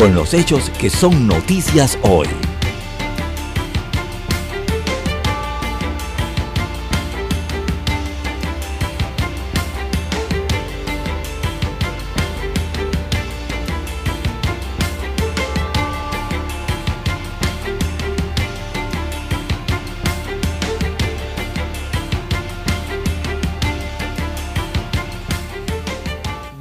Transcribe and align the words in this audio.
con 0.00 0.14
los 0.14 0.32
hechos 0.32 0.70
que 0.80 0.88
son 0.88 1.26
noticias 1.26 1.98
hoy. 2.00 2.26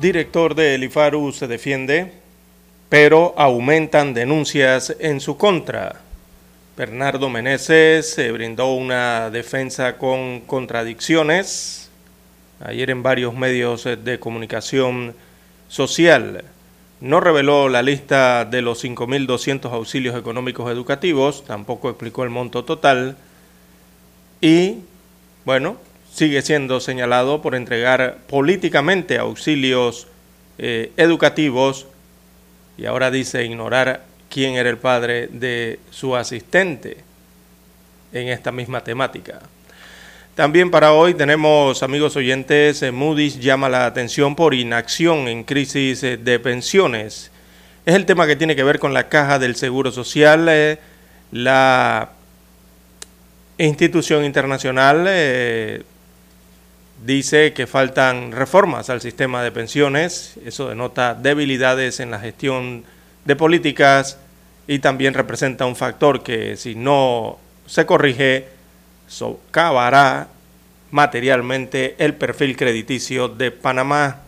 Director 0.01 0.53
del 0.55 0.83
IFARU 0.83 1.31
se 1.31 1.47
defiende 1.47 2.28
pero 2.89 3.35
aumentan 3.37 4.13
denuncias 4.13 4.95
en 4.99 5.21
su 5.21 5.37
contra. 5.37 6.01
Bernardo 6.75 7.29
Meneses 7.29 8.09
se 8.11 8.31
brindó 8.31 8.73
una 8.73 9.29
defensa 9.29 9.97
con 9.97 10.41
contradicciones 10.41 11.89
ayer 12.61 12.89
en 12.89 13.03
varios 13.03 13.35
medios 13.35 13.83
de 13.83 14.19
comunicación 14.19 15.13
social. 15.67 16.43
No 16.99 17.19
reveló 17.21 17.69
la 17.69 17.81
lista 17.81 18.43
de 18.43 18.61
los 18.61 18.83
5.200 18.83 19.71
auxilios 19.71 20.17
económicos 20.17 20.69
educativos, 20.71 21.45
tampoco 21.45 21.89
explicó 21.89 22.23
el 22.23 22.29
monto 22.29 22.65
total 22.65 23.15
y, 24.41 24.79
bueno, 25.45 25.77
sigue 26.11 26.41
siendo 26.41 26.79
señalado 26.79 27.41
por 27.41 27.55
entregar 27.55 28.17
políticamente 28.27 29.17
auxilios 29.17 30.07
eh, 30.57 30.91
educativos 30.97 31.87
y 32.79 32.85
ahora 32.85 33.11
dice 33.11 33.43
ignorar 33.43 34.03
quién 34.29 34.55
era 34.55 34.69
el 34.69 34.77
padre 34.77 35.27
de 35.27 35.79
su 35.91 36.15
asistente 36.15 36.97
en 38.13 38.29
esta 38.29 38.53
misma 38.53 38.81
temática. 38.81 39.41
También 40.33 40.71
para 40.71 40.93
hoy 40.93 41.13
tenemos, 41.13 41.83
amigos 41.83 42.15
oyentes, 42.15 42.81
eh, 42.81 42.91
Moody's 42.93 43.37
llama 43.37 43.67
la 43.67 43.85
atención 43.85 44.33
por 44.33 44.53
inacción 44.53 45.27
en 45.27 45.43
crisis 45.43 46.01
eh, 46.03 46.15
de 46.15 46.39
pensiones. 46.39 47.31
Es 47.85 47.95
el 47.95 48.05
tema 48.05 48.25
que 48.25 48.37
tiene 48.37 48.55
que 48.55 48.63
ver 48.63 48.79
con 48.79 48.93
la 48.93 49.09
caja 49.09 49.39
del 49.39 49.57
Seguro 49.57 49.91
Social. 49.91 50.47
Eh, 50.47 50.77
la 51.33 52.11
institución 53.57 54.23
internacional 54.23 55.05
dice 57.05 57.53
que 57.53 57.67
faltan 57.67 58.31
reformas 58.31 58.89
al 58.89 59.01
sistema 59.01 59.43
de 59.43 59.51
pensiones, 59.51 60.35
eso 60.45 60.69
denota 60.69 61.15
debilidades 61.15 61.99
en 61.99 62.11
la 62.11 62.19
gestión 62.19 62.83
de 63.25 63.35
políticas 63.35 64.17
y 64.67 64.79
también 64.79 65.13
representa 65.13 65.65
un 65.65 65.75
factor 65.75 66.23
que 66.23 66.57
si 66.57 66.75
no 66.75 67.39
se 67.65 67.85
corrige, 67.85 68.47
socavará 69.07 70.27
materialmente 70.91 71.95
el 71.99 72.15
perfil 72.15 72.57
crediticio 72.57 73.27
de 73.27 73.51
Panamá. 73.51 74.21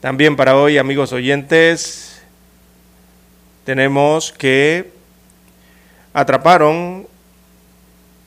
También 0.00 0.36
para 0.36 0.56
hoy, 0.56 0.78
amigos 0.78 1.12
oyentes, 1.12 2.22
tenemos 3.64 4.32
que 4.32 4.90
atraparon 6.12 7.06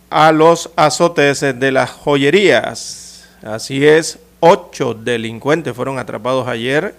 a 0.09 0.31
los 0.31 0.69
azotes 0.75 1.39
de 1.39 1.71
las 1.71 1.89
joyerías. 1.89 3.00
Así 3.43 3.85
es, 3.87 4.19
ocho 4.39 4.93
delincuentes 4.93 5.75
fueron 5.75 5.97
atrapados 5.97 6.47
ayer 6.47 6.93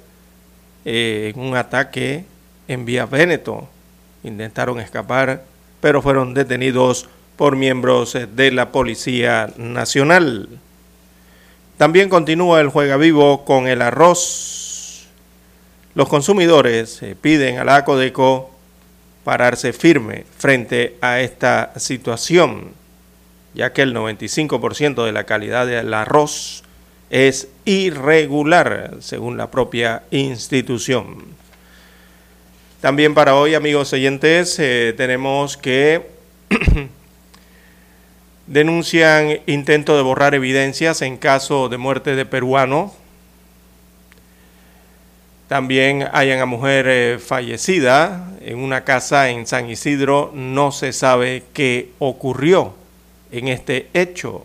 eh, 0.84 1.32
en 1.32 1.40
un 1.40 1.56
ataque 1.56 2.24
en 2.66 2.84
Vía 2.84 3.06
Véneto. 3.06 3.68
Intentaron 4.24 4.80
escapar, 4.80 5.44
pero 5.80 6.02
fueron 6.02 6.34
detenidos 6.34 7.08
por 7.36 7.54
miembros 7.54 8.16
de 8.34 8.50
la 8.50 8.72
Policía 8.72 9.52
Nacional. 9.56 10.48
También 11.76 12.08
continúa 12.08 12.60
el 12.60 12.68
juega 12.68 12.96
vivo 12.96 13.44
con 13.44 13.68
el 13.68 13.80
arroz. 13.80 15.06
Los 15.94 16.08
consumidores 16.08 17.02
eh, 17.02 17.14
piden 17.20 17.58
a 17.58 17.64
la 17.64 17.76
ACODECO 17.76 18.50
pararse 19.22 19.72
firme 19.72 20.24
frente 20.36 20.96
a 21.00 21.20
esta 21.20 21.72
situación 21.76 22.81
ya 23.54 23.72
que 23.72 23.82
el 23.82 23.94
95% 23.94 25.04
de 25.04 25.12
la 25.12 25.24
calidad 25.24 25.66
del 25.66 25.92
arroz 25.92 26.62
es 27.10 27.48
irregular, 27.66 28.94
según 29.00 29.36
la 29.36 29.50
propia 29.50 30.02
institución. 30.10 31.24
También 32.80 33.14
para 33.14 33.36
hoy, 33.36 33.54
amigos 33.54 33.92
oyentes, 33.92 34.58
eh, 34.58 34.94
tenemos 34.96 35.56
que 35.56 36.10
denuncian 38.46 39.40
intento 39.46 39.96
de 39.96 40.02
borrar 40.02 40.34
evidencias 40.34 41.02
en 41.02 41.18
caso 41.18 41.68
de 41.68 41.76
muerte 41.76 42.16
de 42.16 42.24
peruano. 42.24 42.94
También 45.48 46.08
hay 46.12 46.32
una 46.32 46.46
mujer 46.46 46.86
eh, 46.88 47.18
fallecida 47.18 48.32
en 48.40 48.58
una 48.58 48.84
casa 48.84 49.28
en 49.28 49.46
San 49.46 49.68
Isidro. 49.68 50.32
No 50.34 50.72
se 50.72 50.94
sabe 50.94 51.44
qué 51.52 51.90
ocurrió 51.98 52.81
en 53.32 53.48
este 53.48 53.88
hecho. 53.94 54.44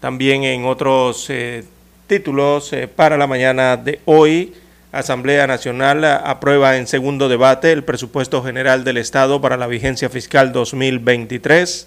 También 0.00 0.44
en 0.44 0.64
otros 0.64 1.30
eh, 1.30 1.64
títulos 2.06 2.72
eh, 2.72 2.88
para 2.88 3.16
la 3.16 3.26
mañana 3.26 3.76
de 3.76 4.00
hoy, 4.04 4.54
Asamblea 4.92 5.46
Nacional 5.46 6.04
aprueba 6.04 6.76
en 6.76 6.88
segundo 6.88 7.28
debate 7.28 7.70
el 7.70 7.84
presupuesto 7.84 8.42
general 8.42 8.82
del 8.82 8.96
Estado 8.96 9.40
para 9.40 9.56
la 9.56 9.68
vigencia 9.68 10.10
fiscal 10.10 10.52
2023. 10.52 11.86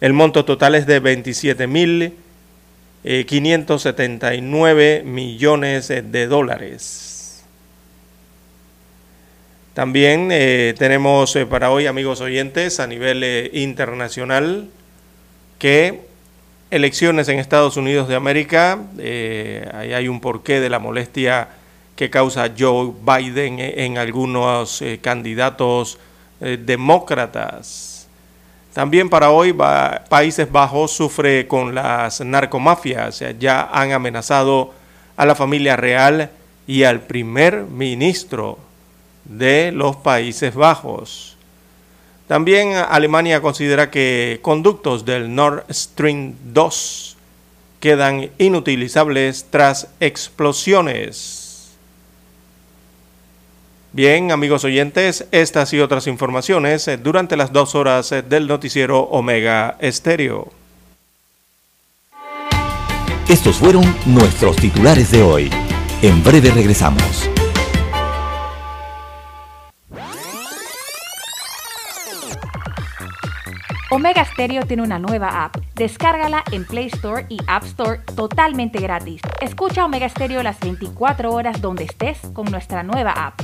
El 0.00 0.12
monto 0.12 0.44
total 0.44 0.74
es 0.74 0.86
de 0.86 1.00
27.579 1.00 2.14
eh, 3.04 5.02
millones 5.04 5.88
de 5.88 6.26
dólares. 6.26 7.11
También 9.74 10.28
eh, 10.30 10.74
tenemos 10.76 11.34
eh, 11.34 11.46
para 11.46 11.70
hoy, 11.70 11.86
amigos 11.86 12.20
oyentes, 12.20 12.78
a 12.78 12.86
nivel 12.86 13.24
eh, 13.24 13.50
internacional, 13.54 14.68
que 15.58 16.02
elecciones 16.70 17.28
en 17.28 17.38
Estados 17.38 17.78
Unidos 17.78 18.06
de 18.06 18.14
América, 18.14 18.78
ahí 18.98 19.92
hay 19.92 20.08
un 20.08 20.20
porqué 20.20 20.60
de 20.60 20.68
la 20.70 20.78
molestia 20.78 21.48
que 21.96 22.10
causa 22.10 22.50
Joe 22.58 22.92
Biden 23.02 23.58
en 23.60 23.98
algunos 23.98 24.82
candidatos 25.02 25.98
demócratas. 26.40 28.08
También 28.72 29.10
para 29.10 29.30
hoy, 29.30 29.54
Países 30.08 30.50
Bajos 30.50 30.92
sufre 30.92 31.46
con 31.46 31.74
las 31.74 32.22
narcomafias, 32.22 33.22
ya 33.38 33.68
han 33.70 33.92
amenazado 33.92 34.72
a 35.16 35.26
la 35.26 35.34
familia 35.34 35.76
real 35.76 36.30
y 36.66 36.84
al 36.84 37.02
primer 37.02 37.64
ministro 37.64 38.58
de 39.24 39.72
los 39.72 39.96
Países 39.96 40.54
Bajos. 40.54 41.36
También 42.28 42.74
Alemania 42.74 43.40
considera 43.42 43.90
que 43.90 44.38
conductos 44.42 45.04
del 45.04 45.34
Nord 45.34 45.64
Stream 45.70 46.34
2 46.44 47.16
quedan 47.80 48.30
inutilizables 48.38 49.46
tras 49.50 49.88
explosiones. 50.00 51.72
Bien, 53.92 54.32
amigos 54.32 54.64
oyentes, 54.64 55.26
estas 55.32 55.72
y 55.74 55.80
otras 55.80 56.06
informaciones 56.06 56.88
durante 57.02 57.36
las 57.36 57.52
dos 57.52 57.74
horas 57.74 58.14
del 58.26 58.46
noticiero 58.46 59.00
Omega 59.00 59.76
Estéreo. 59.80 60.50
Estos 63.28 63.56
fueron 63.56 63.84
nuestros 64.06 64.56
titulares 64.56 65.10
de 65.10 65.22
hoy. 65.22 65.50
En 66.00 66.22
breve 66.24 66.50
regresamos. 66.50 67.28
Omega 73.94 74.24
Stereo 74.24 74.62
tiene 74.64 74.82
una 74.82 74.98
nueva 74.98 75.44
app. 75.44 75.58
Descárgala 75.74 76.42
en 76.50 76.64
Play 76.64 76.86
Store 76.86 77.26
y 77.28 77.36
App 77.46 77.64
Store 77.64 78.00
totalmente 78.16 78.80
gratis. 78.80 79.20
Escucha 79.42 79.84
Omega 79.84 80.08
Stereo 80.08 80.42
las 80.42 80.58
24 80.60 81.30
horas 81.30 81.60
donde 81.60 81.84
estés 81.84 82.18
con 82.32 82.50
nuestra 82.50 82.82
nueva 82.82 83.10
app. 83.12 83.42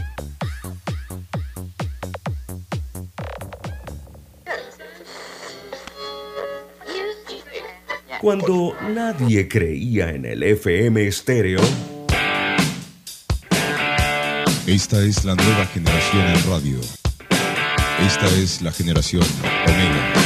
Cuando 8.22 8.74
nadie 8.94 9.48
creía 9.48 10.08
en 10.08 10.24
el 10.24 10.42
FM 10.42 11.12
Stereo, 11.12 11.60
esta 14.66 15.04
es 15.04 15.26
la 15.26 15.34
nueva 15.34 15.66
generación 15.66 16.26
en 16.26 16.50
radio. 16.50 16.80
Esta 18.06 18.26
es 18.28 18.62
la 18.62 18.72
generación 18.72 19.24
Omega. 19.66 20.17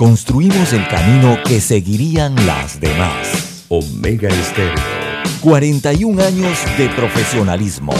Construimos 0.00 0.72
el 0.72 0.88
camino 0.88 1.36
que 1.44 1.60
seguirían 1.60 2.34
las 2.46 2.80
demás. 2.80 3.66
Omega 3.68 4.30
Estéreo. 4.30 4.72
41 5.42 6.22
años 6.24 6.58
de 6.78 6.88
profesionalismo, 6.88 7.92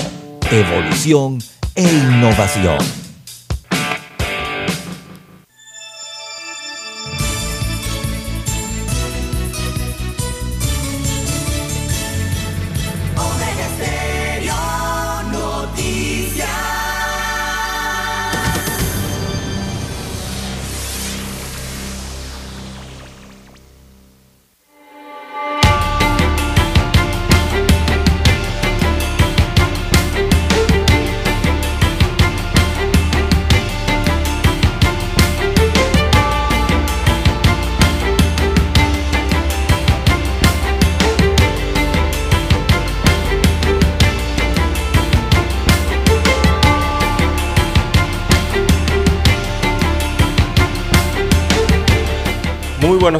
evolución 0.51 1.37
e 1.75 1.83
innovación. 1.83 3.00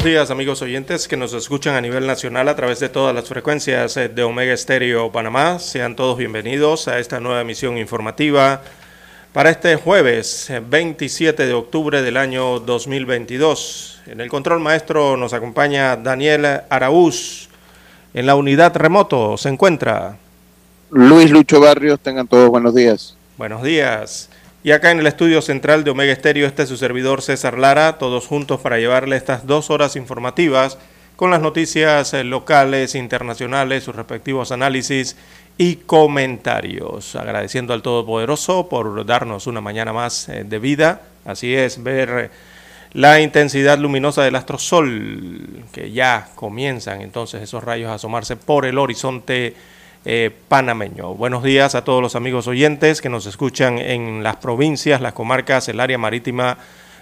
Buenos 0.01 0.15
días 0.15 0.31
amigos 0.31 0.63
oyentes 0.63 1.07
que 1.07 1.15
nos 1.15 1.31
escuchan 1.33 1.75
a 1.75 1.81
nivel 1.81 2.07
nacional 2.07 2.49
a 2.49 2.55
través 2.55 2.79
de 2.79 2.89
todas 2.89 3.13
las 3.13 3.29
frecuencias 3.29 3.95
eh, 3.97 4.09
de 4.09 4.23
Omega 4.23 4.51
Estéreo 4.51 5.11
Panamá. 5.11 5.59
Sean 5.59 5.95
todos 5.95 6.17
bienvenidos 6.17 6.87
a 6.87 6.97
esta 6.97 7.19
nueva 7.19 7.41
emisión 7.41 7.77
informativa 7.77 8.63
para 9.31 9.51
este 9.51 9.75
jueves 9.75 10.49
eh, 10.49 10.59
27 10.59 11.45
de 11.45 11.53
octubre 11.53 12.01
del 12.01 12.17
año 12.17 12.59
2022. 12.61 14.01
En 14.07 14.21
el 14.21 14.29
control 14.29 14.59
maestro 14.59 15.17
nos 15.17 15.33
acompaña 15.33 15.95
Daniel 15.97 16.61
Araúz. 16.67 17.49
En 18.15 18.25
la 18.25 18.33
unidad 18.33 18.75
remoto 18.75 19.37
se 19.37 19.49
encuentra. 19.49 20.17
Luis 20.89 21.29
Lucho 21.29 21.59
Barrios, 21.59 21.99
tengan 21.99 22.27
todos 22.27 22.49
buenos 22.49 22.73
días. 22.73 23.15
Buenos 23.37 23.61
días. 23.61 24.30
Y 24.63 24.73
acá 24.73 24.91
en 24.91 24.99
el 24.99 25.07
estudio 25.07 25.41
central 25.41 25.83
de 25.83 25.89
Omega 25.89 26.13
Estéreo, 26.13 26.45
este 26.45 26.61
es 26.63 26.69
su 26.69 26.77
servidor 26.77 27.23
César 27.23 27.57
Lara, 27.57 27.97
todos 27.97 28.27
juntos 28.27 28.61
para 28.61 28.77
llevarle 28.77 29.15
estas 29.15 29.47
dos 29.47 29.71
horas 29.71 29.95
informativas 29.95 30.77
con 31.15 31.31
las 31.31 31.41
noticias 31.41 32.13
eh, 32.13 32.23
locales, 32.23 32.93
internacionales, 32.93 33.83
sus 33.83 33.95
respectivos 33.95 34.51
análisis 34.51 35.17
y 35.57 35.77
comentarios. 35.77 37.15
Agradeciendo 37.15 37.73
al 37.73 37.81
Todopoderoso 37.81 38.69
por 38.69 39.03
darnos 39.03 39.47
una 39.47 39.61
mañana 39.61 39.93
más 39.93 40.29
eh, 40.29 40.43
de 40.43 40.59
vida. 40.59 41.01
Así 41.25 41.55
es, 41.55 41.81
ver 41.81 42.09
eh, 42.09 42.29
la 42.93 43.19
intensidad 43.19 43.79
luminosa 43.79 44.21
del 44.21 44.35
astro 44.35 44.59
sol, 44.59 45.63
que 45.71 45.91
ya 45.91 46.29
comienzan 46.35 47.01
entonces 47.01 47.41
esos 47.41 47.63
rayos 47.63 47.89
a 47.89 47.95
asomarse 47.95 48.35
por 48.35 48.67
el 48.67 48.77
horizonte 48.77 49.55
eh, 50.05 50.31
panameño. 50.47 51.13
Buenos 51.13 51.43
días 51.43 51.75
a 51.75 51.83
todos 51.83 52.01
los 52.01 52.15
amigos 52.15 52.47
oyentes 52.47 53.01
que 53.01 53.09
nos 53.09 53.25
escuchan 53.25 53.77
en 53.77 54.23
las 54.23 54.37
provincias, 54.37 55.01
las 55.01 55.13
comarcas, 55.13 55.69
el 55.69 55.79
área 55.79 55.97
marítima 55.97 56.57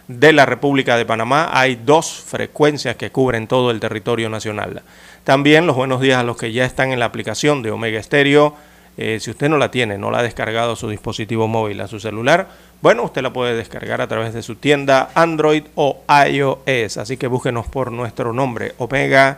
de 0.10 0.34
la 0.34 0.46
República 0.46 0.98
de 0.98 1.06
Panamá. 1.06 1.50
Hay 1.54 1.76
dos 1.76 2.24
frecuencias 2.26 2.96
que 2.96 3.12
cubren 3.12 3.48
todo 3.48 3.72
el 3.72 3.80
territorio 3.80 4.30
nacional. 4.30 4.82
También 5.24 5.68
los 5.68 5.76
buenos 5.76 6.02
días 6.02 6.18
a 6.18 6.24
los 6.24 6.36
que 6.36 6.52
ya 6.52 6.66
están 6.66 6.92
en 6.92 7.00
la 7.00 7.06
aplicación 7.06 7.62
de 7.62 7.72
Omega 7.72 8.00
Estéreo. 8.00 8.56
Eh, 8.98 9.20
si 9.22 9.32
usted 9.32 9.48
no 9.48 9.58
la 9.58 9.72
tiene, 9.72 9.98
no 9.98 10.12
la 10.12 10.20
ha 10.20 10.24
descargado 10.24 10.74
a 10.74 10.76
su 10.76 10.90
dispositivo 10.90 11.48
móvil, 11.48 11.80
a 11.80 11.88
su 11.88 12.02
celular, 12.02 12.50
bueno, 12.82 13.04
usted 13.04 13.22
la 13.22 13.32
puede 13.32 13.56
descargar 13.56 14.02
a 14.02 14.08
través 14.08 14.34
de 14.34 14.42
su 14.42 14.56
tienda 14.56 15.12
Android 15.16 15.64
o 15.76 16.02
iOS. 16.28 16.98
Así 16.98 17.16
que 17.16 17.28
búsquenos 17.28 17.68
por 17.68 17.92
nuestro 17.92 18.34
nombre, 18.34 18.74
Omega 18.78 19.38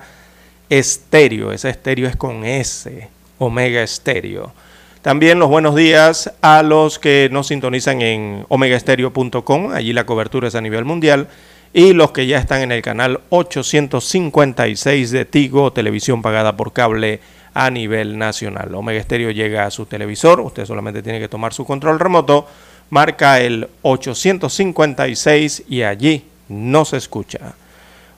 Estéreo. 0.69 1.51
Ese 1.51 1.69
estéreo 1.69 2.07
es 2.07 2.15
con 2.15 2.45
S, 2.45 3.09
Omega 3.41 3.81
Estéreo. 3.81 4.53
También 5.01 5.39
los 5.39 5.49
buenos 5.49 5.75
días 5.75 6.31
a 6.41 6.61
los 6.61 6.99
que 6.99 7.27
nos 7.31 7.47
sintonizan 7.47 8.03
en 8.03 8.45
omegaestereo.com, 8.49 9.71
allí 9.73 9.93
la 9.93 10.05
cobertura 10.05 10.47
es 10.47 10.53
a 10.53 10.61
nivel 10.61 10.85
mundial, 10.85 11.27
y 11.73 11.93
los 11.93 12.11
que 12.11 12.27
ya 12.27 12.37
están 12.37 12.61
en 12.61 12.71
el 12.71 12.83
canal 12.83 13.21
856 13.29 15.09
de 15.09 15.25
Tigo, 15.25 15.73
televisión 15.73 16.21
pagada 16.21 16.55
por 16.55 16.71
cable 16.71 17.19
a 17.55 17.71
nivel 17.71 18.19
nacional. 18.19 18.75
Omega 18.75 18.99
Estéreo 18.99 19.31
llega 19.31 19.65
a 19.65 19.71
su 19.71 19.87
televisor, 19.87 20.39
usted 20.39 20.67
solamente 20.67 21.01
tiene 21.01 21.19
que 21.19 21.27
tomar 21.27 21.51
su 21.51 21.65
control 21.65 21.99
remoto, 21.99 22.47
marca 22.91 23.41
el 23.41 23.69
856 23.81 25.63
y 25.67 25.81
allí 25.81 26.25
no 26.47 26.85
se 26.85 26.97
escucha. 26.97 27.55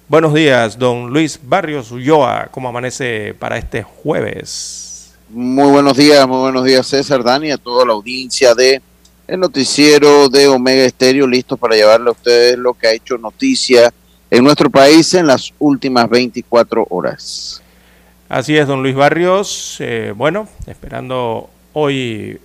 Buenos 0.10 0.34
días, 0.34 0.78
don 0.78 1.12
Luis 1.12 1.40
Barrios 1.42 1.92
Ulloa, 1.92 2.50
¿cómo 2.52 2.68
amanece 2.68 3.34
para 3.40 3.58
este 3.58 3.84
jueves? 3.84 4.93
Muy 5.36 5.72
buenos 5.72 5.98
días, 5.98 6.28
muy 6.28 6.38
buenos 6.38 6.64
días 6.64 6.86
César, 6.86 7.24
Dani, 7.24 7.50
a 7.50 7.58
toda 7.58 7.88
la 7.88 7.94
audiencia 7.94 8.54
de 8.54 8.84
el 9.26 9.40
noticiero 9.40 10.30
de 10.30 10.48
Omega 10.48 10.84
Estéreo, 10.84 11.26
listo 11.26 11.58
para 11.58 11.76
llevarle 11.76 12.10
a 12.10 12.12
ustedes 12.12 12.56
lo 12.56 12.76
que 12.76 12.86
ha 12.86 12.92
hecho 12.92 13.18
noticia 13.18 13.92
en 14.30 14.44
nuestro 14.44 14.70
país 14.70 15.12
en 15.16 15.26
las 15.26 15.52
últimas 15.58 16.08
24 16.08 16.86
horas. 16.88 17.64
Así 18.30 18.56
es, 18.56 18.68
don 18.68 18.84
Luis 18.84 18.94
Barrios. 18.94 19.78
Eh, 19.80 20.14
bueno, 20.16 20.48
esperando 20.68 21.50
hoy 21.74 22.40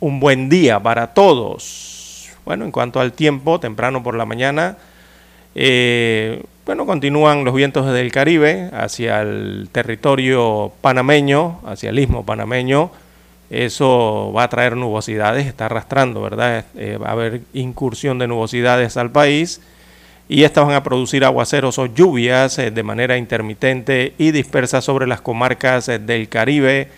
un 0.00 0.20
buen 0.20 0.48
día 0.48 0.82
para 0.82 1.12
todos. 1.12 2.30
Bueno, 2.46 2.64
en 2.64 2.70
cuanto 2.70 2.98
al 2.98 3.12
tiempo, 3.12 3.60
temprano 3.60 4.02
por 4.02 4.16
la 4.16 4.24
mañana, 4.24 4.78
eh, 5.54 6.42
bueno, 6.66 6.86
continúan 6.86 7.44
los 7.44 7.54
vientos 7.54 7.92
del 7.92 8.10
Caribe 8.10 8.70
hacia 8.72 9.20
el 9.20 9.68
territorio 9.70 10.72
panameño, 10.80 11.60
hacia 11.66 11.90
el 11.90 11.98
istmo 11.98 12.24
panameño. 12.24 12.90
Eso 13.50 14.32
va 14.34 14.44
a 14.44 14.48
traer 14.48 14.74
nubosidades, 14.74 15.46
está 15.46 15.66
arrastrando, 15.66 16.22
¿verdad? 16.22 16.64
Eh, 16.74 16.96
va 16.96 17.08
a 17.08 17.12
haber 17.12 17.42
incursión 17.52 18.18
de 18.18 18.28
nubosidades 18.28 18.96
al 18.96 19.10
país 19.10 19.60
y 20.26 20.44
estas 20.44 20.64
van 20.66 20.74
a 20.74 20.82
producir 20.82 21.22
aguaceros 21.26 21.78
o 21.78 21.84
lluvias 21.84 22.58
eh, 22.58 22.70
de 22.70 22.82
manera 22.82 23.18
intermitente 23.18 24.14
y 24.16 24.30
dispersa 24.30 24.80
sobre 24.80 25.06
las 25.06 25.20
comarcas 25.20 25.90
eh, 25.90 25.98
del 25.98 26.28
Caribe 26.30 26.88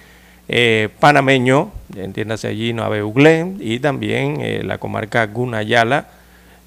panameño, 1.01 1.73
entiéndase 1.97 2.47
allí 2.47 2.73
Nueva 2.73 3.05
Uglé, 3.05 3.55
y 3.59 3.81
también 3.81 4.69
la 4.69 4.79
comarca 4.79 5.27
Gunayala, 5.27 6.07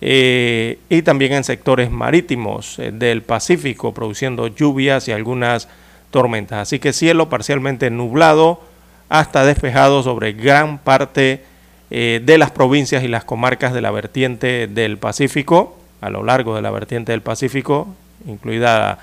eh, 0.02 0.80
y 0.90 1.02
también 1.02 1.34
en 1.34 1.44
sectores 1.44 1.92
marítimos 1.92 2.80
eh, 2.80 2.92
del 2.92 3.22
Pacífico, 3.22 3.94
produciendo 3.94 4.48
lluvias 4.48 5.08
y 5.08 5.12
algunas 5.12 5.68
tormentas. 6.12 6.60
Así 6.60 6.80
que 6.80 6.94
cielo 6.94 7.30
parcialmente 7.30 7.90
nublado 7.90 8.62
hasta 9.10 9.44
despejado 9.44 10.02
sobre 10.04 10.34
gran 10.34 10.78
parte 10.78 11.44
eh, 11.92 12.22
de 12.24 12.38
las 12.38 12.52
provincias 12.52 13.04
y 13.04 13.08
las 13.08 13.26
comarcas 13.26 13.74
de 13.74 13.82
la 13.82 13.92
vertiente 13.92 14.68
del 14.68 14.98
Pacífico, 14.98 15.78
a 16.02 16.10
lo 16.10 16.24
largo 16.24 16.56
de 16.56 16.62
la 16.62 16.72
vertiente 16.72 17.12
del 17.12 17.22
Pacífico, 17.22 17.88
incluida 18.26 19.00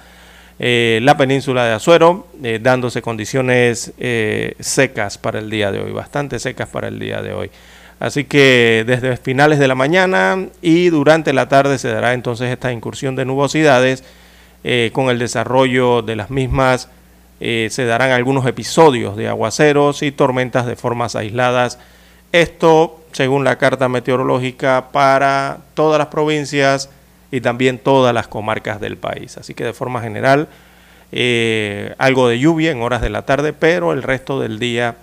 la 0.59 1.19
península 1.19 1.67
de 1.67 1.75
Azuero, 1.75 2.29
dándose 2.63 3.03
condiciones 3.03 3.93
secas 4.59 5.19
para 5.19 5.39
el 5.39 5.51
día 5.51 5.71
de 5.71 5.81
hoy, 5.81 5.93
bastante 5.93 6.39
secas 6.39 6.71
para 6.71 6.89
el 6.89 6.99
día 6.99 7.21
de 7.21 7.35
hoy. 7.35 7.51
Así 7.99 8.25
que 8.25 8.85
desde 8.87 9.17
finales 9.17 9.59
de 9.59 9.69
la 9.69 9.75
mañana 9.75 10.49
y 10.61 10.91
durante 10.91 11.33
la 11.33 11.49
tarde 11.49 11.79
se 11.79 11.89
dará 11.89 12.13
entonces 12.13 12.51
esta 12.51 12.73
incursión 12.73 13.17
de 13.17 13.25
nubosidades 13.25 14.05
eh, 14.65 14.91
con 14.93 15.09
el 15.09 15.19
desarrollo 15.19 16.03
de 16.03 16.17
las 16.17 16.31
mismas. 16.31 16.89
eh, 17.41 17.69
se 17.71 17.85
darán 17.85 18.11
algunos 18.13 18.47
episodios 18.47 19.17
de 19.17 19.29
aguaceros 19.29 20.03
y 20.03 20.11
tormentas 20.13 20.67
de 20.67 20.77
formas 20.77 21.17
aisladas. 21.17 21.79
Esto, 22.33 23.01
según 23.13 23.45
la 23.45 23.57
carta 23.59 23.89
meteorológica, 23.89 24.89
para 24.93 25.59
todas 25.75 25.99
las 25.99 26.09
provincias 26.09 26.91
y 27.31 27.41
también 27.41 27.79
todas 27.79 28.15
las 28.15 28.29
comarcas 28.29 28.81
del 28.81 28.97
país. 28.97 29.37
Así 29.37 29.55
que 29.55 29.65
de 29.65 29.73
forma 29.73 30.01
general, 30.01 30.49
eh, 31.13 31.95
algo 31.99 32.29
de 32.29 32.39
lluvia 32.39 32.71
en 32.71 32.83
horas 32.83 33.03
de 33.03 33.11
la 33.11 33.23
tarde, 33.23 33.53
pero 33.53 33.93
el 33.93 34.03
resto 34.03 34.41
del 34.41 34.59
día 34.59 34.97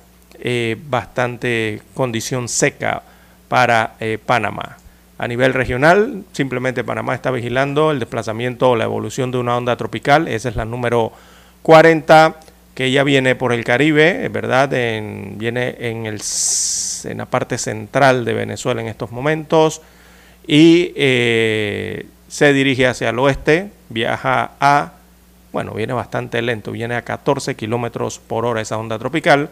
eh, 0.45 0.75
bastante 0.89 1.81
condición 1.93 2.49
seca 2.49 3.01
para 3.47 3.95
eh, 4.01 4.17
Panamá. 4.23 4.77
A 5.17 5.27
nivel 5.27 5.53
regional, 5.53 6.25
simplemente 6.33 6.83
Panamá 6.83 7.15
está 7.15 7.31
vigilando 7.31 7.91
el 7.91 7.99
desplazamiento 7.99 8.71
o 8.71 8.75
la 8.75 8.83
evolución 8.83 9.31
de 9.31 9.37
una 9.37 9.55
onda 9.55 9.77
tropical, 9.77 10.27
esa 10.27 10.49
es 10.49 10.57
la 10.57 10.65
número 10.65 11.13
40, 11.61 12.35
que 12.75 12.91
ya 12.91 13.03
viene 13.03 13.35
por 13.35 13.53
el 13.53 13.63
Caribe, 13.63 14.27
¿verdad? 14.27 14.67
viene 14.69 15.77
en, 15.79 16.05
el, 16.07 16.21
en 17.05 17.17
la 17.17 17.25
parte 17.25 17.57
central 17.57 18.25
de 18.25 18.33
Venezuela 18.33 18.81
en 18.81 18.89
estos 18.89 19.11
momentos 19.11 19.81
y 20.45 20.91
eh, 20.97 22.05
se 22.27 22.51
dirige 22.51 22.87
hacia 22.87 23.11
el 23.11 23.19
oeste, 23.19 23.71
viaja 23.87 24.51
a, 24.59 24.93
bueno, 25.53 25.73
viene 25.73 25.93
bastante 25.93 26.41
lento, 26.41 26.73
viene 26.73 26.95
a 26.95 27.03
14 27.03 27.55
kilómetros 27.55 28.19
por 28.19 28.45
hora 28.45 28.59
esa 28.59 28.77
onda 28.77 28.99
tropical, 28.99 29.49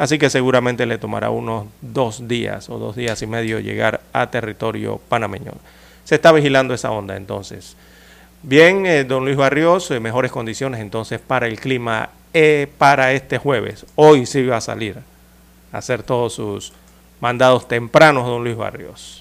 así 0.00 0.18
que 0.18 0.30
seguramente 0.30 0.86
le 0.86 0.98
tomará 0.98 1.30
unos 1.30 1.66
dos 1.80 2.26
días 2.26 2.68
o 2.70 2.78
dos 2.78 2.96
días 2.96 3.20
y 3.22 3.26
medio 3.26 3.60
llegar 3.60 4.00
a 4.12 4.30
territorio 4.30 5.00
panameño. 5.08 5.52
Se 6.04 6.16
está 6.16 6.32
vigilando 6.32 6.74
esa 6.74 6.90
onda 6.90 7.16
entonces. 7.16 7.76
Bien, 8.42 8.86
eh, 8.86 9.04
don 9.04 9.24
Luis 9.24 9.36
Barrios, 9.36 9.90
eh, 9.90 10.00
mejores 10.00 10.32
condiciones 10.32 10.80
entonces 10.80 11.20
para 11.20 11.46
el 11.46 11.60
clima 11.60 12.10
para 12.78 13.12
este 13.12 13.38
jueves. 13.38 13.84
Hoy 13.96 14.24
sí 14.24 14.46
va 14.46 14.58
a 14.58 14.60
salir 14.60 14.98
a 15.72 15.78
hacer 15.78 16.04
todos 16.04 16.34
sus 16.34 16.72
mandados 17.20 17.66
tempranos, 17.66 18.24
don 18.24 18.44
Luis 18.44 18.56
Barrios 18.56 19.20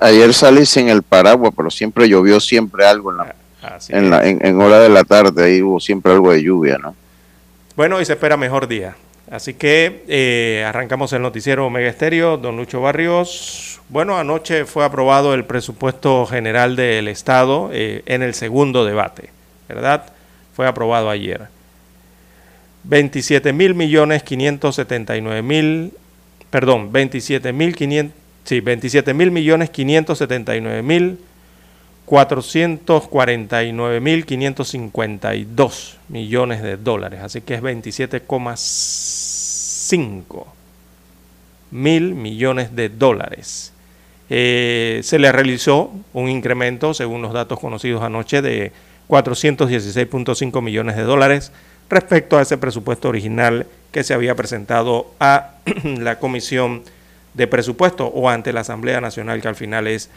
ayer 0.00 0.34
salí 0.34 0.66
sin 0.66 0.88
el 0.88 1.02
paraguas, 1.02 1.52
pero 1.56 1.70
siempre 1.70 2.08
llovió 2.08 2.40
siempre 2.40 2.86
algo 2.86 3.12
en 3.12 3.18
la, 3.18 3.34
ah, 3.62 3.78
en, 3.88 4.10
la 4.10 4.26
en, 4.26 4.60
hora 4.60 4.80
de 4.80 4.88
la 4.88 5.04
tarde, 5.04 5.44
ahí 5.44 5.62
hubo 5.62 5.78
siempre 5.80 6.12
algo 6.12 6.32
de 6.32 6.42
lluvia, 6.42 6.78
¿no? 6.78 6.94
Bueno, 7.76 8.00
y 8.00 8.04
se 8.04 8.14
espera 8.14 8.36
mejor 8.36 8.66
día. 8.66 8.96
Así 9.30 9.54
que 9.54 10.04
eh, 10.08 10.64
arrancamos 10.66 11.12
el 11.12 11.22
noticiero 11.22 11.66
Omega 11.66 11.88
Estéreo, 11.88 12.36
don 12.36 12.56
Lucho 12.56 12.80
Barrios. 12.80 13.80
Bueno, 13.88 14.18
anoche 14.18 14.64
fue 14.64 14.84
aprobado 14.84 15.34
el 15.34 15.44
presupuesto 15.44 16.26
general 16.26 16.74
del 16.74 17.06
Estado 17.08 17.70
eh, 17.72 18.02
en 18.06 18.22
el 18.22 18.34
segundo 18.34 18.84
debate, 18.84 19.30
¿verdad? 19.68 20.12
Fue 20.54 20.66
aprobado 20.66 21.10
ayer. 21.10 21.48
27 22.84 23.52
mil 23.52 23.74
millones 23.74 24.22
579 24.24 25.42
mil, 25.42 25.92
perdón, 26.50 26.90
27 26.92 27.52
mil 27.52 27.76
500 27.76 28.20
Sí, 28.44 28.60
27 28.60 29.14
mil 29.14 29.30
millones 29.30 29.70
579 29.70 30.82
mil 30.82 31.18
449 32.10 34.00
mil 34.00 34.26
552 34.26 35.96
millones 36.08 36.60
de 36.60 36.76
dólares. 36.76 37.20
Así 37.22 37.40
que 37.40 37.54
es 37.54 37.62
27,5 37.62 40.44
mil 41.70 42.16
millones 42.16 42.74
de 42.74 42.88
dólares. 42.88 43.72
Eh, 44.28 44.98
se 45.04 45.20
le 45.20 45.30
realizó 45.30 45.92
un 46.12 46.28
incremento, 46.28 46.94
según 46.94 47.22
los 47.22 47.32
datos 47.32 47.60
conocidos 47.60 48.02
anoche, 48.02 48.42
de 48.42 48.72
416.5 49.08 50.62
millones 50.62 50.96
de 50.96 51.04
dólares 51.04 51.52
respecto 51.88 52.38
a 52.38 52.42
ese 52.42 52.58
presupuesto 52.58 53.08
original 53.08 53.68
que 53.92 54.02
se 54.02 54.14
había 54.14 54.34
presentado 54.34 55.14
a 55.20 55.52
la 55.84 56.18
Comisión 56.18 56.82
de 57.34 57.46
presupuesto 57.46 58.08
o 58.08 58.28
ante 58.28 58.52
la 58.52 58.62
Asamblea 58.62 59.00
Nacional 59.00 59.40
que 59.40 59.46
al 59.46 59.54
final 59.54 59.86
es 59.86 60.10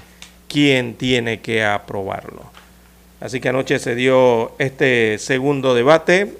quien 0.47 0.95
tiene 0.95 1.41
que 1.41 1.63
aprobarlo. 1.63 2.51
Así 3.19 3.39
que 3.39 3.49
anoche 3.49 3.79
se 3.79 3.95
dio 3.95 4.51
este 4.59 5.17
segundo 5.17 5.73
debate 5.73 6.37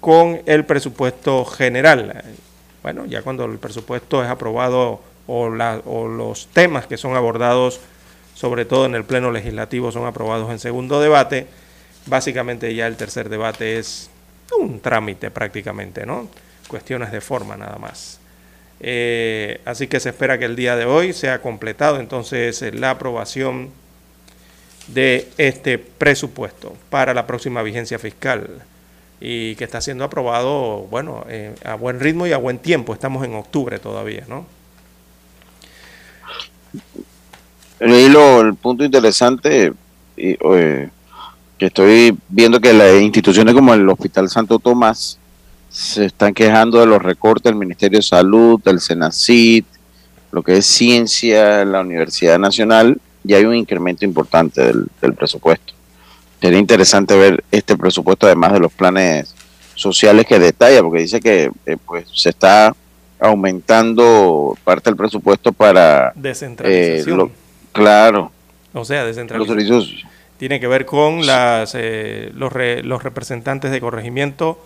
con 0.00 0.40
el 0.46 0.64
presupuesto 0.64 1.44
general. 1.44 2.22
Bueno, 2.82 3.06
ya 3.06 3.22
cuando 3.22 3.44
el 3.44 3.58
presupuesto 3.58 4.22
es 4.22 4.30
aprobado 4.30 5.00
o, 5.26 5.44
o 5.46 6.08
los 6.08 6.46
temas 6.48 6.86
que 6.86 6.96
son 6.96 7.16
abordados, 7.16 7.80
sobre 8.34 8.64
todo 8.64 8.86
en 8.86 8.94
el 8.94 9.04
Pleno 9.04 9.30
Legislativo, 9.32 9.92
son 9.92 10.06
aprobados 10.06 10.50
en 10.50 10.58
segundo 10.58 11.00
debate, 11.00 11.46
básicamente 12.06 12.74
ya 12.74 12.86
el 12.86 12.96
tercer 12.96 13.28
debate 13.28 13.78
es 13.78 14.10
un 14.58 14.80
trámite 14.80 15.30
prácticamente, 15.30 16.06
¿no? 16.06 16.28
Cuestiones 16.68 17.10
de 17.12 17.20
forma 17.20 17.56
nada 17.56 17.78
más. 17.78 18.19
Eh, 18.82 19.60
así 19.66 19.88
que 19.88 20.00
se 20.00 20.08
espera 20.08 20.38
que 20.38 20.46
el 20.46 20.56
día 20.56 20.74
de 20.74 20.86
hoy 20.86 21.12
sea 21.12 21.42
completado 21.42 22.00
entonces 22.00 22.62
eh, 22.62 22.72
la 22.72 22.90
aprobación 22.90 23.68
de 24.86 25.28
este 25.36 25.76
presupuesto 25.76 26.74
para 26.88 27.12
la 27.12 27.26
próxima 27.26 27.62
vigencia 27.62 27.98
fiscal 27.98 28.48
y 29.20 29.54
que 29.56 29.64
está 29.64 29.82
siendo 29.82 30.04
aprobado, 30.04 30.86
bueno, 30.90 31.26
eh, 31.28 31.54
a 31.62 31.74
buen 31.74 32.00
ritmo 32.00 32.26
y 32.26 32.32
a 32.32 32.38
buen 32.38 32.58
tiempo. 32.58 32.94
Estamos 32.94 33.22
en 33.22 33.34
octubre 33.34 33.78
todavía, 33.78 34.24
¿no? 34.28 34.46
el 37.80 38.54
punto 38.56 38.84
interesante 38.84 39.72
que 40.16 41.66
estoy 41.66 42.16
viendo 42.28 42.60
que 42.60 42.72
las 42.72 43.00
instituciones 43.00 43.54
como 43.54 43.72
el 43.72 43.88
Hospital 43.88 44.28
Santo 44.28 44.58
Tomás 44.58 45.19
se 45.70 46.06
están 46.06 46.34
quejando 46.34 46.80
de 46.80 46.86
los 46.86 47.00
recortes 47.00 47.44
del 47.44 47.54
Ministerio 47.54 48.00
de 48.00 48.02
Salud, 48.02 48.60
del 48.62 48.80
Senacid, 48.80 49.64
lo 50.32 50.42
que 50.42 50.58
es 50.58 50.66
ciencia, 50.66 51.64
la 51.64 51.80
Universidad 51.80 52.38
Nacional, 52.38 53.00
y 53.24 53.34
hay 53.34 53.44
un 53.44 53.54
incremento 53.54 54.04
importante 54.04 54.62
del, 54.62 55.14
presupuesto. 55.14 55.72
Sería 56.40 56.58
interesante 56.58 57.16
ver 57.16 57.44
este 57.50 57.76
presupuesto, 57.76 58.26
además 58.26 58.52
de 58.52 58.60
los 58.60 58.72
planes 58.72 59.34
sociales 59.74 60.26
que 60.26 60.38
detalla, 60.38 60.82
porque 60.82 61.02
dice 61.02 61.20
que 61.20 61.50
eh, 61.66 61.76
pues 61.86 62.06
se 62.12 62.30
está 62.30 62.74
aumentando 63.20 64.56
parte 64.64 64.90
del 64.90 64.96
presupuesto 64.96 65.52
para... 65.52 66.12
Descentralización. 66.16 67.20
Eh, 67.20 67.30
claro. 67.72 68.32
O 68.72 68.84
sea, 68.84 69.04
descentralización. 69.04 69.84
Tiene 70.38 70.58
que 70.58 70.66
ver 70.66 70.86
con 70.86 71.26
las, 71.26 71.74
eh, 71.74 72.32
los, 72.34 72.52
los 72.82 73.02
representantes 73.02 73.70
de 73.70 73.80
corregimiento 73.80 74.58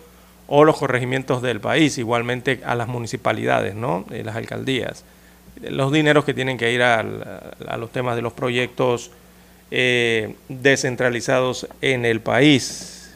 o 0.47 0.63
los 0.63 0.77
corregimientos 0.77 1.41
del 1.41 1.59
país, 1.59 1.97
igualmente 1.97 2.61
a 2.65 2.75
las 2.75 2.87
municipalidades, 2.87 3.75
¿no? 3.75 4.05
Eh, 4.11 4.23
las 4.23 4.35
alcaldías. 4.35 5.03
Los 5.61 5.91
dineros 5.91 6.25
que 6.25 6.33
tienen 6.33 6.57
que 6.57 6.71
ir 6.71 6.83
a, 6.83 7.03
los 7.77 7.91
temas 7.91 8.15
de 8.15 8.21
los 8.21 8.33
proyectos 8.33 9.11
eh, 9.71 10.35
descentralizados 10.49 11.67
en 11.81 12.05
el 12.05 12.19
país. 12.21 13.15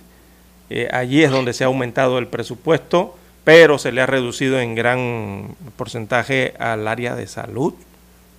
Eh, 0.69 0.87
allí 0.91 1.23
es 1.23 1.31
donde 1.31 1.53
se 1.53 1.63
ha 1.63 1.67
aumentado 1.67 2.17
el 2.17 2.27
presupuesto, 2.27 3.17
pero 3.43 3.77
se 3.77 3.91
le 3.91 4.01
ha 4.01 4.05
reducido 4.05 4.59
en 4.59 4.75
gran 4.75 5.55
porcentaje 5.75 6.53
al 6.59 6.87
área 6.87 7.15
de 7.15 7.27
salud, 7.27 7.73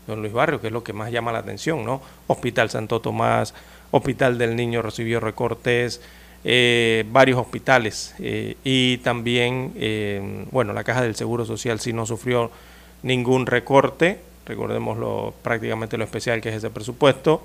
don 0.06 0.20
Luis 0.20 0.32
Barrio, 0.32 0.61
que 0.61 0.68
es 0.68 0.73
lo 0.73 0.82
que 0.82 0.92
más 0.92 1.12
llama 1.12 1.32
la 1.32 1.40
atención, 1.40 1.85
¿no? 1.85 2.00
Hospital 2.26 2.70
Santo 2.70 3.00
Tomás, 3.00 3.54
Hospital 3.90 4.38
del 4.38 4.56
Niño 4.56 4.82
recibió 4.82 5.20
recortes, 5.20 6.00
eh, 6.42 7.04
varios 7.12 7.38
hospitales 7.38 8.14
eh, 8.18 8.56
y 8.64 8.97
también, 8.99 9.73
eh, 9.76 10.47
bueno, 10.50 10.73
la 10.73 10.85
Caja 10.85 11.02
del 11.02 11.14
Seguro 11.14 11.44
Social 11.44 11.80
sí 11.80 11.92
no 11.92 12.06
sufrió 12.06 12.50
ningún 13.02 13.44
recorte, 13.44 14.20
recordemos 14.47 14.97
lo, 14.97 15.35
prácticamente 15.42 15.99
lo 15.99 16.04
especial 16.04 16.40
que 16.40 16.49
es 16.49 16.54
ese 16.54 16.70
presupuesto, 16.70 17.44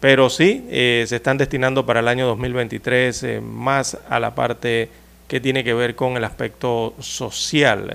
pero 0.00 0.28
sí 0.28 0.66
se 0.70 1.14
están 1.14 1.36
destinando 1.36 1.86
para 1.86 2.00
el 2.00 2.08
año 2.08 2.26
2023 2.26 3.42
más 3.42 3.98
a 4.08 4.18
la 4.18 4.34
parte 4.34 4.88
que 5.28 5.40
tiene 5.40 5.62
que 5.62 5.74
ver 5.74 5.94
con 5.94 6.16
el 6.16 6.24
aspecto 6.24 6.94
social, 7.00 7.92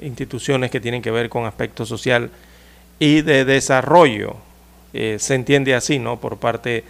instituciones 0.00 0.70
que 0.70 0.80
tienen 0.80 1.02
que 1.02 1.10
ver 1.10 1.28
con 1.28 1.44
aspecto 1.44 1.84
social 1.84 2.30
y 2.98 3.20
de 3.20 3.44
desarrollo, 3.44 4.36
se 4.94 5.34
entiende 5.34 5.74
así, 5.74 5.98
¿no? 5.98 6.18
Por 6.18 6.38
parte 6.38 6.70
de 6.70 6.84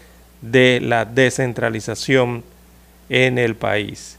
la 0.53 1.05
descentralización 1.05 2.45
en 3.09 3.39
el 3.39 3.57
país. 3.57 4.19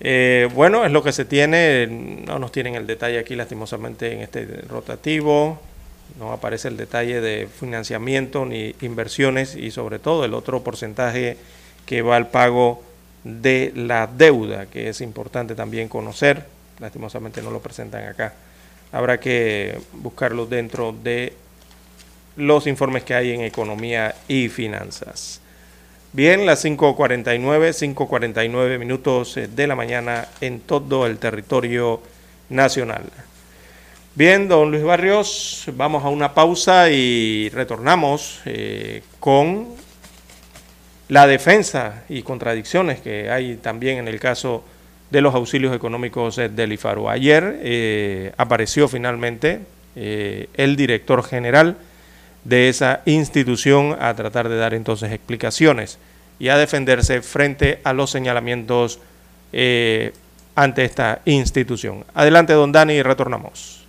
Eh, 0.00 0.48
bueno, 0.54 0.84
es 0.84 0.92
lo 0.92 1.02
que 1.02 1.12
se 1.12 1.24
tiene, 1.24 1.86
no 1.86 2.38
nos 2.38 2.52
tienen 2.52 2.74
el 2.74 2.86
detalle 2.86 3.18
aquí 3.18 3.36
lastimosamente 3.36 4.12
en 4.12 4.20
este 4.20 4.46
rotativo, 4.68 5.60
no 6.18 6.32
aparece 6.32 6.68
el 6.68 6.76
detalle 6.76 7.20
de 7.20 7.46
financiamiento 7.48 8.46
ni 8.46 8.74
inversiones 8.80 9.54
y 9.54 9.70
sobre 9.70 9.98
todo 9.98 10.24
el 10.24 10.34
otro 10.34 10.62
porcentaje 10.62 11.36
que 11.84 12.02
va 12.02 12.16
al 12.16 12.28
pago 12.28 12.82
de 13.24 13.72
la 13.76 14.06
deuda, 14.06 14.66
que 14.66 14.88
es 14.88 15.02
importante 15.02 15.54
también 15.54 15.88
conocer, 15.88 16.46
lastimosamente 16.78 17.42
no 17.42 17.50
lo 17.50 17.60
presentan 17.60 18.08
acá. 18.08 18.32
Habrá 18.92 19.20
que 19.20 19.78
buscarlo 19.92 20.46
dentro 20.46 20.92
de 20.92 21.34
los 22.40 22.66
informes 22.66 23.04
que 23.04 23.14
hay 23.14 23.32
en 23.32 23.42
economía 23.42 24.14
y 24.26 24.48
finanzas. 24.48 25.40
Bien, 26.12 26.44
las 26.44 26.64
5.49, 26.64 27.94
5.49 27.94 28.78
minutos 28.80 29.36
eh, 29.36 29.46
de 29.46 29.66
la 29.68 29.76
mañana 29.76 30.26
en 30.40 30.58
todo 30.58 31.06
el 31.06 31.18
territorio 31.18 32.00
nacional. 32.48 33.04
Bien, 34.16 34.48
don 34.48 34.72
Luis 34.72 34.82
Barrios, 34.82 35.66
vamos 35.76 36.04
a 36.04 36.08
una 36.08 36.34
pausa 36.34 36.90
y 36.90 37.48
retornamos 37.50 38.40
eh, 38.44 39.04
con 39.20 39.68
la 41.08 41.28
defensa 41.28 42.02
y 42.08 42.22
contradicciones 42.22 43.00
que 43.00 43.30
hay 43.30 43.56
también 43.56 43.98
en 43.98 44.08
el 44.08 44.18
caso 44.18 44.64
de 45.10 45.20
los 45.20 45.32
auxilios 45.32 45.74
económicos 45.76 46.36
del 46.36 46.72
IFARU. 46.72 47.08
Ayer 47.08 47.60
eh, 47.62 48.32
apareció 48.36 48.88
finalmente 48.88 49.60
el 49.94 50.76
director 50.76 51.22
general 51.24 51.76
de 52.44 52.68
esa 52.68 53.02
institución 53.04 53.96
a 54.00 54.14
tratar 54.14 54.48
de 54.48 54.56
dar 54.56 54.74
entonces 54.74 55.12
explicaciones 55.12 55.98
y 56.38 56.48
a 56.48 56.56
defenderse 56.56 57.22
frente 57.22 57.80
a 57.84 57.92
los 57.92 58.10
señalamientos 58.10 58.98
eh, 59.52 60.12
ante 60.54 60.84
esta 60.84 61.20
institución. 61.24 62.04
Adelante, 62.14 62.52
don 62.52 62.72
Dani, 62.72 62.94
y 62.94 63.02
retornamos. 63.02 63.80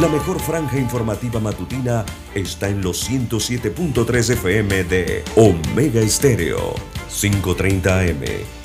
La 0.00 0.08
mejor 0.08 0.40
franja 0.40 0.78
informativa 0.78 1.40
matutina 1.40 2.06
está 2.34 2.68
en 2.68 2.80
los 2.80 3.10
107.3 3.10 4.30
FM 4.32 4.84
de 4.84 5.22
Omega 5.36 6.00
Estéreo, 6.00 6.74
530 7.10 8.00
AM. 8.00 8.59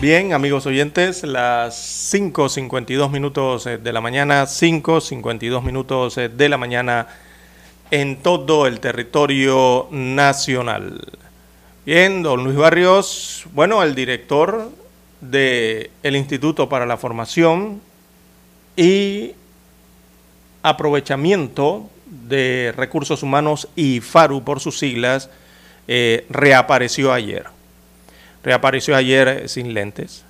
Bien, 0.00 0.32
amigos 0.32 0.64
oyentes, 0.64 1.24
las 1.24 2.10
5.52 2.14 3.10
minutos 3.10 3.66
eh, 3.66 3.76
de 3.76 3.92
la 3.92 4.00
mañana, 4.00 4.44
5.52 4.44 5.62
minutos 5.62 6.16
eh, 6.16 6.30
de 6.30 6.48
la 6.48 6.56
mañana 6.56 7.06
en 7.90 8.16
todo 8.16 8.66
el 8.66 8.80
territorio 8.80 9.88
nacional. 9.90 11.06
Bien, 11.84 12.22
don 12.22 12.44
Luis 12.44 12.56
Barrios, 12.56 13.44
bueno, 13.52 13.82
el 13.82 13.94
director 13.94 14.70
del 15.20 15.90
Instituto 16.16 16.66
para 16.66 16.86
la 16.86 16.96
Formación 16.96 17.82
y 18.76 19.32
Aprovechamiento 20.62 21.90
de 22.06 22.72
Recursos 22.74 23.22
Humanos 23.22 23.68
y 23.76 24.00
FARU 24.00 24.44
por 24.44 24.60
sus 24.60 24.78
siglas, 24.78 25.28
eh, 25.88 26.24
reapareció 26.30 27.12
ayer 27.12 27.59
Reapareció 28.42 28.96
ayer 28.96 29.28
eh, 29.28 29.48
sin 29.48 29.74
lentes. 29.74 30.24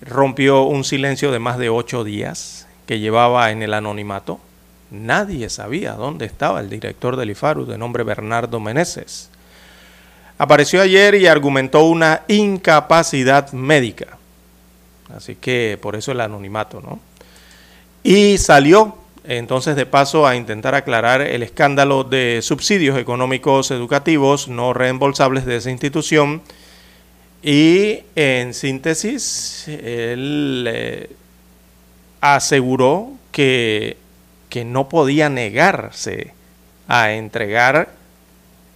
Rompió 0.00 0.62
un 0.62 0.84
silencio 0.84 1.32
de 1.32 1.38
más 1.38 1.58
de 1.58 1.70
ocho 1.70 2.04
días 2.04 2.66
que 2.86 2.98
llevaba 2.98 3.50
en 3.50 3.62
el 3.62 3.74
anonimato. 3.74 4.40
Nadie 4.90 5.50
sabía 5.50 5.92
dónde 5.92 6.24
estaba 6.24 6.60
el 6.60 6.70
director 6.70 7.16
del 7.16 7.30
IFARU 7.30 7.66
de 7.66 7.78
nombre 7.78 8.04
Bernardo 8.04 8.58
Meneses. 8.60 9.30
Apareció 10.38 10.80
ayer 10.80 11.14
y 11.16 11.26
argumentó 11.26 11.84
una 11.84 12.22
incapacidad 12.28 13.52
médica. 13.52 14.16
Así 15.14 15.34
que 15.34 15.78
por 15.80 15.96
eso 15.96 16.12
el 16.12 16.20
anonimato, 16.20 16.80
¿no? 16.80 17.00
Y 18.02 18.38
salió 18.38 18.96
entonces 19.24 19.76
de 19.76 19.84
paso 19.84 20.26
a 20.26 20.36
intentar 20.36 20.74
aclarar 20.74 21.20
el 21.20 21.42
escándalo 21.42 22.04
de 22.04 22.40
subsidios 22.42 22.96
económicos 22.96 23.70
educativos 23.70 24.48
no 24.48 24.72
reembolsables 24.72 25.44
de 25.44 25.56
esa 25.56 25.70
institución 25.70 26.40
y 27.42 28.00
en 28.16 28.52
síntesis, 28.52 29.68
él 29.68 30.64
eh, 30.68 31.10
aseguró 32.20 33.12
que, 33.30 33.96
que 34.48 34.64
no 34.64 34.88
podía 34.88 35.28
negarse 35.28 36.32
a 36.88 37.12
entregar 37.12 37.92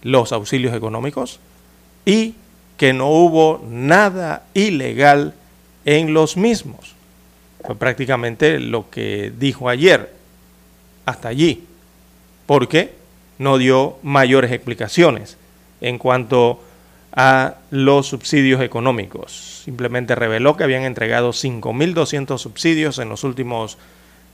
los 0.01 0.31
auxilios 0.31 0.75
económicos 0.75 1.39
y 2.05 2.35
que 2.77 2.93
no 2.93 3.09
hubo 3.09 3.63
nada 3.67 4.45
ilegal 4.53 5.33
en 5.85 6.13
los 6.13 6.37
mismos. 6.37 6.95
Fue 7.63 7.75
prácticamente 7.75 8.59
lo 8.59 8.89
que 8.89 9.31
dijo 9.37 9.69
ayer, 9.69 10.13
hasta 11.05 11.29
allí, 11.29 11.65
porque 12.45 12.93
no 13.37 13.57
dio 13.57 13.97
mayores 14.03 14.51
explicaciones 14.51 15.37
en 15.81 15.97
cuanto 15.97 16.51
a 16.51 16.72
los 17.69 18.07
subsidios 18.07 18.61
económicos. 18.61 19.61
Simplemente 19.63 20.15
reveló 20.15 20.57
que 20.57 20.63
habían 20.63 20.83
entregado 20.83 21.31
5.200 21.31 22.37
subsidios 22.37 22.97
en 22.99 23.09
los 23.09 23.23
últimos 23.23 23.77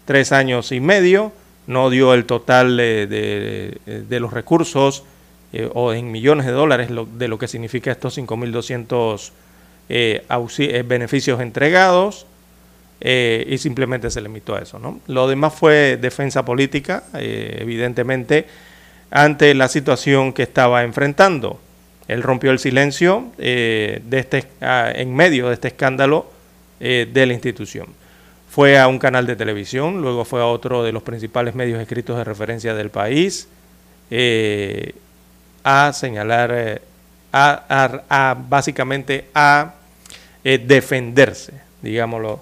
tres 0.05 0.31
años 0.31 0.71
y 0.71 0.79
medio. 0.79 1.31
No 1.67 1.89
dio 1.89 2.13
el 2.13 2.25
total 2.25 2.77
de, 2.77 3.79
los 4.09 4.33
recursos 4.33 5.03
eh, 5.51 5.69
o 5.73 5.93
en 5.93 6.11
millones 6.11 6.45
de 6.45 6.51
dólares 6.51 6.89
de 6.89 7.27
lo 7.27 7.37
que 7.37 7.47
significa 7.47 7.91
estos 7.91 8.17
5.200 8.17 9.31
eh, 9.89 10.25
eh, 10.29 10.83
beneficios 10.87 11.41
entregados. 11.41 12.25
y 13.01 13.57
simplemente 13.57 14.09
se 14.09 14.21
limitó 14.21 14.55
a 14.55 14.59
eso. 14.59 14.79
¿no? 14.79 14.99
Lo 15.07 15.27
demás 15.27 15.53
fue 15.53 15.97
defensa 15.97 16.43
política, 16.43 17.03
evidentemente, 17.13 18.47
ante 19.11 19.53
la 19.53 19.67
situación 19.67 20.33
que 20.33 20.43
estaba 20.43 20.83
enfrentando. 20.83 21.59
Él 22.09 22.23
rompió 22.23 22.49
el 22.49 22.57
silencio 22.57 23.27
eh, 23.37 24.01
este, 24.09 24.43
ah, 24.61 24.91
en 24.93 25.15
medio 25.15 25.47
de 25.47 25.53
este 25.53 25.67
escándalo 25.67 26.25
eh, 26.79 27.07
de 27.09 27.25
la 27.27 27.33
institución. 27.33 27.85
Fue 28.49 28.79
a 28.79 28.87
un 28.87 28.97
canal 28.97 29.27
de 29.27 29.35
televisión, 29.35 30.01
luego 30.01 30.25
fue 30.25 30.41
a 30.41 30.47
otro 30.47 30.83
de 30.83 30.91
los 30.91 31.03
principales 31.03 31.53
medios 31.53 31.79
escritos 31.79 32.17
de 32.17 32.23
referencia 32.23 32.73
del 32.73 32.89
país 32.89 33.47
eh, 34.09 34.95
a 35.63 35.93
señalar, 35.93 36.81
a, 37.31 38.35
básicamente 38.49 39.27
a 39.35 39.75
defenderse, 40.43 41.53
digámoslo 41.79 42.41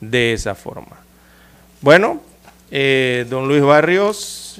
de 0.00 0.32
esa 0.32 0.56
forma. 0.56 0.96
Bueno, 1.80 2.20
don 3.30 3.46
Luis 3.46 3.62
Barrios 3.62 4.58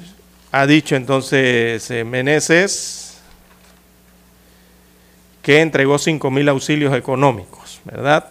ha 0.52 0.68
dicho 0.68 0.94
entonces 0.94 1.90
Meneses 2.04 3.05
que 5.46 5.60
entregó 5.60 5.96
5 5.96 6.28
mil 6.32 6.48
auxilios 6.48 6.92
económicos, 6.92 7.80
¿verdad? 7.84 8.30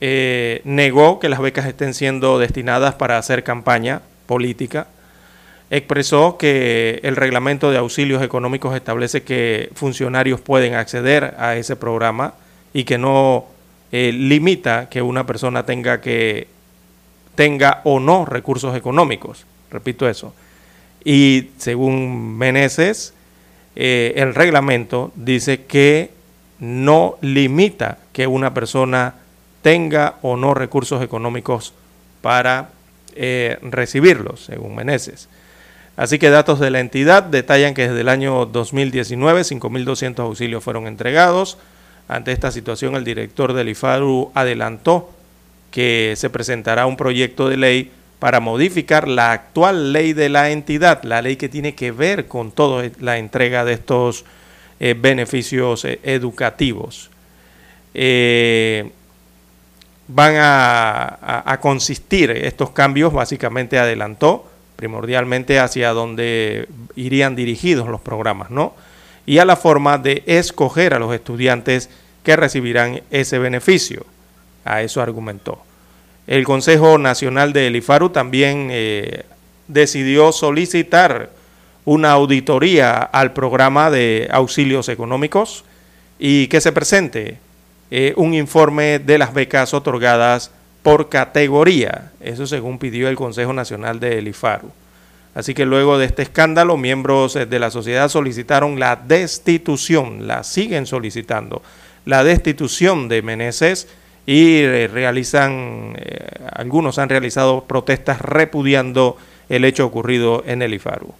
Eh, 0.00 0.60
negó 0.64 1.20
que 1.20 1.28
las 1.28 1.38
becas 1.38 1.64
estén 1.66 1.94
siendo 1.94 2.40
destinadas 2.40 2.96
para 2.96 3.18
hacer 3.18 3.44
campaña 3.44 4.02
política. 4.26 4.88
Expresó 5.70 6.38
que 6.38 6.98
el 7.04 7.14
reglamento 7.14 7.70
de 7.70 7.78
auxilios 7.78 8.20
económicos 8.20 8.74
establece 8.74 9.22
que 9.22 9.70
funcionarios 9.76 10.40
pueden 10.40 10.74
acceder 10.74 11.36
a 11.38 11.54
ese 11.54 11.76
programa 11.76 12.34
y 12.74 12.82
que 12.82 12.98
no 12.98 13.46
eh, 13.92 14.10
limita 14.12 14.88
que 14.88 15.02
una 15.02 15.24
persona 15.24 15.64
tenga 15.66 16.00
que 16.00 16.48
tenga 17.36 17.80
o 17.84 18.00
no 18.00 18.24
recursos 18.24 18.76
económicos. 18.76 19.46
Repito 19.70 20.08
eso. 20.08 20.34
Y 21.04 21.50
según 21.58 22.36
Meneses, 22.36 23.14
eh, 23.74 24.12
el 24.16 24.34
reglamento 24.34 25.12
dice 25.14 25.64
que 25.64 26.10
no 26.58 27.16
limita 27.20 27.98
que 28.12 28.26
una 28.26 28.54
persona 28.54 29.14
tenga 29.62 30.16
o 30.22 30.36
no 30.36 30.54
recursos 30.54 31.02
económicos 31.02 31.72
para 32.20 32.70
eh, 33.14 33.58
recibirlos, 33.62 34.44
según 34.44 34.74
Meneses. 34.74 35.28
Así 35.96 36.18
que 36.18 36.30
datos 36.30 36.58
de 36.58 36.70
la 36.70 36.80
entidad 36.80 37.22
detallan 37.22 37.74
que 37.74 37.88
desde 37.88 38.00
el 38.00 38.08
año 38.08 38.46
2019 38.46 39.42
5.200 39.42 40.18
auxilios 40.20 40.64
fueron 40.64 40.86
entregados. 40.86 41.58
Ante 42.08 42.32
esta 42.32 42.50
situación, 42.50 42.94
el 42.94 43.04
director 43.04 43.52
del 43.52 43.68
IFARU 43.68 44.32
adelantó 44.34 45.10
que 45.70 46.14
se 46.16 46.30
presentará 46.30 46.86
un 46.86 46.96
proyecto 46.96 47.48
de 47.48 47.56
ley 47.56 47.90
para 48.22 48.38
modificar 48.38 49.08
la 49.08 49.32
actual 49.32 49.92
ley 49.92 50.12
de 50.12 50.28
la 50.28 50.50
entidad, 50.50 51.02
la 51.02 51.22
ley 51.22 51.34
que 51.34 51.48
tiene 51.48 51.74
que 51.74 51.90
ver 51.90 52.28
con 52.28 52.52
toda 52.52 52.88
la 53.00 53.18
entrega 53.18 53.64
de 53.64 53.72
estos 53.72 54.24
eh, 54.78 54.94
beneficios 54.96 55.84
eh, 55.84 55.98
educativos. 56.04 57.10
Eh, 57.94 58.92
van 60.06 60.34
a, 60.38 61.58
consistir 61.60 62.30
estos 62.30 62.70
cambios, 62.70 63.12
básicamente 63.12 63.80
adelantó, 63.80 64.48
primordialmente 64.76 65.58
hacia 65.58 65.90
donde 65.90 66.68
irían 66.94 67.34
dirigidos 67.34 67.88
los 67.88 68.00
programas, 68.00 68.52
¿no? 68.52 68.76
Y 69.26 69.38
a 69.38 69.44
la 69.44 69.56
forma 69.56 69.98
de 69.98 70.22
escoger 70.26 70.94
a 70.94 71.00
los 71.00 71.12
estudiantes 71.12 71.90
que 72.22 72.36
recibirán 72.36 73.02
ese 73.10 73.40
beneficio. 73.40 74.06
A 74.64 74.80
eso 74.82 75.02
argumentó. 75.02 75.71
El 76.32 76.44
Consejo 76.44 76.96
Nacional 76.96 77.52
de 77.52 77.68
IFARU 77.68 78.08
también 78.08 78.68
eh, 78.70 79.24
decidió 79.68 80.32
solicitar 80.32 81.28
una 81.84 82.12
auditoría 82.12 83.02
al 83.02 83.34
programa 83.34 83.90
de 83.90 84.30
auxilios 84.32 84.88
económicos 84.88 85.62
y 86.18 86.46
que 86.46 86.62
se 86.62 86.72
presente 86.72 87.36
eh, 87.90 88.14
un 88.16 88.32
informe 88.32 88.98
de 88.98 89.18
las 89.18 89.34
becas 89.34 89.74
otorgadas 89.74 90.50
por 90.82 91.10
categoría. 91.10 92.12
Eso 92.22 92.46
según 92.46 92.78
pidió 92.78 93.10
el 93.10 93.16
Consejo 93.16 93.52
Nacional 93.52 94.00
de 94.00 94.22
IFARU. 94.22 94.70
Así 95.34 95.52
que 95.52 95.66
luego 95.66 95.98
de 95.98 96.06
este 96.06 96.22
escándalo, 96.22 96.78
miembros 96.78 97.34
de 97.34 97.58
la 97.58 97.70
sociedad 97.70 98.08
solicitaron 98.08 98.80
la 98.80 98.96
destitución, 98.96 100.26
la 100.26 100.44
siguen 100.44 100.86
solicitando, 100.86 101.60
la 102.06 102.24
destitución 102.24 103.10
de 103.10 103.20
Meneses 103.20 103.86
y 104.26 104.58
eh, 104.58 104.88
realizan, 104.92 105.94
eh, 105.96 106.28
algunos 106.52 106.98
han 106.98 107.08
realizado 107.08 107.64
protestas 107.64 108.20
repudiando 108.20 109.16
el 109.48 109.64
hecho 109.64 109.86
ocurrido 109.86 110.44
en 110.46 110.62
el 110.62 110.74
IFARU. 110.74 111.12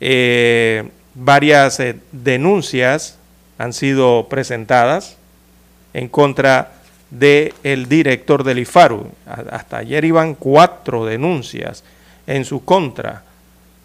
Eh, 0.00 0.88
varias 1.14 1.80
denuncias 2.10 3.18
han 3.58 3.72
sido 3.72 4.28
presentadas 4.28 5.16
en 5.92 6.08
contra 6.08 6.72
del 7.10 7.52
el 7.62 7.88
director 7.88 8.42
del 8.44 8.60
IFARU. 8.60 9.10
Hasta 9.26 9.78
ayer 9.78 10.04
iban 10.04 10.34
cuatro 10.34 11.04
denuncias 11.04 11.84
en 12.26 12.44
su 12.44 12.64
contra. 12.64 13.24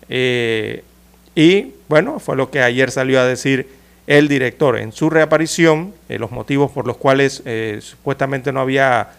y 0.09 1.73
bueno, 1.89 2.19
fue 2.19 2.37
lo 2.37 2.49
que 2.49 2.61
ayer 2.61 2.89
salió 2.91 3.19
a 3.19 3.25
decir 3.25 3.76
el 4.07 4.29
director 4.29 4.77
en 4.77 4.93
su 4.93 5.09
reaparición, 5.09 5.93
eh, 6.07 6.17
los 6.17 6.31
motivos 6.31 6.71
por 6.71 6.87
los 6.87 6.95
cuales 6.95 7.43
eh, 7.45 7.79
supuestamente 7.81 8.53
no 8.53 8.61
había 8.61 9.09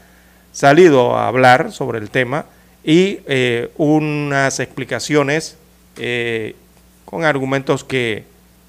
salido 0.52 1.16
a 1.16 1.28
hablar 1.28 1.72
sobre 1.72 1.98
el 1.98 2.08
tema 2.10 2.46
y 2.82 3.20
eh, 3.26 3.70
unas 3.76 4.58
explicaciones 4.60 5.56
con 7.04 7.24
argumentos 7.24 7.82
que 7.82 8.22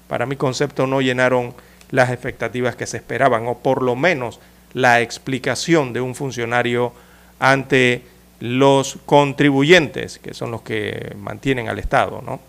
para 0.08 0.26
mi 0.26 0.34
concepto 0.34 0.88
no 0.88 1.00
llenaron 1.00 1.54
las 1.92 2.10
expectativas 2.10 2.74
que 2.74 2.88
se 2.88 2.96
esperaban 2.96 3.46
o 3.46 3.58
por 3.58 3.82
lo 3.82 3.94
menos 3.94 4.40
la 4.72 5.00
explicación 5.00 5.92
de 5.92 6.00
un 6.00 6.16
funcionario 6.16 6.92
ante 7.38 8.02
los 8.40 8.98
contribuyentes, 9.06 10.18
que 10.18 10.34
son 10.34 10.50
los 10.50 10.62
que 10.62 11.14
mantienen 11.18 11.68
al 11.68 11.78
Estado, 11.78 12.20
¿no? 12.20 12.40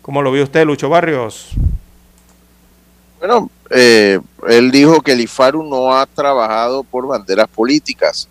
¿Cómo 0.00 0.22
lo 0.22 0.30
vio 0.30 0.44
usted, 0.44 0.64
Lucho 0.64 0.88
Barrios? 0.88 1.56
Bueno, 3.18 3.50
eh, 3.70 4.20
él 4.48 4.70
dijo 4.70 5.00
que 5.00 5.12
el 5.12 5.20
IFARU 5.20 5.64
no 5.64 5.92
ha 5.92 6.06
trabajado 6.06 6.84
por 6.84 7.06
banderas 7.06 7.48
políticas. 7.48 8.28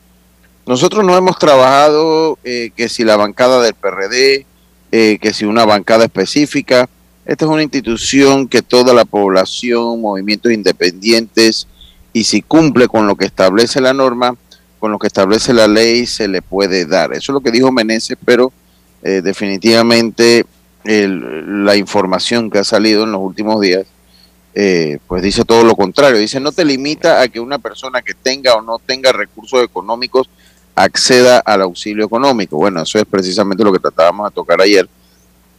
Nosotros 0.65 1.03
no 1.03 1.15
hemos 1.15 1.37
trabajado 1.37 2.39
eh, 2.43 2.71
que 2.75 2.87
si 2.87 3.03
la 3.03 3.17
bancada 3.17 3.61
del 3.61 3.73
PRD, 3.73 4.45
eh, 4.91 5.17
que 5.21 5.33
si 5.33 5.45
una 5.45 5.65
bancada 5.65 6.05
específica. 6.05 6.89
Esta 7.25 7.43
es 7.43 7.51
una 7.51 7.63
institución 7.63 8.47
que 8.47 8.61
toda 8.61 8.93
la 8.93 9.03
población, 9.03 9.99
movimientos 9.99 10.53
independientes, 10.53 11.67
y 12.13 12.23
si 12.23 12.41
cumple 12.41 12.87
con 12.87 13.05
lo 13.05 13.17
que 13.17 13.25
establece 13.25 13.81
la 13.81 13.93
norma, 13.93 14.37
con 14.79 14.91
lo 14.93 14.99
que 14.99 15.07
establece 15.07 15.53
la 15.53 15.67
ley, 15.67 16.05
se 16.05 16.29
le 16.29 16.41
puede 16.41 16.85
dar. 16.85 17.11
Eso 17.11 17.31
es 17.31 17.33
lo 17.33 17.41
que 17.41 17.51
dijo 17.51 17.69
Meneses, 17.71 18.15
pero 18.23 18.53
definitivamente 19.01 20.45
la 20.83 21.75
información 21.75 22.49
que 22.49 22.59
ha 22.59 22.63
salido 22.63 23.03
en 23.03 23.11
los 23.11 23.21
últimos 23.21 23.61
días 23.61 23.85
eh, 24.59 24.97
pues 25.05 25.21
dice 25.21 25.45
todo 25.45 25.63
lo 25.63 25.75
contrario. 25.75 26.17
Dice, 26.17 26.39
no 26.39 26.51
te 26.51 26.65
limita 26.65 27.21
a 27.21 27.27
que 27.27 27.39
una 27.39 27.59
persona 27.59 28.01
que 28.01 28.15
tenga 28.15 28.55
o 28.55 28.61
no 28.63 28.79
tenga 28.79 29.11
recursos 29.11 29.63
económicos 29.63 30.27
acceda 30.73 31.37
al 31.37 31.61
auxilio 31.61 32.03
económico. 32.03 32.57
Bueno, 32.57 32.81
eso 32.81 32.97
es 32.97 33.05
precisamente 33.05 33.63
lo 33.63 33.71
que 33.71 33.77
tratábamos 33.77 34.27
de 34.27 34.33
tocar 34.33 34.59
ayer, 34.59 34.89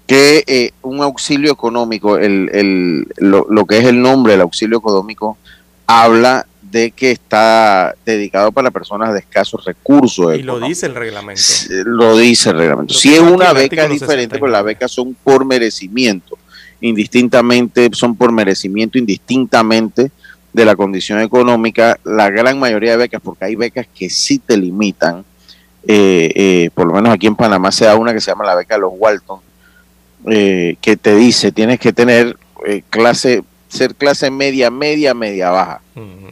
que 0.04 0.42
eh, 0.48 0.72
un 0.82 1.00
auxilio 1.00 1.52
económico, 1.52 2.18
el, 2.18 2.50
el, 2.52 3.06
lo, 3.18 3.64
que 3.66 3.78
es 3.78 3.84
el 3.84 4.02
nombre 4.02 4.32
del 4.32 4.40
auxilio 4.40 4.78
económico, 4.78 5.38
habla 5.86 6.44
de 6.60 6.90
que 6.90 7.12
está 7.12 7.94
dedicado 8.04 8.50
para 8.50 8.72
personas 8.72 9.12
de 9.12 9.20
escasos 9.20 9.64
recursos. 9.64 10.36
Y 10.36 10.42
lo 10.42 10.58
dice 10.58 10.86
el 10.86 10.96
reglamento. 10.96 11.40
Lo 11.84 12.16
dice 12.16 12.50
el 12.50 12.58
reglamento. 12.58 12.94
si 12.94 13.14
es 13.14 13.20
una 13.20 13.52
beca 13.52 13.86
diferente, 13.86 14.40
pero 14.40 14.50
las 14.50 14.64
becas 14.64 14.90
son 14.90 15.14
por 15.14 15.44
merecimiento 15.44 16.36
indistintamente, 16.80 17.88
son 17.92 18.16
por 18.16 18.32
merecimiento 18.32 18.98
indistintamente 18.98 20.10
de 20.52 20.64
la 20.64 20.76
condición 20.76 21.20
económica, 21.20 21.98
la 22.04 22.30
gran 22.30 22.58
mayoría 22.58 22.92
de 22.92 22.96
becas, 22.96 23.20
porque 23.22 23.44
hay 23.44 23.54
becas 23.54 23.86
que 23.94 24.08
sí 24.10 24.38
te 24.38 24.56
limitan, 24.56 25.24
eh, 25.86 26.32
eh, 26.34 26.70
por 26.74 26.86
lo 26.86 26.94
menos 26.94 27.12
aquí 27.12 27.26
en 27.26 27.36
Panamá 27.36 27.70
se 27.70 27.84
da 27.84 27.96
una 27.96 28.12
que 28.12 28.20
se 28.20 28.30
llama 28.30 28.44
la 28.44 28.54
beca 28.54 28.74
de 28.74 28.80
los 28.80 28.92
Walton, 28.94 29.40
eh, 30.26 30.76
que 30.80 30.96
te 30.96 31.14
dice 31.14 31.52
tienes 31.52 31.78
que 31.78 31.92
tener 31.92 32.36
clase, 32.90 33.44
ser 33.68 33.94
clase 33.94 34.30
media, 34.30 34.70
media, 34.70 35.14
media 35.14 35.50
baja, 35.50 35.80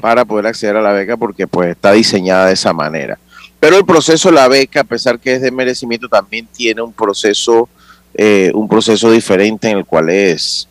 para 0.01 0.25
poder 0.25 0.49
acceder 0.49 0.77
a 0.77 0.83
la 0.83 0.93
beca, 0.93 1.17
porque 1.17 1.47
pues 1.47 1.71
está 1.71 1.93
diseñada 1.93 2.47
de 2.47 2.55
esa 2.55 2.73
manera. 2.73 3.19
Pero 3.61 3.79
el 3.79 3.85
proceso 3.85 4.29
de 4.29 4.35
la 4.35 4.49
beca, 4.49 4.81
a 4.81 4.85
pesar 4.85 5.19
que 5.19 5.35
es 5.35 5.41
de 5.41 5.51
merecimiento, 5.51 6.09
también 6.09 6.47
tiene 6.47 6.83
un 6.83 6.93
proceso 6.93 7.69
eh, 8.19 8.51
un 8.55 8.67
proceso 8.67 9.11
diferente 9.11 9.69
en 9.69 9.79
el 9.79 9.85
cual 9.85 10.09
es 10.09 10.67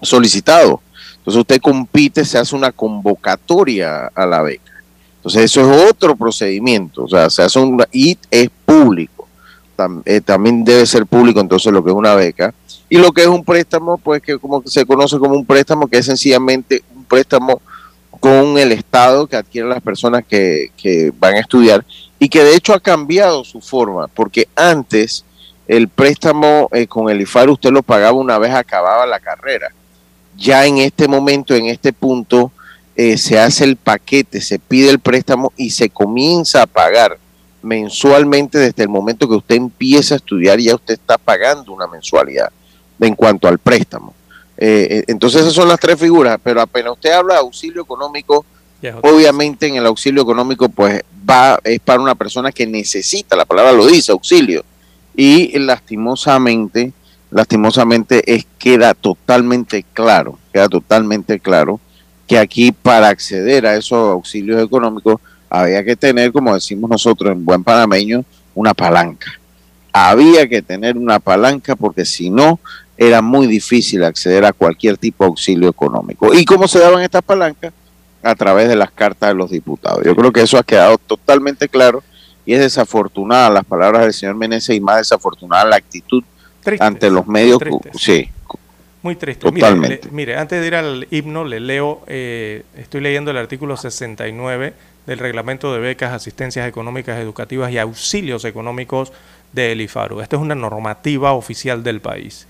solicitado. 0.00 0.80
Entonces 1.18 1.40
usted 1.40 1.60
compite, 1.60 2.24
se 2.24 2.38
hace 2.38 2.54
una 2.54 2.70
convocatoria 2.70 4.06
a 4.14 4.26
la 4.26 4.42
beca. 4.42 4.72
Entonces 5.16 5.42
eso 5.44 5.60
es 5.60 5.90
otro 5.90 6.16
procedimiento, 6.16 7.04
o 7.04 7.08
sea, 7.08 7.30
se 7.30 7.42
hace 7.42 7.58
un 7.58 7.84
y 7.92 8.16
es 8.30 8.48
público. 8.64 9.28
Eh, 10.04 10.20
también 10.20 10.64
debe 10.64 10.86
ser 10.86 11.06
público 11.06 11.40
entonces 11.40 11.72
lo 11.72 11.82
que 11.82 11.90
es 11.90 11.96
una 11.96 12.14
beca. 12.14 12.54
Y 12.88 12.98
lo 12.98 13.10
que 13.10 13.22
es 13.22 13.28
un 13.28 13.44
préstamo, 13.44 13.98
pues 13.98 14.22
que 14.22 14.38
como 14.38 14.62
se 14.66 14.84
conoce 14.84 15.18
como 15.18 15.34
un 15.34 15.46
préstamo, 15.46 15.88
que 15.88 15.98
es 15.98 16.06
sencillamente 16.06 16.82
un 16.94 17.04
préstamo 17.04 17.60
con 18.20 18.58
el 18.58 18.70
Estado 18.70 19.26
que 19.26 19.36
adquieren 19.36 19.70
las 19.70 19.82
personas 19.82 20.24
que, 20.28 20.70
que 20.76 21.12
van 21.18 21.34
a 21.34 21.40
estudiar 21.40 21.84
y 22.18 22.28
que 22.28 22.44
de 22.44 22.54
hecho 22.54 22.74
ha 22.74 22.78
cambiado 22.78 23.42
su 23.42 23.60
forma, 23.60 24.06
porque 24.06 24.46
antes 24.54 25.24
el 25.68 25.88
préstamo 25.88 26.68
eh, 26.72 26.86
con 26.86 27.10
el 27.10 27.20
IFAR 27.20 27.50
usted 27.50 27.70
lo 27.70 27.82
pagaba 27.82 28.12
una 28.12 28.38
vez 28.38 28.52
acababa 28.52 29.06
la 29.06 29.20
carrera. 29.20 29.72
Ya 30.36 30.66
en 30.66 30.78
este 30.78 31.08
momento, 31.08 31.54
en 31.54 31.66
este 31.66 31.92
punto, 31.92 32.50
eh, 32.94 33.16
se 33.16 33.38
hace 33.38 33.64
el 33.64 33.76
paquete, 33.76 34.40
se 34.40 34.58
pide 34.58 34.90
el 34.90 34.98
préstamo 34.98 35.52
y 35.56 35.70
se 35.70 35.88
comienza 35.88 36.62
a 36.62 36.66
pagar 36.66 37.18
mensualmente 37.62 38.58
desde 38.58 38.82
el 38.82 38.88
momento 38.88 39.28
que 39.28 39.36
usted 39.36 39.54
empieza 39.54 40.14
a 40.14 40.16
estudiar, 40.16 40.58
ya 40.58 40.74
usted 40.74 40.94
está 40.94 41.16
pagando 41.16 41.72
una 41.72 41.86
mensualidad 41.86 42.50
en 43.00 43.14
cuanto 43.14 43.48
al 43.48 43.58
préstamo. 43.58 44.14
Eh, 44.58 44.88
eh, 44.90 45.04
entonces 45.06 45.42
esas 45.42 45.54
son 45.54 45.68
las 45.68 45.80
tres 45.80 45.98
figuras, 45.98 46.38
pero 46.42 46.60
apenas 46.60 46.92
usted 46.92 47.12
habla 47.12 47.34
de 47.34 47.40
auxilio 47.40 47.82
económico, 47.82 48.44
obviamente 49.02 49.68
en 49.68 49.76
el 49.76 49.86
auxilio 49.86 50.22
económico 50.22 50.68
pues 50.68 51.02
va, 51.28 51.58
es 51.62 51.80
para 51.80 52.00
una 52.00 52.14
persona 52.14 52.50
que 52.52 52.66
necesita, 52.66 53.36
la 53.36 53.44
palabra 53.44 53.72
lo 53.72 53.86
dice, 53.86 54.12
auxilio. 54.12 54.64
Y 55.14 55.58
lastimosamente, 55.58 56.92
lastimosamente 57.30 58.34
es, 58.34 58.46
queda 58.58 58.94
totalmente 58.94 59.84
claro, 59.92 60.38
queda 60.52 60.68
totalmente 60.68 61.38
claro 61.38 61.80
que 62.26 62.38
aquí 62.38 62.72
para 62.72 63.08
acceder 63.08 63.66
a 63.66 63.76
esos 63.76 64.10
auxilios 64.10 64.62
económicos 64.62 65.20
había 65.50 65.84
que 65.84 65.96
tener, 65.96 66.32
como 66.32 66.54
decimos 66.54 66.88
nosotros 66.88 67.32
en 67.32 67.44
buen 67.44 67.62
panameño, 67.62 68.24
una 68.54 68.72
palanca. 68.72 69.32
Había 69.92 70.48
que 70.48 70.62
tener 70.62 70.96
una 70.96 71.20
palanca 71.20 71.76
porque 71.76 72.06
si 72.06 72.30
no, 72.30 72.58
era 72.96 73.20
muy 73.20 73.46
difícil 73.46 74.04
acceder 74.04 74.44
a 74.44 74.52
cualquier 74.52 74.96
tipo 74.96 75.24
de 75.24 75.28
auxilio 75.28 75.68
económico. 75.68 76.32
¿Y 76.32 76.44
cómo 76.44 76.68
se 76.68 76.78
daban 76.78 77.02
estas 77.02 77.22
palancas? 77.22 77.72
A 78.22 78.34
través 78.34 78.68
de 78.68 78.76
las 78.76 78.90
cartas 78.92 79.30
de 79.30 79.34
los 79.34 79.50
diputados. 79.50 80.02
Yo 80.04 80.14
creo 80.14 80.32
que 80.32 80.42
eso 80.42 80.56
ha 80.56 80.62
quedado 80.62 80.96
totalmente 80.98 81.68
claro 81.68 82.02
y 82.44 82.54
es 82.54 82.60
desafortunada 82.60 83.50
las 83.50 83.64
palabras 83.64 84.02
del 84.02 84.12
señor 84.12 84.34
Meneses 84.34 84.74
y 84.76 84.80
más 84.80 84.98
desafortunada 84.98 85.64
la 85.64 85.76
actitud 85.76 86.22
ante 86.80 87.10
los 87.10 87.26
medios. 87.26 87.60
Sí, 87.94 88.28
muy 89.02 89.16
triste. 89.16 89.50
Totalmente. 89.50 90.08
Mire, 90.12 90.36
antes 90.36 90.60
de 90.60 90.66
ir 90.66 90.74
al 90.76 91.08
himno, 91.10 91.44
le 91.44 91.58
leo, 91.58 92.02
eh, 92.06 92.62
estoy 92.76 93.00
leyendo 93.00 93.32
el 93.32 93.36
artículo 93.36 93.76
69 93.76 94.74
del 95.06 95.18
Reglamento 95.18 95.72
de 95.72 95.80
Becas, 95.80 96.12
Asistencias 96.12 96.68
Económicas 96.68 97.18
Educativas 97.18 97.72
y 97.72 97.78
Auxilios 97.78 98.44
Económicos 98.44 99.12
de 99.52 99.72
Elifaru. 99.72 100.20
Esta 100.20 100.36
es 100.36 100.42
una 100.42 100.54
normativa 100.54 101.32
oficial 101.32 101.82
del 101.82 102.00
país. 102.00 102.46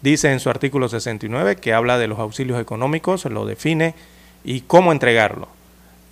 Dice 0.00 0.32
en 0.32 0.40
su 0.40 0.48
artículo 0.48 0.88
69 0.88 1.56
que 1.56 1.74
habla 1.74 1.98
de 1.98 2.08
los 2.08 2.18
auxilios 2.18 2.60
económicos, 2.60 3.24
lo 3.26 3.44
define 3.44 3.94
y 4.44 4.62
cómo 4.62 4.92
entregarlo. 4.92 5.48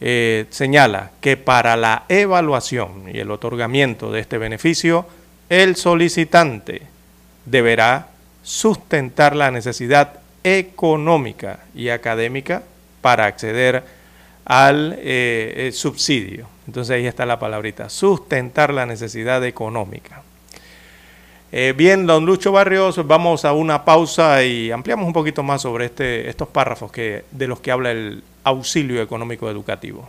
Eh, 0.00 0.46
señala 0.50 1.10
que 1.20 1.36
para 1.36 1.76
la 1.76 2.04
evaluación 2.08 3.04
y 3.12 3.18
el 3.18 3.30
otorgamiento 3.30 4.10
de 4.10 4.20
este 4.20 4.38
beneficio, 4.38 5.06
el 5.48 5.76
solicitante 5.76 6.82
deberá 7.44 8.08
sustentar 8.42 9.36
la 9.36 9.50
necesidad 9.50 10.20
económica 10.42 11.60
y 11.74 11.90
académica 11.90 12.62
para 13.02 13.26
acceder 13.26 13.84
al 14.46 14.96
eh, 14.98 15.70
subsidio. 15.74 16.46
Entonces 16.66 16.96
ahí 16.96 17.06
está 17.06 17.26
la 17.26 17.38
palabrita, 17.38 17.88
sustentar 17.88 18.72
la 18.72 18.86
necesidad 18.86 19.44
económica. 19.44 20.22
Eh, 21.52 21.74
bien, 21.76 22.06
don 22.06 22.24
Lucho 22.24 22.52
Barrios, 22.52 23.04
vamos 23.08 23.44
a 23.44 23.52
una 23.52 23.84
pausa 23.84 24.44
y 24.44 24.70
ampliamos 24.70 25.04
un 25.04 25.12
poquito 25.12 25.42
más 25.42 25.62
sobre 25.62 25.86
este, 25.86 26.28
estos 26.28 26.46
párrafos 26.46 26.92
que, 26.92 27.24
de 27.32 27.48
los 27.48 27.58
que 27.58 27.72
habla 27.72 27.90
el 27.90 28.22
auxilio 28.44 29.03
económico 29.03 29.48
educativo. 29.50 30.09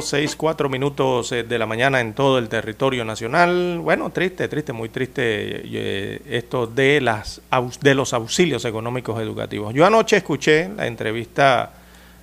6.4, 0.00 0.36
6.4 0.36 0.68
minutos 0.68 1.32
eh, 1.32 1.42
de 1.42 1.58
la 1.58 1.66
mañana 1.66 2.00
en 2.00 2.12
todo 2.12 2.38
el 2.38 2.48
territorio 2.48 3.04
nacional. 3.04 3.78
Bueno, 3.78 4.10
triste, 4.10 4.48
triste, 4.48 4.72
muy 4.72 4.88
triste 4.88 5.22
eh, 5.64 6.22
esto 6.28 6.66
de, 6.66 7.00
las, 7.00 7.40
de 7.80 7.94
los 7.94 8.12
auxilios 8.12 8.64
económicos 8.64 9.20
educativos. 9.20 9.74
Yo 9.74 9.86
anoche 9.86 10.16
escuché 10.16 10.68
la 10.68 10.86
entrevista 10.86 11.72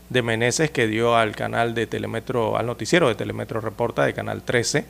de 0.10 0.22
Meneses 0.22 0.72
que 0.72 0.88
dio 0.88 1.16
al 1.16 1.36
canal 1.36 1.74
de 1.74 1.88
Telemetro, 1.88 2.58
al 2.58 2.66
noticiero 2.66 3.08
de 3.08 3.16
Telemetro 3.16 3.62
Reporta 3.62 4.06
de 4.06 4.14
Canal 4.14 4.44
13. 4.44 4.86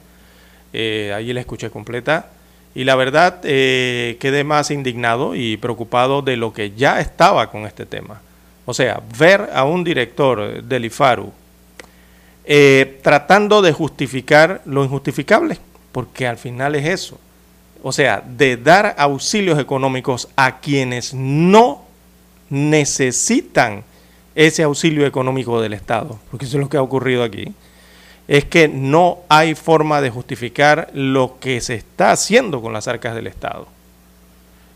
Eh, 0.73 1.13
allí 1.15 1.33
la 1.33 1.39
escuché 1.39 1.69
completa. 1.69 2.31
Y 2.75 2.83
la 2.83 2.95
verdad, 2.95 3.41
quedé 3.41 4.43
más 4.43 4.69
indignado 4.69 5.33
y 5.33 5.57
preocupado 5.57 6.21
de 6.21 6.37
lo 6.37 6.53
que 6.53 6.71
ya 6.71 6.99
estaba 6.99 7.49
con 7.49 7.65
este 7.65 7.87
tema 7.87 8.21
o 8.67 8.73
sea, 8.73 9.01
ver 9.17 9.49
a 9.53 9.63
un 9.63 9.81
director 9.81 10.61
del 10.61 10.83
IFARU 10.85 11.31
eh, 12.49 12.99
tratando 13.03 13.61
de 13.61 13.73
justificar 13.73 14.61
lo 14.65 14.85
injustificable, 14.85 15.57
porque 15.91 16.25
al 16.25 16.37
final 16.37 16.75
es 16.75 16.85
eso. 16.85 17.19
O 17.83 17.91
sea, 17.91 18.23
de 18.25 18.55
dar 18.55 18.95
auxilios 18.97 19.59
económicos 19.59 20.29
a 20.37 20.59
quienes 20.59 21.13
no 21.13 21.83
necesitan 22.49 23.83
ese 24.33 24.63
auxilio 24.63 25.05
económico 25.05 25.59
del 25.59 25.73
Estado, 25.73 26.17
porque 26.31 26.45
eso 26.45 26.57
es 26.57 26.63
lo 26.63 26.69
que 26.69 26.77
ha 26.77 26.81
ocurrido 26.81 27.23
aquí, 27.23 27.53
es 28.29 28.45
que 28.45 28.69
no 28.69 29.19
hay 29.27 29.53
forma 29.53 29.99
de 29.99 30.09
justificar 30.09 30.89
lo 30.93 31.39
que 31.41 31.59
se 31.59 31.75
está 31.75 32.11
haciendo 32.11 32.61
con 32.61 32.71
las 32.71 32.87
arcas 32.87 33.13
del 33.13 33.27
Estado. 33.27 33.67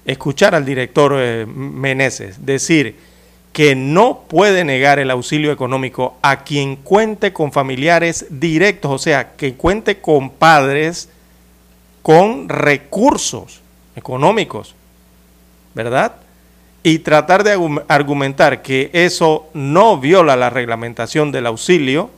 Escuchar 0.03 0.55
al 0.55 0.65
director 0.65 1.13
eh, 1.15 1.45
Meneses 1.45 2.45
decir, 2.45 2.97
que 3.54 3.76
no 3.76 4.22
puede 4.28 4.64
negar 4.64 5.00
el 5.00 5.12
auxilio 5.12 5.52
económico 5.52 6.16
a 6.22 6.44
quien 6.44 6.78
cuente 6.78 7.34
con 7.34 7.52
familiares 7.52 8.28
directos, 8.30 8.92
o 8.92 8.98
sea, 8.98 9.34
que 9.34 9.56
cuente 9.56 10.00
con 10.00 10.30
padres 10.30 11.10
con 12.02 12.50
recursos 12.50 13.62
económicos, 13.96 14.74
¿verdad? 15.74 16.14
Y 16.84 17.00
tratar 17.00 17.44
de 17.44 17.84
argumentar 17.90 18.62
que 18.62 18.90
eso 18.94 19.50
no 19.54 20.00
viola 20.00 20.36
la 20.36 20.50
reglamentación 20.50 21.32
del 21.32 21.46
auxilio, 21.46 22.10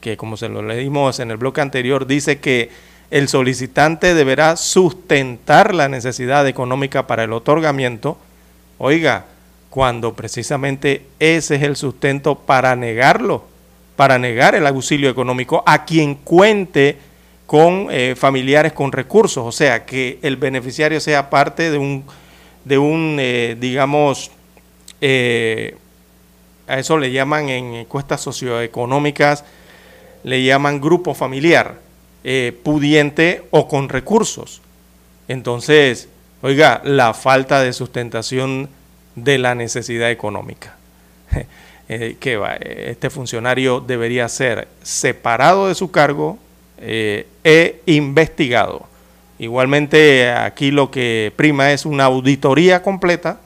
que 0.00 0.16
como 0.16 0.36
se 0.36 0.48
lo 0.48 0.62
leímos 0.62 1.18
en 1.20 1.30
el 1.30 1.36
bloque 1.36 1.60
anterior, 1.60 2.06
dice 2.06 2.38
que 2.38 2.70
el 3.10 3.28
solicitante 3.28 4.14
deberá 4.14 4.56
sustentar 4.56 5.74
la 5.74 5.88
necesidad 5.88 6.46
económica 6.46 7.06
para 7.06 7.24
el 7.24 7.32
otorgamiento. 7.32 8.16
Oiga, 8.78 9.26
cuando 9.76 10.14
precisamente 10.14 11.04
ese 11.18 11.56
es 11.56 11.62
el 11.62 11.76
sustento 11.76 12.34
para 12.34 12.74
negarlo, 12.76 13.44
para 13.94 14.18
negar 14.18 14.54
el 14.54 14.66
auxilio 14.66 15.10
económico 15.10 15.62
a 15.66 15.84
quien 15.84 16.14
cuente 16.14 16.96
con 17.44 17.88
eh, 17.90 18.14
familiares 18.16 18.72
con 18.72 18.90
recursos, 18.90 19.44
o 19.44 19.52
sea, 19.52 19.84
que 19.84 20.18
el 20.22 20.38
beneficiario 20.38 20.98
sea 20.98 21.28
parte 21.28 21.70
de 21.70 21.76
un, 21.76 22.04
de 22.64 22.78
un 22.78 23.18
eh, 23.20 23.54
digamos, 23.60 24.30
eh, 25.02 25.76
a 26.66 26.78
eso 26.78 26.96
le 26.96 27.12
llaman 27.12 27.50
en 27.50 27.74
encuestas 27.74 28.22
socioeconómicas, 28.22 29.44
le 30.24 30.42
llaman 30.42 30.80
grupo 30.80 31.12
familiar, 31.12 31.80
pudiente 32.62 33.42
o 33.50 33.68
con 33.68 33.90
recursos. 33.90 34.62
Entonces, 35.28 36.08
oiga, 36.40 36.80
la 36.82 37.12
falta 37.12 37.60
de 37.60 37.74
sustentación 37.74 38.70
de 39.16 39.38
la 39.38 39.54
necesidad 39.54 40.10
económica. 40.10 40.76
Eh, 41.88 42.16
que 42.18 42.36
va, 42.36 42.54
este 42.54 43.10
funcionario 43.10 43.78
debería 43.78 44.28
ser 44.28 44.66
separado 44.82 45.68
de 45.68 45.76
su 45.76 45.92
cargo 45.92 46.36
eh, 46.78 47.28
e 47.44 47.80
investigado. 47.86 48.88
Igualmente 49.38 50.32
aquí 50.32 50.72
lo 50.72 50.90
que 50.90 51.32
prima 51.36 51.70
es 51.70 51.86
una 51.86 52.06
auditoría 52.06 52.82
completa 52.82 53.38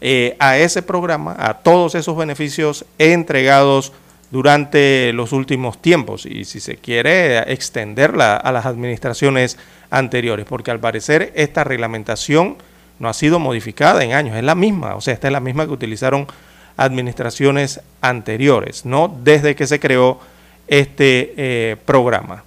eh, 0.00 0.36
a 0.38 0.56
ese 0.56 0.82
programa, 0.82 1.34
a 1.36 1.54
todos 1.54 1.96
esos 1.96 2.16
beneficios 2.16 2.84
entregados 2.98 3.92
durante 4.30 5.12
los 5.12 5.32
últimos 5.32 5.80
tiempos 5.82 6.26
y 6.26 6.44
si 6.44 6.60
se 6.60 6.76
quiere 6.76 7.52
extenderla 7.52 8.36
a 8.36 8.52
las 8.52 8.66
administraciones 8.66 9.58
anteriores, 9.90 10.46
porque 10.46 10.70
al 10.70 10.78
parecer 10.78 11.32
esta 11.34 11.64
reglamentación 11.64 12.56
no 12.98 13.08
ha 13.08 13.12
sido 13.12 13.38
modificada 13.38 14.02
en 14.04 14.12
años, 14.12 14.36
es 14.36 14.44
la 14.44 14.54
misma, 14.54 14.94
o 14.94 15.00
sea, 15.00 15.14
esta 15.14 15.28
es 15.28 15.32
la 15.32 15.40
misma 15.40 15.66
que 15.66 15.72
utilizaron 15.72 16.26
administraciones 16.76 17.80
anteriores, 18.00 18.84
no 18.84 19.16
desde 19.22 19.54
que 19.54 19.66
se 19.66 19.80
creó 19.80 20.20
este 20.66 21.34
eh, 21.36 21.76
programa. 21.84 22.44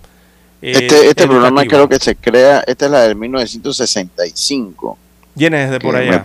este, 0.61 1.09
este 1.09 1.27
programa 1.27 1.65
creo 1.65 1.87
que 1.87 1.99
se 1.99 2.15
crea, 2.15 2.63
esta 2.65 2.85
es 2.85 2.91
la 2.91 3.01
del 3.01 3.15
1965. 3.15 4.97
Viene 5.35 5.65
desde 5.65 5.79
por 5.79 5.95
allá. 5.95 6.23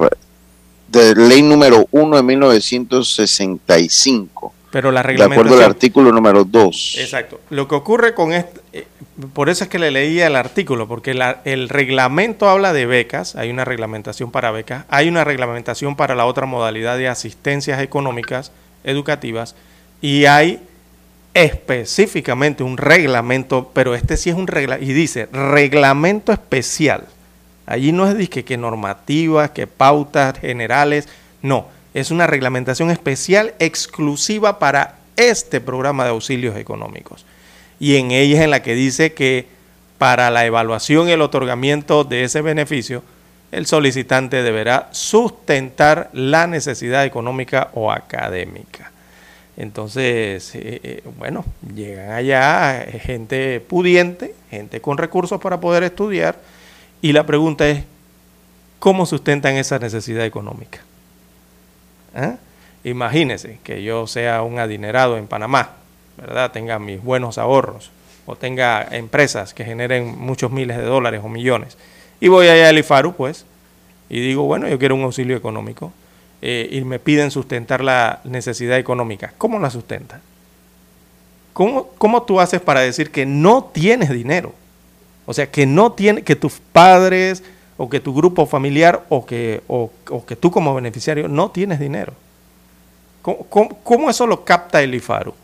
De 0.88 1.14
ley 1.14 1.42
número 1.42 1.86
1 1.90 2.16
de 2.16 2.22
1965. 2.22 4.54
Pero 4.72 4.90
la 4.90 5.02
reglamentación. 5.02 5.46
De 5.46 5.50
acuerdo 5.50 5.64
al 5.64 5.70
artículo 5.70 6.12
número 6.12 6.44
2. 6.44 6.96
Exacto. 6.98 7.40
Lo 7.50 7.68
que 7.68 7.74
ocurre 7.74 8.14
con 8.14 8.32
este. 8.32 8.60
Eh, 8.72 8.86
por 9.34 9.50
eso 9.50 9.64
es 9.64 9.70
que 9.70 9.78
le 9.78 9.90
leía 9.90 10.26
el 10.26 10.34
artículo, 10.34 10.88
porque 10.88 11.10
el 11.44 11.68
reglamento 11.68 12.48
habla 12.48 12.72
de 12.72 12.86
becas, 12.86 13.36
hay 13.36 13.50
una 13.50 13.66
reglamentación 13.66 14.30
para 14.30 14.50
becas, 14.50 14.86
hay 14.88 15.08
una 15.08 15.24
reglamentación 15.24 15.94
para 15.94 16.14
la 16.14 16.24
otra 16.24 16.46
modalidad 16.46 16.96
de 16.96 17.08
asistencias 17.08 17.82
económicas 17.82 18.50
educativas 18.82 19.54
y 20.00 20.24
hay 20.24 20.60
específicamente 21.34 22.62
un 22.62 22.78
reglamento, 22.78 23.70
pero 23.74 23.94
este 23.94 24.16
sí 24.16 24.30
es 24.30 24.36
un 24.36 24.46
reglamento, 24.46 24.90
y 24.90 24.94
dice 24.94 25.28
reglamento 25.30 26.32
especial. 26.32 27.04
Allí 27.66 27.92
no 27.92 28.08
es 28.08 28.28
que, 28.30 28.44
que 28.44 28.56
normativas, 28.56 29.50
que 29.50 29.66
pautas 29.66 30.38
generales, 30.38 31.08
no 31.42 31.66
es 31.94 32.10
una 32.10 32.26
reglamentación 32.26 32.90
especial 32.90 33.54
exclusiva 33.58 34.58
para 34.58 34.96
este 35.16 35.60
programa 35.60 36.04
de 36.04 36.10
auxilios 36.10 36.56
económicos. 36.56 37.26
Y 37.78 37.96
en 37.96 38.10
ella 38.10 38.38
es 38.38 38.44
en 38.44 38.50
la 38.50 38.62
que 38.62 38.74
dice 38.74 39.12
que 39.12 39.46
para 39.98 40.30
la 40.30 40.46
evaluación 40.46 41.08
y 41.08 41.12
el 41.12 41.22
otorgamiento 41.22 42.04
de 42.04 42.24
ese 42.24 42.40
beneficio, 42.40 43.02
el 43.52 43.66
solicitante 43.66 44.42
deberá 44.42 44.88
sustentar 44.92 46.10
la 46.12 46.46
necesidad 46.46 47.04
económica 47.04 47.70
o 47.74 47.92
académica. 47.92 48.90
Entonces, 49.56 50.54
eh, 50.54 50.80
eh, 50.82 51.02
bueno, 51.18 51.44
llegan 51.74 52.12
allá 52.12 52.86
gente 53.02 53.60
pudiente, 53.60 54.34
gente 54.50 54.80
con 54.80 54.96
recursos 54.96 55.40
para 55.40 55.60
poder 55.60 55.82
estudiar, 55.82 56.40
y 57.02 57.12
la 57.12 57.26
pregunta 57.26 57.68
es, 57.68 57.84
¿cómo 58.78 59.04
sustentan 59.04 59.56
esa 59.56 59.78
necesidad 59.78 60.24
económica? 60.24 60.80
¿Eh? 62.14 62.36
Imagínese 62.84 63.58
que 63.62 63.82
yo 63.82 64.06
sea 64.06 64.42
un 64.42 64.58
adinerado 64.58 65.16
en 65.16 65.26
Panamá, 65.26 65.76
¿verdad? 66.16 66.50
Tenga 66.52 66.78
mis 66.78 67.02
buenos 67.02 67.38
ahorros 67.38 67.90
o 68.26 68.36
tenga 68.36 68.86
empresas 68.90 69.54
que 69.54 69.64
generen 69.64 70.18
muchos 70.18 70.50
miles 70.50 70.76
de 70.76 70.84
dólares 70.84 71.20
o 71.24 71.28
millones. 71.28 71.76
Y 72.20 72.28
voy 72.28 72.48
allá 72.48 72.68
al 72.68 72.78
IFARU, 72.78 73.14
pues, 73.14 73.46
y 74.08 74.20
digo, 74.20 74.44
bueno, 74.44 74.68
yo 74.68 74.78
quiero 74.78 74.94
un 74.94 75.02
auxilio 75.02 75.36
económico. 75.36 75.92
Eh, 76.44 76.68
y 76.72 76.80
me 76.82 76.98
piden 76.98 77.30
sustentar 77.30 77.84
la 77.84 78.20
necesidad 78.24 78.76
económica. 78.76 79.32
¿Cómo 79.38 79.60
la 79.60 79.70
sustenta? 79.70 80.20
¿Cómo, 81.52 81.88
¿Cómo 81.98 82.22
tú 82.24 82.40
haces 82.40 82.60
para 82.60 82.80
decir 82.80 83.12
que 83.12 83.24
no 83.24 83.70
tienes 83.72 84.10
dinero? 84.10 84.52
O 85.24 85.32
sea, 85.32 85.50
que 85.50 85.66
no 85.66 85.92
tiene, 85.92 86.22
que 86.22 86.34
tus 86.34 86.54
padres, 86.72 87.44
o 87.82 87.90
que 87.90 87.98
tu 87.98 88.14
grupo 88.14 88.46
familiar 88.46 89.02
o 89.08 89.26
que, 89.26 89.60
o, 89.66 89.90
que 90.24 90.36
tú 90.36 90.52
como 90.52 90.72
beneficiario 90.72 91.26
no 91.26 91.50
tienes 91.50 91.80
dinero. 91.80 92.12
¿Cómo, 93.22 94.08
eso 94.08 94.24
lo 94.24 94.44
capta 94.44 94.80
el 94.82 94.94
IFARU? 94.94 95.34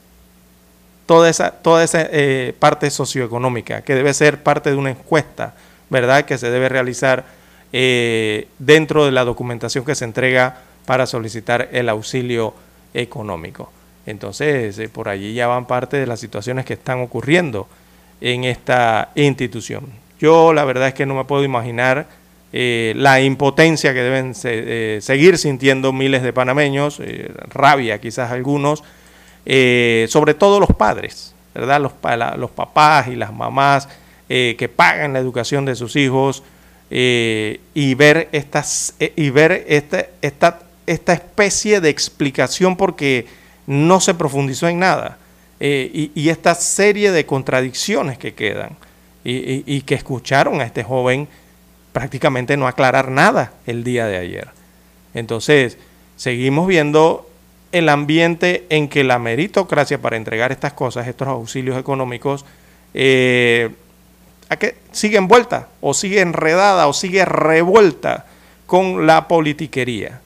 Toda 1.05 1.29
esa, 1.29 1.51
toda 1.51 1.83
esa 1.83 2.07
eh, 2.13 2.55
parte 2.57 2.91
socioeconómica, 2.91 3.83
que 3.83 3.97
debe 3.97 4.15
ser 4.15 4.41
parte 4.45 4.71
de 4.71 4.77
una 4.77 4.91
encuesta, 4.91 5.55
¿verdad? 5.91 6.27
Que 6.27 6.39
se 6.39 6.49
debe 6.49 6.69
realizar 6.69 7.25
eh, 7.73 8.47
dentro 8.61 9.05
de 9.05 9.11
la 9.11 9.25
documentación 9.25 9.85
que 9.85 9.97
se 9.97 10.05
entrega 10.05 10.59
para 10.87 11.07
solicitar 11.07 11.69
el 11.73 11.89
auxilio 11.89 12.55
económico. 12.95 13.73
Entonces, 14.07 14.79
eh, 14.79 14.89
por 14.89 15.09
allí 15.09 15.35
ya 15.35 15.49
van 15.49 15.67
parte 15.67 15.97
de 15.97 16.07
las 16.07 16.21
situaciones 16.21 16.65
que 16.65 16.75
están 16.75 17.01
ocurriendo 17.01 17.67
en 18.21 18.45
esta 18.45 19.11
institución. 19.17 19.87
Yo 20.21 20.53
la 20.53 20.65
verdad 20.65 20.87
es 20.87 20.95
que 20.95 21.05
no 21.05 21.17
me 21.17 21.25
puedo 21.25 21.43
imaginar 21.43 22.07
eh, 22.51 22.95
la 22.97 23.21
impotencia 23.21 23.93
que 23.93 24.01
deben 24.01 24.35
eh, 24.45 25.01
seguir 25.03 25.37
sintiendo 25.37 25.93
miles 25.93 26.23
de 26.23 26.33
panameños, 26.33 26.99
eh, 27.01 27.31
rabia 27.49 28.01
quizás 28.01 28.31
algunos, 28.31 28.83
sobre 29.45 30.35
todo 30.35 30.61
los 30.61 30.71
padres, 30.77 31.35
¿verdad? 31.55 31.81
Los, 31.81 32.51
papás 32.51 33.09
y 33.09 33.17
las 33.17 33.33
mamás 33.33 33.89
que 34.29 34.71
pagan 34.75 35.15
la 35.15 35.21
educación 35.21 35.65
de 35.65 35.75
sus 35.75 35.97
hijos 35.97 36.43
y 36.91 37.95
ver, 37.95 38.29
estas, 38.33 38.95
y 38.99 39.31
ver 39.31 39.65
esta, 39.67 40.05
esta, 40.21 40.61
esta 40.87 41.15
especie 41.15 41.81
de 41.81 41.89
explicación 41.89 42.77
porque 42.77 43.27
no 43.67 44.01
se 44.01 44.13
profundizó 44.13 44.69
en 44.69 44.81
nada. 44.81 45.17
y, 45.61 46.29
esta 46.29 46.55
serie 46.55 47.11
de 47.11 47.25
contradicciones 47.25 48.19
que 48.19 48.35
quedan 48.35 48.77
y, 49.25 49.81
que 49.81 49.95
escucharon 49.95 50.61
a 50.61 50.65
este 50.65 50.85
joven 50.85 51.27
prácticamente 51.99 52.57
no 52.57 52.69
aclarar 52.69 53.11
nada 53.11 53.55
el 53.67 53.83
día 53.83 54.07
de 54.07 54.19
ayer. 54.19 54.47
Entonces, 55.15 55.79
seguimos 56.15 56.69
viendo 56.69 57.29
el 57.73 57.89
ambiente 57.89 58.67
en 58.71 58.89
que 58.89 59.03
la 59.03 59.19
meritocracia 59.19 60.01
para 60.01 60.17
entregar 60.17 60.53
estas 60.53 60.75
cosas, 60.75 61.09
estos 61.09 61.27
auxilios 61.27 61.77
económicos, 61.77 62.45
eh, 62.95 63.71
a 64.49 64.55
que 64.55 64.77
sigue 64.93 65.19
envuelta 65.19 65.71
o 65.81 65.93
sigue 65.93 66.21
enredada 66.21 66.87
o 66.87 66.93
sigue 66.93 67.25
revuelta 67.25 68.27
con 68.67 69.09
la 69.09 69.27
politiquería. 69.27 70.21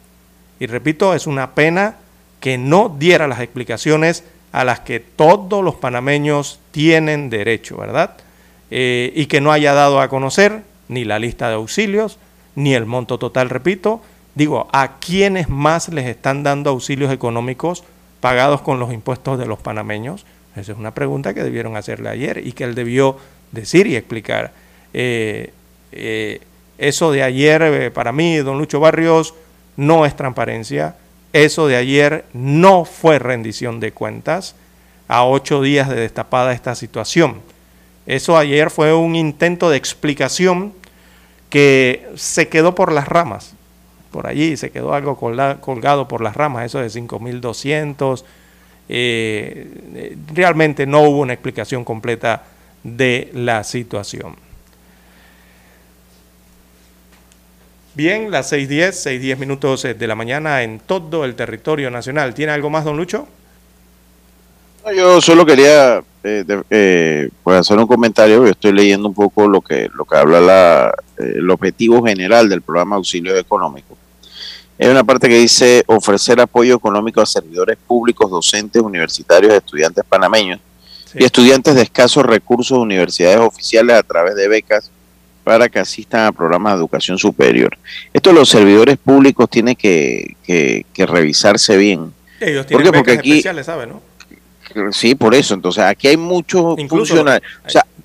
Y 0.61 0.67
repito, 0.67 1.15
es 1.15 1.27
una 1.27 1.53
pena 1.53 1.97
que 2.39 2.59
no 2.59 2.95
diera 2.99 3.27
las 3.29 3.41
explicaciones 3.41 4.25
a 4.53 4.65
las 4.65 4.81
que 4.81 5.01
todos 5.01 5.65
los 5.65 5.77
panameños 5.77 6.61
tienen 6.71 7.31
derecho, 7.31 7.79
¿verdad? 7.79 8.19
Eh, 8.71 9.11
y 9.17 9.25
que 9.25 9.41
no 9.41 9.53
haya 9.53 9.73
dado 9.73 10.03
a 10.03 10.11
conocer 10.11 10.71
ni 10.89 11.05
la 11.05 11.19
lista 11.19 11.49
de 11.49 11.55
auxilios, 11.55 12.19
ni 12.55 12.75
el 12.75 12.87
monto 12.87 13.19
total, 13.19 13.51
repito. 13.51 14.03
Digo, 14.35 14.69
¿a 14.73 14.99
quiénes 14.99 15.49
más 15.49 15.89
les 15.89 16.07
están 16.07 16.43
dando 16.43 16.71
auxilios 16.71 17.13
económicos 17.13 17.85
pagados 18.21 18.63
con 18.63 18.79
los 18.79 18.93
impuestos 18.93 19.39
de 19.39 19.47
los 19.47 19.59
panameños? 19.59 20.25
Esa 20.57 20.73
es 20.73 20.79
una 20.79 20.95
pregunta 20.95 21.35
que 21.35 21.43
debieron 21.43 21.77
hacerle 21.77 22.09
ayer 22.09 22.47
y 22.47 22.53
que 22.53 22.65
él 22.65 22.75
debió 22.75 23.17
decir 23.53 23.87
y 23.87 23.97
explicar. 23.97 24.53
Eh, 24.95 25.53
eh, 25.93 26.41
eso 26.79 27.13
de 27.13 27.23
ayer, 27.23 27.93
para 27.93 28.13
mí, 28.13 28.37
don 28.39 28.59
Lucho 28.59 28.81
Barrios, 28.81 29.35
no 29.77 30.05
es 30.05 30.17
transparencia, 30.17 30.97
eso 31.33 31.67
de 31.67 31.77
ayer 31.77 32.25
no 32.33 32.85
fue 32.85 33.19
rendición 33.19 33.81
de 33.81 33.93
cuentas 33.93 34.55
a 35.09 35.25
ocho 35.25 35.63
días 35.63 35.89
de 35.89 35.97
destapada 35.97 36.53
esta 36.53 36.75
situación. 36.75 37.41
Eso 38.07 38.37
ayer 38.37 38.71
fue 38.71 38.95
un 38.95 39.15
intento 39.15 39.71
de 39.71 39.77
explicación 39.77 40.73
que 41.51 42.09
se 42.17 42.49
quedó 42.49 42.75
por 42.75 42.93
las 42.93 43.07
ramas. 43.07 43.55
Por 44.11 44.27
allí 44.27 44.57
se 44.57 44.71
quedó 44.71 44.95
algo 44.95 45.17
colgado 45.17 46.09
por 46.09 46.21
las 46.21 46.37
ramas, 46.37 46.67
eso 46.67 46.79
de 46.81 46.89
5.200. 46.89 48.25
Eh, 48.89 50.15
realmente 50.35 50.87
no 50.87 51.03
hubo 51.03 51.21
una 51.21 51.33
explicación 51.33 51.85
completa 51.85 52.45
de 52.83 53.31
la 53.33 53.65
situación. 53.65 54.37
Bien, 57.95 58.31
las 58.31 58.53
6.10, 58.53 59.21
6.10 59.21 59.37
minutos 59.37 59.85
eh, 59.85 59.95
de 59.95 60.07
la 60.07 60.15
mañana 60.15 60.63
en 60.63 60.79
todo 60.81 61.25
el 61.27 61.35
territorio 61.35 61.91
nacional. 61.91 62.33
¿Tiene 62.33 62.53
algo 62.53 62.71
más, 62.71 62.85
don 62.85 62.97
Lucho? 62.97 63.29
Yo 64.97 65.21
solo 65.21 65.47
quería 65.47 66.03
eh, 66.25 66.45
eh, 66.71 67.29
pues 67.43 67.59
hacer 67.59 67.79
un 67.79 67.87
comentario. 67.87 68.45
Yo 68.45 68.51
estoy 68.51 68.73
leyendo 68.73 69.09
un 69.09 69.15
poco 69.15 69.49
lo 69.49 69.61
que, 69.61 69.89
lo 69.95 70.05
que 70.05 70.17
habla 70.17 70.41
la, 70.41 70.95
el 71.19 71.49
objetivo 71.51 72.05
general 72.05 72.49
del 72.49 72.63
programa 72.63 72.97
Auxilio 72.97 73.37
Económico. 73.37 73.97
Hay 74.79 74.89
una 74.89 75.05
parte 75.05 75.29
que 75.29 75.39
dice 75.39 75.85
ofrecer 75.87 76.41
apoyo 76.41 76.75
económico 76.75 77.21
a 77.21 77.27
servidores 77.27 77.79
públicos, 77.87 78.31
docentes, 78.31 78.83
universitarios, 78.83 79.53
estudiantes 79.55 80.05
panameños 80.09 80.61
y 81.15 81.25
estudiantes 81.25 81.75
de 81.75 81.83
escasos 81.83 82.25
recursos 82.25 82.79
de 82.79 82.83
universidades 82.83 83.39
oficiales 83.39 83.97
a 83.97 84.03
través 84.03 84.35
de 84.35 84.49
becas 84.49 84.91
para 85.45 85.69
que 85.69 85.79
asistan 85.79 86.27
a 86.27 86.33
programas 86.33 86.73
de 86.73 86.79
educación 86.79 87.19
superior. 87.19 87.77
Esto 88.13 88.33
los 88.33 88.49
servidores 88.49 88.97
públicos 88.97 89.49
tienen 89.51 89.77
que, 89.77 90.37
que, 90.45 90.85
revisarse 91.07 91.77
bien. 91.77 92.13
Ellos 92.41 92.67
tienen 92.67 92.87
¿Por 92.87 92.95
Porque 92.97 93.13
aquí, 93.13 93.39
especiales, 93.39 93.69
¿no? 93.69 94.01
Sí, 94.93 95.15
por 95.15 95.35
eso. 95.35 95.55
Entonces, 95.55 95.85
aquí 95.85 96.09
hay 96.09 96.17
muchos 96.17 96.77
funcionarios. 96.89 97.51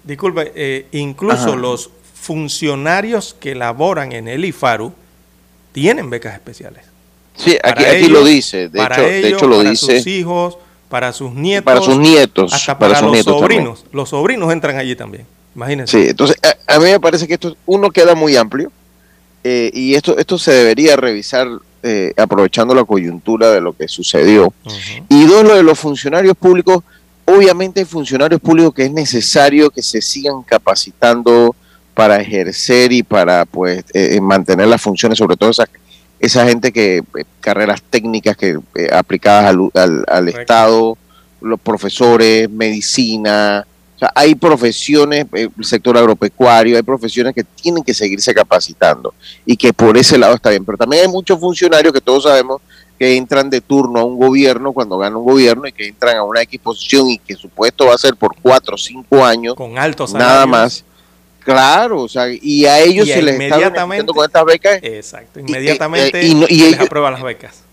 disculpe, 0.03 0.51
eh, 0.55 0.87
incluso 0.91 1.55
los 1.55 1.89
funcionarios 2.13 3.35
que 3.39 3.55
laboran 3.55 4.11
en 4.11 4.27
el 4.27 4.45
IFARU 4.45 4.93
tienen 5.71 6.09
becas 6.09 6.33
especiales. 6.33 6.83
Sí, 7.35 7.57
aquí, 7.63 7.85
aquí 7.85 8.07
lo 8.07 8.23
dice. 8.25 8.69
De 8.69 8.83
hecho, 8.83 9.01
de 9.01 9.29
hecho 9.29 9.47
lo 9.47 9.57
para 9.57 9.69
dice. 9.69 9.97
sus 9.97 10.07
hijos, 10.07 10.57
para 10.89 11.13
sus 11.13 11.33
nietos. 11.33 11.65
Para 11.65 11.81
sus 11.81 11.97
nietos. 11.97 12.53
Hasta 12.53 12.77
para, 12.77 12.99
sus 12.99 13.11
los 13.11 13.23
sobrinos. 13.23 13.85
Los 13.91 14.09
sobrinos 14.09 14.51
entran 14.51 14.77
allí 14.77 14.95
también. 14.95 15.25
Imagínense. 15.55 15.97
Sí, 15.99 16.09
entonces 16.09 16.37
a, 16.67 16.79
mí 16.79 16.85
me 16.85 16.99
parece 16.99 17.27
que 17.27 17.33
esto, 17.33 17.55
uno 17.65 17.89
queda 17.89 18.15
muy 18.15 18.35
amplio 18.35 18.71
eh, 19.43 19.71
y 19.73 19.95
esto, 19.95 20.17
esto 20.17 20.37
se 20.37 20.51
debería 20.51 20.95
revisar 20.95 21.47
eh, 21.83 22.13
aprovechando 22.17 22.73
la 22.73 22.83
coyuntura 22.83 23.51
de 23.51 23.61
lo 23.61 23.73
que 23.73 23.87
sucedió. 23.87 24.53
Y 25.09 25.25
dos, 25.25 25.43
lo 25.43 25.55
de 25.55 25.63
los 25.63 25.77
funcionarios 25.77 26.35
públicos, 26.35 26.83
obviamente 27.25 27.81
hay 27.81 27.85
funcionarios 27.85 28.41
públicos 28.41 28.73
que 28.73 28.83
es 28.85 28.91
necesario 28.91 29.69
que 29.69 29.81
se 29.81 30.01
sigan 30.01 30.43
capacitando 30.43 31.55
para 31.93 32.17
ejercer 32.17 32.91
y 32.91 33.03
para 33.03 33.45
pues 33.45 33.83
eh, 33.93 34.19
mantener 34.21 34.67
las 34.67 34.81
funciones, 34.81 35.17
sobre 35.17 35.35
todo 35.35 35.49
esa, 35.49 35.67
esa 36.19 36.47
gente 36.47 36.71
que, 36.71 37.03
carreras 37.41 37.81
técnicas 37.89 38.37
que 38.37 38.57
aplicadas 38.91 39.45
al, 39.45 39.71
al, 39.73 40.05
al 40.07 40.29
Estado, 40.29 40.97
los 41.41 41.59
profesores, 41.59 42.49
medicina, 42.49 43.65
o 43.97 43.99
sea, 43.99 44.11
hay 44.13 44.35
profesiones, 44.35 45.25
eh, 45.33 45.49
el 45.57 45.65
sector 45.65 45.97
agropecuario, 45.97 46.77
hay 46.77 46.83
profesiones 46.83 47.33
que 47.33 47.43
tienen 47.43 47.83
que 47.83 47.95
seguirse 47.95 48.31
capacitando 48.31 49.11
y 49.43 49.57
que 49.57 49.73
por 49.73 49.97
ese 49.97 50.19
lado 50.19 50.35
está 50.35 50.51
bien. 50.51 50.63
Pero 50.63 50.77
también 50.77 51.05
hay 51.05 51.11
muchos 51.11 51.39
funcionarios 51.39 51.91
que 51.91 51.99
todos 51.99 52.23
sabemos 52.23 52.61
que 52.99 53.17
entran 53.17 53.49
de 53.49 53.59
turno 53.59 54.01
a 54.01 54.03
un 54.03 54.19
gobierno 54.19 54.71
cuando 54.71 54.99
gana 54.99 55.17
un 55.17 55.25
gobierno 55.25 55.67
y 55.67 55.71
que 55.71 55.87
entran 55.87 56.15
a 56.17 56.23
una 56.23 56.43
X 56.43 56.59
posición 56.61 57.09
y 57.09 57.17
que 57.17 57.33
su 57.33 57.49
puesto 57.49 57.87
va 57.87 57.95
a 57.95 57.97
ser 57.97 58.15
por 58.15 58.35
cuatro 58.39 58.75
o 58.75 58.77
cinco 58.77 59.25
años. 59.25 59.55
Con 59.55 59.79
altos 59.79 60.13
Nada 60.13 60.45
más. 60.45 60.83
Claro, 61.39 62.03
o 62.03 62.07
sea, 62.07 62.27
y 62.29 62.65
a 62.65 62.79
ellos 62.79 63.07
se 63.07 63.23
les 63.23 63.39
está 63.39 63.73
con 64.05 64.25
estas 64.25 64.45
becas. 64.45 64.79
Exacto, 64.83 65.39
inmediatamente 65.39 66.21
y, 66.23 66.35
les 66.35 66.79
aprueban 66.79 67.13
las 67.13 67.23
becas. 67.23 67.63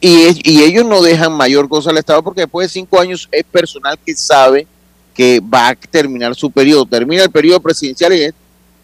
y, 0.00 0.50
y 0.50 0.62
ellos 0.62 0.86
no 0.86 1.02
dejan 1.02 1.32
mayor 1.32 1.68
cosa 1.68 1.90
al 1.90 1.98
Estado 1.98 2.22
porque 2.22 2.42
después 2.42 2.68
de 2.68 2.72
cinco 2.72 2.98
años 2.98 3.28
es 3.30 3.44
personal 3.44 3.98
que 4.02 4.14
sabe 4.14 4.66
que 5.14 5.40
va 5.40 5.68
a 5.68 5.74
terminar 5.74 6.34
su 6.34 6.50
periodo. 6.50 6.86
Termina 6.86 7.24
el 7.24 7.30
periodo 7.30 7.60
presidencial 7.60 8.12
y 8.14 8.30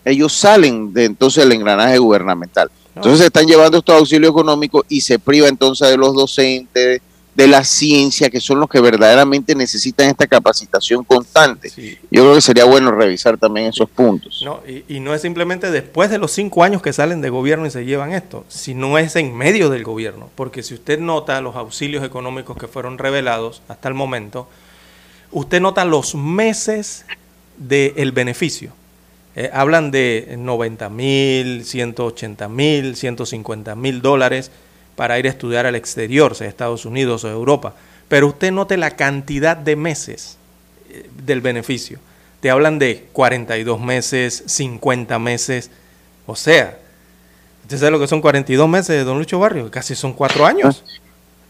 ellos 0.04 0.32
salen 0.32 0.92
de 0.92 1.04
entonces 1.04 1.44
el 1.44 1.52
engranaje 1.52 1.98
gubernamental. 1.98 2.70
Entonces 2.94 3.20
se 3.20 3.26
están 3.26 3.46
llevando 3.46 3.78
estos 3.78 3.94
auxilios 3.94 4.30
económicos 4.30 4.84
y 4.88 5.00
se 5.00 5.18
priva 5.18 5.46
entonces 5.48 5.88
de 5.88 5.96
los 5.96 6.14
docentes, 6.14 7.00
de 7.38 7.46
la 7.46 7.62
ciencia, 7.62 8.28
que 8.30 8.40
son 8.40 8.58
los 8.58 8.68
que 8.68 8.80
verdaderamente 8.80 9.54
necesitan 9.54 10.08
esta 10.08 10.26
capacitación 10.26 11.04
constante. 11.04 11.70
Yo 12.10 12.22
creo 12.22 12.34
que 12.34 12.40
sería 12.40 12.64
bueno 12.64 12.90
revisar 12.90 13.38
también 13.38 13.66
esos 13.66 13.88
puntos. 13.88 14.42
No, 14.44 14.60
y, 14.66 14.82
y, 14.92 14.98
no 14.98 15.14
es 15.14 15.22
simplemente 15.22 15.70
después 15.70 16.10
de 16.10 16.18
los 16.18 16.32
cinco 16.32 16.64
años 16.64 16.82
que 16.82 16.92
salen 16.92 17.20
de 17.20 17.30
gobierno 17.30 17.64
y 17.66 17.70
se 17.70 17.84
llevan 17.84 18.12
esto, 18.12 18.44
sino 18.48 18.98
es 18.98 19.14
en 19.14 19.36
medio 19.36 19.70
del 19.70 19.84
gobierno. 19.84 20.28
Porque 20.34 20.64
si 20.64 20.74
usted 20.74 20.98
nota 20.98 21.40
los 21.40 21.54
auxilios 21.54 22.02
económicos 22.02 22.56
que 22.56 22.66
fueron 22.66 22.98
revelados 22.98 23.62
hasta 23.68 23.86
el 23.86 23.94
momento, 23.94 24.48
usted 25.30 25.60
nota 25.60 25.84
los 25.84 26.14
meses 26.14 27.04
del 27.56 28.12
beneficio. 28.12 28.72
Eh, 29.36 29.50
hablan 29.52 29.90
de 29.90 30.34
90 30.36 30.88
mil, 30.88 31.64
180 31.64 32.48
mil, 32.48 32.96
150 32.96 33.74
mil 33.76 34.02
dólares 34.02 34.50
para 34.96 35.18
ir 35.18 35.26
a 35.26 35.30
estudiar 35.30 35.64
al 35.66 35.76
exterior, 35.76 36.34
sea 36.34 36.48
Estados 36.48 36.84
Unidos 36.84 37.22
o 37.24 37.30
Europa. 37.30 37.74
Pero 38.08 38.26
usted 38.28 38.50
note 38.50 38.76
la 38.76 38.96
cantidad 38.96 39.56
de 39.56 39.76
meses 39.76 40.38
eh, 40.90 41.08
del 41.24 41.40
beneficio. 41.40 41.98
Te 42.40 42.50
hablan 42.50 42.78
de 42.78 43.06
42 43.12 43.80
meses, 43.80 44.42
50 44.46 45.18
meses. 45.18 45.70
O 46.26 46.34
sea, 46.34 46.78
¿usted 47.62 47.78
sabe 47.78 47.90
lo 47.90 48.00
que 48.00 48.06
son 48.06 48.20
42 48.20 48.68
meses 48.68 48.88
de 48.88 49.04
Don 49.04 49.18
Lucho 49.18 49.38
Barrio? 49.38 49.70
Casi 49.70 49.94
son 49.94 50.14
cuatro 50.14 50.46
años. 50.46 50.84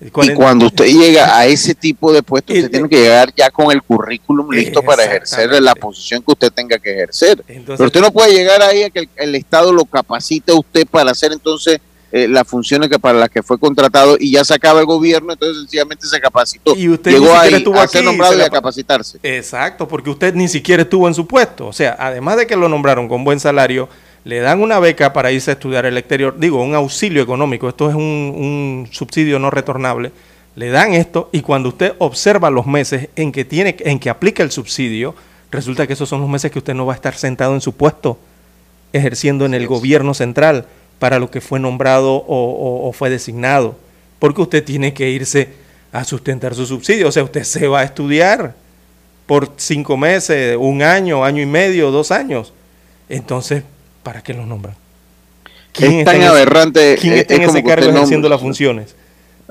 Y 0.01 0.11
cuando 0.11 0.67
usted 0.67 0.87
llega 0.87 1.37
a 1.37 1.47
ese 1.47 1.75
tipo 1.75 2.13
de 2.13 2.23
puesto, 2.23 2.53
usted 2.53 2.71
tiene 2.71 2.89
que 2.89 3.01
llegar 3.01 3.33
ya 3.37 3.51
con 3.51 3.73
el 3.73 3.83
currículum 3.83 4.51
listo 4.53 4.81
para 4.83 5.05
ejercer 5.05 5.61
la 5.61 5.75
posición 5.75 6.23
que 6.23 6.33
usted 6.33 6.53
tenga 6.53 6.79
que 6.79 6.93
ejercer. 6.93 7.43
Pero 7.47 7.85
usted 7.85 8.01
no 8.01 8.13
puede 8.13 8.33
llegar 8.33 8.63
ahí 8.63 8.85
a 8.85 8.91
que 8.91 9.09
el, 9.17 9.35
Estado 9.35 9.73
lo 9.73 9.85
capacite 9.85 10.53
a 10.53 10.55
usted 10.55 10.87
para 10.87 11.11
hacer 11.11 11.33
entonces 11.33 11.81
eh, 12.13 12.29
las 12.29 12.47
funciones 12.47 12.89
que 12.89 12.99
para 12.99 13.19
las 13.19 13.29
que 13.29 13.43
fue 13.43 13.59
contratado 13.59 14.17
y 14.19 14.33
ya 14.33 14.45
se 14.45 14.55
acaba 14.55 14.81
el 14.81 14.87
gobierno, 14.87 15.33
entonces 15.33 15.63
sencillamente 15.63 16.07
se 16.07 16.21
capacitó. 16.21 16.77
Y 16.77 16.89
usted 16.89 17.11
llegó 17.11 17.35
ahí 17.37 17.55
a 17.55 17.89
ser 17.89 18.05
nombrado 18.05 18.39
y 18.39 18.41
a 18.41 18.49
capacitarse. 18.49 19.19
Exacto, 19.23 19.89
porque 19.89 20.11
usted 20.11 20.33
ni 20.33 20.47
siquiera 20.47 20.85
estuvo 20.85 21.09
en 21.09 21.15
su 21.15 21.27
puesto. 21.27 21.67
O 21.67 21.73
sea, 21.73 21.97
además 21.99 22.37
de 22.37 22.47
que 22.47 22.57
lo 22.57 22.69
nombraron 22.69 23.09
con 23.09 23.25
buen 23.25 23.41
salario, 23.41 23.89
le 24.25 24.41
dan 24.41 24.61
una 24.61 24.79
beca 24.79 25.13
para 25.13 25.33
irse 25.33 25.51
a 25.51 25.55
estudiar 25.55 25.87
al 25.87 25.97
exterior, 25.97 26.39
digo, 26.39 26.63
un 26.63 26.75
auxilio 26.75 27.23
económico, 27.23 27.69
esto 27.69 27.89
es 27.89 27.95
un, 27.95 28.89
subsidio 28.91 29.39
no 29.39 29.51
retornable, 29.51 30.13
le 30.57 30.71
dan 30.71 30.95
esto 30.95 31.29
y 31.33 31.41
cuando 31.41 31.69
usted 31.71 31.95
observa 31.99 32.51
los 32.51 32.67
meses 32.67 33.09
en 33.17 33.33
que, 33.33 33.45
tiene, 33.45 33.77
en 33.81 33.99
que 33.99 34.11
aplica 34.11 34.43
el 34.43 34.51
subsidio, 34.51 35.15
resulta 35.51 35.87
que 35.87 35.93
esos 35.93 36.09
son 36.09 36.21
los 36.21 36.29
meses 36.29 36.51
que 36.51 36.59
usted 36.59 36.75
no 36.75 36.87
va 36.87 36.93
a 36.95 36.97
estar 36.97 37.15
sentado 37.15 37.55
en 37.55 37.61
su 37.61 37.75
puesto, 37.75 38.19
ejerciendo 38.93 39.47
en 39.47 39.55
el 39.55 39.67
gobierno 39.67 40.15
central 40.15 40.67
para 40.99 41.19
lo 41.19 41.31
que 41.31 41.41
fue 41.41 41.61
nombrado 41.61 42.25
o, 42.27 42.91
fue 42.93 43.11
designado, 43.11 43.77
porque 44.19 44.43
usted 44.43 44.65
tiene 44.65 44.93
que 44.93 45.11
irse 45.11 45.51
a 45.93 46.05
sustentar 46.05 46.55
su 46.55 46.67
subsidio. 46.67 47.09
O 47.09 47.13
sea, 47.13 47.23
usted 47.23 47.45
se 47.45 47.69
va 47.69 47.81
a 47.81 47.85
estudiar 47.85 48.55
por 49.27 49.53
cinco 49.57 49.97
meses, 49.97 50.57
un 50.59 50.83
año, 50.83 51.25
año 51.25 51.43
y 51.43 51.47
medio, 51.47 51.91
dos 51.91 52.11
años. 52.11 52.53
Entonces, 53.09 53.63
¿para 54.09 54.23
qué 54.23 54.33
los 54.33 54.47
nombran? 54.47 54.75
es 55.79 56.05
tan 56.07 56.23
aberrante. 56.23 56.97
¿Quién 56.99 57.13
está 57.13 57.35
en 57.35 57.43
ese 57.43 57.63
cargo 57.63 57.91
ejerciendo 57.91 58.27
las 58.31 58.41
funciones? 58.41 58.97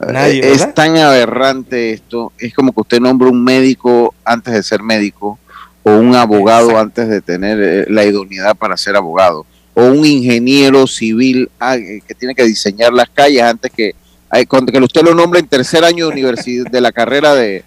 Eh, 0.02 0.12
Nadie, 0.12 0.52
es 0.52 0.74
tan 0.74 0.98
aberrante 0.98 1.92
esto. 1.92 2.32
Es 2.40 2.56
como 2.56 2.74
que 2.74 2.82
usted 2.82 3.00
nombra 3.00 3.30
un 3.30 3.44
médico 3.44 4.16
antes 4.26 4.56
de 4.56 4.64
ser 4.64 4.82
médico 4.82 5.38
o 5.84 5.92
un 5.92 6.16
abogado 6.16 6.76
antes 6.76 7.08
de 7.08 7.22
tener 7.22 7.60
eh, 7.62 7.86
la 7.88 8.04
idoneidad 8.04 8.56
para 8.56 8.76
ser 8.78 8.96
abogado 8.96 9.46
o 9.76 9.84
un 9.84 10.04
ingeniero 10.04 10.88
civil 10.88 11.52
ah, 11.60 11.78
que 11.78 12.16
tiene 12.16 12.34
que 12.34 12.44
diseñar 12.44 12.92
las 12.92 13.10
calles 13.10 13.44
antes 13.44 13.72
que 13.72 13.94
que 14.30 14.80
usted 14.84 15.04
lo 15.04 15.14
nombre 15.14 15.40
en 15.40 15.48
tercer 15.48 15.84
año 15.86 16.08
de 16.08 16.12
universidad 16.12 16.70
de 16.70 16.82
la 16.82 16.92
carrera 16.92 17.34
de, 17.34 17.64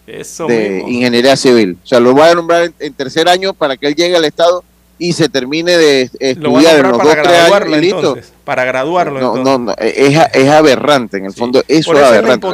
ingeniería 0.87 1.37
civil. 1.37 1.79
O 1.83 1.87
sea, 1.87 2.01
lo 2.01 2.15
va 2.15 2.31
a 2.31 2.35
nombrar 2.35 2.71
en, 2.79 2.93
tercer 2.93 3.29
año 3.29 3.55
para 3.55 3.77
que 3.77 3.87
él 3.87 3.95
llegue 3.95 4.17
al 4.17 4.25
Estado 4.25 4.63
y 5.01 5.15
se 5.15 5.31
termine 5.31 5.79
de 5.79 6.11
estudiar 6.21 6.77
en 6.77 6.91
los 6.91 7.03
dos, 7.03 7.17
tres 7.23 7.51
años 7.51 7.79
listo. 7.79 8.19
Para 8.45 8.65
graduarlo. 8.65 9.19
No, 9.19 9.37
no, 9.37 9.59
no, 9.59 9.75
es, 9.79 10.19
es, 10.35 10.49
aberrante, 10.49 11.17
en 11.17 11.25
el 11.25 11.33
fondo 11.33 11.65
eso, 11.67 11.95
es 11.95 12.03
aberrante. 12.03 12.47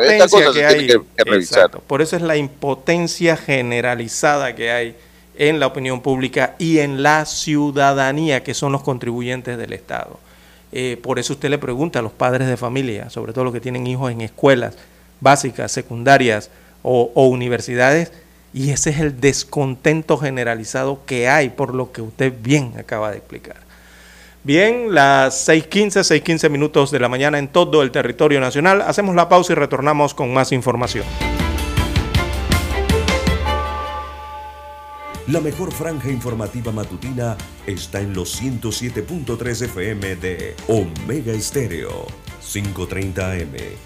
Por 1.87 2.03
eso 2.03 2.17
es 2.17 2.23
la 2.23 2.37
impotencia 2.37 3.37
generalizada 3.37 4.55
que 4.55 4.71
hay 4.71 4.97
en 5.37 5.59
la 5.59 5.67
opinión 5.67 6.01
pública 6.01 6.55
y 6.59 6.79
en 6.79 7.03
la 7.03 7.27
ciudadanía, 7.27 8.45
que 8.45 8.55
son 8.55 8.71
los 8.71 8.83
contribuyentes 8.83 9.59
del 9.59 9.73
Estado. 9.73 10.19
Eh, 10.71 10.99
por 11.03 11.19
eso 11.19 11.33
usted 11.33 11.51
le 11.51 11.59
pregunta 11.59 11.99
a 11.99 12.03
los 12.03 12.13
padres 12.13 12.47
de 12.47 12.57
familia, 12.57 13.11
sobre 13.11 13.33
todo 13.33 13.45
los 13.45 13.53
que 13.53 13.61
tienen 13.61 13.87
hijos 13.89 14.13
en 14.13 14.21
escuelas 14.21 14.77
básicas, 15.21 15.73
secundarias 15.73 16.51
o, 16.83 17.11
universidades, 17.27 18.13
y 18.57 18.71
ese 18.71 18.89
es 18.89 19.01
el 19.01 19.21
descontento 19.21 20.17
generalizado 20.17 21.05
que 21.05 21.29
hay 21.29 21.51
por 21.51 21.75
lo 21.75 21.93
que 21.93 22.01
usted 22.01 22.33
bien 22.41 22.73
acaba 22.79 23.11
de 23.11 23.19
explicar. 23.19 23.59
Bien, 24.45 24.95
las 24.95 25.47
6.15, 25.47 26.23
6.15 26.23 26.49
minutos 26.49 26.91
de 26.91 26.99
la 26.99 27.11
mañana 27.11 27.39
en 27.39 27.49
todo 27.49 27.83
el 27.83 27.91
territorio 27.91 28.41
nacional. 28.41 28.81
Hacemos 28.81 29.15
la 29.15 29.29
pausa 29.29 29.53
y 29.53 29.57
retornamos 29.57 30.15
con 30.15 30.33
más 30.33 30.53
información. 30.53 31.05
La 35.29 35.41
mejor 35.41 35.71
franja 35.71 36.09
informativa 36.09 36.73
matutina 36.73 37.37
está 37.67 38.01
en 38.01 38.15
los 38.15 38.41
107.3 38.41 39.65
FM 39.67 40.17
de 40.17 40.57
Omega 40.69 41.35
Estéreo. 41.35 42.07
5.30 42.41 43.43
AM. 43.43 43.86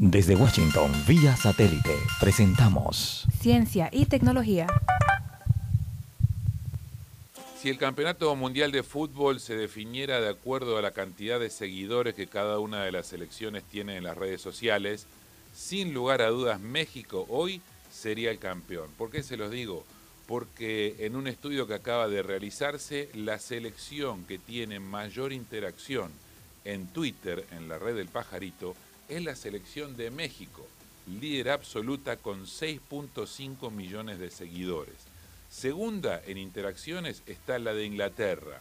Desde 0.00 0.36
Washington, 0.36 0.92
vía 1.08 1.36
satélite, 1.36 1.96
presentamos 2.20 3.26
Ciencia 3.40 3.90
y 3.92 4.06
Tecnología. 4.06 4.68
Si 7.60 7.68
el 7.68 7.78
Campeonato 7.78 8.36
Mundial 8.36 8.70
de 8.70 8.84
Fútbol 8.84 9.40
se 9.40 9.56
definiera 9.56 10.20
de 10.20 10.28
acuerdo 10.28 10.78
a 10.78 10.82
la 10.82 10.92
cantidad 10.92 11.40
de 11.40 11.50
seguidores 11.50 12.14
que 12.14 12.28
cada 12.28 12.60
una 12.60 12.84
de 12.84 12.92
las 12.92 13.08
selecciones 13.08 13.64
tiene 13.64 13.96
en 13.96 14.04
las 14.04 14.16
redes 14.16 14.40
sociales, 14.40 15.08
sin 15.52 15.92
lugar 15.92 16.22
a 16.22 16.28
dudas 16.28 16.60
México 16.60 17.26
hoy 17.28 17.60
sería 17.90 18.30
el 18.30 18.38
campeón. 18.38 18.88
¿Por 18.96 19.10
qué 19.10 19.24
se 19.24 19.36
los 19.36 19.50
digo? 19.50 19.84
porque 20.28 20.94
en 20.98 21.16
un 21.16 21.26
estudio 21.26 21.66
que 21.66 21.72
acaba 21.72 22.06
de 22.06 22.22
realizarse, 22.22 23.08
la 23.14 23.38
selección 23.38 24.26
que 24.26 24.36
tiene 24.38 24.78
mayor 24.78 25.32
interacción 25.32 26.10
en 26.66 26.86
Twitter, 26.88 27.46
en 27.52 27.66
la 27.66 27.78
red 27.78 27.96
del 27.96 28.08
pajarito, 28.08 28.76
es 29.08 29.24
la 29.24 29.34
selección 29.34 29.96
de 29.96 30.10
México, 30.10 30.66
líder 31.20 31.50
absoluta 31.50 32.16
con 32.16 32.46
6.5 32.46 33.70
millones 33.70 34.18
de 34.18 34.30
seguidores. 34.30 34.96
Segunda 35.50 36.22
en 36.26 36.36
interacciones 36.36 37.22
está 37.26 37.58
la 37.58 37.72
de 37.72 37.86
Inglaterra. 37.86 38.60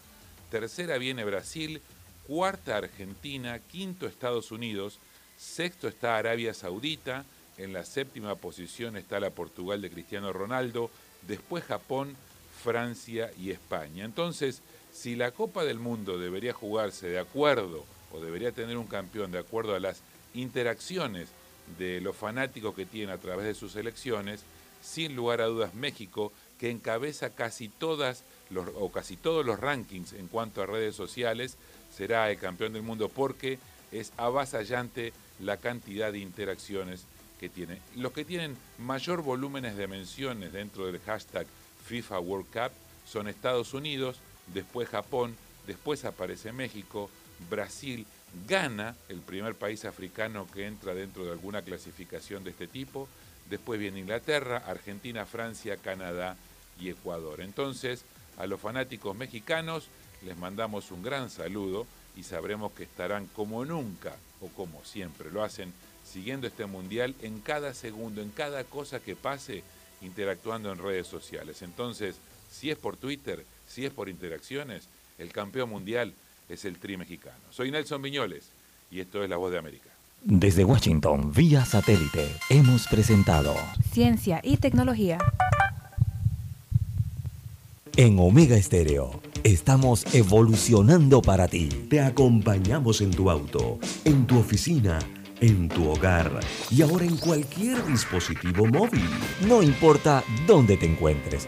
Tercera 0.49 0.97
viene 0.97 1.25
Brasil, 1.25 1.81
cuarta 2.25 2.77
Argentina, 2.77 3.59
quinto 3.59 4.07
Estados 4.07 4.51
Unidos, 4.51 4.99
sexto 5.37 5.87
está 5.87 6.17
Arabia 6.17 6.53
Saudita, 6.53 7.25
en 7.57 7.73
la 7.73 7.83
séptima 7.83 8.35
posición 8.35 8.95
está 8.95 9.19
la 9.19 9.31
Portugal 9.31 9.81
de 9.81 9.89
Cristiano 9.89 10.31
Ronaldo, 10.31 10.89
después 11.27 11.63
Japón, 11.63 12.15
Francia 12.63 13.31
y 13.37 13.51
España. 13.51 14.05
Entonces, 14.05 14.61
si 14.93 15.15
la 15.15 15.31
Copa 15.31 15.65
del 15.65 15.79
Mundo 15.79 16.17
debería 16.17 16.53
jugarse 16.53 17.07
de 17.07 17.19
acuerdo 17.19 17.83
o 18.11 18.19
debería 18.19 18.51
tener 18.51 18.77
un 18.77 18.87
campeón 18.87 19.31
de 19.31 19.39
acuerdo 19.39 19.75
a 19.75 19.79
las 19.79 20.01
interacciones 20.33 21.29
de 21.77 22.01
los 22.01 22.15
fanáticos 22.15 22.75
que 22.75 22.85
tiene 22.85 23.11
a 23.11 23.17
través 23.17 23.45
de 23.45 23.53
sus 23.53 23.75
elecciones, 23.75 24.43
sin 24.81 25.15
lugar 25.15 25.41
a 25.41 25.45
dudas 25.45 25.73
México, 25.73 26.31
que 26.59 26.69
encabeza 26.69 27.31
casi 27.31 27.69
todas 27.69 28.23
los, 28.49 28.67
o 28.75 28.91
casi 28.91 29.17
todos 29.17 29.45
los 29.45 29.59
rankings 29.59 30.13
en 30.13 30.27
cuanto 30.27 30.61
a 30.61 30.65
redes 30.65 30.95
sociales, 30.95 31.57
será 31.95 32.29
el 32.31 32.37
campeón 32.37 32.73
del 32.73 32.83
mundo 32.83 33.09
porque 33.09 33.59
es 33.91 34.13
avasallante 34.17 35.13
la 35.39 35.57
cantidad 35.57 36.11
de 36.11 36.19
interacciones 36.19 37.05
que 37.39 37.49
tiene. 37.49 37.79
Los 37.95 38.11
que 38.11 38.25
tienen 38.25 38.57
mayor 38.79 39.21
volúmenes 39.21 39.77
de 39.77 39.87
menciones 39.87 40.53
dentro 40.53 40.85
del 40.85 40.99
hashtag 41.01 41.45
FIFA 41.85 42.19
World 42.19 42.47
Cup 42.47 42.71
son 43.05 43.27
Estados 43.27 43.73
Unidos, 43.73 44.17
después 44.53 44.89
Japón, 44.89 45.35
después 45.65 46.05
aparece 46.05 46.51
México, 46.51 47.09
Brasil, 47.49 48.05
Ghana, 48.47 48.95
el 49.09 49.19
primer 49.19 49.55
país 49.55 49.85
africano 49.85 50.47
que 50.53 50.67
entra 50.67 50.93
dentro 50.93 51.25
de 51.25 51.31
alguna 51.31 51.61
clasificación 51.61 52.43
de 52.43 52.51
este 52.51 52.67
tipo, 52.67 53.07
después 53.49 53.79
viene 53.79 53.99
Inglaterra, 53.99 54.63
Argentina, 54.67 55.25
Francia, 55.25 55.77
Canadá 55.77 56.35
y 56.79 56.89
Ecuador. 56.89 57.41
Entonces, 57.41 58.03
a 58.37 58.45
los 58.45 58.61
fanáticos 58.61 59.15
mexicanos 59.15 59.87
les 60.25 60.37
mandamos 60.37 60.91
un 60.91 61.03
gran 61.03 61.29
saludo 61.29 61.87
y 62.15 62.23
sabremos 62.23 62.71
que 62.73 62.83
estarán 62.83 63.27
como 63.27 63.65
nunca 63.65 64.15
o 64.41 64.47
como 64.49 64.83
siempre 64.83 65.31
lo 65.31 65.43
hacen 65.43 65.73
siguiendo 66.05 66.47
este 66.47 66.65
mundial 66.65 67.15
en 67.21 67.39
cada 67.41 67.73
segundo, 67.73 68.21
en 68.21 68.29
cada 68.29 68.63
cosa 68.63 68.99
que 68.99 69.15
pase, 69.15 69.63
interactuando 70.01 70.71
en 70.71 70.79
redes 70.79 71.07
sociales. 71.07 71.61
Entonces, 71.61 72.15
si 72.51 72.71
es 72.71 72.77
por 72.77 72.97
Twitter, 72.97 73.45
si 73.67 73.85
es 73.85 73.91
por 73.91 74.09
interacciones, 74.09 74.87
el 75.17 75.31
campeón 75.33 75.69
mundial 75.69 76.13
es 76.49 76.65
el 76.65 76.77
tri 76.77 76.97
mexicano. 76.97 77.37
Soy 77.49 77.71
Nelson 77.71 78.01
Viñoles 78.01 78.49
y 78.91 78.99
esto 78.99 79.23
es 79.23 79.29
La 79.29 79.37
Voz 79.37 79.51
de 79.51 79.57
América. 79.57 79.89
Desde 80.23 80.65
Washington, 80.65 81.31
vía 81.33 81.63
satélite, 81.63 82.27
hemos 82.49 82.87
presentado 82.87 83.55
Ciencia 83.91 84.41
y 84.43 84.57
Tecnología. 84.57 85.19
En 87.95 88.19
Omega 88.19 88.57
Estéreo, 88.57 89.21
estamos 89.43 90.05
evolucionando 90.13 91.21
para 91.21 91.47
ti. 91.47 91.69
Te 91.89 92.01
acompañamos 92.01 93.01
en 93.01 93.11
tu 93.11 93.29
auto, 93.29 93.79
en 94.05 94.27
tu 94.27 94.39
oficina 94.39 94.99
en 95.41 95.69
tu 95.69 95.89
hogar 95.89 96.39
y 96.69 96.81
ahora 96.81 97.05
en 97.05 97.17
cualquier 97.17 97.85
dispositivo 97.85 98.65
móvil. 98.65 99.07
No 99.47 99.61
importa 99.61 100.23
dónde 100.45 100.77
te 100.77 100.85
encuentres, 100.85 101.47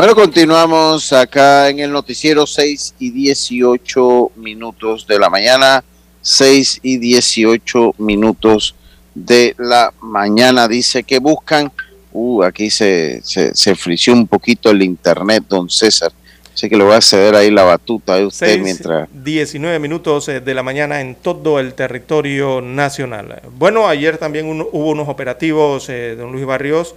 Bueno, 0.00 0.14
continuamos 0.14 1.12
acá 1.12 1.68
en 1.68 1.80
el 1.80 1.92
noticiero 1.92 2.46
6 2.46 2.94
y 3.00 3.10
18 3.10 4.32
minutos 4.36 5.06
de 5.06 5.18
la 5.18 5.28
mañana. 5.28 5.84
6 6.22 6.80
y 6.82 6.96
18 6.96 7.96
minutos 7.98 8.74
de 9.14 9.54
la 9.58 9.92
mañana. 10.00 10.66
Dice 10.68 11.02
que 11.02 11.18
buscan. 11.18 11.70
Uh, 12.14 12.42
aquí 12.44 12.70
se, 12.70 13.20
se, 13.22 13.54
se 13.54 13.74
frició 13.74 14.14
un 14.14 14.26
poquito 14.26 14.70
el 14.70 14.82
internet, 14.82 15.44
don 15.46 15.68
César. 15.68 16.10
Así 16.54 16.70
que 16.70 16.78
le 16.78 16.84
voy 16.84 16.94
a 16.94 17.02
ceder 17.02 17.34
ahí 17.34 17.50
la 17.50 17.64
batuta 17.64 18.14
a 18.14 18.26
usted 18.26 18.46
Seis, 18.54 18.62
mientras. 18.62 19.06
19 19.12 19.78
minutos 19.80 20.30
eh, 20.30 20.40
de 20.40 20.54
la 20.54 20.62
mañana 20.62 21.02
en 21.02 21.14
todo 21.14 21.60
el 21.60 21.74
territorio 21.74 22.62
nacional. 22.62 23.42
Bueno, 23.58 23.86
ayer 23.86 24.16
también 24.16 24.46
un- 24.46 24.62
hubo 24.72 24.92
unos 24.92 25.10
operativos, 25.10 25.90
eh, 25.90 26.16
don 26.16 26.32
Luis 26.32 26.46
Barrios, 26.46 26.94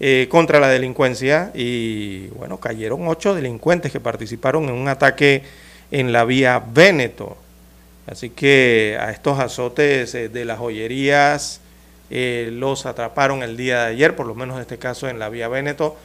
eh, 0.00 0.28
contra 0.30 0.60
la 0.60 0.68
delincuencia 0.68 1.50
y 1.54 2.28
bueno, 2.28 2.58
cayeron 2.58 3.08
ocho 3.08 3.34
delincuentes 3.34 3.90
que 3.90 3.98
participaron 3.98 4.68
en 4.68 4.76
un 4.76 4.86
ataque 4.86 5.42
en 5.90 6.12
la 6.12 6.24
vía 6.24 6.62
Véneto. 6.64 7.36
Así 8.06 8.30
que 8.30 8.96
a 9.00 9.10
estos 9.10 9.40
azotes 9.40 10.14
eh, 10.14 10.28
de 10.28 10.44
las 10.44 10.58
joyerías 10.58 11.60
eh, 12.10 12.50
los 12.52 12.86
atraparon 12.86 13.42
el 13.42 13.56
día 13.56 13.86
de 13.86 13.92
ayer, 13.92 14.14
por 14.14 14.26
lo 14.26 14.36
menos 14.36 14.54
en 14.56 14.62
este 14.62 14.78
caso 14.78 15.08
en 15.08 15.18
la 15.18 15.30
vía 15.30 15.48
Véneto. 15.48 15.96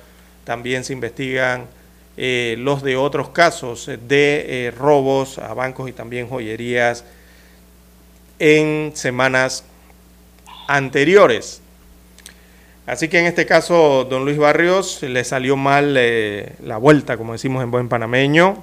También 0.43 0.83
se 0.83 0.93
investigan 0.93 1.67
los 2.15 2.83
de 2.83 2.95
otros 2.95 3.29
casos 3.29 3.89
de 4.07 4.71
robos 4.77 5.39
a 5.39 5.53
bancos 5.55 5.89
y 5.89 5.93
también 5.93 6.27
joyerías 6.27 7.05
en 8.37 8.91
semanas 8.93 9.63
anteriores. 10.67 11.62
Así 12.85 13.07
que 13.07 13.19
en 13.19 13.25
este 13.25 13.45
caso, 13.45 14.05
don 14.09 14.25
Luis 14.25 14.37
Barrios 14.37 15.01
le 15.03 15.23
salió 15.23 15.55
mal 15.55 15.95
eh, 15.97 16.53
la 16.61 16.75
vuelta, 16.77 17.15
como 17.15 17.31
decimos 17.31 17.63
en 17.63 17.71
buen 17.71 17.87
panameño. 17.87 18.61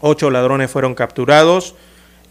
Ocho 0.00 0.30
ladrones 0.30 0.70
fueron 0.70 0.94
capturados, 0.96 1.76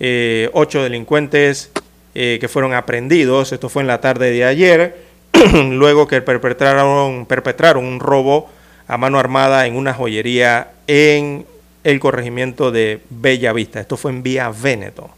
eh, 0.01 0.49
ocho 0.51 0.83
delincuentes 0.83 1.71
eh, 2.13 2.37
que 2.41 2.49
fueron 2.49 2.73
aprendidos. 2.73 3.53
Esto 3.53 3.69
fue 3.69 3.83
en 3.83 3.87
la 3.87 4.01
tarde 4.01 4.31
de 4.31 4.43
ayer, 4.43 4.97
luego 5.53 6.07
que 6.07 6.21
perpetraron, 6.21 7.25
perpetraron 7.25 7.85
un 7.85 8.01
robo 8.01 8.49
a 8.87 8.97
mano 8.97 9.17
armada 9.17 9.65
en 9.65 9.77
una 9.77 9.93
joyería 9.93 10.71
en 10.87 11.45
el 11.85 12.01
corregimiento 12.01 12.69
de 12.71 13.01
Bella 13.09 13.53
Vista. 13.53 13.79
Esto 13.79 13.95
fue 13.95 14.11
en 14.11 14.23
Vía 14.23 14.49
Véneto. 14.49 15.09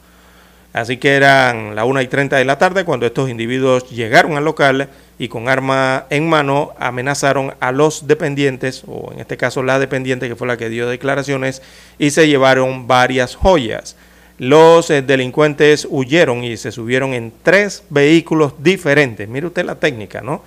Así 0.72 0.98
que 0.98 1.16
eran 1.16 1.76
la 1.76 1.84
1 1.86 2.02
y 2.02 2.08
30 2.08 2.38
de 2.38 2.46
la 2.46 2.60
tarde 2.60 2.86
cuando 2.86 3.08
estos 3.08 3.28
individuos 3.30 3.90
llegaron 3.90 4.38
al 4.38 4.46
local 4.46 4.90
y 5.18 5.28
con 5.28 5.50
arma 5.50 6.06
en 6.12 6.30
mano 6.30 6.74
amenazaron 6.80 7.56
a 7.60 7.72
los 7.72 8.06
dependientes, 8.08 8.84
o 8.88 9.12
en 9.12 9.20
este 9.20 9.36
caso 9.36 9.64
la 9.64 9.80
dependiente 9.80 10.28
que 10.28 10.36
fue 10.36 10.46
la 10.48 10.58
que 10.58 10.70
dio 10.70 10.88
declaraciones, 10.88 11.64
y 11.98 12.12
se 12.12 12.28
llevaron 12.28 12.86
varias 12.88 13.34
joyas. 13.36 13.96
Los 14.38 14.92
eh, 14.92 15.02
delincuentes 15.02 15.86
huyeron 15.90 16.44
y 16.46 16.56
se 16.56 16.72
subieron 16.72 17.14
en 17.14 17.34
tres 17.44 17.84
vehículos 17.90 18.54
diferentes. 18.60 19.28
Mire 19.28 19.48
usted 19.48 19.66
la 19.66 19.76
técnica, 19.76 20.22
¿no? 20.22 20.42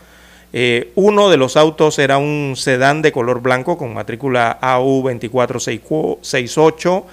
Eh, 0.54 0.92
uno 0.94 1.30
de 1.30 1.36
los 1.36 1.56
autos 1.56 1.98
era 1.98 2.18
un 2.18 2.54
sedán 2.56 3.02
de 3.02 3.10
color 3.10 3.40
blanco 3.40 3.76
con 3.76 3.92
matrícula 3.92 4.56
AU2468 4.60 7.04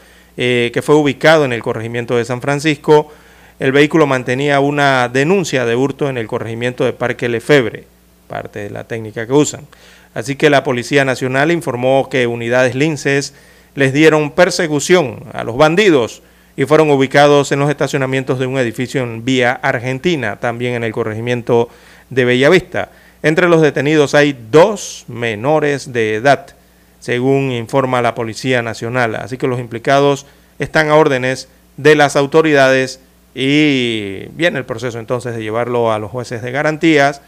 eh, 0.42 0.72
que 0.74 0.82
fue 0.82 0.96
ubicado 0.96 1.44
en 1.44 1.52
el 1.52 1.62
corregimiento 1.62 2.16
de 2.16 2.24
San 2.24 2.42
Francisco. 2.42 3.12
El 3.60 3.74
vehículo 3.74 4.08
mantenía 4.08 4.62
una 4.62 5.10
denuncia 5.10 5.66
de 5.66 5.76
hurto 5.76 6.08
en 6.08 6.18
el 6.18 6.28
corregimiento 6.28 6.86
de 6.86 6.94
Parque 6.94 7.28
Lefebre, 7.28 7.84
parte 8.30 8.60
de 8.60 8.70
la 8.70 8.86
técnica 8.86 9.28
que 9.28 9.34
usan. 9.34 9.68
Así 10.14 10.38
que 10.38 10.50
la 10.50 10.64
Policía 10.64 11.04
Nacional 11.04 11.52
informó 11.52 12.08
que 12.08 12.26
unidades 12.26 12.74
linces 12.74 13.34
les 13.76 13.92
dieron 13.92 14.32
persecución 14.32 15.26
a 15.34 15.44
los 15.44 15.58
bandidos 15.58 16.22
y 16.56 16.64
fueron 16.64 16.90
ubicados 16.90 17.52
en 17.52 17.60
los 17.60 17.70
estacionamientos 17.70 18.40
de 18.40 18.46
un 18.46 18.58
edificio 18.58 19.04
en 19.04 19.26
Vía 19.26 19.52
Argentina, 19.62 20.38
también 20.38 20.76
en 20.76 20.86
el 20.86 20.94
corregimiento 20.94 21.68
de 22.10 22.24
Bellavista. 22.24 22.92
Entre 23.24 23.50
los 23.50 23.62
detenidos 23.62 24.16
hay 24.16 24.40
dos 24.50 25.04
menores 25.10 25.92
de 25.92 26.16
edad, 26.16 26.56
según 27.00 27.52
informa 27.52 28.02
la 28.02 28.16
Policía 28.16 28.62
Nacional. 28.62 29.16
Así 29.16 29.38
que 29.38 29.48
los 29.48 29.60
implicados 29.60 30.26
están 30.60 30.90
a 30.90 30.96
órdenes 30.96 31.48
de 31.78 31.96
las 31.96 32.16
autoridades 32.16 33.00
y 33.34 34.26
viene 34.34 34.60
el 34.60 34.66
proceso 34.66 35.00
entonces 35.00 35.36
de 35.36 35.42
llevarlo 35.42 35.92
a 35.92 36.00
los 36.00 36.12
jueces 36.12 36.42
de 36.42 36.52
garantías 36.52 37.22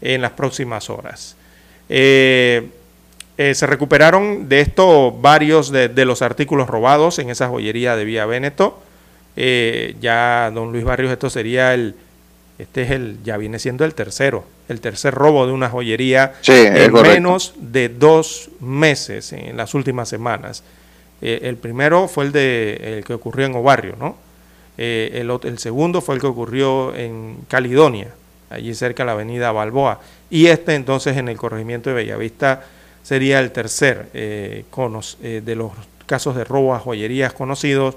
en 0.00 0.22
las 0.22 0.32
próximas 0.32 0.90
horas. 0.90 1.36
Eh, 1.88 2.68
eh, 3.38 3.54
se 3.54 3.66
recuperaron 3.66 4.48
de 4.48 4.60
esto 4.60 5.12
varios 5.12 5.70
de, 5.70 5.88
los 6.04 6.22
artículos 6.22 6.68
robados 6.68 7.18
en 7.18 7.30
esa 7.30 7.48
joyería 7.48 7.96
de 7.96 8.04
Vía 8.04 8.26
Véneto. 8.26 8.82
Eh, 9.36 9.96
ya, 10.00 10.50
don 10.52 10.72
Luis 10.72 10.84
Barrios, 10.84 11.10
esto 11.10 11.30
sería 11.30 11.72
el, 11.72 11.94
este 12.58 12.82
es 12.82 12.90
el, 12.90 13.18
ya 13.24 13.36
viene 13.38 13.58
siendo 13.58 13.84
el 13.84 13.94
tercero, 13.94 14.44
el 14.72 14.80
tercer 14.80 15.14
robo 15.14 15.46
de 15.46 15.52
una 15.52 15.70
joyería 15.70 16.32
Sí, 16.40 16.52
en 16.52 16.92
menos 16.92 17.54
de 17.56 17.88
dos 17.88 18.50
meses 18.60 19.32
en 19.32 19.56
las 19.56 19.74
últimas 19.74 20.08
semanas. 20.08 20.64
Eh, 21.20 21.40
el 21.44 21.56
primero 21.56 22.08
fue 22.08 22.24
el 22.24 22.32
de 22.32 22.96
el 22.98 23.04
que 23.04 23.14
ocurrió 23.14 23.46
en 23.46 23.54
Obarrio, 23.54 23.94
¿no? 23.96 24.16
Eh, 24.76 25.24
el, 25.44 25.58
segundo 25.58 26.00
fue 26.00 26.16
el 26.16 26.20
que 26.20 26.26
ocurrió 26.26 26.94
en 26.96 27.36
Caledonia, 27.46 28.08
allí 28.50 28.74
cerca 28.74 29.04
de 29.04 29.06
la 29.06 29.12
avenida 29.12 29.52
Balboa. 29.52 30.00
Y 30.30 30.46
este 30.46 30.74
entonces 30.74 31.16
en 31.16 31.28
el 31.28 31.36
corregimiento 31.36 31.90
de 31.90 31.96
Bellavista 31.96 32.64
sería 33.04 33.38
el 33.38 33.52
tercer 33.52 34.08
eh, 34.14 34.64
conos- 34.70 35.18
de 35.20 35.54
los 35.54 35.70
casos 36.06 36.34
de 36.34 36.44
robo 36.44 36.74
a 36.74 36.80
joyerías 36.80 37.32
conocidos 37.32 37.94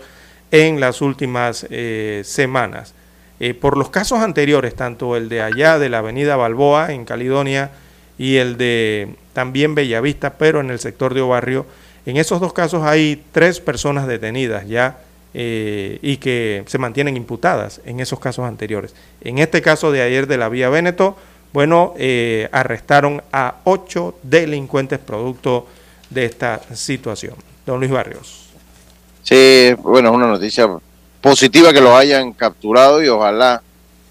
en 0.51 0.79
las 0.79 1.01
últimas 1.01 1.65
semanas. 2.23 2.93
Eh, 3.39 3.53
por 3.53 3.77
los 3.77 3.89
casos 3.89 4.19
anteriores, 4.19 4.75
tanto 4.75 5.15
el 5.15 5.27
de 5.29 5.41
allá 5.41 5.77
de 5.77 5.89
la 5.89 5.99
avenida 5.99 6.35
Balboa 6.35 6.93
en 6.93 7.05
Caledonia 7.05 7.71
y 8.17 8.37
el 8.37 8.57
de 8.57 9.15
también 9.33 9.75
Bellavista, 9.75 10.37
pero 10.37 10.61
en 10.61 10.69
el 10.69 10.79
sector 10.79 11.13
de 11.13 11.21
Obarrio, 11.21 11.65
en 12.05 12.17
esos 12.17 12.39
dos 12.39 12.53
casos 12.53 12.83
hay 12.83 13.23
tres 13.31 13.59
personas 13.59 14.07
detenidas 14.07 14.67
ya 14.67 14.99
eh, 15.33 15.99
y 16.01 16.17
que 16.17 16.63
se 16.67 16.77
mantienen 16.77 17.17
imputadas 17.17 17.81
en 17.85 17.99
esos 17.99 18.19
casos 18.19 18.45
anteriores. 18.45 18.95
En 19.21 19.39
este 19.39 19.61
caso 19.61 19.91
de 19.91 20.01
ayer 20.01 20.27
de 20.27 20.37
la 20.37 20.47
vía 20.47 20.69
Véneto, 20.69 21.17
bueno, 21.51 21.93
eh, 21.97 22.47
arrestaron 22.51 23.21
a 23.33 23.55
ocho 23.65 24.17
delincuentes 24.23 24.99
producto 24.99 25.67
de 26.09 26.25
esta 26.25 26.61
situación. 26.73 27.35
Don 27.65 27.79
Luis 27.79 27.91
Barrios. 27.91 28.49
Sí, 29.23 29.73
bueno, 29.79 30.11
una 30.11 30.27
noticia 30.27 30.69
positiva 31.25 31.73
que 31.73 31.81
los 31.81 31.91
hayan 31.91 32.33
capturado 32.33 33.03
y 33.03 33.07
ojalá, 33.07 33.63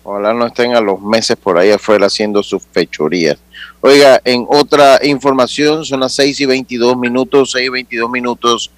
ojalá 0.03 0.35
no 0.35 0.47
estén 0.49 0.75
a 0.75 0.81
los 0.81 1.01
meses 1.01 1.37
por 1.37 1.57
ahí 1.57 1.71
afuera 1.71 2.07
haciendo 2.07 2.43
sus 2.43 2.61
fechorías. 2.73 3.39
Oiga, 3.81 4.21
en 4.25 4.45
otra 4.49 4.99
información, 5.05 5.85
son 5.85 6.01
las 6.01 6.13
6 6.15 6.41
y 6.41 6.47
22 6.47 6.97
minutos, 6.99 7.53
6 7.53 7.67
y 7.67 7.69
22 7.69 8.11
minutos, 8.11 8.73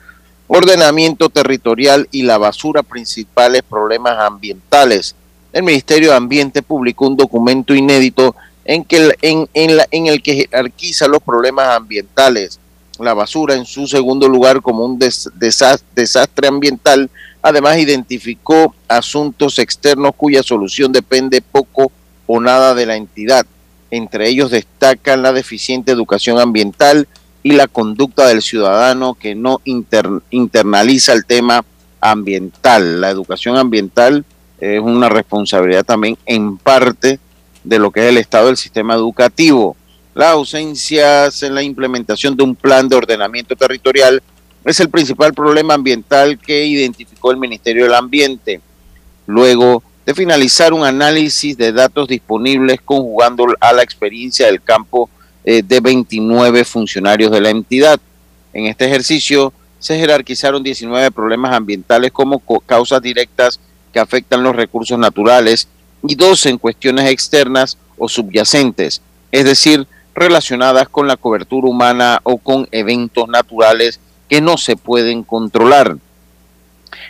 ordenamiento 0.49 1.31
territorial 1.31 2.07
y 2.11 2.25
la 2.25 2.37
basura 2.37 2.83
principales 2.83 3.63
problemas 3.63 4.19
ambientales. 4.19 5.15
El 5.51 5.63
Ministerio 5.63 6.11
de 6.11 6.17
Ambiente 6.17 6.61
publicó 6.61 7.07
un 7.07 7.17
documento 7.17 7.75
inédito 7.75 8.37
en, 8.67 8.85
que, 8.85 9.15
en, 9.23 9.49
en, 9.55 10.07
el 10.09 10.23
que 10.23 10.35
jerarquiza 10.35 11.09
los 11.09 11.23
problemas 11.23 11.75
ambientales 11.75 12.61
la 12.99 13.13
basura 13.13 13.55
en 13.55 13.67
su 13.67 13.87
segundo 13.87 14.27
lugar 14.27 14.63
como 14.63 14.85
un 14.85 14.99
des- 14.99 15.31
desas- 15.39 15.83
desastre 15.95 16.49
ambiental. 16.49 17.11
Además, 17.47 17.79
identificó 17.79 18.75
asuntos 18.89 19.61
externos 19.61 20.11
cuya 20.17 20.43
solución 20.43 20.91
depende 20.91 21.41
poco 21.41 21.93
o 22.27 22.41
nada 22.41 22.75
de 22.75 22.87
la 22.87 22.97
entidad. 22.97 23.47
Entre 23.89 24.29
ellos 24.29 24.51
destacan 24.51 25.23
la 25.23 25.33
deficiente 25.33 25.93
educación 25.93 26.41
ambiental 26.41 27.07
y 27.45 27.53
la 27.53 27.69
conducta 27.69 28.27
del 28.27 28.43
ciudadano 28.43 29.15
que 29.15 29.37
no 29.37 29.61
inter- 29.63 30.23
internaliza 30.31 31.13
el 31.13 31.25
tema 31.25 31.65
ambiental. 32.01 33.01
La 33.01 33.11
educación 33.11 33.57
ambiental 33.57 34.25
es 34.59 34.81
una 34.81 35.09
responsabilidad 35.09 35.85
también 35.85 36.19
en 36.27 36.59
parte 36.59 37.21
de 37.63 37.79
lo 37.79 37.93
que 37.93 38.01
es 38.01 38.09
el 38.09 38.19
estado 38.19 38.49
del 38.49 38.57
sistema 38.57 38.95
educativo. 38.95 39.77
Las 40.17 40.33
ausencias 40.33 41.45
en 41.45 41.55
la 41.55 41.63
implementación 41.63 42.37
de 42.37 42.43
un 42.43 42.57
plan 42.57 42.89
de 42.89 42.97
ordenamiento 42.97 43.55
territorial 43.55 44.21
es 44.71 44.81
el 44.81 44.91
principal 44.91 45.33
problema 45.33 45.75
ambiental 45.75 46.39
que 46.39 46.65
identificó 46.67 47.31
el 47.31 47.37
Ministerio 47.37 47.85
del 47.85 47.95
Ambiente. 47.95 48.61
Luego 49.27 49.83
de 50.05 50.15
finalizar 50.15 50.73
un 50.73 50.85
análisis 50.85 51.57
de 51.57 51.73
datos 51.73 52.07
disponibles 52.09 52.81
conjugando 52.85 53.47
a 53.61 53.73
la 53.73 53.83
experiencia 53.83 54.47
del 54.47 54.63
campo 54.63 55.11
eh, 55.45 55.63
de 55.65 55.81
29 55.81 56.65
funcionarios 56.65 57.31
de 57.33 57.41
la 57.41 57.51
entidad. 57.51 58.01
En 58.53 58.67
este 58.67 58.85
ejercicio 58.87 59.53
se 59.79 59.99
jerarquizaron 59.99 60.63
19 60.63 61.11
problemas 61.11 61.55
ambientales 61.55 62.13
como 62.13 62.39
co- 62.39 62.61
causas 62.61 63.03
directas 63.03 63.59
que 63.93 63.99
afectan 64.01 64.43
los 64.43 64.55
recursos 64.55 64.99
naturales 64.99 65.69
y 66.07 66.15
12 66.15 66.51
en 66.51 66.59
cuestiones 66.59 67.11
externas 67.11 67.77
o 67.99 68.09
subyacentes, 68.09 69.03
es 69.33 69.45
decir, 69.45 69.87
relacionadas 70.15 70.89
con 70.89 71.07
la 71.09 71.17
cobertura 71.17 71.69
humana 71.69 72.21
o 72.23 72.37
con 72.39 72.69
eventos 72.71 73.29
naturales 73.29 74.01
que 74.29 74.41
no 74.41 74.57
se 74.57 74.77
pueden 74.77 75.23
controlar. 75.23 75.97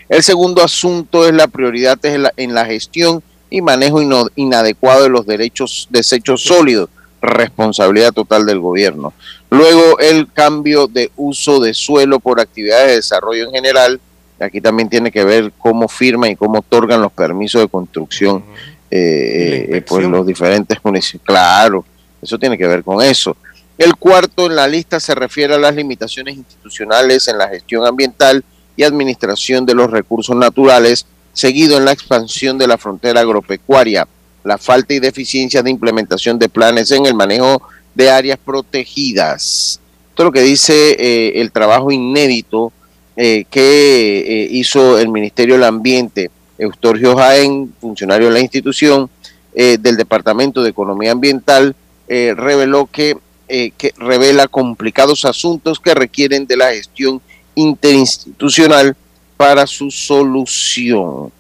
El 0.09 0.23
segundo 0.23 0.63
asunto 0.63 1.27
es 1.27 1.35
la 1.35 1.49
prioridad 1.49 1.99
en 2.05 2.55
la, 2.55 2.65
gestión 2.65 3.23
y 3.51 3.61
manejo 3.61 4.01
inadecuado 4.37 5.03
de 5.03 5.09
los 5.09 5.27
derechos 5.27 5.89
desechos 5.91 6.43
sólidos, 6.43 6.89
responsabilidad 7.21 8.13
total 8.13 8.47
del 8.47 8.61
gobierno. 8.61 9.13
Luego 9.51 9.99
el 9.99 10.31
cambio 10.33 10.87
de 10.87 11.11
uso 11.17 11.61
de 11.61 11.75
suelo 11.75 12.21
por 12.21 12.41
actividades 12.41 12.89
de 12.89 12.97
desarrollo 12.97 13.47
en 13.47 13.53
general, 13.53 14.01
aquí 14.39 14.61
también 14.61 14.89
tiene 14.89 15.11
que 15.11 15.25
ver 15.25 15.53
cómo 15.59 15.89
firman 15.89 16.31
y 16.31 16.37
cómo 16.37 16.61
otorgan 16.61 17.01
los 17.01 17.13
permisos 17.13 17.63
de 17.63 17.69
construcción 17.69 18.45
eh, 18.91 19.69
eh, 19.71 19.83
por 19.83 20.03
los 20.03 20.27
diferentes 20.27 20.79
municipios. 20.85 21.23
Claro, 21.25 21.85
eso 22.23 22.39
tiene 22.39 22.57
que 22.57 22.67
ver 22.67 22.85
con 22.85 23.03
eso. 23.03 23.37
El 23.79 23.97
cuarto 23.97 24.47
en 24.47 24.57
la 24.57 24.67
lista 24.67 25.01
se 25.01 25.15
refiere 25.15 25.55
a 25.55 25.59
las 25.59 25.75
limitaciones 25.75 26.37
institucionales 26.37 27.29
en 27.29 27.37
la 27.37 27.49
gestión 27.49 27.87
ambiental 27.87 28.43
y 28.75 28.85
administración 28.85 29.67
de 29.67 29.75
los 29.75 29.91
recursos 29.91 30.35
naturales, 30.35 31.07
seguido 31.35 31.77
en 31.77 31.85
la 31.85 31.93
expansión 31.93 32.57
de 32.57 32.67
la 32.67 32.79
frontera 32.79 33.21
agropecuaria, 33.21 34.09
la 34.45 34.57
falta 34.57 34.95
y 34.95 34.99
deficiencia 34.99 35.63
de 35.63 35.71
implementación 35.71 36.39
de 36.39 36.49
planes 36.49 36.91
en 36.91 37.05
el 37.05 37.15
manejo 37.15 37.61
de 37.95 38.11
áreas 38.11 38.39
protegidas. 38.43 39.81
Esto 40.09 40.23
es 40.23 40.25
lo 40.25 40.33
que 40.33 40.43
dice 40.43 40.97
eh, 40.99 41.41
el 41.43 41.53
trabajo 41.53 41.93
inédito 41.93 42.73
eh, 43.15 43.45
que 43.51 44.21
eh, 44.21 44.49
hizo 44.53 44.99
el 44.99 45.11
Ministerio 45.11 45.55
del 45.57 45.65
Ambiente, 45.65 46.31
Eustorgio 46.57 47.15
Jaén, 47.17 47.75
funcionario 47.79 48.29
de 48.29 48.35
la 48.35 48.41
institución 48.41 49.11
del 49.55 49.97
Departamento 49.97 50.63
de 50.63 50.69
Economía 50.69 51.13
Ambiental, 51.13 51.75
reveló 52.09 52.87
que 52.93 53.17
eh, 53.49 53.71
que 53.79 53.95
revela 53.97 54.49
complicados 54.49 55.25
asuntos 55.25 55.79
que 55.79 55.95
requieren 55.95 56.49
de 56.49 56.57
la 56.57 56.73
gestión 56.73 57.21
interinstitucional 57.55 58.97
para 59.37 59.69
su 59.69 59.89
solución. 59.89 61.31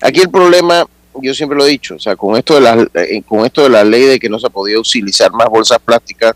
Aquí 0.00 0.20
el 0.20 0.30
problema, 0.30 0.86
yo 1.20 1.34
siempre 1.34 1.58
lo 1.58 1.66
he 1.66 1.70
dicho, 1.70 1.96
o 1.96 1.98
sea, 1.98 2.14
con 2.14 2.36
esto 2.36 2.54
de 2.54 2.60
la, 2.60 2.86
eh, 2.94 3.22
con 3.26 3.44
esto 3.44 3.64
de 3.64 3.70
la 3.70 3.82
ley 3.82 4.02
de 4.02 4.20
que 4.20 4.28
no 4.28 4.38
se 4.38 4.48
podía 4.50 4.78
utilizar 4.78 5.32
más 5.32 5.48
bolsas 5.48 5.80
plásticas, 5.84 6.34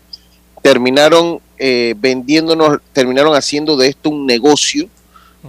terminaron 0.61 1.39
eh, 1.57 1.95
vendiéndonos, 1.97 2.79
terminaron 2.91 3.33
haciendo 3.33 3.77
de 3.77 3.87
esto 3.87 4.09
un 4.09 4.25
negocio. 4.25 4.89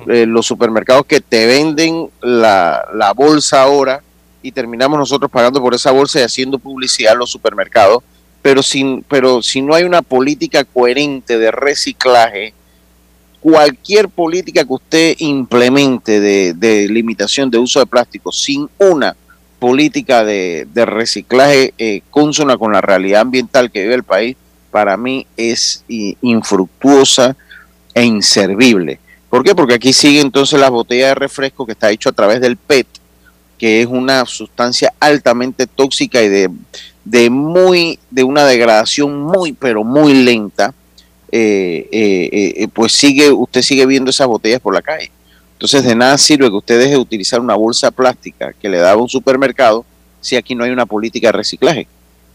los 0.06 0.46
supermercados 0.46 1.06
que 1.06 1.20
te 1.20 1.46
venden 1.46 2.10
la, 2.20 2.84
la 2.94 3.12
bolsa 3.12 3.62
ahora 3.62 4.02
y 4.42 4.52
terminamos 4.52 4.98
nosotros 4.98 5.30
pagando 5.30 5.60
por 5.60 5.74
esa 5.74 5.90
bolsa 5.90 6.20
y 6.20 6.22
haciendo 6.22 6.58
publicidad 6.58 7.12
a 7.12 7.16
los 7.16 7.30
supermercados 7.30 8.02
pero, 8.44 8.62
sin, 8.62 9.02
pero 9.08 9.40
si 9.40 9.62
no 9.62 9.74
hay 9.74 9.84
una 9.84 10.02
política 10.02 10.64
coherente 10.64 11.38
de 11.38 11.50
reciclaje, 11.50 12.52
cualquier 13.40 14.10
política 14.10 14.66
que 14.66 14.72
usted 14.74 15.14
implemente 15.20 16.20
de, 16.20 16.86
limitación 16.90 17.50
de 17.50 17.56
uso 17.56 17.80
de 17.80 17.86
plástico 17.86 18.30
sin 18.32 18.68
una 18.76 19.16
política 19.58 20.26
de, 20.26 20.68
reciclaje 20.74 21.72
eh, 21.78 22.02
consona 22.10 22.58
con 22.58 22.72
la 22.72 22.82
realidad 22.82 23.22
ambiental 23.22 23.70
que 23.70 23.80
vive 23.80 23.94
el 23.94 24.04
país, 24.04 24.36
para 24.70 24.98
mí 24.98 25.26
es 25.38 25.82
infructuosa 25.88 27.38
e 27.94 28.04
inservible. 28.04 29.00
¿Por 29.30 29.42
qué? 29.42 29.54
Porque 29.54 29.76
aquí 29.76 29.94
sigue 29.94 30.20
entonces 30.20 30.60
la 30.60 30.68
botella 30.68 31.08
de 31.08 31.14
refresco 31.14 31.64
que 31.64 31.72
está 31.72 31.90
hecho 31.90 32.10
a 32.10 32.12
través 32.12 32.42
del 32.42 32.58
PET, 32.58 32.88
que 33.56 33.80
es 33.80 33.86
una 33.86 34.26
sustancia 34.26 34.92
altamente 35.00 35.66
tóxica 35.66 36.22
y 36.22 36.28
de, 36.28 36.50
de 37.04 37.30
muy, 37.30 37.98
de 38.10 38.24
una 38.24 38.44
degradación 38.44 39.22
muy, 39.22 39.52
pero 39.52 39.84
muy 39.84 40.14
lenta, 40.14 40.74
eh, 41.30 41.88
eh, 41.90 42.54
eh, 42.56 42.68
pues 42.72 42.92
sigue, 42.92 43.30
usted 43.30 43.62
sigue 43.62 43.86
viendo 43.86 44.10
esas 44.10 44.26
botellas 44.26 44.60
por 44.60 44.74
la 44.74 44.82
calle. 44.82 45.10
Entonces 45.52 45.84
de 45.84 45.94
nada 45.94 46.16
sirve 46.18 46.48
que 46.48 46.56
usted 46.56 46.78
deje 46.78 46.92
de 46.92 46.98
utilizar 46.98 47.40
una 47.40 47.54
bolsa 47.54 47.90
plástica 47.90 48.52
que 48.52 48.68
le 48.68 48.78
daba 48.78 49.00
un 49.00 49.08
supermercado 49.08 49.84
si 50.20 50.36
aquí 50.36 50.54
no 50.54 50.64
hay 50.64 50.70
una 50.70 50.86
política 50.86 51.28
de 51.28 51.32
reciclaje. 51.32 51.86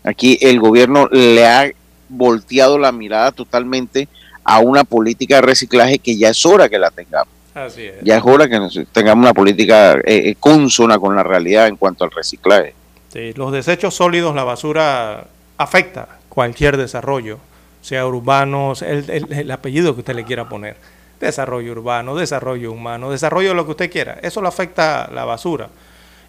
Aquí 0.03 0.37
el 0.41 0.59
gobierno 0.59 1.07
le 1.09 1.45
ha 1.45 1.71
volteado 2.07 2.77
la 2.77 2.91
mirada 2.91 3.31
totalmente 3.31 4.07
a 4.43 4.59
una 4.59 4.83
política 4.83 5.35
de 5.35 5.41
reciclaje 5.41 5.99
que 5.99 6.17
ya 6.17 6.29
es 6.29 6.45
hora 6.45 6.69
que 6.69 6.79
la 6.79 6.91
tengamos. 6.91 7.33
Ya 8.03 8.17
es 8.17 8.23
hora 8.23 8.47
que 8.47 8.85
tengamos 8.91 9.23
una 9.23 9.33
política 9.33 9.99
consona 10.39 10.97
con 10.97 11.15
la 11.15 11.23
realidad 11.23 11.67
en 11.67 11.75
cuanto 11.75 12.05
al 12.05 12.11
reciclaje. 12.11 12.73
Este, 13.09 13.33
los 13.33 13.51
desechos 13.51 13.95
sólidos, 13.95 14.35
la 14.35 14.43
basura 14.43 15.25
afecta 15.57 16.19
cualquier 16.29 16.77
desarrollo, 16.77 17.39
sea 17.81 18.05
urbano, 18.05 18.73
el, 18.81 19.49
apellido 19.49 19.95
que 19.95 20.01
usted 20.01 20.13
le 20.13 20.25
quiera 20.25 20.47
poner. 20.47 20.77
Desarrollo 21.19 21.71
urbano, 21.71 22.15
desarrollo 22.15 22.71
humano, 22.71 23.09
desarrollo 23.09 23.55
lo 23.55 23.65
que 23.65 23.71
usted 23.71 23.91
quiera. 23.91 24.19
Eso 24.21 24.43
le 24.43 24.47
afecta 24.47 25.09
la 25.11 25.25
basura. 25.25 25.69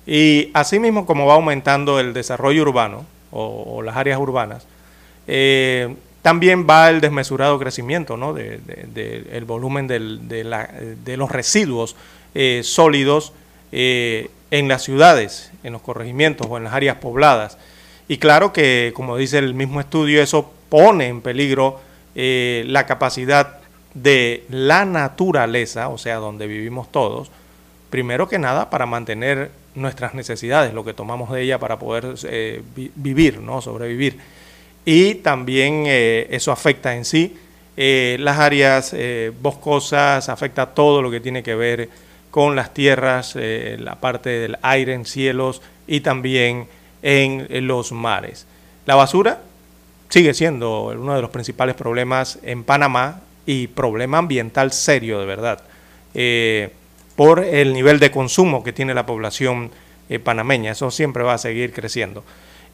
Y 0.07 0.51
asimismo, 0.55 1.05
como 1.05 1.26
va 1.26 1.35
aumentando 1.35 2.01
el 2.01 2.14
desarrollo 2.14 2.62
urbano 2.62 3.05
o, 3.31 3.83
las 3.83 3.97
áreas 3.99 4.18
urbanas, 4.18 4.66
eh, 5.26 5.95
también 6.22 6.66
va 6.68 6.89
el 6.89 7.03
desmesurado 7.03 7.59
crecimiento 7.59 8.16
¿no? 8.16 8.33
de, 8.33 9.28
el 9.31 9.45
volumen 9.45 9.87
de, 9.87 11.16
los 11.18 11.31
residuos 11.31 11.95
eh, 12.35 12.62
sólidos 12.64 13.35
eh, 13.70 14.31
en 14.51 14.68
las 14.68 14.82
ciudades, 14.82 15.53
en 15.62 15.72
los 15.72 15.82
corregimientos 15.82 16.46
o 16.51 16.57
en 16.57 16.64
las 16.64 16.72
áreas 16.72 16.96
pobladas. 16.96 17.59
Y 18.09 18.18
claro 18.18 18.53
que, 18.53 18.92
como 18.94 19.16
dice 19.16 19.38
el 19.38 19.55
mismo 19.55 19.80
estudio, 19.80 20.20
eso 20.20 20.53
pone 20.68 21.07
en 21.07 21.20
peligro 21.20 21.80
eh, 22.16 22.64
la 22.66 22.86
capacidad 22.86 23.59
de 23.94 24.44
la 24.48 24.84
naturaleza, 24.84 25.88
o 25.88 25.98
sea, 25.98 26.16
donde 26.16 26.46
vivimos 26.46 26.90
todos, 26.90 27.30
primero 27.88 28.28
que 28.28 28.38
nada 28.38 28.70
para 28.70 28.86
mantener 28.86 29.51
nuestras 29.76 30.14
necesidades, 30.14 30.74
lo 30.74 30.84
que 30.84 30.94
tomamos 30.94 31.30
de 31.30 31.42
ella 31.42 31.59
para 31.59 31.78
poder 31.78 32.14
eh, 32.24 32.62
vivir, 32.96 33.38
¿no? 33.38 33.61
sobrevivir. 33.61 34.18
Y 34.84 35.16
también 35.16 35.84
eh, 35.86 36.26
eso 36.30 36.51
afecta 36.51 36.96
en 36.96 37.05
sí 37.05 37.36
las 37.76 38.38
áreas 38.38 38.94
boscosas, 39.40 40.28
afecta 40.28 40.66
todo 40.66 41.01
lo 41.01 41.11
que 41.11 41.18
tiene 41.18 41.42
que 41.42 41.55
ver 41.55 41.88
con 42.31 42.57
las 42.57 42.72
tierras, 42.72 43.35
eh, 43.37 43.76
la 43.78 43.97
parte 43.97 44.31
del 44.31 44.59
aire 44.62 44.95
en 44.95 45.05
cielos 45.05 45.62
y 45.87 46.01
también 46.01 46.68
en, 47.03 47.66
los 47.66 47.93
mares. 47.93 48.47
La 48.87 48.95
basura 48.95 49.41
sigue 50.09 50.35
siendo 50.35 50.85
uno 50.85 51.14
de 51.14 51.22
los 51.22 51.31
principales 51.31 51.74
problemas 51.74 52.39
en 52.43 52.64
Panamá 52.64 53.20
y 53.47 53.66
problema 53.68 54.18
ambiental 54.18 54.72
serio 54.72 55.18
de 55.20 55.26
verdad, 55.26 55.62
eh, 56.14 56.72
por 57.16 57.41
el 57.41 57.72
nivel 57.72 57.99
de 57.99 58.11
consumo 58.11 58.62
que 58.62 58.72
tiene 58.72 58.95
la 58.95 59.07
población 59.07 59.70
eh, 60.09 60.18
panameña. 60.18 60.72
Eso 60.72 60.91
siempre 60.91 61.22
va 61.22 61.35
a 61.35 61.39
seguir 61.39 61.72
creciendo. 61.72 62.24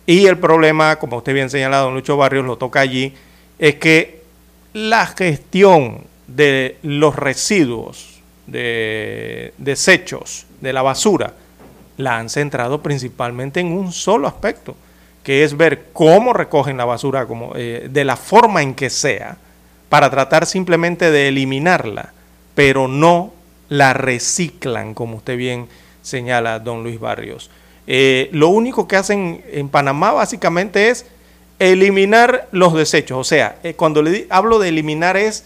Y 0.06 0.26
el 0.26 0.38
problema, 0.38 0.96
como 0.96 1.16
usted 1.16 1.34
bien 1.34 1.50
señalado, 1.50 1.88
en 1.88 1.94
Lucho 1.94 2.16
Barrios 2.16 2.44
lo 2.44 2.56
toca 2.56 2.80
allí, 2.80 3.14
es 3.58 3.76
que 3.76 4.22
la 4.72 5.06
gestión 5.06 6.04
de 6.26 6.76
los 6.82 7.16
residuos 7.16 8.15
de 8.46 9.52
desechos 9.58 10.46
de 10.60 10.72
la 10.72 10.82
basura 10.82 11.34
la 11.96 12.18
han 12.18 12.28
centrado 12.28 12.82
principalmente 12.82 13.60
en 13.60 13.72
un 13.72 13.92
solo 13.92 14.28
aspecto, 14.28 14.76
que 15.22 15.44
es 15.44 15.56
ver 15.56 15.86
cómo 15.92 16.32
recogen 16.32 16.76
la 16.76 16.84
basura 16.84 17.26
como, 17.26 17.52
eh, 17.56 17.88
de 17.90 18.04
la 18.04 18.16
forma 18.16 18.62
en 18.62 18.74
que 18.74 18.90
sea, 18.90 19.38
para 19.88 20.10
tratar 20.10 20.46
simplemente 20.46 21.10
de 21.10 21.28
eliminarla, 21.28 22.12
pero 22.54 22.88
no 22.88 23.32
la 23.68 23.92
reciclan, 23.92 24.94
como 24.94 25.16
usted 25.16 25.36
bien 25.36 25.68
señala, 26.02 26.58
don 26.58 26.82
Luis 26.82 27.00
Barrios. 27.00 27.50
Eh, 27.86 28.28
lo 28.32 28.48
único 28.48 28.86
que 28.86 28.96
hacen 28.96 29.42
en 29.50 29.68
Panamá 29.68 30.12
básicamente 30.12 30.90
es 30.90 31.06
eliminar 31.58 32.48
los 32.52 32.74
desechos. 32.74 33.18
O 33.18 33.24
sea, 33.24 33.58
eh, 33.62 33.74
cuando 33.74 34.02
le 34.02 34.26
hablo 34.30 34.58
de 34.58 34.68
eliminar 34.68 35.16
es 35.16 35.44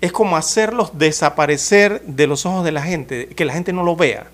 es 0.00 0.12
como 0.12 0.36
hacerlos 0.36 0.98
desaparecer 0.98 2.02
de 2.02 2.26
los 2.26 2.46
ojos 2.46 2.64
de 2.64 2.72
la 2.72 2.82
gente, 2.82 3.28
que 3.28 3.44
la 3.44 3.52
gente 3.52 3.72
no 3.72 3.82
lo 3.82 3.96
vea, 3.96 4.26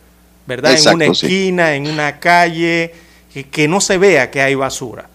¿verdad? 0.47 0.77
en 0.79 0.95
una 0.95 1.07
esquina, 1.07 1.75
en 1.75 1.89
una 1.89 2.21
calle, 2.21 2.95
que, 3.51 3.69
no 3.69 3.81
se 3.81 3.99
vea 3.99 4.31
que 4.31 4.41
hay 4.41 4.55
basura. 4.55 5.09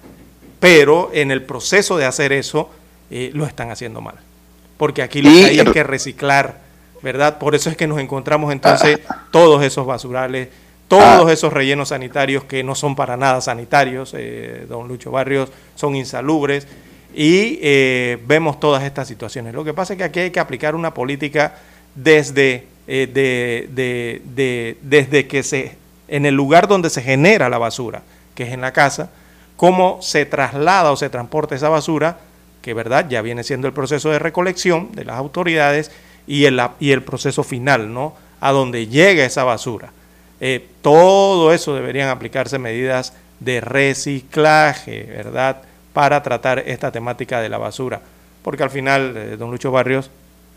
Pero 0.60 1.10
en 1.14 1.32
el 1.32 1.42
proceso 1.44 1.98
de 1.98 2.06
hacer 2.06 2.34
eso, 2.34 2.70
eh, 3.10 3.32
lo 3.34 3.46
están 3.46 3.72
haciendo 3.72 4.02
mal. 4.02 4.16
Porque 4.78 5.02
aquí 5.02 5.22
lo 5.22 5.30
que 5.30 5.46
hay 5.46 5.60
es 5.60 5.70
que 5.72 5.84
reciclar, 5.84 6.60
¿verdad? 7.02 7.38
Por 7.38 7.56
eso 7.56 7.70
es 7.70 7.78
que 7.78 7.88
nos 7.88 8.00
encontramos 8.00 8.52
entonces 8.52 9.00
ah. 9.10 9.26
todos 9.32 9.64
esos 9.64 9.86
basurales, 9.86 10.50
todos 10.88 11.30
ah. 11.30 11.34
esos 11.34 11.54
rellenos 11.54 11.90
sanitarios 11.90 12.44
que 12.44 12.64
no 12.64 12.76
son 12.76 12.96
para 12.96 13.16
nada 13.16 13.42
sanitarios, 13.42 14.14
eh, 14.18 14.66
don 14.68 14.88
Lucho 14.88 15.12
Barrios, 15.12 15.50
son 15.76 15.96
insalubres 15.96 16.68
y 17.14 17.60
eh, 17.62 18.20
vemos 18.26 18.60
todas 18.60 18.84
estas 18.84 19.08
situaciones. 19.08 19.54
Lo 19.54 19.64
que 19.64 19.74
pasa 19.74 19.94
es 19.94 19.98
que 19.98 20.04
aquí 20.04 20.20
hay 20.20 20.32
que 20.32 20.40
aplicar 20.40 20.76
una 20.76 20.94
política 20.94 21.56
desde, 21.96 22.68
eh, 22.88 24.78
desde 24.82 25.28
que 25.28 25.44
se, 25.44 25.76
en 26.08 26.26
el 26.26 26.36
lugar 26.36 26.68
donde 26.68 26.90
se 26.90 27.02
genera 27.02 27.50
la 27.50 27.58
basura, 27.58 28.04
que 28.36 28.44
es 28.44 28.50
en 28.50 28.62
la 28.62 28.74
casa, 28.74 29.10
cómo 29.56 30.02
se 30.02 30.26
traslada 30.26 30.92
o 30.92 30.96
se 30.96 31.10
transporta 31.10 31.56
esa 31.56 31.70
basura 31.70 32.18
que 32.62 32.74
verdad 32.74 33.08
ya 33.10 33.22
viene 33.22 33.44
siendo 33.44 33.68
el 33.68 33.74
proceso 33.74 34.10
de 34.10 34.20
recolección 34.20 34.92
de 34.94 35.06
las 35.06 35.18
autoridades 35.18 35.92
y 36.28 36.46
el, 36.46 36.62
y 36.80 36.92
el 36.92 37.04
proceso 37.04 37.44
final, 37.44 37.94
¿no? 37.94 38.16
A 38.40 38.52
donde 38.52 38.88
llega 38.88 39.26
esa 39.26 39.44
basura. 39.44 39.92
Eh, 40.40 40.68
todo 40.82 41.54
eso 41.54 41.76
deberían 41.76 42.10
aplicarse 42.10 42.58
medidas 42.60 43.14
de 43.40 43.62
reciclaje, 43.62 45.04
¿verdad? 45.04 45.64
Para 45.94 46.24
tratar 46.24 46.60
esta 46.60 46.92
temática 46.92 47.42
de 47.42 47.50
la 47.50 47.58
basura. 47.58 48.02
Porque 48.44 48.64
al 48.64 48.70
final, 48.70 49.14
eh, 49.16 49.38
don 49.38 49.52
Lucho 49.52 49.72
Barrios, 49.72 50.10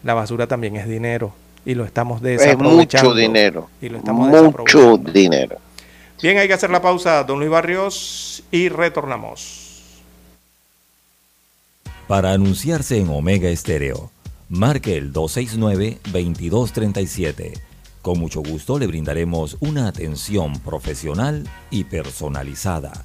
la 0.02 0.14
basura 0.14 0.46
también 0.46 0.76
es 0.76 0.88
dinero 0.88 1.32
y 1.64 1.74
lo 1.74 1.84
estamos 1.84 2.22
desaprovechando. 2.22 2.78
Es 2.80 2.92
mucho 2.92 3.14
dinero. 3.14 3.68
Y 3.80 3.88
lo 3.88 3.98
estamos 3.98 4.28
mucho 4.28 4.98
dinero. 4.98 5.58
Bien, 6.22 6.38
hay 6.38 6.46
que 6.48 6.54
hacer 6.54 6.70
la 6.70 6.80
pausa, 6.80 7.22
don 7.24 7.38
Luis 7.38 7.50
Barrios, 7.50 8.42
y 8.50 8.70
retornamos. 8.70 9.92
Para 12.06 12.32
anunciarse 12.32 12.98
en 12.98 13.10
Omega 13.10 13.50
Estéreo, 13.50 14.10
marque 14.48 14.96
el 14.96 15.12
269-2237. 15.12 17.60
Con 18.00 18.18
mucho 18.18 18.40
gusto 18.42 18.78
le 18.78 18.86
brindaremos 18.86 19.58
una 19.60 19.88
atención 19.88 20.58
profesional 20.60 21.46
y 21.70 21.84
personalizada. 21.84 23.04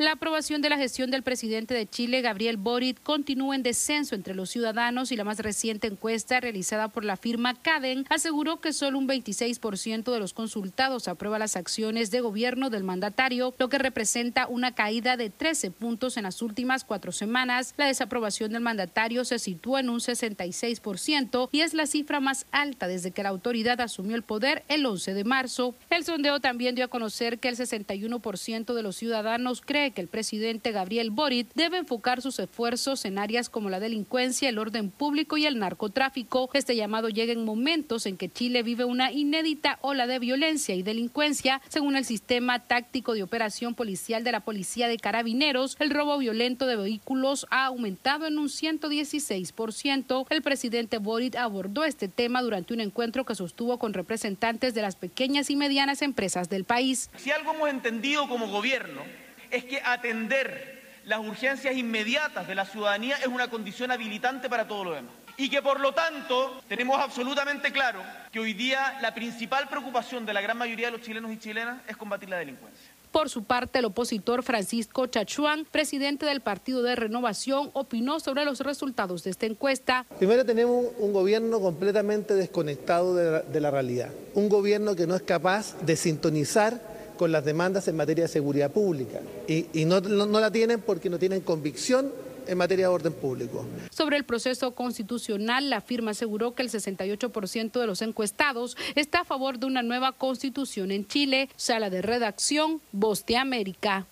La 0.00 0.12
aprobación 0.12 0.62
de 0.62 0.70
la 0.70 0.78
gestión 0.78 1.10
del 1.10 1.22
presidente 1.22 1.74
de 1.74 1.86
Chile, 1.86 2.22
Gabriel 2.22 2.56
Boric, 2.56 3.02
continúa 3.02 3.54
en 3.54 3.62
descenso 3.62 4.14
entre 4.14 4.34
los 4.34 4.48
ciudadanos 4.48 5.12
y 5.12 5.16
la 5.16 5.24
más 5.24 5.40
reciente 5.40 5.88
encuesta 5.88 6.40
realizada 6.40 6.88
por 6.88 7.04
la 7.04 7.18
firma 7.18 7.52
Caden 7.60 8.06
aseguró 8.08 8.62
que 8.62 8.72
solo 8.72 8.96
un 8.96 9.06
26% 9.06 10.10
de 10.10 10.18
los 10.18 10.32
consultados 10.32 11.06
aprueba 11.06 11.38
las 11.38 11.54
acciones 11.54 12.10
de 12.10 12.22
gobierno 12.22 12.70
del 12.70 12.82
mandatario, 12.82 13.54
lo 13.58 13.68
que 13.68 13.76
representa 13.76 14.46
una 14.46 14.74
caída 14.74 15.18
de 15.18 15.28
13 15.28 15.70
puntos 15.70 16.16
en 16.16 16.22
las 16.22 16.40
últimas 16.40 16.84
cuatro 16.84 17.12
semanas. 17.12 17.74
La 17.76 17.84
desaprobación 17.84 18.52
del 18.52 18.62
mandatario 18.62 19.26
se 19.26 19.38
sitúa 19.38 19.80
en 19.80 19.90
un 19.90 20.00
66% 20.00 21.50
y 21.52 21.60
es 21.60 21.74
la 21.74 21.84
cifra 21.84 22.20
más 22.20 22.46
alta 22.52 22.88
desde 22.88 23.10
que 23.10 23.22
la 23.22 23.28
autoridad 23.28 23.82
asumió 23.82 24.16
el 24.16 24.22
poder 24.22 24.64
el 24.68 24.86
11 24.86 25.12
de 25.12 25.24
marzo. 25.24 25.74
El 25.90 26.06
sondeo 26.06 26.40
también 26.40 26.74
dio 26.74 26.86
a 26.86 26.88
conocer 26.88 27.38
que 27.38 27.48
el 27.48 27.56
61% 27.58 28.72
de 28.72 28.82
los 28.82 28.96
ciudadanos 28.96 29.60
cree 29.60 29.89
que 29.90 30.00
el 30.00 30.08
presidente 30.08 30.72
Gabriel 30.72 31.10
Boric 31.10 31.48
debe 31.54 31.78
enfocar 31.78 32.22
sus 32.22 32.38
esfuerzos 32.38 33.04
en 33.04 33.18
áreas 33.18 33.48
como 33.48 33.70
la 33.70 33.80
delincuencia, 33.80 34.48
el 34.48 34.58
orden 34.58 34.90
público 34.90 35.36
y 35.36 35.46
el 35.46 35.58
narcotráfico. 35.58 36.50
Este 36.52 36.76
llamado 36.76 37.08
llega 37.08 37.32
en 37.32 37.44
momentos 37.44 38.06
en 38.06 38.16
que 38.16 38.30
Chile 38.30 38.62
vive 38.62 38.84
una 38.84 39.12
inédita 39.12 39.78
ola 39.82 40.06
de 40.06 40.18
violencia 40.18 40.74
y 40.74 40.82
delincuencia. 40.82 41.60
Según 41.68 41.96
el 41.96 42.04
sistema 42.04 42.58
táctico 42.60 43.14
de 43.14 43.22
operación 43.22 43.74
policial 43.74 44.24
de 44.24 44.32
la 44.32 44.40
Policía 44.40 44.88
de 44.88 44.98
Carabineros, 44.98 45.76
el 45.80 45.90
robo 45.90 46.18
violento 46.18 46.66
de 46.66 46.76
vehículos 46.76 47.46
ha 47.50 47.66
aumentado 47.66 48.26
en 48.26 48.38
un 48.38 48.48
116%. 48.48 50.26
El 50.30 50.42
presidente 50.42 50.98
Boric 50.98 51.36
abordó 51.36 51.84
este 51.84 52.08
tema 52.08 52.42
durante 52.42 52.74
un 52.74 52.80
encuentro 52.80 53.24
que 53.24 53.34
sostuvo 53.34 53.78
con 53.78 53.94
representantes 53.94 54.74
de 54.74 54.82
las 54.82 54.96
pequeñas 54.96 55.50
y 55.50 55.56
medianas 55.56 56.02
empresas 56.02 56.48
del 56.48 56.64
país. 56.64 57.10
Si 57.16 57.30
algo 57.30 57.52
hemos 57.52 57.68
entendido 57.68 58.28
como 58.28 58.48
gobierno 58.48 59.02
es 59.50 59.64
que 59.64 59.80
atender 59.84 60.80
las 61.04 61.20
urgencias 61.20 61.74
inmediatas 61.76 62.46
de 62.46 62.54
la 62.54 62.64
ciudadanía 62.64 63.16
es 63.16 63.26
una 63.26 63.48
condición 63.48 63.90
habilitante 63.90 64.48
para 64.48 64.68
todo 64.68 64.84
lo 64.84 64.92
demás. 64.92 65.12
Y 65.36 65.48
que 65.48 65.62
por 65.62 65.80
lo 65.80 65.92
tanto 65.92 66.60
tenemos 66.68 67.00
absolutamente 67.00 67.72
claro 67.72 68.02
que 68.30 68.40
hoy 68.40 68.52
día 68.52 68.98
la 69.00 69.14
principal 69.14 69.68
preocupación 69.68 70.26
de 70.26 70.34
la 70.34 70.40
gran 70.40 70.58
mayoría 70.58 70.86
de 70.86 70.92
los 70.92 71.00
chilenos 71.00 71.32
y 71.32 71.38
chilenas 71.38 71.80
es 71.88 71.96
combatir 71.96 72.28
la 72.28 72.36
delincuencia. 72.36 72.90
Por 73.10 73.28
su 73.28 73.42
parte, 73.42 73.80
el 73.80 73.86
opositor 73.86 74.44
Francisco 74.44 75.06
Chachuán, 75.06 75.66
presidente 75.68 76.26
del 76.26 76.42
Partido 76.42 76.82
de 76.82 76.94
Renovación, 76.94 77.70
opinó 77.72 78.20
sobre 78.20 78.44
los 78.44 78.60
resultados 78.60 79.24
de 79.24 79.30
esta 79.30 79.46
encuesta. 79.46 80.06
Primero 80.18 80.44
tenemos 80.44 80.86
un 80.98 81.12
gobierno 81.12 81.58
completamente 81.60 82.34
desconectado 82.34 83.16
de 83.16 83.30
la, 83.30 83.40
de 83.40 83.60
la 83.60 83.70
realidad, 83.72 84.10
un 84.34 84.48
gobierno 84.48 84.94
que 84.94 85.08
no 85.08 85.16
es 85.16 85.22
capaz 85.22 85.74
de 85.80 85.96
sintonizar 85.96 86.89
con 87.20 87.32
las 87.32 87.44
demandas 87.44 87.86
en 87.86 87.96
materia 87.96 88.24
de 88.24 88.28
seguridad 88.28 88.70
pública 88.70 89.20
y, 89.46 89.66
y 89.74 89.84
no, 89.84 90.00
no, 90.00 90.24
no 90.24 90.40
la 90.40 90.50
tienen 90.50 90.80
porque 90.80 91.10
no 91.10 91.18
tienen 91.18 91.42
convicción 91.42 92.10
en 92.46 92.56
materia 92.56 92.86
de 92.86 92.94
orden 92.94 93.12
público. 93.12 93.62
Sobre 93.90 94.16
el 94.16 94.24
proceso 94.24 94.70
constitucional, 94.70 95.68
la 95.68 95.82
firma 95.82 96.12
aseguró 96.12 96.54
que 96.54 96.62
el 96.62 96.70
68% 96.70 97.78
de 97.78 97.86
los 97.86 98.00
encuestados 98.00 98.74
está 98.94 99.20
a 99.20 99.24
favor 99.24 99.58
de 99.58 99.66
una 99.66 99.82
nueva 99.82 100.12
constitución 100.12 100.92
en 100.92 101.06
Chile. 101.06 101.50
Sala 101.56 101.90
de 101.90 102.00
redacción, 102.00 102.80
Voz 102.90 103.26
de 103.26 103.36
América. 103.36 104.06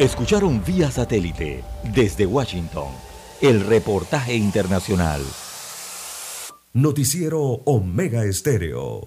Escucharon 0.00 0.64
vía 0.64 0.90
satélite 0.90 1.62
desde 1.94 2.26
Washington 2.26 2.88
el 3.40 3.60
reportaje 3.64 4.34
internacional. 4.34 5.22
Noticiero 6.72 7.40
Omega 7.66 8.24
Estéreo. 8.24 9.06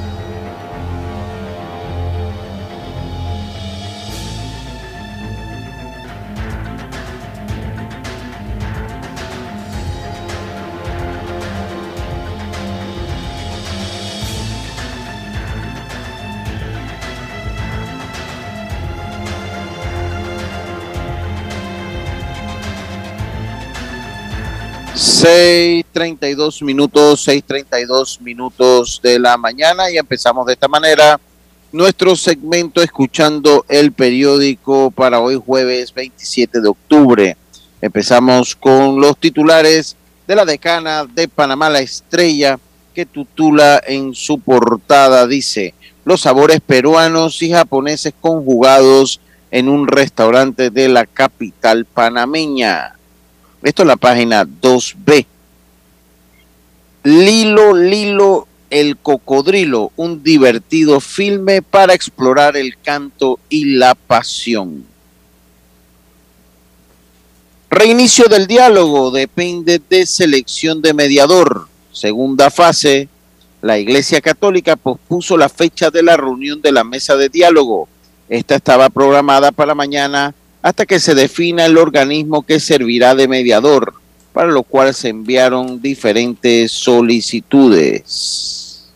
Seis 25.21 25.85
treinta 25.91 26.27
y 26.27 26.33
dos 26.33 26.63
minutos, 26.63 27.23
seis 27.23 27.43
treinta 27.45 27.79
y 27.79 27.85
dos 27.85 28.19
minutos 28.21 28.99
de 29.03 29.19
la 29.19 29.37
mañana 29.37 29.91
y 29.91 29.97
empezamos 29.99 30.47
de 30.47 30.53
esta 30.53 30.67
manera 30.67 31.19
nuestro 31.71 32.15
segmento 32.15 32.81
escuchando 32.81 33.63
el 33.69 33.91
periódico 33.91 34.89
para 34.89 35.19
hoy 35.19 35.39
jueves 35.39 35.93
27 35.93 36.59
de 36.59 36.67
octubre. 36.67 37.37
Empezamos 37.83 38.55
con 38.55 38.99
los 38.99 39.15
titulares 39.15 39.95
de 40.25 40.35
la 40.35 40.43
decana 40.43 41.05
de 41.05 41.27
Panamá, 41.27 41.69
la 41.69 41.81
estrella, 41.81 42.57
que 42.95 43.05
titula 43.05 43.79
en 43.85 44.15
su 44.15 44.39
portada, 44.39 45.27
dice, 45.27 45.75
los 46.03 46.21
sabores 46.21 46.61
peruanos 46.61 47.43
y 47.43 47.51
japoneses 47.51 48.15
conjugados 48.19 49.21
en 49.51 49.69
un 49.69 49.85
restaurante 49.85 50.71
de 50.71 50.89
la 50.89 51.05
capital 51.05 51.85
panameña. 51.85 52.95
Esto 53.63 53.83
es 53.83 53.87
la 53.87 53.95
página 53.95 54.43
2B. 54.43 55.25
Lilo, 57.03 57.75
Lilo, 57.75 58.47
el 58.69 58.97
cocodrilo, 58.97 59.91
un 59.97 60.23
divertido 60.23 60.99
filme 60.99 61.61
para 61.61 61.93
explorar 61.93 62.57
el 62.57 62.77
canto 62.79 63.39
y 63.49 63.75
la 63.75 63.95
pasión. 63.95 64.85
Reinicio 67.69 68.25
del 68.25 68.47
diálogo 68.47 69.11
depende 69.11 69.81
de 69.89 70.05
selección 70.05 70.81
de 70.81 70.93
mediador. 70.93 71.67
Segunda 71.91 72.49
fase, 72.49 73.09
la 73.61 73.77
Iglesia 73.77 74.21
Católica 74.21 74.75
pospuso 74.75 75.37
la 75.37 75.49
fecha 75.49 75.91
de 75.91 76.03
la 76.03 76.17
reunión 76.17 76.61
de 76.61 76.71
la 76.71 76.83
mesa 76.83 77.15
de 77.15 77.29
diálogo. 77.29 77.87
Esta 78.27 78.55
estaba 78.55 78.89
programada 78.89 79.51
para 79.51 79.75
mañana 79.75 80.33
hasta 80.61 80.85
que 80.85 80.99
se 80.99 81.15
defina 81.15 81.65
el 81.65 81.77
organismo 81.77 82.43
que 82.43 82.59
servirá 82.59 83.15
de 83.15 83.27
mediador, 83.27 83.95
para 84.33 84.51
lo 84.51 84.63
cual 84.63 84.93
se 84.93 85.09
enviaron 85.09 85.81
diferentes 85.81 86.71
solicitudes. 86.71 88.89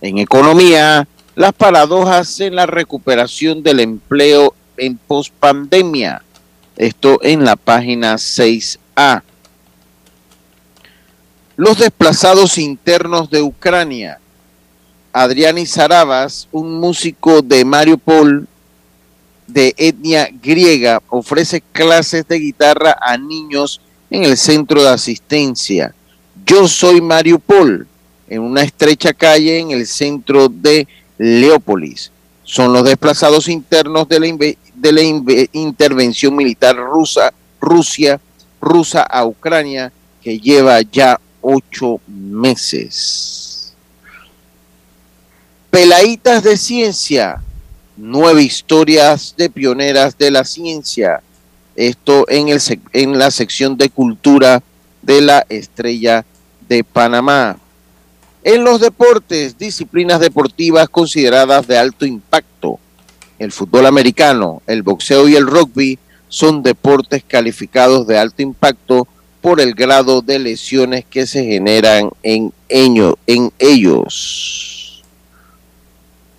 En 0.00 0.18
economía, 0.18 1.06
las 1.34 1.52
paradojas 1.52 2.40
en 2.40 2.54
la 2.54 2.66
recuperación 2.66 3.62
del 3.62 3.80
empleo 3.80 4.54
en 4.76 4.96
pospandemia. 4.96 6.22
Esto 6.76 7.18
en 7.22 7.44
la 7.44 7.56
página 7.56 8.14
6A. 8.14 9.22
Los 11.56 11.78
desplazados 11.78 12.56
internos 12.56 13.30
de 13.30 13.42
Ucrania. 13.42 14.18
Adriani 15.12 15.66
Sarabas, 15.66 16.48
un 16.52 16.80
músico 16.80 17.42
de 17.42 17.64
Mariupol 17.64 18.46
de 19.52 19.74
etnia 19.76 20.28
griega, 20.42 21.02
ofrece 21.08 21.62
clases 21.72 22.26
de 22.26 22.38
guitarra 22.38 22.96
a 23.00 23.16
niños 23.16 23.80
en 24.10 24.24
el 24.24 24.36
centro 24.36 24.82
de 24.82 24.88
asistencia. 24.88 25.94
Yo 26.44 26.66
soy 26.68 27.00
Mariupol, 27.00 27.86
en 28.28 28.42
una 28.42 28.62
estrecha 28.62 29.12
calle 29.12 29.58
en 29.58 29.72
el 29.72 29.86
centro 29.86 30.48
de 30.48 30.86
Leópolis. 31.18 32.10
Son 32.44 32.72
los 32.72 32.84
desplazados 32.84 33.48
internos 33.48 34.08
de 34.08 34.20
la, 34.20 34.54
de 34.74 34.92
la 34.92 35.02
intervención 35.52 36.34
militar 36.34 36.76
rusa, 36.76 37.32
Rusia, 37.60 38.20
rusa 38.60 39.02
a 39.02 39.26
Ucrania, 39.26 39.92
que 40.22 40.38
lleva 40.38 40.80
ya 40.80 41.20
ocho 41.40 42.00
meses. 42.06 43.74
Pelaitas 45.70 46.42
de 46.42 46.56
ciencia, 46.56 47.40
nueve 48.00 48.42
historias 48.42 49.34
de 49.36 49.50
pioneras 49.50 50.16
de 50.16 50.30
la 50.30 50.44
ciencia. 50.44 51.22
Esto 51.76 52.24
en, 52.28 52.48
el, 52.48 52.60
en 52.92 53.18
la 53.18 53.30
sección 53.30 53.76
de 53.76 53.90
cultura 53.90 54.62
de 55.02 55.20
la 55.20 55.46
estrella 55.48 56.24
de 56.68 56.82
Panamá. 56.82 57.58
En 58.42 58.64
los 58.64 58.80
deportes, 58.80 59.58
disciplinas 59.58 60.18
deportivas 60.18 60.88
consideradas 60.88 61.66
de 61.66 61.76
alto 61.76 62.06
impacto. 62.06 62.78
El 63.38 63.52
fútbol 63.52 63.86
americano, 63.86 64.62
el 64.66 64.82
boxeo 64.82 65.28
y 65.28 65.36
el 65.36 65.46
rugby 65.46 65.98
son 66.28 66.62
deportes 66.62 67.22
calificados 67.26 68.06
de 68.06 68.18
alto 68.18 68.40
impacto 68.40 69.06
por 69.40 69.60
el 69.60 69.74
grado 69.74 70.22
de 70.22 70.38
lesiones 70.38 71.04
que 71.04 71.26
se 71.26 71.44
generan 71.44 72.10
en, 72.22 72.52
en 72.68 73.52
ellos. 73.58 74.79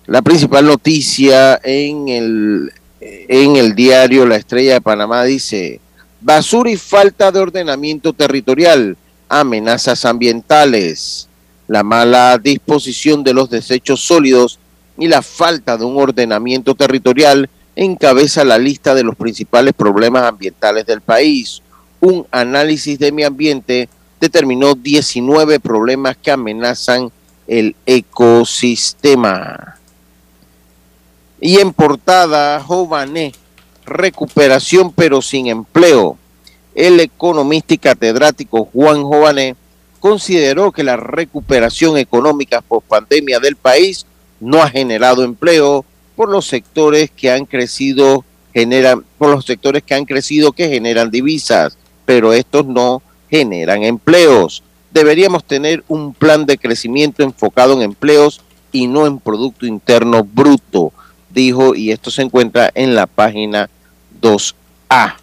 La 0.06 0.22
principal 0.22 0.66
noticia 0.66 1.60
en 1.62 2.08
el, 2.08 2.72
en 3.00 3.56
el 3.56 3.74
diario 3.74 4.26
La 4.26 4.36
Estrella 4.36 4.74
de 4.74 4.80
Panamá 4.80 5.24
dice, 5.24 5.80
basura 6.20 6.70
y 6.70 6.76
falta 6.76 7.30
de 7.30 7.40
ordenamiento 7.40 8.12
territorial, 8.12 8.96
amenazas 9.28 10.04
ambientales, 10.04 11.28
la 11.68 11.82
mala 11.82 12.38
disposición 12.38 13.24
de 13.24 13.34
los 13.34 13.48
desechos 13.48 14.00
sólidos 14.00 14.58
y 14.98 15.08
la 15.08 15.22
falta 15.22 15.76
de 15.76 15.84
un 15.84 15.96
ordenamiento 15.96 16.74
territorial 16.74 17.48
encabeza 17.74 18.44
la 18.44 18.58
lista 18.58 18.94
de 18.94 19.04
los 19.04 19.16
principales 19.16 19.72
problemas 19.72 20.24
ambientales 20.24 20.84
del 20.84 21.00
país 21.00 21.62
un 22.02 22.26
análisis 22.32 22.98
de 22.98 23.12
mi 23.12 23.22
ambiente 23.22 23.88
determinó 24.20 24.74
19 24.74 25.60
problemas 25.60 26.16
que 26.16 26.32
amenazan 26.32 27.12
el 27.46 27.76
ecosistema. 27.86 29.78
Y 31.44 31.58
en 31.58 31.72
portada, 31.72 32.60
Jované, 32.60 33.32
recuperación 33.84 34.92
pero 34.92 35.20
sin 35.20 35.48
empleo. 35.48 36.16
El 36.72 37.00
economista 37.00 37.74
y 37.74 37.78
catedrático 37.78 38.68
Juan 38.72 39.02
Jované 39.02 39.56
consideró 39.98 40.70
que 40.70 40.84
la 40.84 40.96
recuperación 40.96 41.98
económica 41.98 42.60
post 42.60 42.86
pandemia 42.86 43.40
del 43.40 43.56
país 43.56 44.06
no 44.38 44.62
ha 44.62 44.70
generado 44.70 45.24
empleo 45.24 45.84
por 46.14 46.30
los 46.30 46.46
sectores 46.46 47.10
que 47.10 47.32
han 47.32 47.44
crecido 47.44 48.24
generan 48.54 49.04
por 49.18 49.30
los 49.30 49.44
sectores 49.44 49.82
que 49.82 49.94
han 49.94 50.04
crecido 50.04 50.52
que 50.52 50.68
generan 50.68 51.10
divisas 51.10 51.76
pero 52.04 52.32
estos 52.32 52.66
no 52.66 53.02
generan 53.28 53.82
empleos. 53.82 54.62
Deberíamos 54.92 55.42
tener 55.42 55.82
un 55.88 56.14
plan 56.14 56.46
de 56.46 56.56
crecimiento 56.56 57.24
enfocado 57.24 57.72
en 57.72 57.82
empleos 57.82 58.40
y 58.70 58.86
no 58.86 59.06
en 59.06 59.18
Producto 59.18 59.66
Interno 59.66 60.22
Bruto, 60.22 60.92
dijo, 61.32 61.74
y 61.74 61.90
esto 61.90 62.10
se 62.10 62.22
encuentra 62.22 62.70
en 62.74 62.94
la 62.94 63.06
página 63.06 63.68
2A. 64.20 65.16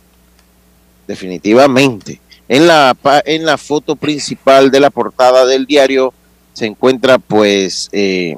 Definitivamente. 1.08 2.20
En 2.48 2.68
la, 2.68 2.96
en 3.26 3.46
la 3.46 3.58
foto 3.58 3.96
principal 3.96 4.72
de 4.72 4.80
la 4.80 4.90
portada 4.90 5.46
del 5.46 5.66
diario 5.66 6.14
se 6.54 6.66
encuentra 6.66 7.20
pues 7.20 7.90
eh, 7.92 8.36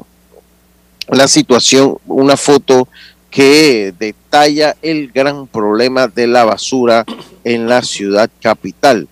la 1.08 1.28
situación, 1.28 1.98
una 2.08 2.38
foto 2.38 2.88
que 3.30 3.94
detalla 3.98 4.76
el 4.82 5.12
gran 5.12 5.48
problema 5.48 6.08
de 6.08 6.28
la 6.28 6.44
basura 6.44 7.06
en 7.44 7.68
la 7.68 7.82
ciudad 7.82 8.30
capital. 8.42 9.08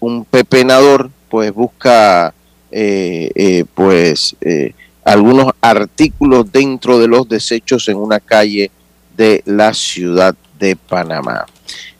Un 0.00 0.24
pepenador 0.24 1.10
pues 1.28 1.52
busca 1.52 2.34
eh, 2.70 3.30
eh, 3.34 3.64
pues 3.74 4.36
eh, 4.40 4.74
algunos 5.08 5.52
artículos 5.62 6.52
dentro 6.52 6.98
de 6.98 7.08
los 7.08 7.26
desechos 7.26 7.88
en 7.88 7.96
una 7.96 8.20
calle 8.20 8.70
de 9.16 9.42
la 9.46 9.72
ciudad 9.72 10.34
de 10.58 10.76
Panamá. 10.76 11.46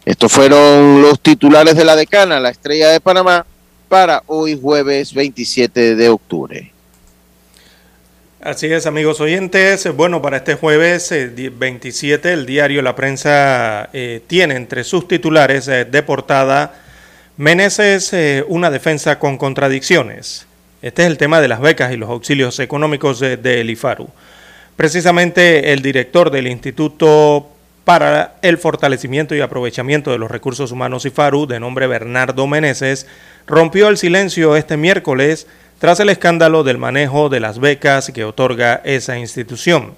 Estos 0.04 0.30
fueron 0.30 1.00
los 1.00 1.18
titulares 1.18 1.74
de 1.74 1.86
la 1.86 1.96
decana, 1.96 2.38
la 2.38 2.50
estrella 2.50 2.90
de 2.90 3.00
Panamá, 3.00 3.46
para 3.88 4.22
hoy 4.26 4.58
jueves 4.60 5.14
27 5.14 5.96
de 5.96 6.08
octubre. 6.10 6.70
Así 8.42 8.66
es, 8.66 8.84
amigos 8.84 9.22
oyentes. 9.22 9.90
Bueno, 9.96 10.20
para 10.20 10.36
este 10.36 10.56
jueves 10.56 11.08
27, 11.10 12.28
eh, 12.28 12.32
el 12.34 12.44
diario 12.44 12.82
La 12.82 12.94
Prensa 12.94 13.88
eh, 13.94 14.20
tiene 14.26 14.54
entre 14.54 14.84
sus 14.84 15.08
titulares 15.08 15.66
eh, 15.68 15.86
de 15.86 16.02
portada 16.02 16.74
Meneses, 17.38 18.12
una 18.48 18.70
defensa 18.70 19.18
con 19.18 19.38
contradicciones. 19.38 20.47
Este 20.80 21.02
es 21.02 21.08
el 21.08 21.18
tema 21.18 21.40
de 21.40 21.48
las 21.48 21.60
becas 21.60 21.92
y 21.92 21.96
los 21.96 22.08
auxilios 22.08 22.60
económicos 22.60 23.18
del 23.18 23.42
de 23.42 23.64
IFARU. 23.64 24.08
Precisamente 24.76 25.72
el 25.72 25.82
director 25.82 26.30
del 26.30 26.46
Instituto 26.46 27.48
para 27.84 28.36
el 28.42 28.58
Fortalecimiento 28.58 29.34
y 29.34 29.40
Aprovechamiento 29.40 30.12
de 30.12 30.18
los 30.18 30.30
Recursos 30.30 30.70
Humanos 30.70 31.04
IFARU, 31.04 31.48
de 31.48 31.58
nombre 31.58 31.88
Bernardo 31.88 32.46
Meneses, 32.46 33.08
rompió 33.48 33.88
el 33.88 33.96
silencio 33.96 34.54
este 34.54 34.76
miércoles 34.76 35.48
tras 35.80 35.98
el 35.98 36.10
escándalo 36.10 36.62
del 36.62 36.78
manejo 36.78 37.28
de 37.28 37.40
las 37.40 37.58
becas 37.58 38.12
que 38.14 38.24
otorga 38.24 38.80
esa 38.84 39.18
institución. 39.18 39.94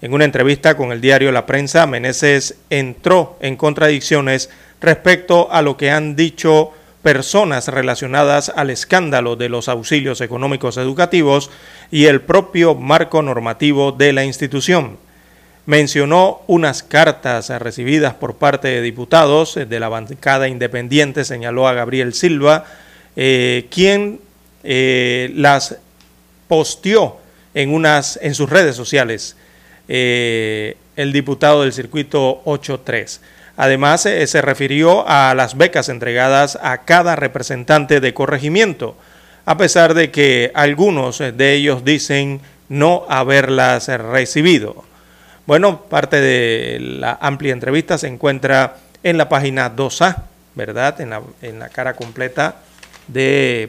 En 0.00 0.14
una 0.14 0.24
entrevista 0.24 0.74
con 0.74 0.90
el 0.90 1.02
diario 1.02 1.32
La 1.32 1.44
Prensa, 1.44 1.86
Meneses 1.86 2.54
entró 2.70 3.36
en 3.42 3.56
contradicciones 3.56 4.48
respecto 4.80 5.52
a 5.52 5.60
lo 5.60 5.76
que 5.76 5.90
han 5.90 6.16
dicho 6.16 6.72
personas 7.08 7.68
relacionadas 7.68 8.52
al 8.54 8.68
escándalo 8.68 9.34
de 9.34 9.48
los 9.48 9.70
auxilios 9.70 10.20
económicos 10.20 10.76
educativos 10.76 11.48
y 11.90 12.04
el 12.04 12.20
propio 12.20 12.74
marco 12.74 13.22
normativo 13.22 13.92
de 13.92 14.12
la 14.12 14.26
institución. 14.26 14.98
Mencionó 15.64 16.42
unas 16.48 16.82
cartas 16.82 17.48
recibidas 17.62 18.12
por 18.12 18.34
parte 18.36 18.68
de 18.68 18.82
diputados 18.82 19.54
de 19.54 19.80
la 19.80 19.88
bancada 19.88 20.48
independiente, 20.48 21.24
señaló 21.24 21.66
a 21.66 21.72
Gabriel 21.72 22.12
Silva, 22.12 22.66
eh, 23.16 23.68
quien 23.70 24.20
eh, 24.62 25.32
las 25.34 25.78
posteó 26.46 27.20
en, 27.54 27.72
unas, 27.72 28.18
en 28.20 28.34
sus 28.34 28.50
redes 28.50 28.76
sociales 28.76 29.34
eh, 29.88 30.76
el 30.94 31.14
diputado 31.14 31.62
del 31.62 31.72
circuito 31.72 32.42
83. 32.44 33.22
Además, 33.60 34.06
eh, 34.06 34.24
se 34.28 34.40
refirió 34.40 35.04
a 35.08 35.34
las 35.34 35.56
becas 35.56 35.88
entregadas 35.88 36.56
a 36.62 36.84
cada 36.84 37.16
representante 37.16 37.98
de 37.98 38.14
corregimiento, 38.14 38.96
a 39.46 39.56
pesar 39.56 39.94
de 39.94 40.12
que 40.12 40.52
algunos 40.54 41.18
de 41.18 41.54
ellos 41.54 41.84
dicen 41.84 42.40
no 42.68 43.04
haberlas 43.08 43.88
recibido. 43.88 44.84
Bueno, 45.44 45.82
parte 45.86 46.20
de 46.20 46.78
la 46.78 47.18
amplia 47.20 47.52
entrevista 47.52 47.98
se 47.98 48.06
encuentra 48.06 48.76
en 49.02 49.18
la 49.18 49.28
página 49.28 49.74
2A, 49.74 50.22
¿verdad? 50.54 51.00
En 51.00 51.10
la, 51.10 51.22
en 51.42 51.58
la 51.58 51.68
cara 51.68 51.94
completa 51.94 52.58
de 53.08 53.68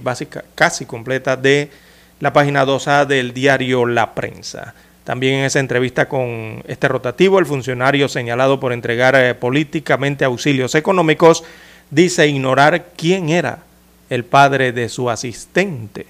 casi 0.54 0.86
completa 0.86 1.36
de 1.36 1.72
la 2.20 2.32
página 2.32 2.64
2A 2.64 3.08
del 3.08 3.34
diario 3.34 3.88
La 3.88 4.14
Prensa. 4.14 4.76
También 5.10 5.40
en 5.40 5.46
esa 5.46 5.60
entrevista 5.60 6.08
con 6.08 6.64
este 6.68 6.88
rotativo, 6.88 7.40
el 7.40 7.48
funcionario 7.48 8.08
señalado 8.08 8.60
por 8.60 8.74
entregar 8.74 9.16
eh, 9.16 9.34
políticamente 9.34 10.24
auxilios 10.24 10.76
económicos 10.76 11.44
dice 11.90 12.28
ignorar 12.28 12.90
quién 12.96 13.30
era 13.30 13.64
el 14.12 14.24
padre 14.24 14.72
de 14.72 14.88
su 14.88 15.10
asistente. 15.10 16.06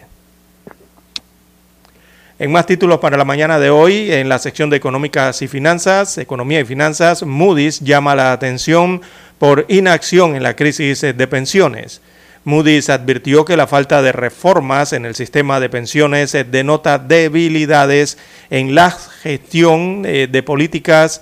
En 2.39 2.51
más 2.51 2.65
títulos 2.65 2.99
para 2.99 3.15
la 3.15 3.23
mañana 3.23 3.57
de 3.57 3.69
hoy, 3.69 4.11
en 4.11 4.27
la 4.27 4.37
sección 4.37 4.69
de 4.69 4.75
Económicas 4.75 5.41
y 5.43 5.47
Finanzas, 5.47 6.17
Economía 6.17 6.59
y 6.59 6.65
Finanzas, 6.65 7.23
Moody's 7.23 7.79
llama 7.79 8.15
la 8.15 8.33
atención 8.33 9.01
por 9.37 9.65
inacción 9.69 10.35
en 10.35 10.43
la 10.43 10.57
crisis 10.57 10.99
de 10.99 11.27
pensiones. 11.27 12.01
Moody's 12.49 12.89
advirtió 12.89 13.45
que 13.45 13.55
la 13.55 13.67
falta 13.67 14.01
de 14.01 14.11
reformas 14.11 14.91
en 14.93 15.05
el 15.05 15.13
sistema 15.13 15.59
de 15.59 15.69
pensiones 15.69 16.35
denota 16.49 16.97
debilidades 16.97 18.17
en 18.49 18.73
la 18.73 18.89
gestión 18.89 20.03
eh, 20.05 20.27
de 20.29 20.43
políticas 20.43 21.21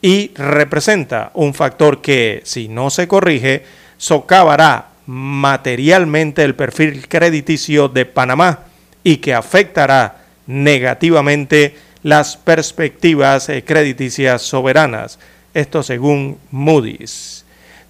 y 0.00 0.30
representa 0.34 1.32
un 1.34 1.52
factor 1.52 2.00
que, 2.00 2.42
si 2.44 2.68
no 2.68 2.90
se 2.90 3.08
corrige, 3.08 3.64
socavará 3.96 4.90
materialmente 5.06 6.44
el 6.44 6.54
perfil 6.54 7.08
crediticio 7.08 7.88
de 7.88 8.06
Panamá 8.06 8.60
y 9.02 9.16
que 9.16 9.34
afectará 9.34 10.22
negativamente 10.46 11.76
las 12.04 12.36
perspectivas 12.36 13.48
eh, 13.48 13.64
crediticias 13.64 14.42
soberanas. 14.42 15.18
Esto 15.54 15.82
según 15.82 16.38
Moody's. 16.52 17.37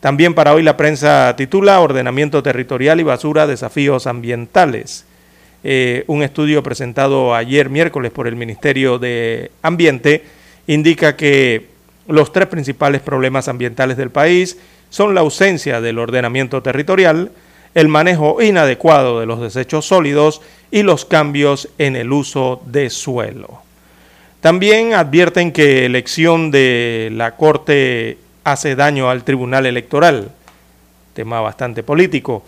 También 0.00 0.34
para 0.34 0.54
hoy 0.54 0.62
la 0.62 0.76
prensa 0.76 1.34
titula 1.36 1.80
Ordenamiento 1.80 2.40
territorial 2.42 3.00
y 3.00 3.02
basura, 3.02 3.48
desafíos 3.48 4.06
ambientales. 4.06 5.04
Eh, 5.64 6.04
un 6.06 6.22
estudio 6.22 6.62
presentado 6.62 7.34
ayer 7.34 7.68
miércoles 7.68 8.12
por 8.12 8.28
el 8.28 8.36
Ministerio 8.36 9.00
de 9.00 9.50
Ambiente 9.60 10.24
indica 10.68 11.16
que 11.16 11.66
los 12.06 12.32
tres 12.32 12.46
principales 12.46 13.00
problemas 13.00 13.48
ambientales 13.48 13.96
del 13.96 14.10
país 14.10 14.56
son 14.88 15.16
la 15.16 15.20
ausencia 15.20 15.80
del 15.80 15.98
ordenamiento 15.98 16.62
territorial, 16.62 17.32
el 17.74 17.88
manejo 17.88 18.40
inadecuado 18.40 19.18
de 19.18 19.26
los 19.26 19.40
desechos 19.40 19.86
sólidos 19.86 20.40
y 20.70 20.84
los 20.84 21.04
cambios 21.04 21.70
en 21.76 21.96
el 21.96 22.12
uso 22.12 22.62
de 22.66 22.88
suelo. 22.88 23.62
También 24.40 24.94
advierten 24.94 25.50
que 25.50 25.84
elección 25.84 26.52
de 26.52 27.10
la 27.12 27.34
Corte 27.34 28.16
hace 28.52 28.76
daño 28.76 29.10
al 29.10 29.24
Tribunal 29.24 29.66
Electoral, 29.66 30.30
tema 31.14 31.40
bastante 31.40 31.82
político. 31.82 32.44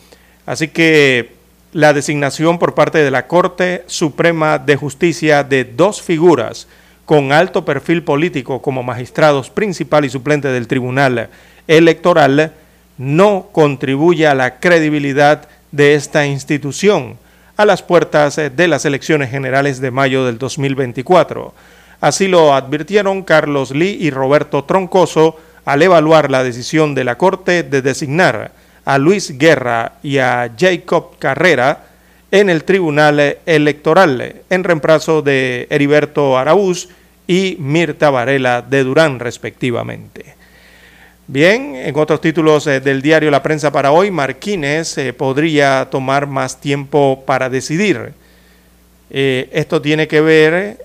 Así 0.47 0.69
que 0.69 1.33
la 1.73 1.93
designación 1.93 2.59
por 2.59 2.75
parte 2.75 2.99
de 2.99 3.11
la 3.11 3.27
Corte 3.27 3.85
Suprema 3.87 4.59
de 4.59 4.77
Justicia 4.77 5.45
de 5.45 5.65
dos 5.65 6.03
figuras 6.03 6.67
con 7.05 7.33
alto 7.33 7.65
perfil 7.65 8.03
político 8.03 8.63
como 8.63 8.83
magistrados 8.83 9.51
principal 9.51 10.05
y 10.05 10.11
suplente 10.11 10.49
del 10.49 10.69
Tribunal 10.69 11.29
Electoral 11.67 12.53
no 12.99 13.49
contribuye 13.53 14.27
a 14.27 14.35
la 14.35 14.59
credibilidad 14.59 15.49
de 15.73 15.95
esta 15.95 16.27
institución 16.27 17.19
a 17.57 17.65
las 17.65 17.83
puertas 17.83 18.37
de 18.37 18.69
las 18.69 18.85
elecciones 18.85 19.31
generales 19.31 19.81
de 19.81 19.91
mayo 19.91 20.25
del 20.25 20.39
2024. 20.39 21.53
Así 22.01 22.29
lo 22.29 22.55
advirtieron 22.55 23.23
Carlos 23.23 23.73
Lee 23.73 23.99
y 24.01 24.11
Roberto 24.11 24.65
Troncoso 24.65 25.37
al 25.65 25.83
evaluar 25.83 26.31
la 26.31 26.43
decisión 26.43 26.95
de 26.95 27.05
la 27.05 27.19
Corte 27.19 27.63
de 27.63 27.83
designar 27.83 28.53
a 28.85 28.99
Luis 28.99 29.39
Guerra 29.39 29.93
y 30.03 30.19
a 30.19 30.51
Jacob 30.59 31.19
Carrera 31.19 31.85
en 32.31 32.49
el 32.49 32.65
Tribunal 32.65 33.39
Electoral 33.47 34.37
en 34.49 34.65
reemplazo 34.65 35.23
de 35.23 35.67
Heriberto 35.71 36.39
Araúz 36.39 36.89
y 37.27 37.57
Mirta 37.59 38.11
Varela 38.11 38.63
de 38.63 38.85
Durán 38.85 39.19
respectivamente. 39.19 40.35
Bien, 41.33 41.77
en 41.77 41.97
otros 41.97 42.21
títulos 42.21 42.67
eh, 42.67 42.81
del 42.81 43.03
diario 43.03 43.31
La 43.31 43.41
Prensa 43.41 43.71
para 43.71 43.93
hoy, 43.93 44.11
Marquines 44.11 44.99
eh, 44.99 45.13
podría 45.13 45.87
tomar 45.89 46.27
más 46.27 46.61
tiempo 46.61 47.23
para 47.25 47.49
decidir. 47.49 48.15
Eh, 49.11 49.49
esto 49.53 49.81
tiene 49.81 50.09
que 50.09 50.21
ver 50.21 50.85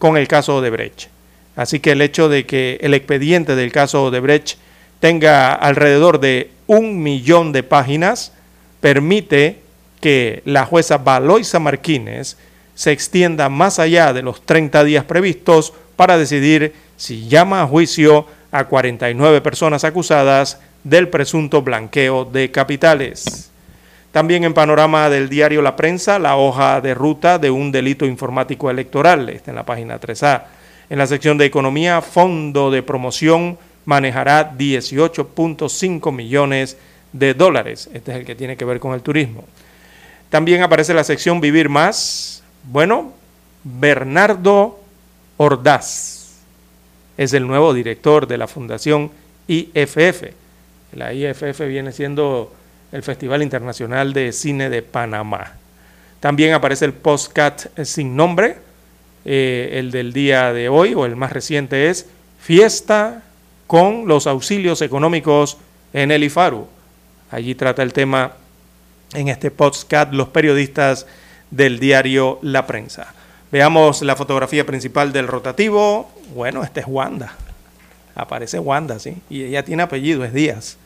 con 0.00 0.16
el 0.16 0.26
caso 0.26 0.60
de 0.60 0.70
Brecht. 0.70 1.13
Así 1.56 1.80
que 1.80 1.92
el 1.92 2.02
hecho 2.02 2.28
de 2.28 2.46
que 2.46 2.78
el 2.80 2.94
expediente 2.94 3.54
del 3.54 3.72
caso 3.72 4.10
de 4.10 4.20
Brecht 4.20 4.58
tenga 5.00 5.52
alrededor 5.52 6.20
de 6.20 6.50
un 6.66 7.02
millón 7.02 7.52
de 7.52 7.62
páginas 7.62 8.32
permite 8.80 9.60
que 10.00 10.42
la 10.44 10.66
jueza 10.66 10.98
Valoisa 10.98 11.58
Marquines 11.58 12.36
se 12.74 12.92
extienda 12.92 13.48
más 13.48 13.78
allá 13.78 14.12
de 14.12 14.22
los 14.22 14.44
30 14.44 14.82
días 14.84 15.04
previstos 15.04 15.72
para 15.96 16.18
decidir 16.18 16.74
si 16.96 17.28
llama 17.28 17.62
a 17.62 17.66
juicio 17.66 18.26
a 18.50 18.64
49 18.64 19.40
personas 19.40 19.84
acusadas 19.84 20.58
del 20.82 21.08
presunto 21.08 21.62
blanqueo 21.62 22.24
de 22.24 22.50
capitales. 22.50 23.50
También 24.12 24.44
en 24.44 24.54
panorama 24.54 25.10
del 25.10 25.28
diario 25.28 25.60
La 25.60 25.74
Prensa, 25.74 26.18
la 26.18 26.36
hoja 26.36 26.80
de 26.80 26.94
ruta 26.94 27.38
de 27.38 27.50
un 27.50 27.72
delito 27.72 28.06
informático 28.06 28.70
electoral, 28.70 29.28
está 29.28 29.50
en 29.50 29.56
la 29.56 29.66
página 29.66 29.98
3A. 29.98 30.42
En 30.90 30.98
la 30.98 31.06
sección 31.06 31.38
de 31.38 31.46
economía, 31.46 32.02
Fondo 32.02 32.70
de 32.70 32.82
Promoción 32.82 33.58
manejará 33.84 34.52
18.5 34.56 36.12
millones 36.12 36.76
de 37.12 37.34
dólares. 37.34 37.88
Este 37.92 38.12
es 38.12 38.18
el 38.18 38.24
que 38.24 38.34
tiene 38.34 38.56
que 38.56 38.64
ver 38.64 38.80
con 38.80 38.94
el 38.94 39.02
turismo. 39.02 39.44
También 40.30 40.62
aparece 40.62 40.94
la 40.94 41.04
sección 41.04 41.40
Vivir 41.40 41.68
Más. 41.68 42.42
Bueno, 42.64 43.12
Bernardo 43.62 44.80
Ordaz 45.36 46.40
es 47.16 47.32
el 47.32 47.46
nuevo 47.46 47.72
director 47.72 48.26
de 48.26 48.38
la 48.38 48.48
Fundación 48.48 49.10
IFF. 49.46 50.32
La 50.92 51.12
IFF 51.12 51.60
viene 51.60 51.92
siendo 51.92 52.52
el 52.92 53.02
Festival 53.02 53.42
Internacional 53.42 54.12
de 54.12 54.32
Cine 54.32 54.70
de 54.70 54.82
Panamá. 54.82 55.54
También 56.20 56.54
aparece 56.54 56.84
el 56.84 56.92
postcat 56.92 57.66
sin 57.84 58.16
nombre, 58.16 58.58
eh, 59.24 59.70
el 59.74 59.90
del 59.90 60.12
día 60.12 60.52
de 60.52 60.68
hoy, 60.68 60.94
o 60.94 61.06
el 61.06 61.16
más 61.16 61.32
reciente 61.32 61.88
es 61.88 62.06
Fiesta 62.40 63.22
con 63.66 64.06
los 64.06 64.26
auxilios 64.26 64.82
económicos 64.82 65.56
en 65.92 66.10
el 66.10 66.24
IFARU. 66.24 66.66
Allí 67.30 67.54
trata 67.54 67.82
el 67.82 67.92
tema 67.92 68.32
en 69.14 69.28
este 69.28 69.50
postcat 69.50 70.12
los 70.12 70.28
periodistas 70.28 71.06
del 71.50 71.78
diario 71.78 72.38
La 72.42 72.66
Prensa. 72.66 73.14
Veamos 73.50 74.02
la 74.02 74.16
fotografía 74.16 74.66
principal 74.66 75.12
del 75.12 75.28
rotativo. 75.28 76.10
Bueno, 76.34 76.62
este 76.64 76.80
es 76.80 76.86
Wanda. 76.88 77.34
Aparece 78.14 78.58
Wanda, 78.58 78.98
¿sí? 78.98 79.16
Y 79.30 79.44
ella 79.44 79.64
tiene 79.64 79.82
apellido, 79.82 80.24
es 80.24 80.34
Díaz. 80.34 80.76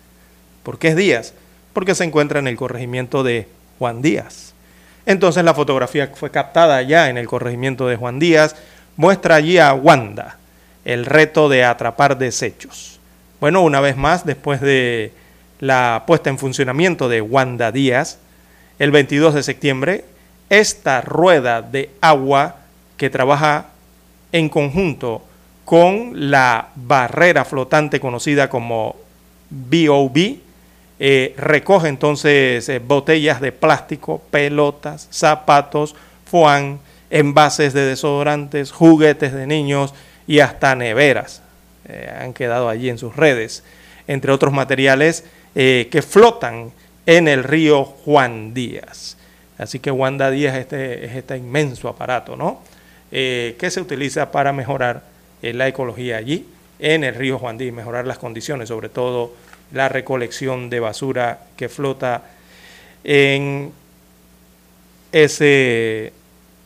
¿Por 0.62 0.78
qué 0.78 0.88
es 0.88 0.96
Díaz? 0.96 1.34
Porque 1.72 1.94
se 1.94 2.04
encuentra 2.04 2.38
en 2.38 2.46
el 2.46 2.56
corregimiento 2.56 3.22
de 3.22 3.48
Juan 3.78 4.02
Díaz. 4.02 4.47
Entonces 5.06 5.44
la 5.44 5.54
fotografía 5.54 6.10
fue 6.14 6.30
captada 6.30 6.82
ya 6.82 7.08
en 7.08 7.18
el 7.18 7.26
corregimiento 7.26 7.88
de 7.88 7.96
Juan 7.96 8.18
Díaz. 8.18 8.56
Muestra 8.96 9.36
allí 9.36 9.58
a 9.58 9.72
Wanda, 9.74 10.38
el 10.84 11.06
reto 11.06 11.48
de 11.48 11.64
atrapar 11.64 12.18
desechos. 12.18 12.98
Bueno, 13.40 13.62
una 13.62 13.80
vez 13.80 13.96
más, 13.96 14.26
después 14.26 14.60
de 14.60 15.12
la 15.60 16.04
puesta 16.06 16.30
en 16.30 16.38
funcionamiento 16.38 17.08
de 17.08 17.20
Wanda 17.20 17.72
Díaz, 17.72 18.18
el 18.78 18.90
22 18.90 19.34
de 19.34 19.42
septiembre, 19.42 20.04
esta 20.50 21.00
rueda 21.00 21.62
de 21.62 21.90
agua 22.00 22.56
que 22.96 23.10
trabaja 23.10 23.66
en 24.32 24.48
conjunto 24.48 25.22
con 25.64 26.30
la 26.30 26.68
barrera 26.74 27.44
flotante 27.44 28.00
conocida 28.00 28.48
como 28.48 28.96
BOB, 29.50 30.38
eh, 31.00 31.34
recoge 31.36 31.88
entonces 31.88 32.68
eh, 32.68 32.80
botellas 32.80 33.40
de 33.40 33.52
plástico, 33.52 34.20
pelotas, 34.30 35.06
zapatos, 35.10 35.94
foam, 36.24 36.78
envases 37.10 37.72
de 37.72 37.82
desodorantes, 37.82 38.72
juguetes 38.72 39.32
de 39.32 39.46
niños 39.46 39.94
y 40.26 40.40
hasta 40.40 40.74
neveras. 40.74 41.42
Eh, 41.88 42.12
han 42.20 42.32
quedado 42.34 42.68
allí 42.68 42.90
en 42.90 42.98
sus 42.98 43.14
redes, 43.14 43.62
entre 44.06 44.32
otros 44.32 44.52
materiales 44.52 45.24
que 45.54 46.04
flotan 46.06 46.70
en 47.04 47.26
el 47.26 47.42
río 47.42 47.82
Juan 47.82 48.54
Díaz. 48.54 49.16
Así 49.56 49.80
que 49.80 49.90
Wanda 49.90 50.30
Díaz 50.30 50.54
este, 50.54 51.04
es 51.04 51.16
este 51.16 51.36
inmenso 51.36 51.88
aparato, 51.88 52.36
¿no? 52.36 52.62
Que 53.10 53.56
se 53.68 53.80
utiliza 53.80 54.30
para 54.30 54.52
mejorar 54.52 55.02
la 55.42 55.66
ecología 55.66 56.18
allí 56.18 56.46
en 56.78 57.02
el 57.02 57.16
río 57.16 57.40
Juan 57.40 57.58
Díaz, 57.58 57.74
mejorar 57.74 58.06
las 58.06 58.18
condiciones, 58.18 58.68
sobre 58.68 58.88
todo 58.88 59.32
la 59.72 59.88
recolección 59.88 60.70
de 60.70 60.80
basura 60.80 61.40
que 61.56 61.68
flota 61.68 62.22
en 63.04 63.72
ese, 65.12 66.12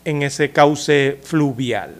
en 0.05 0.23
ese 0.23 0.51
cauce 0.51 1.19
fluvial. 1.23 1.95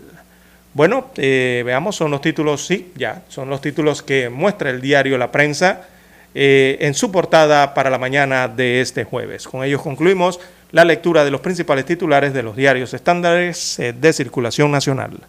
Bueno, 0.73 1.11
eh, 1.17 1.61
veamos, 1.65 1.95
son 1.95 2.11
los 2.11 2.21
títulos, 2.21 2.65
sí, 2.65 2.91
ya, 2.95 3.23
son 3.29 3.49
los 3.49 3.61
títulos 3.61 4.01
que 4.01 4.29
muestra 4.29 4.69
el 4.69 4.81
diario 4.81 5.17
La 5.17 5.31
Prensa 5.31 5.87
en 6.35 6.95
su 6.95 7.11
portada 7.11 7.75
para 7.75 7.91
la 7.91 7.99
mañana 7.99 8.47
de 8.47 8.81
este 8.81 9.03
jueves. 9.03 9.47
Con 9.47 9.63
ellos 9.63 9.83
concluimos 9.83 10.39
la 10.73 10.83
lectura 10.83 11.23
de 11.23 11.29
los 11.29 11.39
principales 11.39 11.85
titulares 11.85 12.33
de 12.33 12.41
los 12.41 12.55
diarios 12.55 12.93
estándares 12.95 13.77
eh, 13.77 13.93
de 13.93 14.11
circulación 14.11 14.71
nacional. 14.71 15.19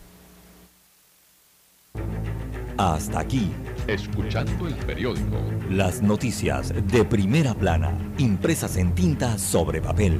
Hasta 2.78 3.20
aquí. 3.20 3.52
Escuchando 3.86 4.66
el 4.66 4.74
periódico. 4.76 5.36
Las 5.68 6.00
noticias 6.00 6.72
de 6.90 7.04
primera 7.04 7.52
plana, 7.52 7.92
impresas 8.16 8.76
en 8.78 8.94
tinta 8.94 9.36
sobre 9.36 9.82
papel. 9.82 10.18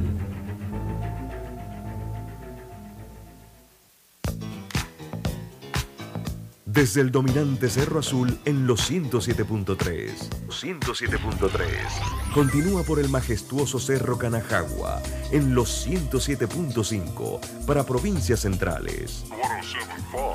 Desde 6.66 7.00
el 7.00 7.12
dominante 7.12 7.70
Cerro 7.70 8.00
Azul 8.00 8.36
en 8.44 8.66
los 8.66 8.90
107.3. 8.90 10.10
107.3. 10.48 12.34
Continúa 12.34 12.82
por 12.82 12.98
el 12.98 13.08
majestuoso 13.08 13.78
Cerro 13.78 14.18
Canajagua 14.18 15.00
en 15.30 15.54
los 15.54 15.86
107.5 15.86 17.64
para 17.64 17.84
provincias 17.84 18.40
centrales. 18.40 19.24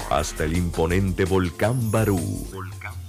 Hasta 0.10 0.46
el 0.46 0.56
imponente 0.56 1.26
Volcán 1.26 1.92
Barú. 1.92 2.48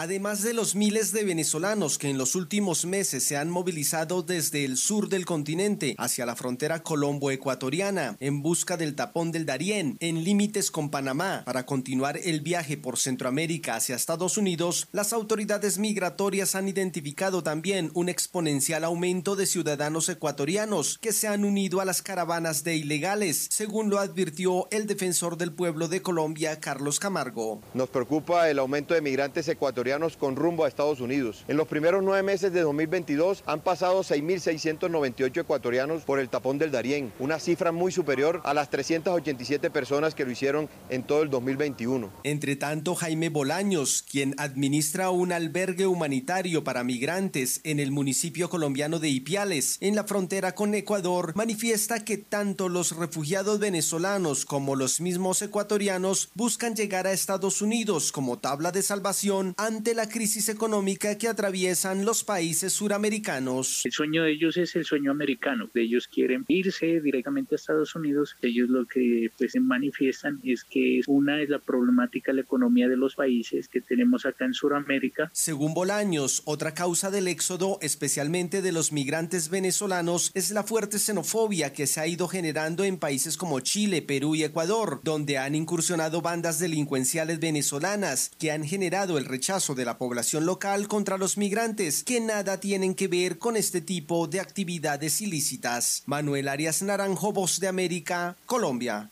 Además 0.00 0.42
de 0.42 0.54
los 0.54 0.76
miles 0.76 1.10
de 1.10 1.24
venezolanos 1.24 1.98
que 1.98 2.08
en 2.08 2.18
los 2.18 2.36
últimos 2.36 2.84
meses 2.84 3.24
se 3.24 3.36
han 3.36 3.50
movilizado 3.50 4.22
desde 4.22 4.64
el 4.64 4.76
sur 4.76 5.08
del 5.08 5.26
continente 5.26 5.96
hacia 5.98 6.24
la 6.24 6.36
frontera 6.36 6.84
colombo-ecuatoriana 6.84 8.16
en 8.20 8.40
busca 8.40 8.76
del 8.76 8.94
tapón 8.94 9.32
del 9.32 9.44
Darién 9.44 9.96
en 9.98 10.22
límites 10.22 10.70
con 10.70 10.90
Panamá 10.90 11.42
para 11.44 11.66
continuar 11.66 12.16
el 12.16 12.42
viaje 12.42 12.76
por 12.76 12.96
Centroamérica 12.96 13.74
hacia 13.74 13.96
Estados 13.96 14.38
Unidos, 14.38 14.86
las 14.92 15.12
autoridades 15.12 15.78
migratorias 15.78 16.54
han 16.54 16.68
identificado 16.68 17.42
también 17.42 17.90
un 17.94 18.08
exponencial 18.08 18.84
aumento 18.84 19.34
de 19.34 19.46
ciudadanos 19.46 20.08
ecuatorianos 20.08 20.98
que 20.98 21.12
se 21.12 21.26
han 21.26 21.44
unido 21.44 21.80
a 21.80 21.84
las 21.84 22.02
caravanas 22.02 22.62
de 22.62 22.76
ilegales, 22.76 23.48
según 23.50 23.90
lo 23.90 23.98
advirtió 23.98 24.68
el 24.70 24.86
defensor 24.86 25.36
del 25.36 25.52
pueblo 25.52 25.88
de 25.88 26.02
Colombia, 26.02 26.60
Carlos 26.60 27.00
Camargo. 27.00 27.60
Nos 27.74 27.88
preocupa 27.88 28.48
el 28.48 28.60
aumento 28.60 28.94
de 28.94 29.00
migrantes 29.00 29.48
ecuatorianos 29.48 29.87
con 30.18 30.36
rumbo 30.36 30.64
a 30.64 30.68
Estados 30.68 31.00
Unidos. 31.00 31.44
En 31.48 31.56
los 31.56 31.66
primeros 31.66 32.02
nueve 32.02 32.22
meses 32.22 32.52
de 32.52 32.60
2022 32.60 33.42
han 33.46 33.60
pasado 33.60 34.00
6.698 34.02 35.40
ecuatorianos 35.40 36.02
por 36.02 36.20
el 36.20 36.28
tapón 36.28 36.58
del 36.58 36.70
Darién, 36.70 37.10
una 37.18 37.38
cifra 37.38 37.72
muy 37.72 37.90
superior 37.90 38.42
a 38.44 38.52
las 38.52 38.68
387 38.68 39.70
personas 39.70 40.14
que 40.14 40.26
lo 40.26 40.30
hicieron 40.30 40.68
en 40.90 41.04
todo 41.04 41.22
el 41.22 41.30
2021. 41.30 42.10
Entre 42.22 42.56
tanto, 42.56 42.94
Jaime 42.96 43.30
Bolaños, 43.30 44.04
quien 44.08 44.34
administra 44.36 45.08
un 45.08 45.32
albergue 45.32 45.86
humanitario 45.86 46.64
para 46.64 46.84
migrantes 46.84 47.62
en 47.64 47.80
el 47.80 47.90
municipio 47.90 48.50
colombiano 48.50 48.98
de 48.98 49.08
Ipiales, 49.08 49.78
en 49.80 49.96
la 49.96 50.04
frontera 50.04 50.54
con 50.54 50.74
Ecuador, 50.74 51.32
manifiesta 51.34 52.04
que 52.04 52.18
tanto 52.18 52.68
los 52.68 52.94
refugiados 52.94 53.58
venezolanos 53.58 54.44
como 54.44 54.76
los 54.76 55.00
mismos 55.00 55.40
ecuatorianos 55.40 56.28
buscan 56.34 56.76
llegar 56.76 57.06
a 57.06 57.12
Estados 57.12 57.62
Unidos 57.62 58.12
como 58.12 58.38
tabla 58.38 58.70
de 58.70 58.82
salvación 58.82 59.54
ante 59.56 59.77
la 59.94 60.08
crisis 60.08 60.48
económica 60.48 61.16
que 61.16 61.28
atraviesan 61.28 62.04
los 62.04 62.24
países 62.24 62.72
suramericanos. 62.72 63.82
El 63.84 63.92
sueño 63.92 64.24
de 64.24 64.32
ellos 64.32 64.56
es 64.56 64.76
el 64.76 64.84
sueño 64.84 65.10
americano. 65.10 65.70
Ellos 65.74 66.08
quieren 66.08 66.44
irse 66.48 67.00
directamente 67.00 67.54
a 67.54 67.56
Estados 67.56 67.94
Unidos. 67.94 68.36
Ellos 68.42 68.68
lo 68.68 68.86
que 68.86 69.30
pues 69.38 69.54
manifiestan 69.60 70.40
es 70.44 70.64
que 70.64 71.00
una 71.06 71.40
es 71.40 71.48
la 71.48 71.58
problemática 71.58 72.32
de 72.32 72.36
la 72.36 72.42
economía 72.42 72.88
de 72.88 72.96
los 72.96 73.14
países 73.14 73.68
que 73.68 73.80
tenemos 73.80 74.26
acá 74.26 74.44
en 74.44 74.54
Sudamérica. 74.54 75.30
Según 75.32 75.74
Bolaños, 75.74 76.42
otra 76.44 76.74
causa 76.74 77.10
del 77.10 77.28
éxodo, 77.28 77.78
especialmente 77.80 78.62
de 78.62 78.72
los 78.72 78.92
migrantes 78.92 79.48
venezolanos, 79.48 80.30
es 80.34 80.50
la 80.50 80.64
fuerte 80.64 80.98
xenofobia 80.98 81.72
que 81.72 81.86
se 81.86 82.00
ha 82.00 82.06
ido 82.06 82.28
generando 82.28 82.84
en 82.84 82.98
países 82.98 83.36
como 83.36 83.60
Chile, 83.60 84.02
Perú 84.02 84.34
y 84.34 84.44
Ecuador, 84.44 85.00
donde 85.02 85.38
han 85.38 85.54
incursionado 85.54 86.20
bandas 86.20 86.58
delincuenciales 86.58 87.40
venezolanas 87.40 88.30
que 88.38 88.50
han 88.50 88.64
generado 88.64 89.18
el 89.18 89.24
rechazo 89.24 89.67
de 89.74 89.84
la 89.84 89.98
población 89.98 90.46
local 90.46 90.88
contra 90.88 91.18
los 91.18 91.36
migrantes, 91.36 92.04
que 92.04 92.20
nada 92.20 92.60
tienen 92.60 92.94
que 92.94 93.08
ver 93.08 93.38
con 93.38 93.56
este 93.56 93.80
tipo 93.80 94.26
de 94.26 94.40
actividades 94.40 95.20
ilícitas. 95.20 96.02
Manuel 96.06 96.48
Arias 96.48 96.82
Naranjo, 96.82 97.32
Voz 97.32 97.60
de 97.60 97.68
América, 97.68 98.36
Colombia. 98.46 99.10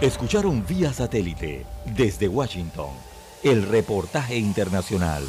Escucharon 0.00 0.64
vía 0.66 0.92
satélite 0.92 1.66
desde 1.94 2.26
Washington 2.26 2.90
el 3.42 3.66
reportaje 3.66 4.36
internacional. 4.36 5.24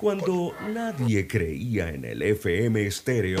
Cuando 0.00 0.54
nadie 0.72 1.26
creía 1.26 1.88
en 1.88 2.04
el 2.04 2.22
FM 2.22 2.86
estéreo, 2.86 3.40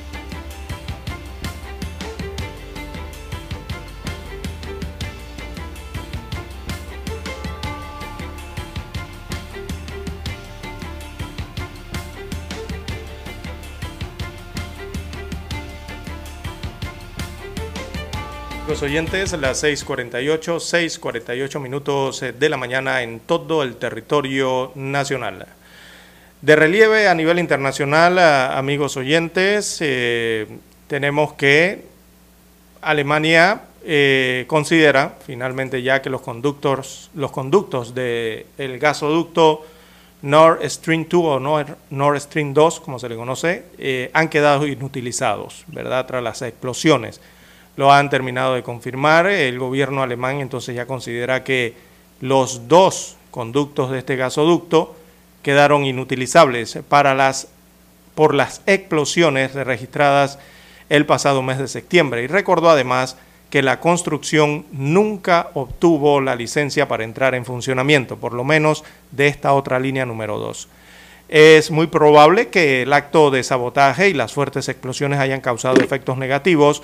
Oyentes, 18.81 19.33
las 19.33 19.63
6:48, 19.63 20.59
6:48 20.59 21.59
minutos 21.59 22.21
de 22.21 22.49
la 22.49 22.57
mañana 22.57 23.03
en 23.03 23.19
todo 23.19 23.61
el 23.61 23.75
territorio 23.75 24.71
nacional. 24.73 25.45
De 26.41 26.55
relieve 26.55 27.07
a 27.07 27.13
nivel 27.13 27.37
internacional, 27.37 28.17
amigos 28.17 28.97
oyentes, 28.97 29.77
eh, 29.81 30.47
tenemos 30.87 31.33
que 31.33 31.85
Alemania 32.81 33.61
eh, 33.83 34.45
considera 34.47 35.15
finalmente 35.27 35.83
ya 35.83 36.01
que 36.01 36.09
los 36.09 36.21
conductos, 36.21 37.11
los 37.13 37.31
conductos 37.31 37.93
del 37.93 38.79
gasoducto 38.79 39.63
Nord 40.23 40.67
Stream 40.67 41.05
2 41.07 41.23
o 41.23 41.39
Nord 41.91 42.19
Stream 42.19 42.53
2, 42.53 42.79
como 42.79 42.97
se 42.97 43.09
le 43.09 43.15
conoce, 43.15 43.63
eh, 43.77 44.09
han 44.13 44.27
quedado 44.27 44.65
inutilizados, 44.65 45.65
¿verdad? 45.67 46.07
Tras 46.07 46.23
las 46.23 46.41
explosiones 46.41 47.21
lo 47.75 47.91
han 47.91 48.09
terminado 48.09 48.55
de 48.55 48.63
confirmar. 48.63 49.27
El 49.27 49.59
gobierno 49.59 50.01
alemán 50.01 50.39
entonces 50.39 50.75
ya 50.75 50.85
considera 50.85 51.43
que 51.43 51.75
los 52.19 52.67
dos 52.67 53.17
conductos 53.31 53.91
de 53.91 53.99
este 53.99 54.15
gasoducto 54.15 54.95
quedaron 55.41 55.85
inutilizables 55.85 56.79
para 56.87 57.15
las, 57.15 57.47
por 58.15 58.33
las 58.35 58.61
explosiones 58.65 59.53
registradas 59.53 60.37
el 60.89 61.05
pasado 61.05 61.41
mes 61.41 61.57
de 61.57 61.67
septiembre 61.67 62.23
y 62.23 62.27
recordó 62.27 62.69
además 62.69 63.17
que 63.49 63.61
la 63.61 63.79
construcción 63.79 64.65
nunca 64.71 65.49
obtuvo 65.53 66.21
la 66.21 66.35
licencia 66.35 66.87
para 66.87 67.03
entrar 67.03 67.35
en 67.35 67.45
funcionamiento, 67.45 68.17
por 68.17 68.33
lo 68.33 68.43
menos 68.43 68.83
de 69.11 69.27
esta 69.27 69.53
otra 69.53 69.79
línea 69.79 70.05
número 70.05 70.37
2. 70.37 70.69
Es 71.27 71.71
muy 71.71 71.87
probable 71.87 72.47
que 72.47 72.83
el 72.83 72.93
acto 72.93 73.31
de 73.31 73.43
sabotaje 73.43 74.09
y 74.09 74.13
las 74.13 74.33
fuertes 74.33 74.69
explosiones 74.69 75.19
hayan 75.19 75.41
causado 75.41 75.81
efectos 75.81 76.17
negativos 76.17 76.81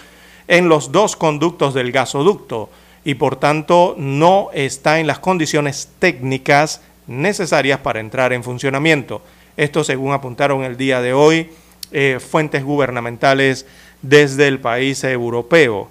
en 0.48 0.70
los 0.70 0.92
dos 0.92 1.16
conductos 1.16 1.74
del 1.74 1.92
gasoducto 1.92 2.70
y 3.04 3.16
por 3.16 3.38
tanto 3.38 3.96
no 3.98 4.50
está 4.54 5.00
en 5.00 5.08
las 5.08 5.20
condiciones 5.20 5.90
técnicas 6.00 6.82
necesarias 7.08 7.80
para 7.80 8.00
entrar 8.00 8.34
en 8.34 8.44
funcionamiento. 8.44 9.22
Esto 9.56 9.84
según 9.84 10.14
apuntaron 10.14 10.64
el 10.64 10.78
día 10.78 11.02
de 11.02 11.14
hoy 11.14 11.50
eh, 11.92 12.20
fuentes 12.20 12.64
gubernamentales 12.64 13.66
desde 14.02 14.48
el 14.48 14.60
país 14.60 15.04
europeo. 15.04 15.90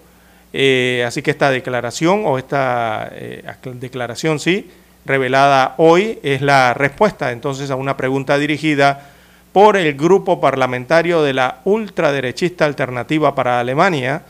Eh, 0.53 1.05
así 1.07 1.23
que 1.23 1.31
esta 1.31 1.51
declaración, 1.51 2.23
o 2.25 2.39
esta 2.39 3.09
eh, 3.13 3.43
declaración, 3.75 4.39
sí, 4.39 4.71
revelada 5.05 5.75
hoy, 5.79 6.19
es 6.23 6.43
la 6.43 6.75
respuesta 6.75 7.33
entonces 7.33 7.71
a 7.71 7.77
una 7.77 7.97
pregunta 7.97 8.39
dirigida 8.39 9.11
por 9.53 9.77
el 9.77 9.95
grupo 9.95 10.41
parlamentario 10.41 11.23
de 11.23 11.33
la 11.33 11.61
ultraderechista 11.65 12.67
alternativa 12.67 13.35
para 13.35 13.59
Alemania, 13.59 14.23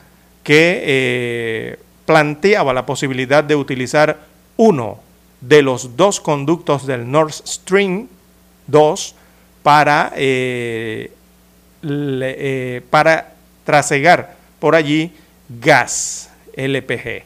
que 0.47 0.83
eh, 0.87 1.79
planteaba 2.05 2.73
la 2.73 2.87
posibilidad 2.87 3.43
de 3.43 3.57
utilizar 3.57 4.21
uno 4.57 5.01
de 5.41 5.61
los 5.63 5.97
dos 5.97 6.21
conductos 6.21 6.87
del 6.87 7.11
Nord 7.11 7.33
Stream 7.33 8.07
2 8.69 9.15
para, 9.65 10.13
para 12.91 13.33
trasegar 13.65 14.37
por 14.61 14.77
allí 14.77 15.13
gas 15.49 16.31
LPG, 16.55 17.25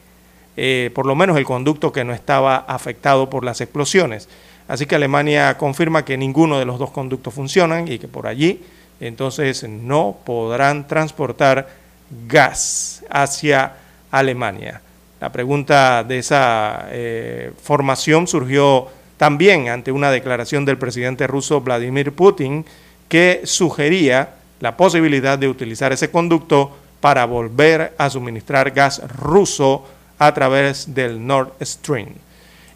eh, 0.57 0.89
por 0.95 1.05
lo 1.05 1.13
menos 1.13 1.37
el 1.37 1.45
conducto 1.45 1.91
que 1.91 2.03
no 2.03 2.13
estaba 2.13 2.57
afectado 2.57 3.29
por 3.29 3.45
las 3.45 3.61
explosiones. 3.61 4.29
Así 4.67 4.87
que 4.87 4.95
Alemania 4.95 5.55
confirma 5.59 6.03
que 6.03 6.17
ninguno 6.17 6.57
de 6.57 6.65
los 6.65 6.79
dos 6.79 6.89
conductos 6.89 7.35
funcionan 7.35 7.87
y 7.87 7.99
que 7.99 8.07
por 8.07 8.25
allí 8.25 8.63
entonces 8.99 9.67
no 9.67 10.17
podrán 10.25 10.87
transportar 10.87 11.80
gas 12.27 13.03
hacia 13.09 13.73
Alemania. 14.11 14.81
La 15.19 15.31
pregunta 15.31 16.03
de 16.03 16.17
esa 16.19 16.87
eh, 16.89 17.51
formación 17.61 18.27
surgió 18.27 18.87
también 19.17 19.69
ante 19.69 19.91
una 19.91 20.09
declaración 20.09 20.65
del 20.65 20.77
presidente 20.77 21.27
ruso 21.27 21.61
Vladimir 21.61 22.11
Putin 22.11 22.65
que 23.07 23.41
sugería 23.43 24.29
la 24.59 24.75
posibilidad 24.77 25.37
de 25.37 25.47
utilizar 25.47 25.93
ese 25.93 26.09
conducto 26.09 26.75
para 26.99 27.25
volver 27.25 27.93
a 27.97 28.09
suministrar 28.09 28.71
gas 28.71 29.01
ruso 29.17 29.85
a 30.17 30.33
través 30.33 30.93
del 30.93 31.25
Nord 31.25 31.53
Stream. 31.61 32.09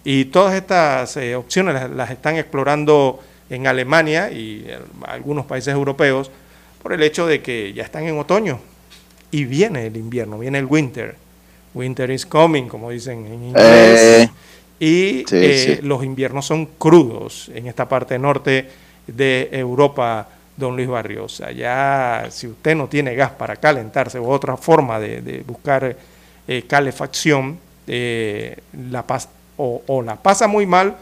Y 0.04 0.26
todas 0.26 0.54
estas 0.54 1.18
eh, 1.18 1.36
opciones 1.36 1.90
las, 1.92 2.12
están 2.12 2.38
explorando 2.38 3.20
en 3.50 3.66
Alemania 3.66 4.32
y 4.32 4.68
algunos 5.08 5.46
países 5.46 5.74
europeos 5.74 6.30
por 6.82 6.94
el 6.94 7.02
hecho 7.02 7.26
de 7.26 7.42
que 7.42 7.74
ya 7.74 7.84
están 7.84 8.04
en 8.04 8.20
otoño 8.20 8.60
y 9.36 9.44
viene 9.44 9.88
el 9.88 9.98
invierno, 9.98 10.40
viene 10.40 10.60
el 10.60 10.66
winter. 10.66 11.14
Winter 11.74 12.10
is 12.10 12.26
coming, 12.26 12.70
como 12.70 12.90
dicen 12.90 13.26
en 13.26 13.44
inglés. 13.44 14.00
Eh, 14.02 14.30
y 14.80 15.26
eh, 15.30 15.80
los 15.84 16.06
inviernos 16.06 16.46
son 16.46 16.68
crudos 16.78 17.52
en 17.54 17.68
esta 17.68 17.90
parte 17.90 18.18
norte 18.18 18.70
de 19.06 19.50
Europa 19.52 20.30
don 20.56 20.78
Luis 20.78 20.88
Barrios. 20.88 21.44
Ya 21.54 22.28
si 22.30 22.48
usted 22.48 22.78
no 22.78 22.88
tiene 22.88 23.14
gas 23.14 23.32
para 23.32 23.58
calentarse 23.58 24.20
o 24.20 24.30
otra 24.30 24.56
forma 24.56 25.02
de, 25.02 25.44
buscar 25.46 25.98
eh, 26.48 26.64
calefacción, 26.66 27.60
eh, 27.88 28.56
la 28.90 29.04
o, 29.58 30.02
la 30.02 30.16
pasa 30.16 30.48
muy 30.48 30.66
mal 30.66 30.96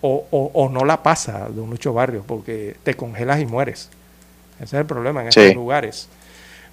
o, 0.00 0.70
no 0.72 0.84
la 0.84 1.02
pasa, 1.02 1.48
don 1.48 1.70
Lucho 1.70 1.92
Barrios, 1.92 2.24
porque 2.24 2.76
te 2.84 2.94
congelas 2.94 3.40
y 3.40 3.46
mueres. 3.46 3.90
Ese 4.60 4.76
es 4.76 4.80
el 4.80 4.86
problema 4.86 5.22
en 5.22 5.28
estos 5.28 5.56
lugares. 5.56 6.08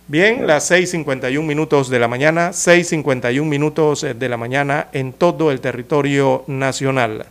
Bien, 0.10 0.48
las 0.48 0.72
6.51 0.72 1.44
minutos 1.44 1.90
de 1.90 2.00
la 2.00 2.08
mañana, 2.08 2.52
6.51 2.52 3.44
minutos 3.44 4.06
de 4.16 4.30
la 4.30 4.38
mañana 4.38 4.88
en 4.94 5.12
todo 5.12 5.52
el 5.52 5.60
territorio 5.60 6.46
nacional. 6.48 7.26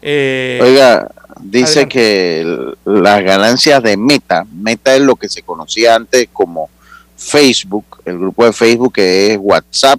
Eh, 0.00 0.60
Oiga, 0.62 1.10
dice 1.40 1.88
que 1.88 2.46
las 2.84 3.24
ganancias 3.24 3.82
de 3.82 3.96
Meta, 3.96 4.46
Meta 4.52 4.94
es 4.94 5.02
lo 5.02 5.16
que 5.16 5.28
se 5.28 5.42
conocía 5.42 5.96
antes 5.96 6.28
como 6.32 6.70
Facebook, 7.16 8.00
el 8.04 8.20
grupo 8.20 8.44
de 8.44 8.52
Facebook 8.52 8.94
que 8.94 9.32
es 9.32 9.38
WhatsApp, 9.40 9.98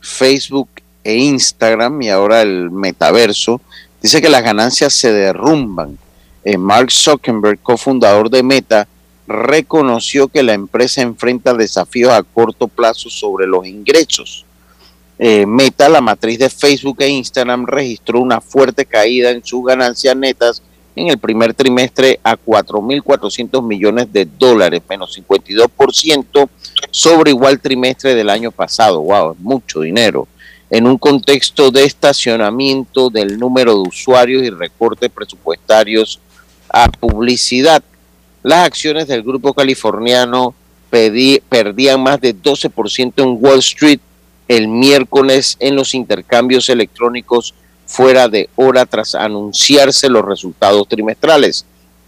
Facebook 0.00 0.68
e 1.02 1.16
Instagram 1.16 2.00
y 2.02 2.10
ahora 2.10 2.40
el 2.40 2.70
metaverso, 2.70 3.60
dice 4.00 4.22
que 4.22 4.28
las 4.28 4.44
ganancias 4.44 4.94
se 4.94 5.12
derrumban. 5.12 5.98
Eh, 6.44 6.56
Mark 6.56 6.92
Zuckerberg, 6.92 7.58
cofundador 7.60 8.30
de 8.30 8.44
Meta, 8.44 8.86
reconoció 9.30 10.28
que 10.28 10.42
la 10.42 10.54
empresa 10.54 11.02
enfrenta 11.02 11.54
desafíos 11.54 12.12
a 12.12 12.22
corto 12.22 12.68
plazo 12.68 13.08
sobre 13.08 13.46
los 13.46 13.66
ingresos 13.66 14.44
eh, 15.22 15.44
Meta, 15.44 15.86
la 15.90 16.00
matriz 16.00 16.38
de 16.38 16.48
Facebook 16.48 16.96
e 17.00 17.08
Instagram, 17.08 17.66
registró 17.66 18.20
una 18.20 18.40
fuerte 18.40 18.86
caída 18.86 19.30
en 19.30 19.44
sus 19.44 19.62
ganancias 19.62 20.16
netas 20.16 20.62
en 20.96 21.08
el 21.08 21.18
primer 21.18 21.52
trimestre 21.52 22.18
a 22.24 22.38
4.400 22.38 23.62
millones 23.62 24.10
de 24.10 24.24
dólares, 24.24 24.80
menos 24.88 25.18
52% 25.18 26.48
sobre 26.90 27.32
igual 27.32 27.60
trimestre 27.60 28.14
del 28.14 28.30
año 28.30 28.50
pasado. 28.50 29.02
¡Wow! 29.02 29.36
Mucho 29.40 29.82
dinero. 29.82 30.26
En 30.70 30.86
un 30.86 30.96
contexto 30.96 31.70
de 31.70 31.84
estacionamiento 31.84 33.10
del 33.10 33.38
número 33.38 33.74
de 33.74 33.88
usuarios 33.90 34.42
y 34.42 34.48
recortes 34.48 35.10
presupuestarios 35.10 36.18
a 36.70 36.88
publicidad, 36.88 37.82
las 38.42 38.66
acciones 38.66 39.06
del 39.06 39.22
grupo 39.22 39.52
californiano 39.52 40.54
perdían 40.90 42.02
más 42.02 42.20
de 42.20 42.34
12% 42.34 43.12
en 43.16 43.38
Wall 43.40 43.58
Street 43.58 44.00
el 44.48 44.66
miércoles 44.66 45.56
en 45.60 45.76
los 45.76 45.94
intercambios 45.94 46.68
electrónicos 46.68 47.54
fuera 47.86 48.28
de 48.28 48.48
hora 48.56 48.86
tras 48.86 49.14
anunciarse 49.14 50.08
los 50.08 50.24
resultados 50.24 50.88
trimestrales. 50.88 51.64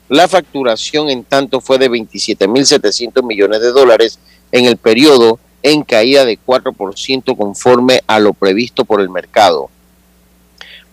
La 0.09 0.27
facturación 0.27 1.09
en 1.11 1.23
tanto 1.23 1.61
fue 1.61 1.79
de 1.79 1.91
27.700 1.91 3.23
millones 3.25 3.61
de 3.61 3.71
dólares 3.71 4.19
en 4.51 4.65
el 4.65 4.77
periodo 4.77 5.39
en 5.63 5.83
caída 5.85 6.25
de 6.25 6.39
4% 6.45 7.37
conforme 7.37 8.01
a 8.07 8.19
lo 8.19 8.33
previsto 8.33 8.85
por 8.85 9.01
el 9.01 9.09
mercado. 9.09 9.71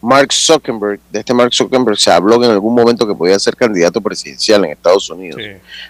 Mark 0.02 0.32
Zuckerberg, 0.32 1.00
de 1.12 1.20
este 1.20 1.34
Mark 1.34 1.54
Zuckerberg 1.54 1.98
se 1.98 2.12
habló 2.12 2.44
en 2.44 2.52
algún 2.52 2.74
momento 2.74 3.08
que 3.08 3.16
podía 3.16 3.38
ser 3.40 3.56
candidato 3.56 4.02
presidencial 4.02 4.64
en 4.66 4.72
Estados 4.72 5.10
Unidos. 5.10 5.42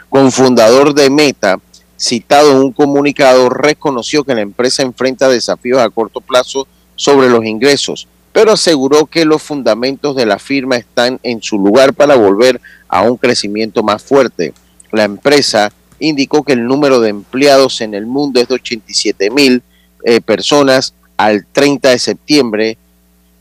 Con 0.09 0.31
fundador 0.31 0.93
de 0.93 1.09
Meta, 1.09 1.59
citado 1.97 2.51
en 2.51 2.57
un 2.57 2.71
comunicado, 2.71 3.49
reconoció 3.49 4.23
que 4.23 4.35
la 4.35 4.41
empresa 4.41 4.83
enfrenta 4.83 5.27
desafíos 5.27 5.79
a 5.79 5.89
corto 5.89 6.21
plazo 6.21 6.67
sobre 6.95 7.29
los 7.29 7.45
ingresos, 7.45 8.07
pero 8.31 8.51
aseguró 8.51 9.05
que 9.05 9.25
los 9.25 9.41
fundamentos 9.41 10.15
de 10.15 10.25
la 10.25 10.39
firma 10.39 10.77
están 10.77 11.19
en 11.23 11.41
su 11.41 11.57
lugar 11.57 11.93
para 11.93 12.15
volver 12.15 12.59
a 12.87 13.01
un 13.01 13.17
crecimiento 13.17 13.83
más 13.83 14.01
fuerte. 14.03 14.53
La 14.91 15.03
empresa 15.03 15.71
indicó 15.99 16.43
que 16.43 16.53
el 16.53 16.65
número 16.65 16.99
de 16.99 17.09
empleados 17.09 17.81
en 17.81 17.93
el 17.93 18.05
mundo 18.05 18.39
es 18.39 18.47
de 18.47 18.55
87 18.55 19.29
mil 19.29 19.61
eh, 20.03 20.21
personas 20.21 20.93
al 21.17 21.45
30 21.51 21.89
de 21.89 21.99
septiembre. 21.99 22.77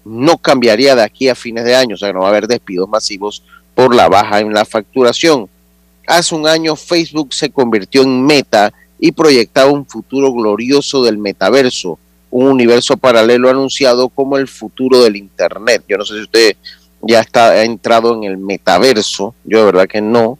No 0.09 0.39
cambiaría 0.39 0.97
de 0.97 1.03
aquí 1.03 1.29
a 1.29 1.35
fines 1.35 1.65
de 1.65 1.77
año, 1.77 1.95
o 1.95 1.99
sea, 1.99 2.13
no 2.13 2.21
va 2.21 2.27
a 2.27 2.31
haber 2.31 2.47
despidos 2.47 2.89
masivos 2.89 3.43
por 3.75 3.95
la 3.95 4.09
baja 4.09 4.41
en 4.41 4.53
la 4.53 4.65
facturación. 4.65 5.49
Hace 6.07 6.35
un 6.35 6.47
año 6.49 6.75
Facebook 6.75 7.35
se 7.35 7.51
convirtió 7.51 8.03
en 8.03 8.25
meta 8.25 8.73
y 8.99 9.13
proyectaba 9.13 9.71
un 9.71 9.87
futuro 9.87 10.33
glorioso 10.33 11.05
del 11.05 11.19
metaverso, 11.19 11.99
un 12.31 12.47
universo 12.47 12.97
paralelo 12.97 13.51
anunciado 13.51 14.09
como 14.09 14.39
el 14.39 14.49
futuro 14.49 15.03
del 15.03 15.17
Internet. 15.17 15.85
Yo 15.87 15.99
no 15.99 16.05
sé 16.05 16.15
si 16.15 16.23
usted 16.23 16.57
ya 17.03 17.21
está 17.21 17.51
ha 17.51 17.65
entrado 17.65 18.15
en 18.15 18.25
el 18.25 18.39
metaverso, 18.39 19.35
yo 19.45 19.59
de 19.61 19.65
verdad 19.67 19.87
que 19.87 20.01
no, 20.01 20.39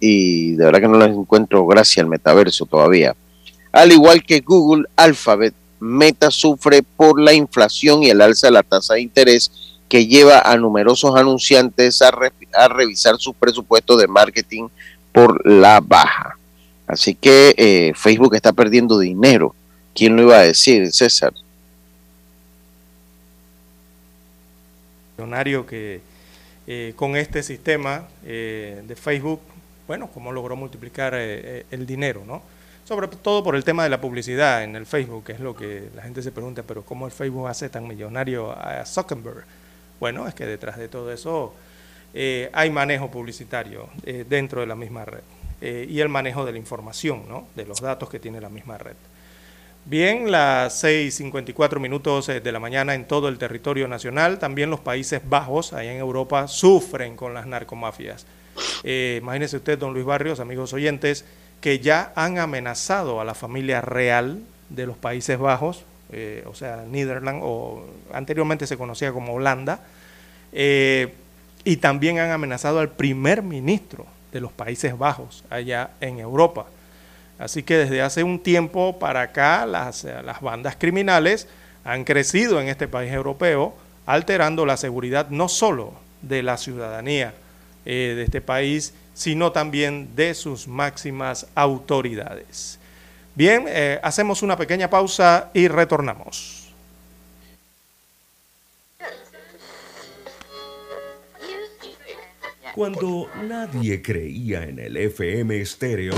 y 0.00 0.52
de 0.52 0.64
verdad 0.64 0.80
que 0.80 0.88
no 0.88 0.98
les 0.98 1.16
encuentro 1.16 1.66
gracia 1.66 2.02
al 2.02 2.08
metaverso 2.08 2.66
todavía. 2.66 3.14
Al 3.72 3.90
igual 3.90 4.22
que 4.22 4.40
Google, 4.40 4.84
Alphabet, 4.96 5.54
Meta 5.84 6.30
sufre 6.30 6.82
por 6.82 7.20
la 7.20 7.34
inflación 7.34 8.02
y 8.02 8.08
el 8.08 8.22
alza 8.22 8.46
de 8.46 8.52
la 8.52 8.62
tasa 8.62 8.94
de 8.94 9.02
interés 9.02 9.50
que 9.86 10.06
lleva 10.06 10.40
a 10.40 10.56
numerosos 10.56 11.14
anunciantes 11.14 12.00
a, 12.00 12.10
revisar 12.68 13.16
sus 13.18 13.34
presupuestos 13.34 14.00
de 14.00 14.08
marketing 14.08 14.68
por 15.12 15.46
la 15.46 15.80
baja. 15.80 16.38
Así 16.86 17.14
que 17.14 17.54
eh, 17.58 17.92
Facebook 17.94 18.34
está 18.34 18.54
perdiendo 18.54 18.98
dinero. 18.98 19.54
¿Quién 19.94 20.16
lo 20.16 20.22
iba 20.22 20.38
a 20.38 20.42
decir, 20.42 20.90
César? 20.90 21.34
que 25.66 26.00
eh, 26.66 26.92
con 26.96 27.16
este 27.16 27.42
sistema 27.42 28.08
eh, 28.24 28.82
de 28.86 28.96
Facebook, 28.96 29.40
bueno, 29.86 30.08
cómo 30.12 30.32
logró 30.32 30.56
multiplicar 30.56 31.14
el 31.14 31.86
dinero, 31.86 32.22
¿no? 32.26 32.42
Sobre 32.84 33.08
todo 33.08 33.42
por 33.42 33.56
el 33.56 33.64
tema 33.64 33.82
de 33.82 33.88
la 33.88 34.00
publicidad 34.00 34.62
en 34.62 34.76
el 34.76 34.84
Facebook, 34.84 35.24
que 35.24 35.32
es 35.32 35.40
lo 35.40 35.56
que 35.56 35.88
la 35.94 36.02
gente 36.02 36.22
se 36.22 36.32
pregunta, 36.32 36.62
pero 36.62 36.84
¿cómo 36.84 37.06
el 37.06 37.12
Facebook 37.12 37.48
hace 37.48 37.68
tan 37.70 37.88
millonario 37.88 38.52
a 38.52 38.84
Zuckerberg? 38.84 39.44
Bueno, 40.00 40.28
es 40.28 40.34
que 40.34 40.44
detrás 40.44 40.76
de 40.76 40.88
todo 40.88 41.10
eso 41.12 41.54
hay 42.52 42.70
manejo 42.70 43.10
publicitario 43.10 43.88
dentro 44.28 44.60
de 44.60 44.66
la 44.66 44.74
misma 44.74 45.04
red 45.04 45.22
y 45.62 45.98
el 46.00 46.10
manejo 46.10 46.44
de 46.44 46.52
la 46.52 46.58
información, 46.58 47.24
¿no? 47.26 47.48
de 47.56 47.64
los 47.64 47.80
datos 47.80 48.10
que 48.10 48.20
tiene 48.20 48.40
la 48.40 48.50
misma 48.50 48.76
red. 48.76 48.96
Bien, 49.86 50.30
las 50.30 50.82
6.54 50.82 51.78
minutos 51.78 52.28
de 52.28 52.52
la 52.52 52.58
mañana 52.58 52.94
en 52.94 53.06
todo 53.06 53.28
el 53.28 53.36
territorio 53.36 53.86
nacional. 53.86 54.38
También 54.38 54.70
los 54.70 54.80
Países 54.80 55.20
Bajos, 55.28 55.74
allá 55.74 55.92
en 55.92 55.98
Europa, 55.98 56.48
sufren 56.48 57.16
con 57.16 57.34
las 57.34 57.46
narcomafias. 57.46 58.24
Eh, 58.82 59.18
imagínese 59.20 59.58
usted, 59.58 59.78
don 59.78 59.92
Luis 59.92 60.06
Barrios, 60.06 60.40
amigos 60.40 60.72
oyentes, 60.72 61.26
que 61.64 61.78
ya 61.78 62.12
han 62.14 62.36
amenazado 62.36 63.22
a 63.22 63.24
la 63.24 63.32
familia 63.32 63.80
real 63.80 64.42
de 64.68 64.84
los 64.84 64.98
Países 64.98 65.38
Bajos, 65.38 65.82
eh, 66.12 66.44
o 66.46 66.54
sea, 66.54 66.84
Netherlands, 66.86 67.40
o 67.42 67.86
anteriormente 68.12 68.66
se 68.66 68.76
conocía 68.76 69.12
como 69.12 69.32
Holanda, 69.32 69.80
eh, 70.52 71.14
y 71.64 71.78
también 71.78 72.18
han 72.18 72.32
amenazado 72.32 72.80
al 72.80 72.90
primer 72.90 73.40
ministro 73.40 74.04
de 74.30 74.42
los 74.42 74.52
Países 74.52 74.98
Bajos 74.98 75.42
allá 75.48 75.92
en 76.02 76.18
Europa. 76.18 76.66
Así 77.38 77.62
que 77.62 77.78
desde 77.78 78.02
hace 78.02 78.22
un 78.22 78.40
tiempo 78.40 78.98
para 78.98 79.22
acá 79.22 79.64
las, 79.64 80.04
las 80.04 80.42
bandas 80.42 80.76
criminales 80.76 81.48
han 81.82 82.04
crecido 82.04 82.60
en 82.60 82.68
este 82.68 82.88
país 82.88 83.10
europeo, 83.10 83.74
alterando 84.04 84.66
la 84.66 84.76
seguridad 84.76 85.30
no 85.30 85.48
solo 85.48 85.94
de 86.20 86.42
la 86.42 86.58
ciudadanía 86.58 87.32
eh, 87.86 88.12
de 88.16 88.22
este 88.24 88.42
país, 88.42 88.92
sino 89.14 89.52
también 89.52 90.14
de 90.14 90.34
sus 90.34 90.68
máximas 90.68 91.46
autoridades. 91.54 92.78
Bien, 93.34 93.64
eh, 93.66 93.98
hacemos 94.02 94.42
una 94.42 94.56
pequeña 94.56 94.90
pausa 94.90 95.50
y 95.54 95.68
retornamos. 95.68 96.72
Cuando 102.74 103.30
nadie 103.48 104.02
creía 104.02 104.64
en 104.64 104.80
el 104.80 104.96
FM 104.96 105.60
estéreo, 105.60 106.14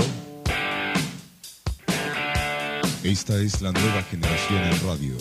esta 3.03 3.39
es 3.39 3.61
la 3.61 3.71
nueva 3.71 4.01
generación 4.01 4.63
en 4.63 4.87
radio. 4.87 5.17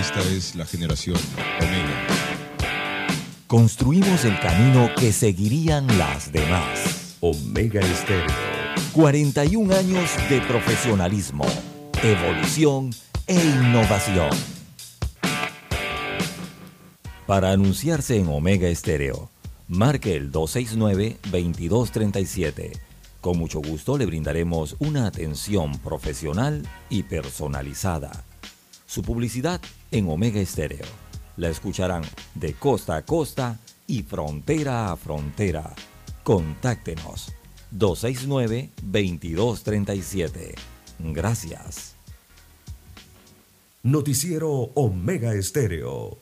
Esta 0.00 0.20
es 0.20 0.54
la 0.54 0.64
generación 0.64 1.16
Omega. 1.60 2.23
Construimos 3.46 4.24
el 4.24 4.40
camino 4.40 4.90
que 4.96 5.12
seguirían 5.12 5.86
las 5.98 6.32
demás. 6.32 7.18
Omega 7.20 7.80
Estéreo. 7.80 8.32
41 8.92 9.72
años 9.74 10.10
de 10.28 10.40
profesionalismo, 10.42 11.46
evolución 12.02 12.90
e 13.26 13.34
innovación. 13.34 14.28
Para 17.26 17.52
anunciarse 17.52 18.18
en 18.18 18.28
Omega 18.28 18.68
Estéreo, 18.68 19.30
marque 19.68 20.14
el 20.16 20.30
269-2237 20.32 22.72
con 23.24 23.38
mucho 23.38 23.62
gusto 23.62 23.96
le 23.96 24.04
brindaremos 24.04 24.76
una 24.80 25.06
atención 25.06 25.78
profesional 25.78 26.62
y 26.90 27.04
personalizada. 27.04 28.22
Su 28.84 29.00
publicidad 29.00 29.62
en 29.90 30.10
Omega 30.10 30.40
Estéreo. 30.40 30.84
La 31.36 31.48
escucharán 31.48 32.04
de 32.34 32.54
costa 32.54 32.96
a 32.96 33.02
costa 33.02 33.58
y 33.86 34.02
frontera 34.02 34.90
a 34.92 34.96
frontera. 34.96 35.74
Contáctenos 36.22 37.34
269-2237. 37.72 40.54
Gracias. 40.98 41.96
Noticiero 43.82 44.70
Omega 44.74 45.34
Estéreo. 45.34 46.16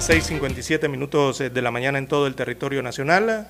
Las 0.00 0.08
6.57 0.08 0.88
minutos 0.88 1.42
eh, 1.42 1.50
de 1.50 1.60
la 1.60 1.70
mañana 1.70 1.98
en 1.98 2.06
todo 2.06 2.26
el 2.26 2.34
territorio 2.34 2.82
nacional. 2.82 3.46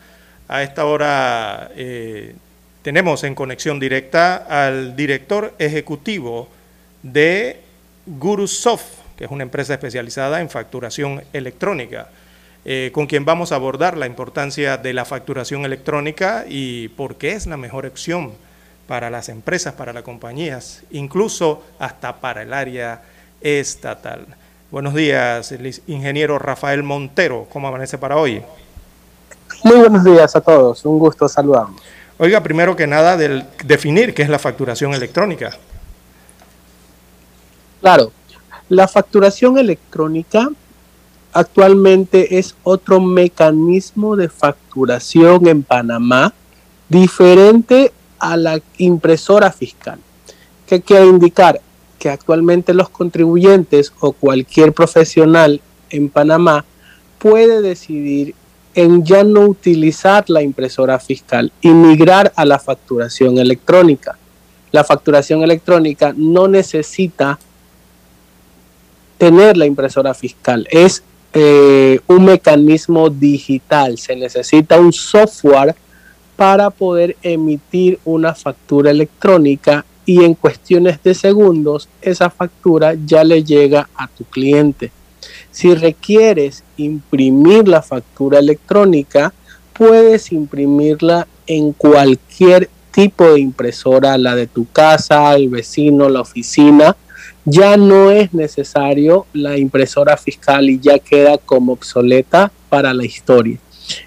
A 0.49 0.63
esta 0.65 0.85
hora 0.85 1.71
eh, 1.77 2.35
tenemos 2.83 3.23
en 3.23 3.37
conexión 3.37 3.79
directa 3.79 4.35
al 4.49 4.97
director 4.97 5.55
ejecutivo 5.61 6.49
de 7.05 7.61
Gurusoft, 8.05 8.83
que 9.17 9.27
es 9.27 9.31
una 9.31 9.45
empresa 9.45 9.75
especializada 9.75 10.41
en 10.41 10.51
facturación 10.51 11.23
electrónica, 11.33 12.09
eh, 12.65 12.91
con 12.93 13.07
quien 13.07 13.25
vamos 13.25 13.53
a 13.53 13.55
abordar 13.55 13.97
la 13.97 14.07
importancia 14.07 14.77
de 14.77 14.93
la 14.93 15.05
facturación 15.05 15.65
electrónica 15.65 16.47
y 16.49 16.89
por 16.89 17.15
qué 17.15 17.31
es 17.31 17.47
la 17.47 17.59
mejor 17.59 17.87
opción 17.87 18.33
para 18.89 19.09
las 19.09 19.29
empresas, 19.29 19.75
para 19.75 19.93
las 19.93 20.03
compañías, 20.03 20.83
incluso 20.91 21.65
hasta 21.79 22.21
para 22.21 22.43
el 22.43 22.53
área 22.53 23.03
estatal. 23.41 24.27
Buenos 24.71 24.95
días, 24.95 25.51
el 25.51 25.75
ingeniero 25.89 26.39
Rafael 26.39 26.85
Montero. 26.85 27.49
¿Cómo 27.53 27.67
amanece 27.67 27.99
para 27.99 28.17
hoy? 28.17 28.41
Muy 29.65 29.79
buenos 29.79 30.05
días 30.05 30.37
a 30.37 30.41
todos. 30.41 30.85
Un 30.85 30.97
gusto 31.01 31.29
saludarlos. 31.29 31.83
Oiga, 32.19 32.41
primero 32.41 32.77
que 32.77 32.87
nada, 32.87 33.17
del, 33.17 33.45
definir 33.65 34.15
qué 34.15 34.23
es 34.23 34.29
la 34.29 34.39
facturación 34.39 34.95
electrónica. 34.95 35.51
Claro, 37.81 38.13
la 38.69 38.87
facturación 38.87 39.59
electrónica 39.59 40.49
actualmente 41.33 42.39
es 42.39 42.55
otro 42.63 43.01
mecanismo 43.01 44.15
de 44.15 44.29
facturación 44.29 45.49
en 45.49 45.65
Panamá 45.65 46.33
diferente 46.89 47.93
a 48.21 48.37
la 48.37 48.61
impresora 48.79 49.51
fiscal. 49.51 49.99
¿Qué 50.69 50.81
quiere 50.81 51.07
indicar? 51.07 51.61
Que 52.01 52.09
actualmente 52.09 52.73
los 52.73 52.89
contribuyentes 52.89 53.93
o 54.01 54.13
cualquier 54.13 54.73
profesional 54.73 55.61
en 55.91 56.09
Panamá 56.09 56.65
puede 57.19 57.61
decidir 57.61 58.35
en 58.75 59.05
ya 59.05 59.23
no 59.23 59.43
utilizar 59.43 60.25
la 60.29 60.43
impresora 60.43 60.99
fiscal 60.99 61.53
y 61.61 61.69
migrar 61.69 62.33
a 62.37 62.47
la 62.47 62.59
facturación 62.59 63.39
electrónica. 63.39 64.17
La 64.73 64.83
facturación 64.83 65.43
electrónica 65.43 66.15
no 66.17 66.49
necesita 66.49 67.39
tener 69.19 69.59
la 69.59 69.67
impresora 69.67 70.15
fiscal, 70.15 70.67
es 70.71 71.03
eh, 71.35 72.01
un 72.07 72.25
mecanismo 72.25 73.11
digital, 73.11 73.99
se 73.99 74.17
necesita 74.17 74.81
un 74.81 74.95
software 74.95 75.75
para 76.35 76.71
poder 76.71 77.19
emitir 77.23 77.99
una 78.07 78.35
factura 78.35 78.91
electrónica 78.91 79.85
y 80.07 80.25
en 80.25 80.35
cuestiones 80.35 81.03
de 81.03 81.15
segundos 81.15 81.89
esa 82.03 82.31
factura 82.31 82.95
ya 83.07 83.25
le 83.25 83.45
llega 83.45 83.89
a 83.95 84.09
tu 84.09 84.25
cliente. 84.25 84.91
Si 85.51 85.75
requieres 85.75 86.63
imprimir 86.77 87.69
la 87.69 87.83
factura 87.83 88.39
electrónica, 88.39 89.33
puedes 89.73 90.33
imprimirla 90.33 91.27
en 91.47 91.73
cualquier 91.73 92.69
tipo 92.91 93.25
de 93.33 93.41
impresora, 93.41 94.19
la 94.19 94.35
de 94.35 94.47
tu 94.47 94.67
casa, 94.71 95.35
el 95.35 95.49
vecino, 95.49 96.09
la 96.09 96.21
oficina. 96.21 96.97
Ya 97.45 97.77
no 97.77 98.11
es 98.11 98.33
necesario 98.35 99.27
la 99.33 99.57
impresora 99.57 100.17
fiscal 100.17 100.69
y 100.69 100.79
ya 100.79 100.99
queda 100.99 101.39
como 101.39 101.73
obsoleta 101.73 102.53
para 102.69 102.93
la 102.93 103.05
historia. 103.05 103.59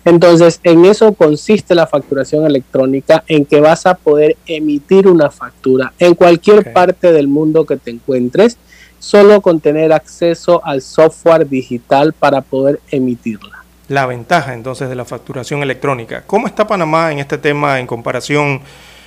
Entonces, 0.05 0.60
en 0.64 0.85
eso 0.85 1.14
consiste 1.14 1.76
la 1.76 1.88
facturación 1.88 2.45
electrónica, 2.45 3.23
en 3.27 3.45
que 3.45 3.61
vas 3.61 3.85
a 3.85 3.95
poder 3.95 4.38
emitir 4.45 5.07
una 5.07 5.30
factura 5.30 5.93
en 5.99 6.15
cualquier 6.15 6.73
parte 6.73 7.11
del 7.11 7.27
mundo 7.27 7.65
que 7.65 7.77
te 7.77 7.91
encuentres, 7.91 8.57
solo 8.99 9.41
con 9.41 9.60
tener 9.60 9.91
acceso 9.91 10.61
al 10.65 10.81
software 10.81 11.47
digital 11.47 12.14
para 12.14 12.41
poder 12.41 12.80
emitirla. 12.89 13.64
La 13.89 14.05
ventaja 14.05 14.53
entonces 14.53 14.88
de 14.88 14.95
la 14.95 15.05
facturación 15.05 15.61
electrónica. 15.61 16.23
¿Cómo 16.26 16.47
está 16.47 16.65
Panamá 16.65 17.11
en 17.11 17.19
este 17.19 17.38
tema 17.38 17.80
en 17.80 17.88
comparación 17.88 18.61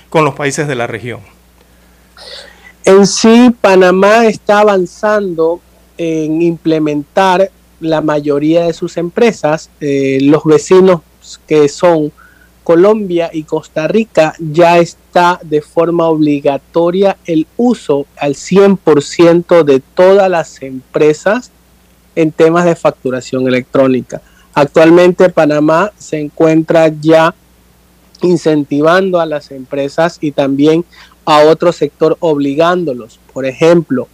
con 0.09 0.23
los 0.23 0.35
países 0.35 0.67
de 0.67 0.75
la 0.75 0.85
región? 0.85 1.19
En 2.85 3.05
sí, 3.05 3.53
Panamá 3.59 4.27
está 4.27 4.59
avanzando 4.59 5.59
en 5.97 6.41
implementar 6.41 7.51
la 7.79 8.01
mayoría 8.01 8.65
de 8.65 8.73
sus 8.73 8.97
empresas. 8.97 9.69
Eh, 9.79 10.19
los 10.21 10.43
vecinos 10.43 11.01
que 11.47 11.67
son 11.67 12.11
Colombia 12.63 13.29
y 13.31 13.43
Costa 13.43 13.87
Rica, 13.87 14.33
ya 14.39 14.77
está 14.77 15.39
de 15.41 15.61
forma 15.61 16.07
obligatoria 16.07 17.15
el 17.25 17.47
uso 17.55 18.05
al 18.17 18.35
100% 18.35 19.63
de 19.63 19.79
todas 19.79 20.29
las 20.29 20.61
empresas 20.61 21.51
en 22.13 22.33
temas 22.33 22.65
de 22.65 22.75
facturación 22.75 23.47
electrónica. 23.47 24.21
Actualmente 24.53 25.29
Panamá 25.29 25.93
se 25.97 26.19
encuentra 26.19 26.89
ya 26.89 27.33
incentivando 28.21 29.21
a 29.21 29.25
las 29.25 29.51
empresas 29.51 30.17
y 30.19 30.31
también 30.31 30.83
a 31.23 31.43
otro 31.43 31.71
sector 31.71 32.17
obligándolos. 32.19 33.17
Por 33.33 33.45
ejemplo, 33.45 34.09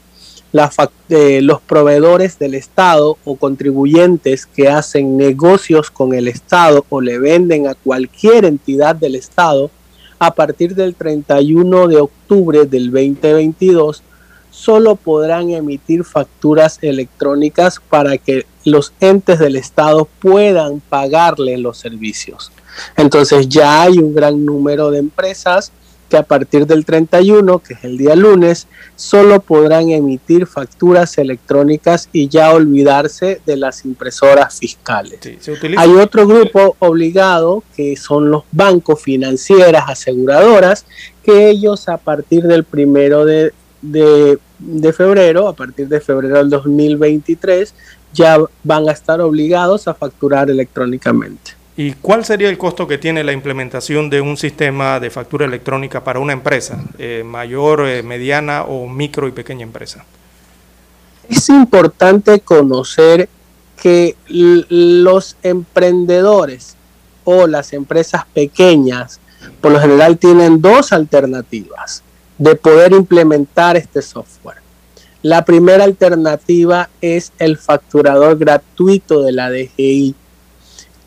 eh, 1.09 1.41
los 1.41 1.61
proveedores 1.61 2.37
del 2.37 2.53
Estado 2.53 3.17
o 3.25 3.35
contribuyentes 3.35 4.45
que 4.45 4.69
hacen 4.69 5.17
negocios 5.17 5.89
con 5.89 6.13
el 6.13 6.27
Estado 6.27 6.85
o 6.89 7.01
le 7.01 7.17
venden 7.17 7.67
a 7.67 7.73
cualquier 7.73 8.45
entidad 8.45 8.95
del 8.95 9.15
Estado, 9.15 9.71
a 10.19 10.35
partir 10.35 10.75
del 10.75 10.93
31 10.93 11.87
de 11.87 11.97
octubre 11.97 12.65
del 12.65 12.91
2022, 12.91 14.03
solo 14.51 14.95
podrán 14.95 15.49
emitir 15.49 16.03
facturas 16.03 16.77
electrónicas 16.81 17.81
para 17.89 18.17
que 18.19 18.45
los 18.63 18.93
entes 18.99 19.39
del 19.39 19.55
Estado 19.55 20.07
puedan 20.19 20.79
pagarle 20.81 21.57
los 21.57 21.79
servicios. 21.79 22.51
Entonces 22.95 23.49
ya 23.49 23.81
hay 23.81 23.97
un 23.97 24.13
gran 24.13 24.45
número 24.45 24.91
de 24.91 24.99
empresas 24.99 25.71
que 26.09 26.17
a 26.17 26.23
partir 26.23 26.67
del 26.67 26.85
31, 26.85 27.59
que 27.59 27.73
es 27.73 27.83
el 27.83 27.97
día 27.97 28.15
lunes, 28.15 28.67
solo 28.95 29.39
podrán 29.39 29.89
emitir 29.89 30.45
facturas 30.45 31.17
electrónicas 31.17 32.09
y 32.11 32.27
ya 32.27 32.51
olvidarse 32.51 33.41
de 33.45 33.57
las 33.57 33.85
impresoras 33.85 34.59
fiscales. 34.59 35.19
Hay 35.77 35.89
otro 35.91 36.27
grupo 36.27 36.75
obligado 36.79 37.63
que 37.75 37.95
son 37.95 38.29
los 38.29 38.43
bancos 38.51 39.01
financieras, 39.01 39.85
aseguradoras, 39.87 40.85
que 41.23 41.49
ellos 41.49 41.89
a 41.89 41.97
partir 41.97 42.43
del 42.43 42.63
primero 42.63 43.25
de, 43.25 43.53
de 43.81 44.93
febrero, 44.93 45.47
a 45.47 45.53
partir 45.53 45.87
de 45.87 45.99
febrero 45.99 46.37
del 46.37 46.49
2023, 46.49 47.73
ya 48.13 48.37
van 48.63 48.87
a 48.87 48.91
estar 48.91 49.19
obligados 49.21 49.87
a 49.87 49.93
facturar 49.93 50.49
electrónicamente. 50.49 51.62
¿Y 51.75 51.93
cuál 51.93 52.23
sería 52.23 52.49
el 52.49 52.57
costo 52.57 52.87
que 52.87 52.99
tiene 52.99 53.23
la 53.23 53.31
implementación 53.31 54.09
de 54.09 54.21
un 54.21 54.37
sistema 54.37 54.99
de 54.99 55.09
factura 55.09 55.45
electrónica 55.45 56.03
para 56.03 56.19
una 56.19 56.33
empresa, 56.33 56.83
eh, 56.99 57.23
mayor, 57.25 57.87
eh, 57.87 58.03
mediana 58.03 58.63
o 58.63 58.87
micro 58.87 59.27
y 59.27 59.31
pequeña 59.31 59.63
empresa? 59.63 60.05
Es 61.27 61.49
importante 61.49 62.41
conocer 62.41 63.27
que 63.81 64.15
los 64.27 65.35
emprendedores 65.41 66.75
o 67.23 67.47
las 67.47 67.73
empresas 67.73 68.25
pequeñas 68.33 69.19
por 69.59 69.71
lo 69.71 69.79
general 69.79 70.17
tienen 70.17 70.61
dos 70.61 70.93
alternativas 70.93 72.03
de 72.37 72.55
poder 72.55 72.91
implementar 72.91 73.77
este 73.77 74.01
software. 74.01 74.57
La 75.21 75.45
primera 75.45 75.85
alternativa 75.85 76.89
es 77.01 77.31
el 77.39 77.57
facturador 77.57 78.37
gratuito 78.37 79.21
de 79.21 79.31
la 79.31 79.49
DGI 79.49 80.15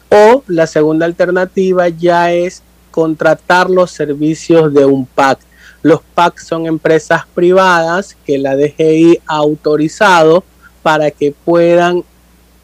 o 0.08 0.42
la 0.46 0.66
segunda 0.66 1.06
alternativa 1.06 1.88
ya 1.88 2.32
es 2.32 2.62
contratar 2.90 3.68
los 3.70 3.90
servicios 3.90 4.72
de 4.72 4.84
un 4.84 5.06
PAC. 5.06 5.38
Los 5.82 6.00
PAC 6.14 6.38
son 6.38 6.66
empresas 6.66 7.22
privadas 7.34 8.16
que 8.24 8.38
la 8.38 8.56
DGI 8.56 9.20
ha 9.26 9.36
autorizado 9.36 10.44
para 10.82 11.10
que 11.10 11.32
puedan 11.32 12.04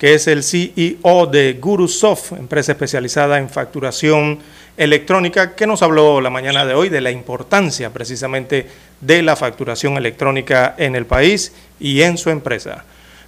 que 0.00 0.14
es 0.14 0.26
el 0.28 0.42
CEO 0.42 1.26
de 1.26 1.58
Gurusoft, 1.60 2.32
empresa 2.32 2.72
especializada 2.72 3.36
en 3.36 3.50
facturación 3.50 4.38
electrónica, 4.80 5.54
que 5.54 5.66
nos 5.66 5.82
habló 5.82 6.22
la 6.22 6.30
mañana 6.30 6.64
de 6.64 6.72
hoy 6.72 6.88
de 6.88 7.02
la 7.02 7.10
importancia 7.10 7.90
precisamente 7.90 8.66
de 9.02 9.22
la 9.22 9.36
facturación 9.36 9.98
electrónica 9.98 10.74
en 10.78 10.96
el 10.96 11.04
país 11.04 11.52
y 11.78 12.00
en 12.00 12.16
su 12.16 12.30
empresa. 12.30 12.84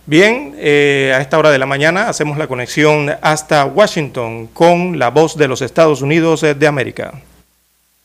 Bien, 0.06 0.54
eh, 0.56 1.12
a 1.14 1.20
esta 1.20 1.38
hora 1.38 1.50
de 1.50 1.58
la 1.58 1.66
mañana 1.66 2.08
hacemos 2.08 2.38
la 2.38 2.48
conexión 2.48 3.10
hasta 3.20 3.66
Washington 3.66 4.46
con 4.46 4.98
la 4.98 5.10
voz 5.10 5.36
de 5.36 5.46
los 5.46 5.60
Estados 5.60 6.00
Unidos 6.00 6.40
de 6.40 6.66
América. 6.66 7.20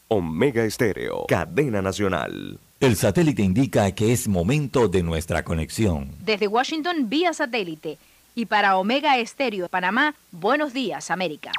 Omega 0.10 0.66
Estéreo, 0.66 1.26
cadena 1.28 1.82
nacional. 1.82 2.60
El 2.82 2.98
satélite 2.98 3.42
indica 3.42 3.90
que 3.94 4.12
es 4.12 4.28
momento 4.28 4.90
de 4.90 5.04
nuestra 5.04 5.44
conexión. 5.44 6.12
Desde 6.20 6.48
Washington, 6.48 7.10
vía 7.10 7.34
satélite 7.34 7.98
y 8.36 8.46
para 8.46 8.78
Omega 8.78 9.18
Estéreo 9.18 9.70
Panamá, 9.70 10.14
buenos 10.32 10.74
días, 10.74 11.10
América. 11.10 11.52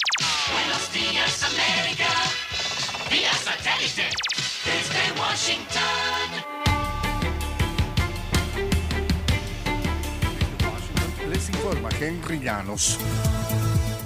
Buenos 0.52 0.92
días, 0.92 1.42
América. 1.42 1.77
Satélite 3.78 4.10
desde 4.64 5.20
Washington. 5.20 6.30
Les 11.30 11.48
informa 11.48 11.88
Henry 12.00 12.40
Llanos. 12.40 12.98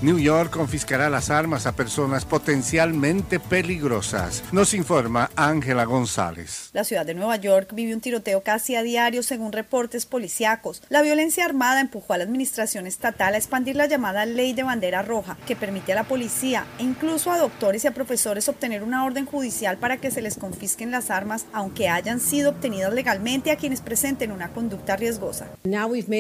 New 0.03 0.19
York 0.19 0.51
confiscará 0.51 1.09
las 1.09 1.31
armas 1.31 1.65
a 1.65 1.77
personas 1.77 2.25
potencialmente 2.25 3.39
peligrosas. 3.39 4.43
Nos 4.51 4.75
informa 4.75 5.31
Ángela 5.37 5.85
González. 5.85 6.71
La 6.73 6.83
ciudad 6.83 7.07
de 7.07 7.15
Nueva 7.15 7.37
York 7.37 7.71
vive 7.73 7.95
un 7.95 8.01
tiroteo 8.01 8.43
casi 8.43 8.75
a 8.75 8.83
diario 8.83 9.23
según 9.23 9.53
reportes 9.53 10.05
policíacos. 10.05 10.83
La 10.89 11.03
violencia 11.03 11.45
armada 11.45 11.81
empujó 11.81 12.15
a 12.15 12.19
la 12.19 12.25
administración 12.25 12.89
estatal 12.89 13.35
a 13.35 13.37
expandir 13.37 13.77
la 13.77 13.87
llamada 13.87 14.27
ley 14.27 14.55
de 14.55 14.65
bandera 14.65 15.03
roja, 15.03 15.39
que 15.47 15.55
permite 15.55 15.93
a 15.93 15.95
la 15.95 16.03
policía 16.03 16.67
e 16.81 16.83
incluso 16.83 17.31
a 17.31 17.39
doctores 17.39 17.85
y 17.85 17.87
a 17.87 17.95
profesores 17.95 18.49
obtener 18.49 18.83
una 18.83 19.05
orden 19.05 19.25
judicial 19.25 19.79
para 19.79 19.99
que 19.99 20.11
se 20.11 20.21
les 20.21 20.37
confisquen 20.37 20.91
las 20.91 21.11
armas, 21.11 21.47
aunque 21.53 21.89
hayan 21.89 22.19
sido 22.19 22.51
obtenidas 22.51 22.93
legalmente 22.93 23.53
a 23.53 23.57
quienes 23.57 23.81
presenten 23.81 24.33
una 24.33 24.53
conducta 24.53 24.97
riesgosa. 24.97 25.47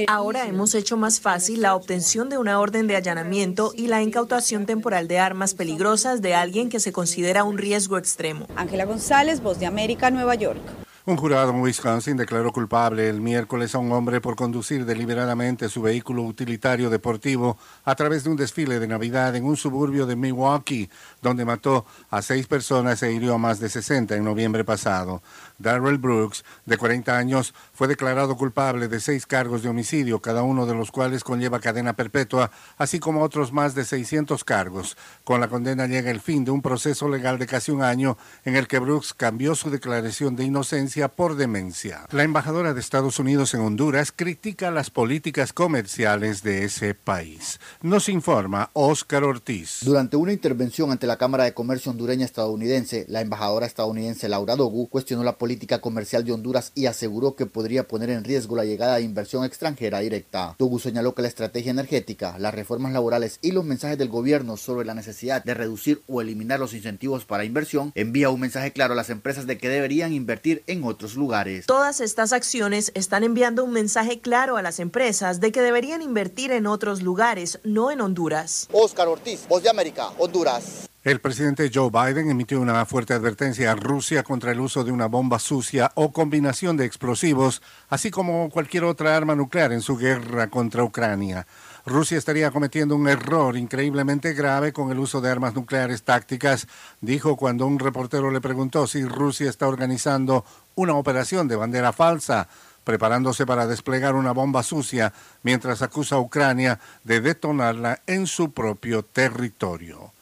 Ahora 0.06 0.46
hemos 0.46 0.76
hecho 0.76 0.96
más 0.96 1.18
fácil 1.18 1.62
la 1.62 1.74
obtención 1.74 2.28
de 2.28 2.38
una 2.38 2.60
orden 2.60 2.86
de 2.86 2.94
allanamiento 2.94 3.71
y 3.76 3.86
la 3.86 4.02
incautación 4.02 4.66
temporal 4.66 5.08
de 5.08 5.18
armas 5.18 5.54
peligrosas 5.54 6.22
de 6.22 6.34
alguien 6.34 6.68
que 6.68 6.80
se 6.80 6.92
considera 6.92 7.44
un 7.44 7.58
riesgo 7.58 7.98
extremo. 7.98 8.46
Ángela 8.56 8.84
González, 8.84 9.40
Voz 9.40 9.58
de 9.58 9.66
América, 9.66 10.10
Nueva 10.10 10.34
York. 10.34 10.62
Un 11.04 11.16
jurado 11.16 11.50
en 11.50 11.60
Wisconsin 11.60 12.16
declaró 12.16 12.52
culpable 12.52 13.08
el 13.08 13.20
miércoles 13.20 13.74
a 13.74 13.78
un 13.78 13.90
hombre 13.90 14.20
por 14.20 14.36
conducir 14.36 14.84
deliberadamente 14.84 15.68
su 15.68 15.82
vehículo 15.82 16.22
utilitario 16.22 16.90
deportivo 16.90 17.58
a 17.84 17.96
través 17.96 18.22
de 18.22 18.30
un 18.30 18.36
desfile 18.36 18.78
de 18.78 18.86
Navidad 18.86 19.34
en 19.34 19.44
un 19.44 19.56
suburbio 19.56 20.06
de 20.06 20.14
Milwaukee, 20.14 20.88
donde 21.20 21.44
mató 21.44 21.86
a 22.08 22.22
seis 22.22 22.46
personas 22.46 23.02
e 23.02 23.12
hirió 23.12 23.34
a 23.34 23.38
más 23.38 23.58
de 23.58 23.68
60 23.68 24.14
en 24.14 24.22
noviembre 24.22 24.62
pasado. 24.62 25.22
Darrell 25.62 25.98
Brooks, 25.98 26.44
de 26.66 26.76
40 26.76 27.16
años, 27.16 27.54
fue 27.72 27.88
declarado 27.88 28.36
culpable 28.36 28.88
de 28.88 29.00
seis 29.00 29.26
cargos 29.26 29.62
de 29.62 29.68
homicidio, 29.68 30.20
cada 30.20 30.42
uno 30.42 30.66
de 30.66 30.74
los 30.74 30.90
cuales 30.90 31.24
conlleva 31.24 31.60
cadena 31.60 31.94
perpetua, 31.94 32.50
así 32.76 32.98
como 32.98 33.22
otros 33.22 33.52
más 33.52 33.74
de 33.74 33.84
600 33.84 34.44
cargos. 34.44 34.96
Con 35.24 35.40
la 35.40 35.48
condena 35.48 35.86
llega 35.86 36.10
el 36.10 36.20
fin 36.20 36.44
de 36.44 36.50
un 36.50 36.62
proceso 36.62 37.08
legal 37.08 37.38
de 37.38 37.46
casi 37.46 37.70
un 37.70 37.82
año 37.82 38.18
en 38.44 38.56
el 38.56 38.66
que 38.66 38.78
Brooks 38.78 39.14
cambió 39.14 39.54
su 39.54 39.70
declaración 39.70 40.36
de 40.36 40.44
inocencia 40.44 41.08
por 41.08 41.36
demencia. 41.36 42.06
La 42.10 42.24
embajadora 42.24 42.74
de 42.74 42.80
Estados 42.80 43.18
Unidos 43.18 43.54
en 43.54 43.60
Honduras 43.60 44.12
critica 44.12 44.70
las 44.70 44.90
políticas 44.90 45.52
comerciales 45.52 46.42
de 46.42 46.64
ese 46.64 46.94
país. 46.94 47.60
Nos 47.80 48.08
informa 48.08 48.70
Oscar 48.72 49.24
Ortiz. 49.24 49.78
Durante 49.82 50.16
una 50.16 50.32
intervención 50.32 50.90
ante 50.90 51.06
la 51.06 51.16
Cámara 51.16 51.44
de 51.44 51.54
Comercio 51.54 51.92
hondureña 51.92 52.24
estadounidense, 52.24 53.06
la 53.08 53.20
embajadora 53.20 53.66
estadounidense 53.66 54.28
Laura 54.28 54.56
Dogu 54.56 54.88
cuestionó 54.88 55.22
la 55.22 55.38
política 55.38 55.51
comercial 55.80 56.24
de 56.24 56.32
Honduras 56.32 56.72
y 56.74 56.86
aseguró 56.86 57.36
que 57.36 57.46
podría 57.46 57.86
poner 57.88 58.10
en 58.10 58.24
riesgo 58.24 58.56
la 58.56 58.64
llegada 58.64 58.96
de 58.96 59.02
inversión 59.02 59.44
extranjera 59.44 60.00
directa. 60.00 60.54
Dogu 60.58 60.78
señaló 60.78 61.14
que 61.14 61.22
la 61.22 61.28
estrategia 61.28 61.70
energética, 61.70 62.38
las 62.38 62.54
reformas 62.54 62.92
laborales 62.92 63.38
y 63.42 63.52
los 63.52 63.64
mensajes 63.64 63.98
del 63.98 64.08
gobierno 64.08 64.56
sobre 64.56 64.86
la 64.86 64.94
necesidad 64.94 65.44
de 65.44 65.54
reducir 65.54 66.02
o 66.06 66.20
eliminar 66.20 66.60
los 66.60 66.74
incentivos 66.74 67.24
para 67.24 67.44
inversión 67.44 67.92
envía 67.94 68.30
un 68.30 68.40
mensaje 68.40 68.72
claro 68.72 68.94
a 68.94 68.96
las 68.96 69.10
empresas 69.10 69.46
de 69.46 69.58
que 69.58 69.68
deberían 69.68 70.12
invertir 70.12 70.62
en 70.66 70.84
otros 70.84 71.14
lugares. 71.14 71.66
Todas 71.66 72.00
estas 72.00 72.32
acciones 72.32 72.92
están 72.94 73.24
enviando 73.24 73.64
un 73.64 73.72
mensaje 73.72 74.20
claro 74.20 74.56
a 74.56 74.62
las 74.62 74.80
empresas 74.80 75.40
de 75.40 75.52
que 75.52 75.62
deberían 75.62 76.02
invertir 76.02 76.52
en 76.52 76.66
otros 76.66 77.02
lugares, 77.02 77.60
no 77.64 77.90
en 77.90 78.00
Honduras. 78.00 78.68
Oscar 78.72 79.08
Ortiz, 79.08 79.46
Voz 79.48 79.62
de 79.62 79.70
América, 79.70 80.08
Honduras. 80.18 80.88
El 81.04 81.20
presidente 81.20 81.68
Joe 81.74 81.90
Biden 81.90 82.30
emitió 82.30 82.60
una 82.60 82.86
fuerte 82.86 83.12
advertencia 83.12 83.72
a 83.72 83.74
Rusia 83.74 84.22
contra 84.22 84.52
el 84.52 84.60
uso 84.60 84.84
de 84.84 84.92
una 84.92 85.06
bomba 85.06 85.40
sucia 85.40 85.90
o 85.96 86.12
combinación 86.12 86.76
de 86.76 86.84
explosivos, 86.84 87.60
así 87.88 88.12
como 88.12 88.48
cualquier 88.50 88.84
otra 88.84 89.16
arma 89.16 89.34
nuclear 89.34 89.72
en 89.72 89.80
su 89.80 89.96
guerra 89.96 90.46
contra 90.46 90.84
Ucrania. 90.84 91.44
Rusia 91.84 92.16
estaría 92.16 92.52
cometiendo 92.52 92.94
un 92.94 93.08
error 93.08 93.56
increíblemente 93.56 94.32
grave 94.32 94.72
con 94.72 94.92
el 94.92 95.00
uso 95.00 95.20
de 95.20 95.28
armas 95.28 95.56
nucleares 95.56 96.04
tácticas, 96.04 96.68
dijo 97.00 97.36
cuando 97.36 97.66
un 97.66 97.80
reportero 97.80 98.30
le 98.30 98.40
preguntó 98.40 98.86
si 98.86 99.04
Rusia 99.04 99.50
está 99.50 99.66
organizando 99.66 100.44
una 100.76 100.94
operación 100.94 101.48
de 101.48 101.56
bandera 101.56 101.92
falsa, 101.92 102.46
preparándose 102.84 103.44
para 103.44 103.66
desplegar 103.66 104.14
una 104.14 104.30
bomba 104.30 104.62
sucia, 104.62 105.12
mientras 105.42 105.82
acusa 105.82 106.14
a 106.14 106.20
Ucrania 106.20 106.78
de 107.02 107.20
detonarla 107.20 108.02
en 108.06 108.28
su 108.28 108.52
propio 108.52 109.02
territorio. 109.02 110.12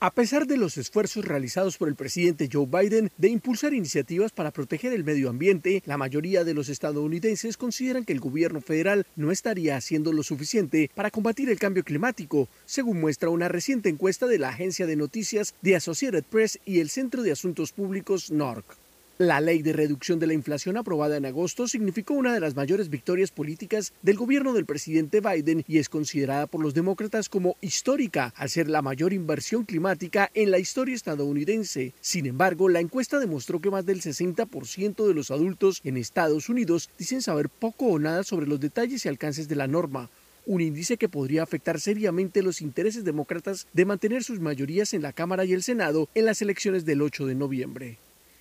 A 0.00 0.14
pesar 0.14 0.46
de 0.46 0.56
los 0.56 0.78
esfuerzos 0.78 1.24
realizados 1.24 1.76
por 1.76 1.88
el 1.88 1.96
presidente 1.96 2.48
Joe 2.52 2.66
Biden 2.66 3.10
de 3.18 3.30
impulsar 3.30 3.74
iniciativas 3.74 4.30
para 4.30 4.52
proteger 4.52 4.92
el 4.92 5.02
medio 5.02 5.28
ambiente, 5.28 5.82
la 5.86 5.98
mayoría 5.98 6.44
de 6.44 6.54
los 6.54 6.68
estadounidenses 6.68 7.56
consideran 7.56 8.04
que 8.04 8.12
el 8.12 8.20
gobierno 8.20 8.60
federal 8.60 9.08
no 9.16 9.32
estaría 9.32 9.76
haciendo 9.76 10.12
lo 10.12 10.22
suficiente 10.22 10.88
para 10.94 11.10
combatir 11.10 11.50
el 11.50 11.58
cambio 11.58 11.82
climático, 11.82 12.48
según 12.64 13.00
muestra 13.00 13.30
una 13.30 13.48
reciente 13.48 13.88
encuesta 13.88 14.28
de 14.28 14.38
la 14.38 14.50
agencia 14.50 14.86
de 14.86 14.94
noticias 14.94 15.52
de 15.62 15.74
Associated 15.74 16.22
Press 16.22 16.60
y 16.64 16.78
el 16.78 16.90
Centro 16.90 17.24
de 17.24 17.32
Asuntos 17.32 17.72
Públicos 17.72 18.30
NORC. 18.30 18.87
La 19.20 19.40
ley 19.40 19.62
de 19.62 19.72
reducción 19.72 20.20
de 20.20 20.28
la 20.28 20.32
inflación 20.32 20.76
aprobada 20.76 21.16
en 21.16 21.26
agosto 21.26 21.66
significó 21.66 22.14
una 22.14 22.32
de 22.32 22.38
las 22.38 22.54
mayores 22.54 22.88
victorias 22.88 23.32
políticas 23.32 23.92
del 24.00 24.16
gobierno 24.16 24.52
del 24.52 24.64
presidente 24.64 25.20
Biden 25.20 25.64
y 25.66 25.78
es 25.78 25.88
considerada 25.88 26.46
por 26.46 26.62
los 26.62 26.72
demócratas 26.72 27.28
como 27.28 27.56
histórica 27.60 28.32
al 28.36 28.48
ser 28.48 28.68
la 28.68 28.80
mayor 28.80 29.12
inversión 29.12 29.64
climática 29.64 30.30
en 30.34 30.52
la 30.52 30.60
historia 30.60 30.94
estadounidense. 30.94 31.94
Sin 32.00 32.26
embargo, 32.26 32.68
la 32.68 32.78
encuesta 32.78 33.18
demostró 33.18 33.60
que 33.60 33.72
más 33.72 33.84
del 33.84 34.02
60% 34.02 35.08
de 35.08 35.14
los 35.14 35.32
adultos 35.32 35.80
en 35.82 35.96
Estados 35.96 36.48
Unidos 36.48 36.88
dicen 36.96 37.20
saber 37.20 37.48
poco 37.48 37.86
o 37.86 37.98
nada 37.98 38.22
sobre 38.22 38.46
los 38.46 38.60
detalles 38.60 39.04
y 39.04 39.08
alcances 39.08 39.48
de 39.48 39.56
la 39.56 39.66
norma 39.66 40.10
un 40.46 40.60
índice 40.60 40.96
que 40.96 41.08
podría 41.08 41.42
afectar 41.42 41.80
seriamente 41.80 42.40
los 42.40 42.62
intereses 42.62 43.04
demócratas 43.04 43.66
de 43.72 43.84
mantener 43.84 44.22
sus 44.22 44.38
mayorías 44.38 44.94
en 44.94 45.02
la 45.02 45.12
Cámara 45.12 45.44
y 45.44 45.54
el 45.54 45.64
Senado 45.64 46.08
en 46.14 46.24
las 46.24 46.40
elecciones 46.40 46.84
del 46.84 47.02
8 47.02 47.26
de 47.26 47.34
noviembre. 47.34 47.98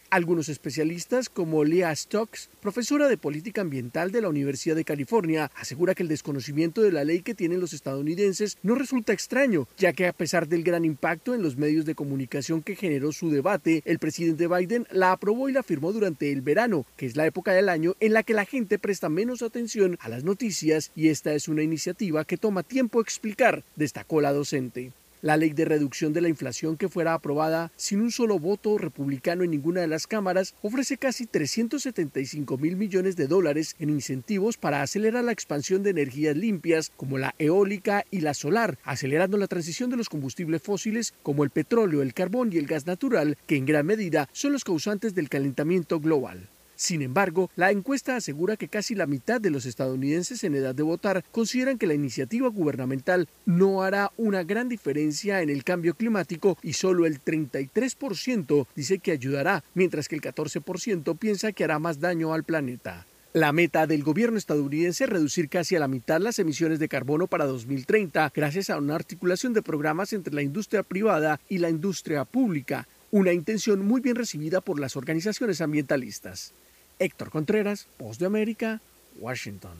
Algunos 0.09 0.47
especialistas, 0.47 1.27
como 1.27 1.65
Leah 1.65 1.93
Stokes, 1.93 2.47
profesora 2.61 3.09
de 3.09 3.17
política 3.17 3.59
ambiental 3.59 4.09
de 4.09 4.21
la 4.21 4.29
Universidad 4.29 4.77
de 4.77 4.85
California, 4.85 5.51
asegura 5.55 5.95
que 5.95 6.03
el 6.03 6.07
desconocimiento 6.07 6.81
de 6.81 6.93
la 6.93 7.03
ley 7.03 7.23
que 7.23 7.35
tienen 7.35 7.59
los 7.59 7.73
estadounidenses 7.73 8.57
no 8.63 8.75
resulta 8.75 9.11
extraño, 9.11 9.67
ya 9.77 9.91
que 9.91 10.07
a 10.07 10.13
pesar 10.13 10.47
del 10.47 10.63
gran 10.63 10.85
impacto 10.85 11.35
en 11.35 11.41
los 11.41 11.57
medios 11.57 11.84
de 11.85 11.93
comunicación 11.95 12.61
que 12.61 12.77
generó 12.77 13.11
su 13.11 13.29
debate, 13.29 13.81
el 13.84 13.99
presidente 13.99 14.47
Biden 14.47 14.88
la 14.91 15.11
aprobó 15.11 15.49
y 15.49 15.51
la 15.51 15.61
firmó 15.61 15.91
durante 15.91 16.31
el 16.31 16.39
verano, 16.41 16.85
que 16.95 17.05
es 17.05 17.17
la 17.17 17.25
época 17.25 17.51
del 17.51 17.67
año 17.67 17.95
en 17.99 18.13
la 18.13 18.23
que 18.23 18.34
la 18.34 18.45
gente 18.45 18.79
presta 18.79 19.09
menos 19.09 19.41
atención 19.41 19.97
a 19.99 20.07
las 20.07 20.23
noticias 20.23 20.91
y 20.95 21.09
esta 21.09 21.34
es 21.34 21.49
una 21.49 21.63
iniciativa 21.63 22.23
que 22.23 22.38
toma 22.38 22.63
tiempo 22.63 23.01
explicar, 23.01 23.65
destacó 23.75 24.21
la 24.21 24.31
docente. 24.31 24.93
La 25.28 25.36
ley 25.36 25.49
de 25.49 25.66
reducción 25.66 26.14
de 26.14 26.22
la 26.22 26.30
inflación 26.30 26.78
que 26.78 26.88
fuera 26.88 27.14
aprobada 27.14 27.74
sin 27.76 27.99
un 27.99 28.12
solo 28.12 28.40
voto 28.40 28.78
republicano 28.78 29.44
en 29.44 29.52
ninguna 29.52 29.82
de 29.82 29.88
las 29.88 30.08
cámaras 30.08 30.56
ofrece 30.62 30.95
casi 30.95 31.26
375 31.26 32.58
mil 32.58 32.78
millones 32.78 33.18
de 33.18 33.28
dólares 33.28 33.76
en 33.78 33.90
incentivos 33.90 34.56
para 34.56 34.82
acelerar 34.82 35.26
la 35.26 35.34
expansión 35.34 35.84
de 35.84 35.90
energías 35.90 36.38
limpias 36.38 36.94
como 36.95 37.18
la 37.18 37.36
eólica 37.40 38.06
y 38.10 38.22
la 38.22 38.34
solar, 38.34 38.78
acelerando 38.86 39.36
la 39.36 39.48
transición 39.48 39.90
de 39.90 39.98
los 39.98 40.08
combustibles 40.08 40.62
fósiles 40.62 41.14
como 41.24 41.44
el 41.44 41.49
petróleo, 41.49 42.04
el 42.04 42.14
carbón 42.14 42.54
y 42.54 42.58
el 42.58 42.66
gas 42.66 42.88
natural, 42.88 43.38
que 43.48 43.58
en 43.58 43.66
gran 43.66 43.86
medida 43.86 44.30
son 44.32 44.54
los 44.54 44.64
causantes 44.64 45.14
del 45.14 45.28
calentamiento 45.28 45.99
global. 45.99 46.48
Sin 46.78 47.02
embargo, 47.02 47.49
la 47.56 47.72
encuesta 47.72 48.16
asegura 48.16 48.56
que 48.56 48.68
casi 48.68 48.94
la 48.94 49.08
mitad 49.08 49.41
de 49.41 49.49
los 49.49 49.66
estadounidenses 49.66 50.44
en 50.44 50.54
edad 50.54 50.76
de 50.76 50.84
votar 50.84 51.26
consideran 51.32 51.80
que 51.80 51.88
la 51.88 51.95
iniciativa 51.95 52.49
gubernamental 52.49 53.28
no 53.48 53.82
hará 53.82 54.12
una 54.16 54.44
gran 54.44 54.70
diferencia 54.70 55.41
en 55.41 55.49
el 55.49 55.64
cambio 55.64 55.95
climático 55.95 56.56
y 56.62 56.74
solo 56.74 57.08
el 57.08 57.20
33% 57.20 58.68
dice 58.76 58.99
que 58.99 59.12
ayudará, 59.12 59.64
mientras 59.74 60.08
que 60.08 60.16
el 60.16 60.22
14% 60.22 61.18
piensa 61.18 61.52
que 61.52 61.64
hará 61.64 61.80
más 61.80 61.99
daño 61.99 62.32
al 62.32 62.44
planeta. 62.44 63.08
La 63.34 63.54
meta 63.54 63.88
del 63.88 64.04
gobierno 64.04 64.38
estadounidense 64.38 65.06
es 65.06 65.10
reducir 65.10 65.49
casi 65.49 65.76
a 65.76 65.80
la 65.80 65.88
mitad 65.88 66.22
las 66.22 66.38
emisiones 66.38 66.78
de 66.78 66.88
carbono 66.88 67.26
para 67.26 67.48
2030 67.48 68.32
gracias 68.36 68.70
a 68.70 68.78
una 68.78 68.94
articulación 68.94 69.54
de 69.54 69.64
programas 69.64 70.14
entre 70.14 70.36
la 70.36 70.44
industria 70.44 70.84
privada 70.84 71.40
y 71.49 71.58
la 71.58 71.72
industria 71.72 72.24
pública, 72.24 72.88
una 73.10 73.34
intención 73.34 73.84
muy 73.84 73.99
bien 73.99 74.16
recibida 74.16 74.62
por 74.62 74.80
las 74.80 74.95
organizaciones 74.95 75.60
ambientalistas. 75.60 76.54
Héctor 76.99 77.30
Contreras, 77.30 77.88
Voz 77.99 78.18
de 78.18 78.26
América, 78.26 78.82
Washington. 79.19 79.74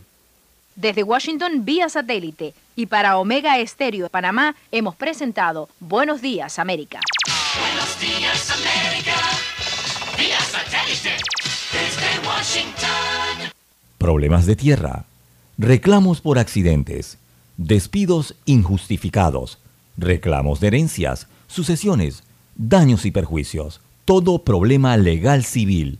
Desde 0.76 1.03
Washington 1.03 1.65
vía 1.65 1.89
satélite 1.89 2.53
y 2.76 2.85
para 2.85 3.18
Omega 3.18 3.57
Estéreo 3.57 4.03
de 4.03 4.10
Panamá 4.10 4.56
hemos 4.72 4.95
presentado 4.95 5.69
Buenos 5.80 6.22
Días 6.22 6.60
América. 6.60 6.99
Buenos 7.60 7.99
Días 7.99 8.52
América 8.52 9.15
vía 10.18 10.39
satélite 10.39 11.15
desde 11.72 12.27
Washington. 12.27 13.52
Problemas 13.98 14.45
de 14.45 14.56
tierra, 14.56 15.06
reclamos 15.57 16.22
por 16.22 16.39
accidentes, 16.39 17.18
despidos 17.57 18.35
injustificados, 18.45 19.60
reclamos 19.98 20.60
de 20.60 20.68
herencias, 20.68 21.27
sucesiones, 21.48 22.23
daños 22.56 23.06
y 23.06 23.11
perjuicios. 23.11 23.81
Todo 24.06 24.44
problema 24.44 24.95
legal 24.98 25.44
civil 25.44 25.99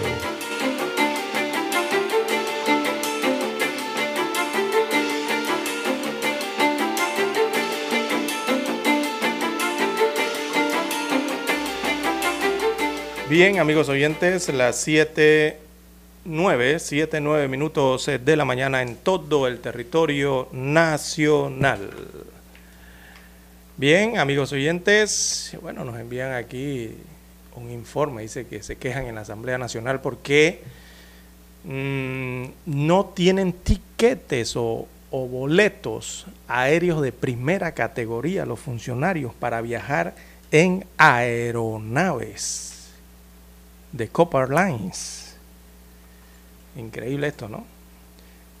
Bien, 13.31 13.59
amigos 13.59 13.87
oyentes, 13.87 14.49
las 14.49 14.75
7, 14.81 15.57
9, 16.25 16.79
7, 16.79 17.21
9 17.21 17.47
minutos 17.47 18.07
de 18.07 18.35
la 18.35 18.43
mañana 18.43 18.81
en 18.81 18.97
todo 18.97 19.47
el 19.47 19.61
territorio 19.61 20.49
nacional. 20.51 21.91
Bien, 23.77 24.17
amigos 24.17 24.51
oyentes, 24.51 25.57
bueno, 25.61 25.85
nos 25.85 25.97
envían 25.97 26.33
aquí 26.33 26.93
un 27.55 27.71
informe, 27.71 28.23
dice 28.23 28.47
que 28.47 28.61
se 28.63 28.75
quejan 28.75 29.05
en 29.05 29.15
la 29.15 29.21
Asamblea 29.21 29.57
Nacional 29.57 30.01
porque 30.01 30.59
mmm, 31.63 32.47
no 32.65 33.05
tienen 33.15 33.53
tiquetes 33.53 34.57
o 34.57 34.87
boletos 35.09 36.25
aéreos 36.49 37.01
de 37.01 37.13
primera 37.13 37.71
categoría 37.73 38.45
los 38.45 38.59
funcionarios 38.59 39.33
para 39.33 39.61
viajar 39.61 40.15
en 40.51 40.85
aeronaves 40.97 42.70
de 43.91 44.07
Copper 44.07 44.49
Lines. 44.49 45.35
Increíble 46.75 47.27
esto, 47.27 47.49
¿no? 47.49 47.65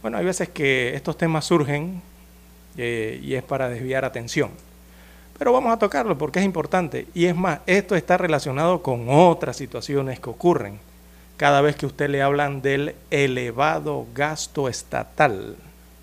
Bueno, 0.01 0.17
hay 0.17 0.25
veces 0.25 0.49
que 0.49 0.95
estos 0.95 1.17
temas 1.17 1.45
surgen 1.45 2.01
eh, 2.77 3.19
y 3.23 3.35
es 3.35 3.43
para 3.43 3.69
desviar 3.69 4.05
atención. 4.05 4.51
Pero 5.37 5.53
vamos 5.53 5.73
a 5.73 5.79
tocarlo 5.79 6.17
porque 6.17 6.39
es 6.39 6.45
importante. 6.45 7.07
Y 7.13 7.25
es 7.25 7.35
más, 7.35 7.59
esto 7.65 7.95
está 7.95 8.17
relacionado 8.17 8.83
con 8.83 9.07
otras 9.09 9.57
situaciones 9.57 10.19
que 10.19 10.29
ocurren 10.29 10.79
cada 11.37 11.61
vez 11.61 11.75
que 11.75 11.87
usted 11.87 12.09
le 12.09 12.21
hablan 12.21 12.61
del 12.61 12.95
elevado 13.09 14.05
gasto 14.13 14.69
estatal. 14.69 15.55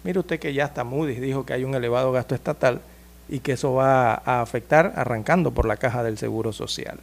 Mire 0.02 0.18
usted 0.18 0.40
que 0.40 0.52
ya 0.52 0.64
hasta 0.64 0.82
Moody's 0.82 1.20
dijo 1.20 1.46
que 1.46 1.52
hay 1.52 1.62
un 1.62 1.74
elevado 1.76 2.10
gasto 2.10 2.34
estatal 2.34 2.80
y 3.28 3.40
que 3.40 3.52
eso 3.52 3.74
va 3.74 4.14
a 4.14 4.40
afectar 4.40 4.94
arrancando 4.96 5.52
por 5.52 5.66
la 5.66 5.76
caja 5.76 6.02
del 6.02 6.18
Seguro 6.18 6.52
Social. 6.52 6.98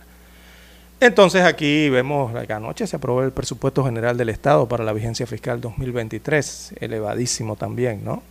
Entonces 0.99 1.43
aquí 1.43 1.89
vemos 1.89 2.31
que 2.45 2.53
anoche 2.53 2.87
se 2.87 2.95
aprobó 2.95 3.21
el 3.23 3.31
presupuesto 3.31 3.83
general 3.83 4.15
del 4.17 4.29
Estado 4.29 4.67
para 4.67 4.83
la 4.83 4.93
vigencia 4.93 5.27
fiscal 5.27 5.59
2023, 5.59 6.75
elevadísimo 6.79 7.57
también, 7.57 8.03
¿no? 8.03 8.23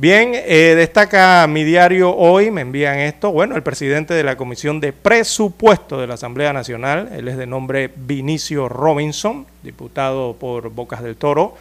Bien, 0.00 0.30
eh, 0.32 0.74
destaca 0.76 1.44
mi 1.48 1.64
diario 1.64 2.14
hoy, 2.14 2.52
me 2.52 2.60
envían 2.60 3.00
esto, 3.00 3.32
bueno, 3.32 3.56
el 3.56 3.64
presidente 3.64 4.14
de 4.14 4.22
la 4.22 4.36
Comisión 4.36 4.78
de 4.78 4.92
Presupuesto 4.92 6.00
de 6.00 6.06
la 6.06 6.14
Asamblea 6.14 6.52
Nacional, 6.52 7.08
él 7.12 7.26
es 7.26 7.36
de 7.36 7.48
nombre 7.48 7.90
Vinicio 7.96 8.68
Robinson, 8.68 9.44
diputado 9.64 10.34
por 10.34 10.70
Bocas 10.70 11.02
del 11.02 11.16
Toro, 11.16 11.56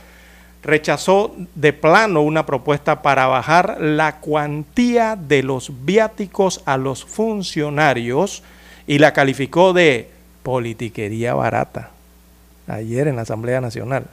rechazó 0.61 1.35
de 1.55 1.73
plano 1.73 2.21
una 2.21 2.45
propuesta 2.45 3.01
para 3.01 3.25
bajar 3.25 3.81
la 3.81 4.19
cuantía 4.19 5.15
de 5.15 5.41
los 5.41 5.71
viáticos 5.83 6.61
a 6.65 6.77
los 6.77 7.05
funcionarios, 7.05 8.43
y 8.87 8.99
la 8.99 9.13
calificó 9.13 9.73
de 9.73 10.09
politiquería 10.43 11.33
barata 11.33 11.91
ayer 12.67 13.07
en 13.07 13.17
la 13.17 13.21
Asamblea 13.23 13.61
Nacional. 13.61 14.05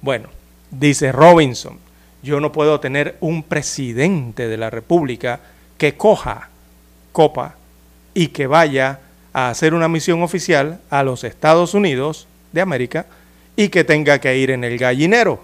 Bueno, 0.00 0.28
dice 0.70 1.12
Robinson, 1.12 1.78
yo 2.22 2.40
no 2.40 2.52
puedo 2.52 2.80
tener 2.80 3.16
un 3.20 3.42
presidente 3.42 4.48
de 4.48 4.56
la 4.56 4.70
República 4.70 5.40
que 5.78 5.96
coja 5.96 6.48
copa 7.12 7.56
y 8.14 8.28
que 8.28 8.46
vaya 8.46 9.00
a 9.32 9.50
hacer 9.50 9.74
una 9.74 9.88
misión 9.88 10.22
oficial 10.22 10.80
a 10.90 11.02
los 11.02 11.24
Estados 11.24 11.74
Unidos 11.74 12.26
de 12.52 12.60
América 12.60 13.06
y 13.56 13.68
que 13.68 13.84
tenga 13.84 14.18
que 14.18 14.36
ir 14.38 14.50
en 14.50 14.64
el 14.64 14.78
gallinero, 14.78 15.40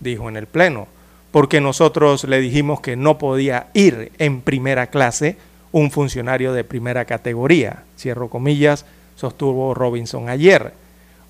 dijo 0.00 0.28
en 0.28 0.36
el 0.36 0.46
Pleno, 0.46 0.86
porque 1.30 1.60
nosotros 1.60 2.24
le 2.24 2.40
dijimos 2.40 2.80
que 2.80 2.96
no 2.96 3.18
podía 3.18 3.68
ir 3.72 4.12
en 4.18 4.40
primera 4.40 4.88
clase 4.88 5.36
un 5.72 5.90
funcionario 5.90 6.52
de 6.52 6.64
primera 6.64 7.04
categoría, 7.04 7.84
cierro 7.96 8.28
comillas, 8.28 8.86
sostuvo 9.16 9.74
Robinson 9.74 10.28
ayer. 10.28 10.72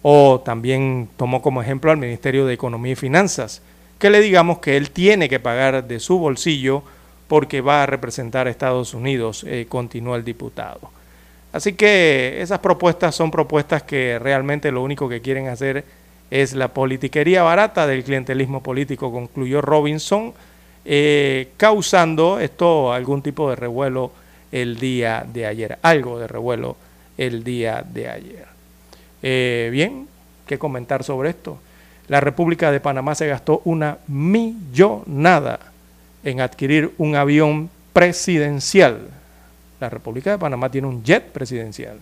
O 0.03 0.41
también 0.41 1.09
tomó 1.17 1.43
como 1.43 1.61
ejemplo 1.61 1.91
al 1.91 1.99
Ministerio 1.99 2.47
de 2.47 2.55
Economía 2.55 2.93
y 2.93 2.97
Finanzas, 2.97 3.61
que 3.99 4.09
le 4.09 4.21
digamos 4.21 4.59
que 4.61 4.77
él 4.77 4.91
tiene 4.91 5.29
que 5.29 5.41
pagar 5.41 5.87
de 5.87 6.01
su 6.01 6.19
bolsillo 6.19 6.83
porque 7.29 7.61
va 7.61 7.83
a 7.83 7.87
representar 7.87 8.47
a 8.47 8.51
Estados 8.51 8.95
Unidos, 8.95 9.45
eh, 9.47 9.67
continuó 9.69 10.17
el 10.17 10.25
diputado. 10.25 10.81
Así 11.53 11.75
que 11.75 12.41
esas 12.41 12.61
propuestas 12.61 13.15
son 13.15 13.31
propuestas 13.31 13.83
que 13.83 14.19
realmente 14.19 14.73
lo 14.73 14.83
único 14.83 15.09
que 15.09 15.21
quieren 15.21 15.49
hacer 15.49 15.85
es 16.31 16.55
la 16.55 16.69
politiquería 16.69 17.43
barata 17.43 17.87
del 17.87 18.05
clientelismo 18.05 18.63
político, 18.63 19.13
concluyó 19.13 19.61
Robinson, 19.61 20.33
eh, 20.85 21.49
causando 21.57 22.41
esto 22.41 22.93
algún 22.93 23.21
tipo 23.21 23.51
de 23.51 23.57
revuelo 23.57 24.13
el 24.53 24.79
día 24.79 25.25
de 25.31 25.47
ayer, 25.47 25.79
algo 25.83 26.19
de 26.19 26.27
revuelo 26.27 26.77
el 27.17 27.45
día 27.45 27.85
de 27.87 28.09
ayer. 28.09 28.47
Eh, 29.23 29.69
bien, 29.71 30.09
¿qué 30.47 30.59
comentar 30.59 31.05
sobre 31.05 31.31
esto? 31.31 31.59
La 32.09 32.21
República 32.21 32.73
de 32.73 32.81
Panamá 32.81 33.15
se 33.15 33.29
gastó 33.29 33.63
una 33.65 33.99
millonada 34.09 35.61
en 36.25 36.41
adquirir 36.41 36.93
un 36.99 37.15
avión 37.15 37.71
presidencial. 37.93 39.09
La 39.79 39.89
República 39.89 40.33
de 40.33 40.39
Panamá 40.39 40.71
tiene 40.71 40.89
un 40.89 41.05
jet 41.05 41.25
presidencial 41.25 41.99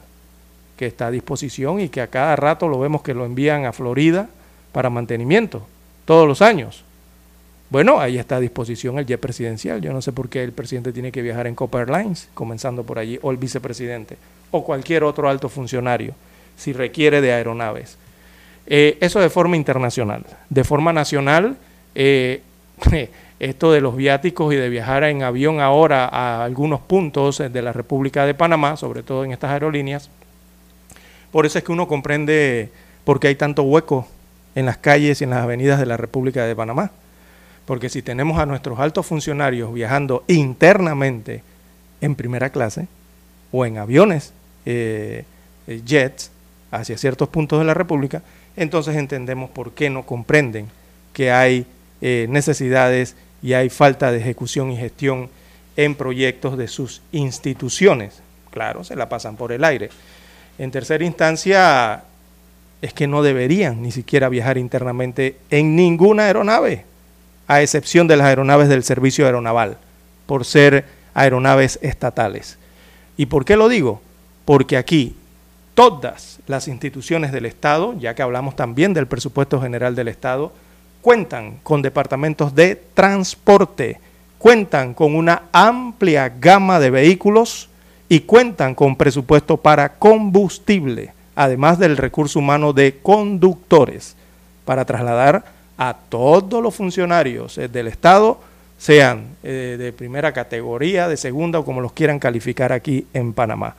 que 0.76 0.86
está 0.86 1.08
a 1.08 1.10
disposición 1.10 1.80
y 1.80 1.88
que 1.88 2.00
a 2.00 2.06
cada 2.06 2.36
rato 2.36 2.68
lo 2.68 2.78
vemos 2.78 3.02
que 3.02 3.14
lo 3.14 3.26
envían 3.26 3.66
a 3.66 3.72
Florida 3.72 4.28
para 4.72 4.90
mantenimiento 4.90 5.66
todos 6.04 6.26
los 6.26 6.40
años. 6.40 6.84
Bueno, 7.70 8.00
ahí 8.00 8.16
está 8.16 8.36
a 8.36 8.40
disposición 8.40 8.98
el 8.98 9.04
jet 9.04 9.20
presidencial. 9.20 9.82
Yo 9.82 9.92
no 9.92 10.00
sé 10.00 10.12
por 10.12 10.30
qué 10.30 10.42
el 10.42 10.52
presidente 10.52 10.92
tiene 10.92 11.12
que 11.12 11.20
viajar 11.20 11.46
en 11.46 11.54
Copper 11.54 11.90
Airlines, 11.90 12.30
comenzando 12.32 12.82
por 12.82 12.98
allí, 12.98 13.18
o 13.20 13.30
el 13.30 13.36
vicepresidente, 13.36 14.16
o 14.50 14.64
cualquier 14.64 15.04
otro 15.04 15.28
alto 15.28 15.50
funcionario, 15.50 16.14
si 16.56 16.72
requiere 16.72 17.20
de 17.20 17.32
aeronaves. 17.32 17.98
Eh, 18.66 18.96
eso 19.00 19.20
de 19.20 19.28
forma 19.28 19.56
internacional. 19.56 20.24
De 20.48 20.64
forma 20.64 20.94
nacional, 20.94 21.58
eh, 21.94 22.40
esto 23.38 23.70
de 23.70 23.82
los 23.82 23.96
viáticos 23.96 24.54
y 24.54 24.56
de 24.56 24.70
viajar 24.70 25.04
en 25.04 25.22
avión 25.22 25.60
ahora 25.60 26.06
a 26.06 26.44
algunos 26.44 26.80
puntos 26.80 27.38
de 27.38 27.62
la 27.62 27.74
República 27.74 28.24
de 28.24 28.32
Panamá, 28.32 28.78
sobre 28.78 29.02
todo 29.02 29.24
en 29.24 29.32
estas 29.32 29.50
aerolíneas, 29.50 30.08
por 31.30 31.44
eso 31.44 31.58
es 31.58 31.64
que 31.64 31.72
uno 31.72 31.86
comprende 31.86 32.70
por 33.04 33.20
qué 33.20 33.28
hay 33.28 33.34
tanto 33.34 33.62
hueco 33.62 34.08
en 34.54 34.64
las 34.64 34.78
calles 34.78 35.20
y 35.20 35.24
en 35.24 35.30
las 35.30 35.42
avenidas 35.42 35.78
de 35.78 35.84
la 35.84 35.98
República 35.98 36.46
de 36.46 36.56
Panamá 36.56 36.90
porque 37.68 37.90
si 37.90 38.00
tenemos 38.00 38.38
a 38.38 38.46
nuestros 38.46 38.78
altos 38.80 39.04
funcionarios 39.04 39.74
viajando 39.74 40.24
internamente 40.26 41.42
en 42.00 42.14
primera 42.14 42.48
clase 42.48 42.88
o 43.52 43.66
en 43.66 43.76
aviones, 43.76 44.32
eh, 44.64 45.26
eh, 45.66 45.82
jets, 45.84 46.30
hacia 46.70 46.96
ciertos 46.96 47.28
puntos 47.28 47.58
de 47.58 47.66
la 47.66 47.74
República, 47.74 48.22
entonces 48.56 48.96
entendemos 48.96 49.50
por 49.50 49.72
qué 49.72 49.90
no 49.90 50.06
comprenden 50.06 50.70
que 51.12 51.30
hay 51.30 51.66
eh, 52.00 52.24
necesidades 52.30 53.16
y 53.42 53.52
hay 53.52 53.68
falta 53.68 54.12
de 54.12 54.18
ejecución 54.20 54.72
y 54.72 54.78
gestión 54.78 55.28
en 55.76 55.94
proyectos 55.94 56.56
de 56.56 56.68
sus 56.68 57.02
instituciones. 57.12 58.22
Claro, 58.50 58.82
se 58.82 58.96
la 58.96 59.10
pasan 59.10 59.36
por 59.36 59.52
el 59.52 59.62
aire. 59.62 59.90
En 60.56 60.70
tercera 60.70 61.04
instancia, 61.04 62.02
es 62.80 62.94
que 62.94 63.06
no 63.06 63.22
deberían 63.22 63.82
ni 63.82 63.92
siquiera 63.92 64.30
viajar 64.30 64.56
internamente 64.56 65.36
en 65.50 65.76
ninguna 65.76 66.22
aeronave 66.22 66.87
a 67.48 67.62
excepción 67.62 68.06
de 68.06 68.16
las 68.16 68.26
aeronaves 68.28 68.68
del 68.68 68.84
servicio 68.84 69.26
aeronaval, 69.26 69.78
por 70.26 70.44
ser 70.44 70.84
aeronaves 71.14 71.78
estatales. 71.82 72.58
¿Y 73.16 73.26
por 73.26 73.44
qué 73.44 73.56
lo 73.56 73.68
digo? 73.68 74.00
Porque 74.44 74.76
aquí 74.76 75.16
todas 75.74 76.38
las 76.46 76.68
instituciones 76.68 77.32
del 77.32 77.46
Estado, 77.46 77.94
ya 77.98 78.14
que 78.14 78.22
hablamos 78.22 78.54
también 78.54 78.94
del 78.94 79.06
presupuesto 79.06 79.60
general 79.60 79.96
del 79.96 80.08
Estado, 80.08 80.52
cuentan 81.00 81.58
con 81.62 81.82
departamentos 81.82 82.54
de 82.54 82.76
transporte, 82.94 83.98
cuentan 84.38 84.92
con 84.92 85.14
una 85.16 85.42
amplia 85.52 86.28
gama 86.28 86.78
de 86.78 86.90
vehículos 86.90 87.68
y 88.08 88.20
cuentan 88.20 88.74
con 88.74 88.96
presupuesto 88.96 89.56
para 89.56 89.94
combustible, 89.94 91.12
además 91.34 91.78
del 91.78 91.96
recurso 91.96 92.40
humano 92.40 92.72
de 92.72 92.98
conductores, 93.02 94.16
para 94.64 94.84
trasladar 94.84 95.57
a 95.78 95.94
todos 95.94 96.62
los 96.62 96.74
funcionarios 96.74 97.56
eh, 97.56 97.68
del 97.68 97.86
Estado 97.86 98.40
sean 98.76 99.36
eh, 99.42 99.76
de 99.78 99.92
primera 99.92 100.32
categoría, 100.32 101.08
de 101.08 101.16
segunda 101.16 101.58
o 101.60 101.64
como 101.64 101.80
los 101.80 101.92
quieran 101.92 102.18
calificar 102.18 102.72
aquí 102.72 103.06
en 103.14 103.32
Panamá. 103.32 103.74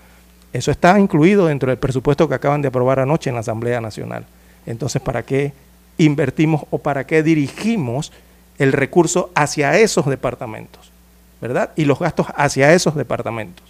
Eso 0.51 0.71
está 0.71 0.99
incluido 0.99 1.45
dentro 1.45 1.69
del 1.69 1.77
presupuesto 1.77 2.27
que 2.27 2.35
acaban 2.35 2.61
de 2.61 2.69
aprobar 2.69 2.99
anoche 2.99 3.29
en 3.29 3.35
la 3.35 3.41
Asamblea 3.41 3.79
Nacional. 3.81 4.25
Entonces, 4.65 5.01
¿para 5.01 5.23
qué 5.23 5.53
invertimos 5.97 6.63
o 6.71 6.79
para 6.79 7.05
qué 7.05 7.21
dirigimos 7.21 8.11
el 8.57 8.71
recurso 8.71 9.29
hacia 9.35 9.77
esos 9.77 10.05
departamentos? 10.07 10.91
¿Verdad? 11.39 11.71
Y 11.75 11.85
los 11.85 11.99
gastos 11.99 12.27
hacia 12.35 12.73
esos 12.73 12.95
departamentos. 12.95 13.65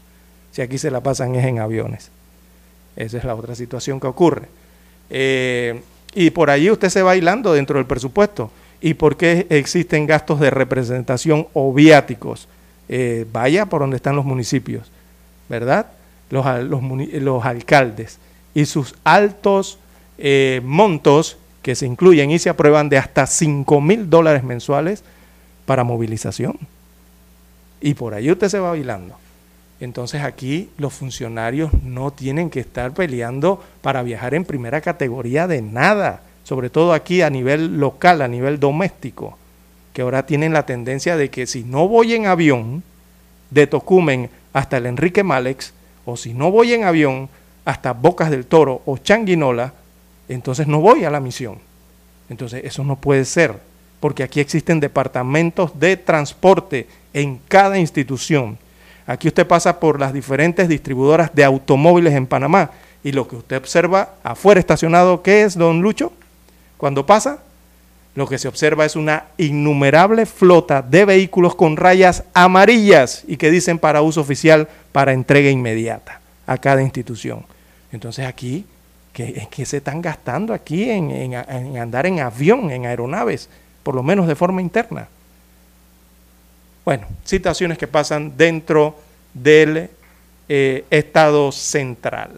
Si 0.51 0.61
aquí 0.61 0.77
se 0.77 0.89
la 0.89 1.01
pasan 1.01 1.35
es 1.35 1.45
en 1.45 1.59
aviones. 1.59 2.09
Esa 2.95 3.17
es 3.17 3.23
la 3.23 3.35
otra 3.35 3.55
situación 3.55 3.99
que 3.99 4.07
ocurre. 4.07 4.47
Eh, 5.09 5.79
y 6.13 6.29
por 6.31 6.49
allí 6.49 6.71
usted 6.71 6.89
se 6.89 7.01
va 7.01 7.11
bailando 7.11 7.53
dentro 7.53 7.77
del 7.77 7.85
presupuesto. 7.85 8.51
¿Y 8.81 8.93
por 8.93 9.17
qué 9.17 9.45
existen 9.49 10.07
gastos 10.07 10.39
de 10.39 10.49
representación 10.49 11.47
o 11.53 11.73
viáticos? 11.73 12.47
Eh, 12.87 13.25
vaya 13.31 13.65
por 13.65 13.81
donde 13.81 13.97
están 13.97 14.15
los 14.15 14.25
municipios, 14.25 14.89
¿verdad? 15.47 15.87
Los, 16.29 16.45
los, 17.13 17.45
alcaldes 17.45 18.19
y 18.53 18.65
sus 18.65 18.95
altos 19.03 19.79
eh, 20.17 20.61
montos 20.63 21.37
que 21.61 21.75
se 21.75 21.85
incluyen 21.85 22.31
y 22.31 22.39
se 22.39 22.49
aprueban 22.49 22.89
de 22.89 22.97
hasta 22.97 23.27
5 23.27 23.81
mil 23.81 24.09
dólares 24.09 24.43
mensuales 24.43 25.03
para 25.65 25.83
movilización. 25.83 26.57
Y 27.81 27.93
por 27.93 28.13
ahí 28.13 28.31
usted 28.31 28.49
se 28.49 28.59
va 28.59 28.71
bailando. 28.71 29.15
Entonces 29.79 30.21
aquí 30.23 30.69
los 30.77 30.93
funcionarios 30.93 31.71
no 31.83 32.11
tienen 32.11 32.49
que 32.49 32.59
estar 32.59 32.93
peleando 32.93 33.63
para 33.81 34.03
viajar 34.03 34.33
en 34.33 34.45
primera 34.45 34.81
categoría 34.81 35.47
de 35.47 35.61
nada 35.61 36.23
sobre 36.49 36.71
todo 36.71 36.93
aquí 36.93 37.21
a 37.21 37.29
nivel 37.29 37.77
local, 37.77 38.23
a 38.23 38.27
nivel 38.27 38.59
doméstico, 38.59 39.37
que 39.93 40.01
ahora 40.01 40.25
tienen 40.25 40.51
la 40.51 40.65
tendencia 40.65 41.15
de 41.15 41.29
que 41.29 41.45
si 41.45 41.63
no 41.63 41.87
voy 41.87 42.15
en 42.15 42.25
avión 42.25 42.81
de 43.51 43.67
Tocumen 43.67 44.31
hasta 44.51 44.77
el 44.77 44.87
Enrique 44.87 45.23
Malex, 45.23 45.73
o 46.05 46.17
si 46.17 46.33
no 46.33 46.49
voy 46.49 46.73
en 46.73 46.85
avión 46.85 47.29
hasta 47.65 47.93
Bocas 47.93 48.31
del 48.31 48.47
Toro 48.47 48.81
o 48.87 48.97
Changuinola, 48.97 49.73
entonces 50.27 50.65
no 50.65 50.81
voy 50.81 51.03
a 51.03 51.11
la 51.11 51.19
misión. 51.19 51.59
Entonces 52.31 52.63
eso 52.65 52.83
no 52.83 52.95
puede 52.95 53.25
ser, 53.25 53.53
porque 53.99 54.23
aquí 54.23 54.39
existen 54.39 54.79
departamentos 54.79 55.79
de 55.79 55.97
transporte 55.97 56.87
en 57.13 57.39
cada 57.47 57.77
institución. 57.77 58.57
Aquí 59.09 59.27
usted 59.27 59.47
pasa 59.47 59.79
por 59.79 59.99
las 59.99 60.13
diferentes 60.13 60.69
distribuidoras 60.69 61.33
de 61.33 61.43
automóviles 61.43 62.13
en 62.13 62.27
Panamá 62.27 62.69
y 63.03 63.11
lo 63.11 63.27
que 63.27 63.37
usted 63.37 63.57
observa 63.57 64.13
afuera 64.21 64.59
estacionado, 64.59 65.23
¿qué 65.23 65.41
es, 65.41 65.57
don 65.57 65.81
Lucho? 65.81 66.13
Cuando 66.77 67.07
pasa, 67.07 67.39
lo 68.13 68.27
que 68.27 68.37
se 68.37 68.47
observa 68.47 68.85
es 68.85 68.95
una 68.95 69.23
innumerable 69.39 70.27
flota 70.27 70.83
de 70.83 71.05
vehículos 71.05 71.55
con 71.55 71.75
rayas 71.75 72.23
amarillas 72.35 73.23
y 73.27 73.37
que 73.37 73.49
dicen 73.49 73.79
para 73.79 74.03
uso 74.03 74.21
oficial 74.21 74.67
para 74.91 75.11
entrega 75.11 75.49
inmediata 75.49 76.21
a 76.45 76.59
cada 76.59 76.83
institución. 76.83 77.47
Entonces 77.91 78.27
aquí, 78.27 78.63
¿qué, 79.11 79.65
se 79.65 79.77
están 79.77 80.03
gastando 80.03 80.53
aquí 80.53 80.87
en, 80.87 81.33
andar 81.33 82.05
en 82.05 82.19
avión, 82.19 82.69
en 82.69 82.85
aeronaves, 82.85 83.49
por 83.81 83.95
lo 83.95 84.03
menos 84.03 84.27
de 84.27 84.35
forma 84.35 84.61
interna? 84.61 85.07
Bueno, 86.89 87.05
situaciones 87.23 87.77
que 87.77 87.85
pasan 87.85 88.35
dentro 88.35 88.95
del 89.31 89.91
eh, 90.49 90.85
Estado 90.89 91.51
central. 91.51 92.31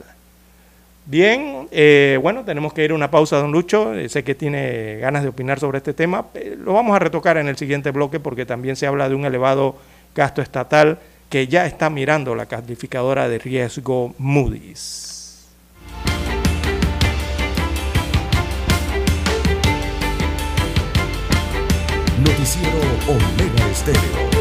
Bien, 1.06 1.69
eh, 1.72 2.19
bueno, 2.22 2.44
tenemos 2.44 2.73
que 2.73 2.84
ir 2.84 2.91
a 2.91 2.95
una 2.95 3.10
pausa, 3.10 3.38
don 3.38 3.53
Lucho. 3.53 3.94
Eh, 3.94 4.10
sé 4.10 4.26
que 4.26 4.36
tiene 4.36 4.98
ganas 4.98 5.23
de 5.23 5.30
opinar 5.30 5.57
sobre 5.57 5.78
este 5.78 5.94
tema. 5.94 6.26
Lo 6.57 6.73
vamos 6.73 6.94
a 6.94 6.99
retocar 6.99 7.38
en 7.38 7.48
el 7.48 7.56
siguiente 7.56 7.91
bloque 7.91 8.19
porque 8.19 8.45
también 8.45 8.76
se 8.76 8.88
habla 8.88 9.07
de 9.07 9.15
un 9.15 9.23
elevado 9.23 9.78
gasto 10.14 10.41
estatal 10.41 10.99
que 11.30 11.48
ya 11.48 11.65
está 11.65 11.90
mirando 11.90 12.36
la 12.36 12.45
calificadora 12.45 13.30
de 13.30 13.40
riesgo 13.40 14.14
Moody's. 14.18 15.11
Noticiero 22.22 22.78
Omega 23.07 23.68
Estéreo. 23.72 24.40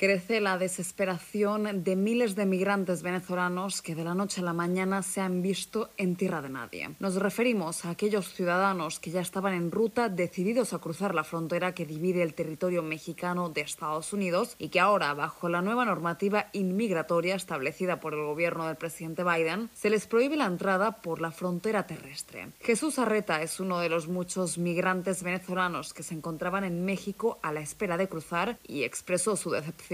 Crece 0.00 0.40
la 0.40 0.56
desesperación 0.56 1.84
de 1.84 1.94
miles 1.94 2.34
de 2.34 2.46
migrantes 2.46 3.02
venezolanos 3.02 3.82
que 3.82 3.94
de 3.94 4.02
la 4.02 4.14
noche 4.14 4.40
a 4.40 4.44
la 4.44 4.54
mañana 4.54 5.02
se 5.02 5.20
han 5.20 5.42
visto 5.42 5.90
en 5.98 6.16
tierra 6.16 6.40
de 6.40 6.48
nadie. 6.48 6.94
Nos 7.00 7.16
referimos 7.16 7.84
a 7.84 7.90
aquellos 7.90 8.32
ciudadanos 8.32 8.98
que 8.98 9.10
ya 9.10 9.20
estaban 9.20 9.52
en 9.52 9.70
ruta 9.70 10.08
decididos 10.08 10.72
a 10.72 10.78
cruzar 10.78 11.14
la 11.14 11.22
frontera 11.22 11.74
que 11.74 11.84
divide 11.84 12.22
el 12.22 12.32
territorio 12.32 12.82
mexicano 12.82 13.50
de 13.50 13.60
Estados 13.60 14.14
Unidos 14.14 14.56
y 14.58 14.70
que 14.70 14.80
ahora, 14.80 15.12
bajo 15.12 15.50
la 15.50 15.60
nueva 15.60 15.84
normativa 15.84 16.46
inmigratoria 16.54 17.34
establecida 17.34 18.00
por 18.00 18.14
el 18.14 18.24
gobierno 18.24 18.68
del 18.68 18.76
presidente 18.76 19.22
Biden, 19.22 19.68
se 19.74 19.90
les 19.90 20.06
prohíbe 20.06 20.38
la 20.38 20.46
entrada 20.46 21.02
por 21.02 21.20
la 21.20 21.30
frontera 21.30 21.86
terrestre. 21.86 22.48
Jesús 22.60 22.98
Arreta 22.98 23.42
es 23.42 23.60
uno 23.60 23.80
de 23.80 23.90
los 23.90 24.08
muchos 24.08 24.56
migrantes 24.56 25.22
venezolanos 25.22 25.92
que 25.92 26.02
se 26.02 26.14
encontraban 26.14 26.64
en 26.64 26.86
México 26.86 27.38
a 27.42 27.52
la 27.52 27.60
espera 27.60 27.98
de 27.98 28.08
cruzar 28.08 28.58
y 28.66 28.84
expresó 28.84 29.36
su 29.36 29.50
decepción 29.50 29.89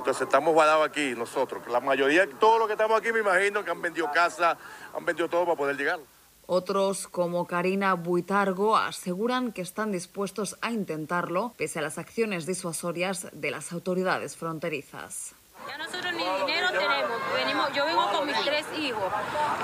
entonces 0.00 0.22
estamos 0.22 0.54
guardados 0.54 0.86
aquí 0.86 1.14
nosotros. 1.16 1.62
La 1.68 1.80
mayoría, 1.80 2.28
todos 2.38 2.58
los 2.58 2.68
que 2.68 2.72
estamos 2.74 2.98
aquí 2.98 3.12
me 3.12 3.20
imagino 3.20 3.64
que 3.64 3.70
han 3.70 3.82
vendido 3.82 4.10
casa, 4.12 4.56
han 4.94 5.04
vendido 5.04 5.28
todo 5.28 5.44
para 5.44 5.56
poder 5.56 5.76
llegar. 5.76 6.00
Otros, 6.46 7.06
como 7.06 7.46
Karina 7.46 7.94
Buitargo, 7.94 8.76
aseguran 8.76 9.52
que 9.52 9.62
están 9.62 9.92
dispuestos 9.92 10.56
a 10.62 10.72
intentarlo 10.72 11.54
pese 11.56 11.78
a 11.78 11.82
las 11.82 11.98
acciones 11.98 12.46
disuasorias 12.46 13.28
de 13.32 13.50
las 13.50 13.72
autoridades 13.72 14.36
fronterizas. 14.36 15.34
Ya 15.68 15.78
nosotros 15.78 16.12
ni 16.12 16.24
dinero 16.24 16.68
tenemos. 16.70 17.18
Venimos, 17.34 17.72
yo 17.72 17.84
vengo 17.86 18.10
con 18.10 18.26
mis 18.26 18.40
tres 18.44 18.66
hijos. 18.78 19.12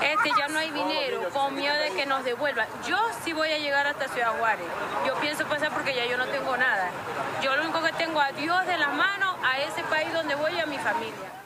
Este 0.01 0.29
ya 0.37 0.47
no 0.47 0.59
hay 0.59 0.71
dinero, 0.71 1.29
con 1.33 1.55
miedo 1.55 1.75
de 1.75 1.91
que 1.91 2.05
nos 2.05 2.23
devuelvan. 2.23 2.67
Yo 2.87 2.97
sí 3.23 3.33
voy 3.33 3.51
a 3.51 3.57
llegar 3.57 3.87
hasta 3.87 4.07
Ciudad 4.07 4.37
Juárez. 4.37 4.67
Yo 5.05 5.15
pienso 5.15 5.45
pasar 5.45 5.71
porque 5.71 5.95
ya 5.95 6.05
yo 6.05 6.17
no 6.17 6.25
tengo 6.27 6.55
nada. 6.57 6.89
Yo 7.41 7.55
lo 7.55 7.63
único 7.63 7.81
que 7.81 7.93
tengo 7.93 8.19
a 8.19 8.31
Dios 8.31 8.65
de 8.65 8.77
las 8.77 8.93
manos, 8.93 9.35
a 9.43 9.59
ese 9.59 9.83
país 9.83 10.11
donde 10.13 10.35
voy 10.35 10.53
y 10.53 10.59
a 10.59 10.65
mi 10.65 10.77
familia. 10.77 11.36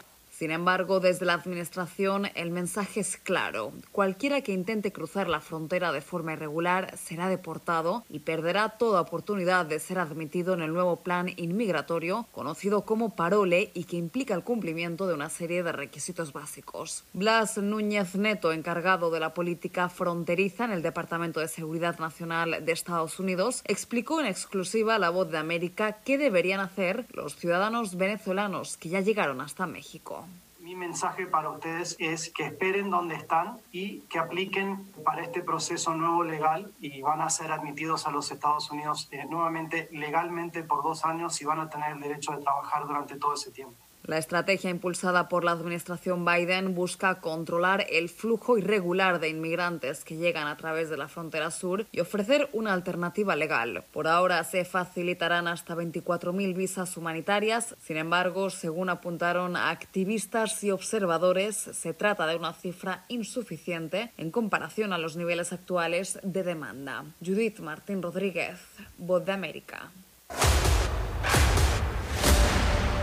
Sin 0.42 0.50
embargo, 0.50 1.00
desde 1.00 1.28
la 1.28 1.36
Administración 1.36 2.28
el 2.34 2.50
mensaje 2.50 3.02
es 3.02 3.16
claro. 3.16 3.74
Cualquiera 3.92 4.42
que 4.42 4.54
intente 4.54 4.92
cruzar 4.92 5.30
la 5.30 5.40
frontera 5.40 5.92
de 5.92 6.02
forma 6.02 6.34
irregular 6.34 6.98
será 6.98 7.30
deportado 7.30 8.06
y 8.10 8.22
perderá 8.22 8.70
toda 8.70 9.02
oportunidad 9.02 9.68
de 9.68 9.78
ser 9.78 10.00
admitido 10.00 10.56
en 10.56 10.64
el 10.64 10.74
nuevo 10.74 10.96
plan 10.96 11.30
inmigratorio, 11.38 12.26
conocido 12.32 12.86
como 12.86 13.16
Parole 13.16 13.70
y 13.76 13.84
que 13.84 13.98
implica 13.98 14.34
el 14.34 14.44
cumplimiento 14.44 15.06
de 15.06 15.14
una 15.14 15.30
serie 15.30 15.62
de 15.62 15.74
requisitos 15.74 16.34
básicos. 16.34 17.04
Blas 17.14 17.60
Núñez 17.60 18.16
Neto, 18.16 18.52
encargado 18.52 19.12
de 19.12 19.20
la 19.20 19.36
política 19.36 19.90
fronteriza 19.90 20.66
en 20.66 20.72
el 20.72 20.82
Departamento 20.82 21.40
de 21.40 21.50
Seguridad 21.50 22.00
Nacional 22.00 22.66
de 22.66 22.72
Estados 22.72 23.20
Unidos, 23.20 23.62
explicó 23.68 24.20
en 24.20 24.26
exclusiva 24.26 24.96
a 24.96 25.00
La 25.00 25.12
Voz 25.12 25.30
de 25.30 25.38
América 25.38 26.00
qué 26.04 26.18
deberían 26.18 26.62
hacer 26.62 27.06
los 27.12 27.36
ciudadanos 27.36 27.96
venezolanos 27.96 28.78
que 28.78 28.90
ya 28.90 29.02
llegaron 29.02 29.40
hasta 29.40 29.68
México 29.68 30.26
mi 30.72 30.78
mensaje 30.78 31.28
para 31.28 31.50
ustedes 31.50 31.98
es 32.00 32.32
que 32.32 32.46
esperen 32.46 32.90
donde 32.90 33.16
están 33.16 33.60
y 33.74 34.00
que 34.04 34.20
apliquen 34.20 34.86
para 35.04 35.22
este 35.22 35.42
proceso 35.42 35.94
nuevo 35.96 36.24
legal 36.24 36.72
y 36.80 37.02
van 37.02 37.20
a 37.20 37.30
ser 37.30 37.52
admitidos 37.52 38.08
a 38.08 38.12
los 38.12 38.32
Estados 38.32 38.72
Unidos 38.72 39.10
eh, 39.12 39.26
nuevamente 39.30 39.90
legalmente 39.92 40.64
por 40.64 40.82
dos 40.82 41.04
años 41.04 41.42
y 41.42 41.46
van 41.46 41.60
a 41.60 41.70
tener 41.70 41.92
el 41.92 42.00
derecho 42.00 42.32
de 42.32 42.42
trabajar 42.42 42.88
durante 42.88 43.18
todo 43.18 43.34
ese 43.34 43.52
tiempo. 43.52 43.76
La 44.12 44.18
estrategia 44.18 44.70
impulsada 44.70 45.30
por 45.30 45.46
la 45.46 45.52
administración 45.52 46.26
Biden 46.26 46.76
busca 46.76 47.22
controlar 47.22 47.86
el 47.90 48.10
flujo 48.10 48.58
irregular 48.58 49.22
de 49.22 49.30
inmigrantes 49.30 50.04
que 50.04 50.18
llegan 50.18 50.48
a 50.48 50.58
través 50.58 50.90
de 50.90 50.98
la 50.98 51.08
frontera 51.08 51.50
sur 51.50 51.86
y 51.94 52.02
ofrecer 52.02 52.50
una 52.52 52.74
alternativa 52.74 53.38
legal. 53.38 53.86
Por 53.94 54.10
ahora 54.10 54.44
se 54.44 54.66
facilitarán 54.66 55.48
hasta 55.48 55.76
24.000 55.76 56.54
visas 56.54 56.98
humanitarias. 56.98 57.74
Sin 57.80 57.96
embargo, 57.96 58.50
según 58.50 58.90
apuntaron 58.90 59.56
activistas 59.56 60.62
y 60.62 60.72
observadores, 60.72 61.56
se 61.56 61.94
trata 61.94 62.28
de 62.28 62.36
una 62.36 62.52
cifra 62.52 63.06
insuficiente 63.08 64.12
en 64.18 64.30
comparación 64.30 64.92
a 64.92 64.98
los 64.98 65.16
niveles 65.16 65.54
actuales 65.54 66.20
de 66.22 66.44
demanda. 66.44 67.06
Judith 67.26 67.60
Martín 67.60 68.02
Rodríguez, 68.02 68.60
Voz 68.98 69.24
de 69.24 69.32
América. 69.32 69.90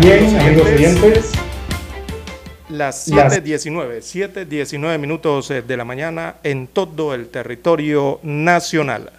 Bien, 0.00 0.40
amigos 0.40 0.66
oyentes. 0.66 1.32
Las 2.70 3.06
7.19, 3.10 3.98
7.19 3.98 4.98
minutos 4.98 5.50
eh, 5.50 5.60
de 5.60 5.76
la 5.76 5.84
mañana 5.84 6.36
en 6.42 6.68
todo 6.68 7.12
el 7.12 7.28
territorio 7.28 8.18
nacional. 8.22 9.10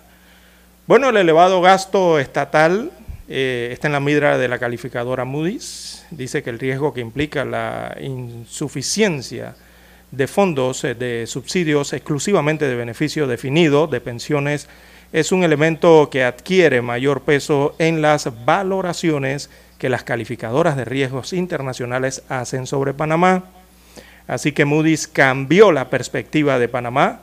Bueno, 0.88 1.10
el 1.10 1.18
elevado 1.18 1.62
gasto 1.62 2.18
estatal 2.18 2.92
eh, 3.30 3.70
está 3.72 3.90
en 3.90 3.94
la 3.94 4.00
midra 4.00 4.40
de 4.40 4.48
la 4.48 4.58
calificadora 4.58 5.24
Moody's. 5.24 6.04
Dice 6.10 6.42
que 6.42 6.50
el 6.50 6.58
riesgo 6.58 6.96
que 6.96 7.02
implica 7.02 7.46
la 7.46 7.96
insuficiencia 8.02 9.56
de 10.10 10.26
fondos 10.26 10.84
eh, 10.84 10.96
de 10.96 11.28
subsidios 11.28 11.94
exclusivamente 11.94 12.68
de 12.68 12.76
beneficio 12.76 13.28
definido 13.28 13.86
de 13.86 14.02
pensiones 14.02 14.68
es 15.14 15.32
un 15.32 15.44
elemento 15.44 16.10
que 16.10 16.24
adquiere 16.24 16.82
mayor 16.82 17.22
peso 17.22 17.76
en 17.78 18.02
las 18.02 18.46
valoraciones 18.46 19.50
que 19.82 19.90
las 19.90 20.04
calificadoras 20.04 20.78
de 20.78 20.86
riesgos 20.86 21.34
internacionales 21.34 22.22
hacen 22.30 22.68
sobre 22.68 22.94
Panamá. 22.94 23.46
Así 24.28 24.52
que 24.52 24.64
Moody's 24.64 25.08
cambió 25.08 25.72
la 25.72 25.90
perspectiva 25.90 26.60
de 26.60 26.68
Panamá 26.68 27.22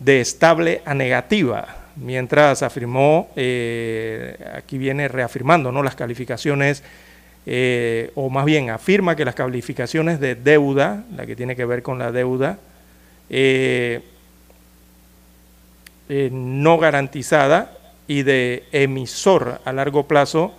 de 0.00 0.20
estable 0.20 0.82
a 0.84 0.92
negativa, 0.92 1.66
mientras 1.96 2.62
afirmó, 2.62 3.30
eh, 3.36 4.36
aquí 4.54 4.76
viene 4.76 5.08
reafirmando 5.08 5.72
¿no? 5.72 5.82
las 5.82 5.94
calificaciones, 5.94 6.82
eh, 7.46 8.10
o 8.16 8.28
más 8.28 8.44
bien 8.44 8.68
afirma 8.68 9.16
que 9.16 9.24
las 9.24 9.34
calificaciones 9.34 10.20
de 10.20 10.34
deuda, 10.34 11.04
la 11.16 11.24
que 11.24 11.34
tiene 11.34 11.56
que 11.56 11.64
ver 11.64 11.82
con 11.82 11.98
la 11.98 12.12
deuda, 12.12 12.58
eh, 13.30 14.02
no 16.30 16.76
garantizada 16.76 17.72
y 18.06 18.24
de 18.24 18.64
emisor 18.72 19.62
a 19.64 19.72
largo 19.72 20.06
plazo, 20.06 20.54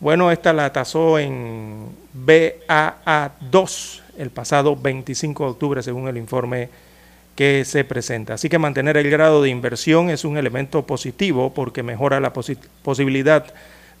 bueno, 0.00 0.30
esta 0.30 0.52
la 0.52 0.72
tasó 0.72 1.18
en 1.18 1.88
BAA2 2.14 4.00
el 4.18 4.30
pasado 4.30 4.76
25 4.76 5.44
de 5.44 5.50
octubre, 5.50 5.82
según 5.82 6.06
el 6.08 6.16
informe 6.16 6.68
que 7.34 7.64
se 7.64 7.84
presenta. 7.84 8.34
Así 8.34 8.48
que 8.48 8.58
mantener 8.58 8.96
el 8.96 9.10
grado 9.10 9.42
de 9.42 9.48
inversión 9.48 10.10
es 10.10 10.24
un 10.24 10.36
elemento 10.36 10.86
positivo 10.86 11.52
porque 11.52 11.82
mejora 11.82 12.20
la 12.20 12.32
posibilidad 12.32 13.46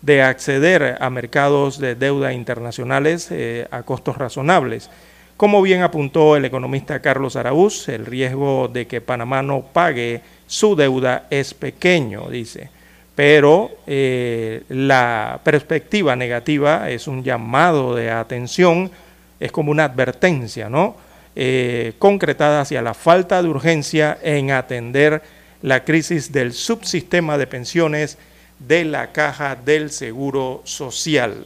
de 0.02 0.22
acceder 0.22 0.96
a 1.00 1.10
mercados 1.10 1.78
de 1.78 1.96
deuda 1.96 2.32
internacionales 2.32 3.28
eh, 3.32 3.66
a 3.70 3.82
costos 3.82 4.18
razonables. 4.18 4.90
Como 5.36 5.62
bien 5.62 5.82
apuntó 5.82 6.36
el 6.36 6.44
economista 6.44 7.00
Carlos 7.00 7.34
Araúz, 7.36 7.88
el 7.88 8.06
riesgo 8.06 8.68
de 8.68 8.86
que 8.86 9.00
Panamá 9.00 9.42
no 9.42 9.62
pague 9.62 10.20
su 10.46 10.76
deuda 10.76 11.26
es 11.30 11.54
pequeño, 11.54 12.28
dice 12.28 12.70
pero 13.18 13.72
eh, 13.84 14.62
la 14.68 15.40
perspectiva 15.42 16.14
negativa 16.14 16.88
es 16.88 17.08
un 17.08 17.24
llamado 17.24 17.96
de 17.96 18.12
atención, 18.12 18.92
es 19.40 19.50
como 19.50 19.72
una 19.72 19.86
advertencia, 19.86 20.68
¿no? 20.68 20.94
Eh, 21.34 21.94
concretada 21.98 22.60
hacia 22.60 22.80
la 22.80 22.94
falta 22.94 23.42
de 23.42 23.48
urgencia 23.48 24.16
en 24.22 24.52
atender 24.52 25.20
la 25.62 25.82
crisis 25.82 26.30
del 26.30 26.52
subsistema 26.52 27.36
de 27.38 27.48
pensiones 27.48 28.18
de 28.60 28.84
la 28.84 29.10
Caja 29.10 29.56
del 29.56 29.90
Seguro 29.90 30.62
Social 30.62 31.44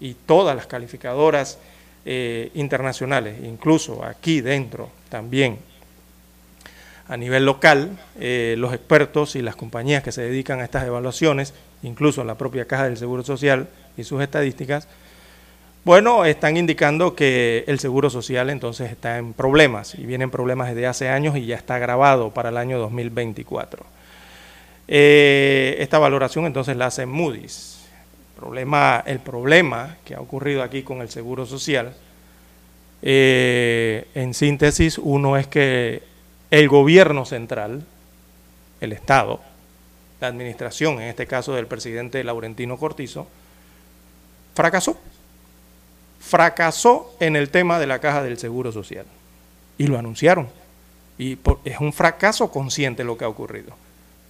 y 0.00 0.12
todas 0.26 0.54
las 0.54 0.66
calificadoras 0.66 1.56
eh, 2.04 2.50
internacionales, 2.52 3.36
incluso 3.42 4.04
aquí 4.04 4.42
dentro 4.42 4.90
también 5.08 5.69
a 7.10 7.16
nivel 7.16 7.44
local, 7.44 7.98
eh, 8.20 8.54
los 8.56 8.72
expertos 8.72 9.34
y 9.34 9.42
las 9.42 9.56
compañías 9.56 10.04
que 10.04 10.12
se 10.12 10.22
dedican 10.22 10.60
a 10.60 10.64
estas 10.64 10.86
evaluaciones, 10.86 11.54
incluso 11.82 12.22
la 12.22 12.36
propia 12.36 12.66
Caja 12.66 12.84
del 12.84 12.96
Seguro 12.96 13.24
Social 13.24 13.66
y 13.96 14.04
sus 14.04 14.22
estadísticas, 14.22 14.86
bueno, 15.82 16.24
están 16.24 16.56
indicando 16.56 17.16
que 17.16 17.64
el 17.66 17.80
Seguro 17.80 18.10
Social 18.10 18.48
entonces 18.48 18.92
está 18.92 19.18
en 19.18 19.32
problemas 19.32 19.96
y 19.96 20.06
vienen 20.06 20.30
problemas 20.30 20.68
desde 20.68 20.86
hace 20.86 21.08
años 21.08 21.36
y 21.36 21.46
ya 21.46 21.56
está 21.56 21.80
grabado 21.80 22.30
para 22.30 22.50
el 22.50 22.56
año 22.56 22.78
2024. 22.78 23.84
Eh, 24.86 25.78
esta 25.80 25.98
valoración 25.98 26.46
entonces 26.46 26.76
la 26.76 26.86
hace 26.86 27.06
Moody's. 27.06 27.88
Problema, 28.36 29.02
el 29.04 29.18
problema 29.18 29.96
que 30.04 30.14
ha 30.14 30.20
ocurrido 30.20 30.62
aquí 30.62 30.82
con 30.82 31.00
el 31.00 31.08
Seguro 31.08 31.44
Social, 31.44 31.92
eh, 33.02 34.06
en 34.14 34.32
síntesis, 34.32 34.96
uno 34.96 35.36
es 35.36 35.48
que 35.48 36.09
el 36.50 36.68
gobierno 36.68 37.24
central, 37.24 37.84
el 38.80 38.92
Estado, 38.92 39.40
la 40.20 40.26
administración, 40.26 41.00
en 41.00 41.08
este 41.08 41.26
caso 41.26 41.54
del 41.54 41.66
presidente 41.66 42.22
Laurentino 42.24 42.76
Cortizo, 42.76 43.26
fracasó. 44.54 44.98
Fracasó 46.20 47.14
en 47.20 47.36
el 47.36 47.50
tema 47.50 47.78
de 47.78 47.86
la 47.86 47.98
caja 47.98 48.22
del 48.22 48.38
Seguro 48.38 48.72
Social. 48.72 49.06
Y 49.78 49.86
lo 49.86 49.98
anunciaron. 49.98 50.48
Y 51.18 51.38
es 51.64 51.80
un 51.80 51.92
fracaso 51.92 52.50
consciente 52.50 53.04
lo 53.04 53.16
que 53.16 53.24
ha 53.24 53.28
ocurrido. 53.28 53.74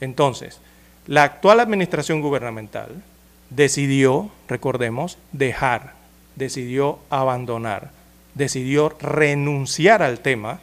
Entonces, 0.00 0.60
la 1.06 1.24
actual 1.24 1.60
administración 1.60 2.20
gubernamental 2.20 3.02
decidió, 3.48 4.30
recordemos, 4.48 5.18
dejar, 5.32 5.94
decidió 6.36 7.00
abandonar, 7.10 7.90
decidió 8.34 8.90
renunciar 9.00 10.02
al 10.02 10.20
tema 10.20 10.60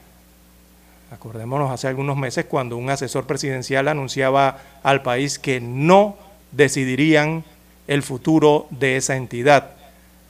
Acordémonos 1.11 1.71
hace 1.71 1.87
algunos 1.87 2.17
meses 2.17 2.45
cuando 2.45 2.75
un 2.75 2.89
asesor 2.89 3.25
presidencial 3.25 3.87
anunciaba 3.87 4.59
al 4.83 5.03
país 5.03 5.39
que 5.39 5.61
no 5.61 6.17
decidirían 6.51 7.45
el 7.87 8.03
futuro 8.03 8.67
de 8.71 8.97
esa 8.97 9.15
entidad, 9.15 9.71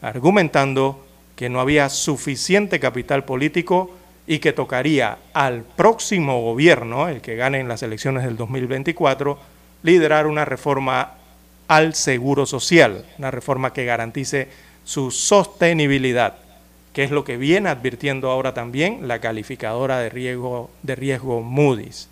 argumentando 0.02 1.04
que 1.36 1.50
no 1.50 1.60
había 1.60 1.90
suficiente 1.90 2.80
capital 2.80 3.24
político 3.24 3.92
y 4.28 4.40
que 4.40 4.54
tocaría 4.54 5.18
al 5.34 5.64
próximo 5.64 6.42
gobierno, 6.42 7.08
el 7.08 7.22
que 7.22 7.36
gane 7.36 7.60
en 7.60 7.68
las 7.68 7.82
elecciones 7.82 8.24
del 8.24 8.38
2024, 8.38 9.40
liderar 9.82 10.28
una 10.28 10.46
reforma 10.46 11.14
al 11.68 11.96
seguro 11.96 12.46
social, 12.46 13.06
una 13.18 13.32
reforma 13.32 13.74
que 13.74 13.86
garantice 13.86 14.50
su 14.84 15.10
sostenibilidad 15.10 16.47
que 16.98 17.04
es 17.04 17.12
lo 17.12 17.24
que 17.24 17.38
viene 17.38 17.70
advirtiendo 17.70 18.32
ahora 18.32 18.56
también 18.56 19.08
la 19.08 19.22
calificadora 19.22 20.00
de 20.00 20.10
riesgo, 20.10 20.72
de 20.82 20.96
riesgo 20.96 21.44
Moody's, 21.44 22.10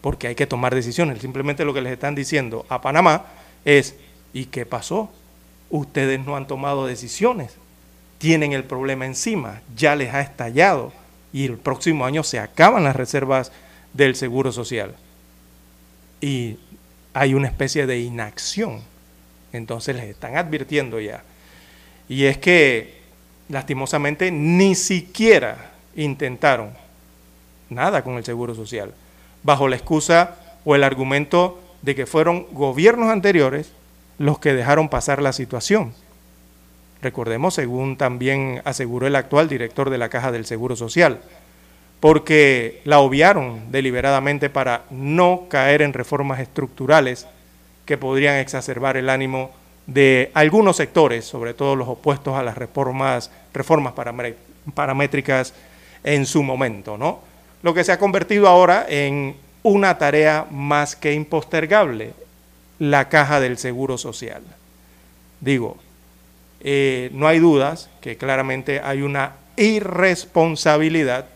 porque 0.00 0.26
hay 0.26 0.34
que 0.34 0.48
tomar 0.48 0.74
decisiones. 0.74 1.20
Simplemente 1.20 1.64
lo 1.64 1.72
que 1.72 1.80
les 1.80 1.92
están 1.92 2.16
diciendo 2.16 2.66
a 2.68 2.80
Panamá 2.80 3.26
es, 3.64 3.94
¿y 4.32 4.46
qué 4.46 4.66
pasó? 4.66 5.08
Ustedes 5.70 6.18
no 6.26 6.34
han 6.34 6.48
tomado 6.48 6.84
decisiones, 6.84 7.54
tienen 8.18 8.52
el 8.52 8.64
problema 8.64 9.06
encima, 9.06 9.62
ya 9.76 9.94
les 9.94 10.12
ha 10.12 10.20
estallado 10.20 10.92
y 11.32 11.44
el 11.44 11.56
próximo 11.56 12.04
año 12.04 12.24
se 12.24 12.40
acaban 12.40 12.82
las 12.82 12.96
reservas 12.96 13.52
del 13.92 14.16
Seguro 14.16 14.50
Social. 14.50 14.96
Y 16.20 16.56
hay 17.12 17.34
una 17.34 17.46
especie 17.46 17.86
de 17.86 18.00
inacción. 18.00 18.80
Entonces 19.52 19.94
les 19.94 20.06
están 20.06 20.36
advirtiendo 20.36 20.98
ya. 20.98 21.22
Y 22.08 22.24
es 22.24 22.36
que 22.36 22.93
lastimosamente 23.48 24.30
ni 24.30 24.74
siquiera 24.74 25.72
intentaron 25.96 26.70
nada 27.70 28.02
con 28.02 28.14
el 28.14 28.24
Seguro 28.24 28.54
Social, 28.54 28.92
bajo 29.42 29.68
la 29.68 29.76
excusa 29.76 30.36
o 30.64 30.74
el 30.74 30.84
argumento 30.84 31.60
de 31.82 31.94
que 31.94 32.06
fueron 32.06 32.46
gobiernos 32.52 33.10
anteriores 33.10 33.72
los 34.18 34.38
que 34.38 34.54
dejaron 34.54 34.88
pasar 34.88 35.20
la 35.20 35.32
situación. 35.32 35.92
Recordemos, 37.02 37.54
según 37.54 37.96
también 37.96 38.62
aseguró 38.64 39.06
el 39.06 39.16
actual 39.16 39.48
director 39.48 39.90
de 39.90 39.98
la 39.98 40.08
Caja 40.08 40.32
del 40.32 40.46
Seguro 40.46 40.76
Social, 40.76 41.20
porque 42.00 42.80
la 42.84 43.00
obviaron 43.00 43.70
deliberadamente 43.70 44.48
para 44.50 44.84
no 44.90 45.46
caer 45.48 45.82
en 45.82 45.92
reformas 45.92 46.40
estructurales 46.40 47.26
que 47.84 47.98
podrían 47.98 48.36
exacerbar 48.36 48.96
el 48.96 49.10
ánimo 49.10 49.50
de 49.86 50.30
algunos 50.34 50.76
sectores, 50.76 51.24
sobre 51.24 51.54
todo 51.54 51.76
los 51.76 51.88
opuestos 51.88 52.34
a 52.34 52.42
las 52.42 52.56
reformas, 52.56 53.30
reformas 53.52 53.94
paramétricas 54.74 55.54
en 56.02 56.26
su 56.26 56.42
momento, 56.42 56.96
¿no? 56.96 57.20
Lo 57.62 57.74
que 57.74 57.84
se 57.84 57.92
ha 57.92 57.98
convertido 57.98 58.48
ahora 58.48 58.86
en 58.88 59.36
una 59.62 59.96
tarea 59.98 60.46
más 60.50 60.96
que 60.96 61.14
impostergable, 61.14 62.12
la 62.78 63.08
caja 63.08 63.40
del 63.40 63.56
Seguro 63.56 63.96
Social. 63.98 64.42
Digo, 65.40 65.76
eh, 66.60 67.10
no 67.12 67.26
hay 67.26 67.38
dudas 67.38 67.88
que 68.00 68.16
claramente 68.16 68.80
hay 68.80 69.02
una 69.02 69.32
irresponsabilidad, 69.56 71.26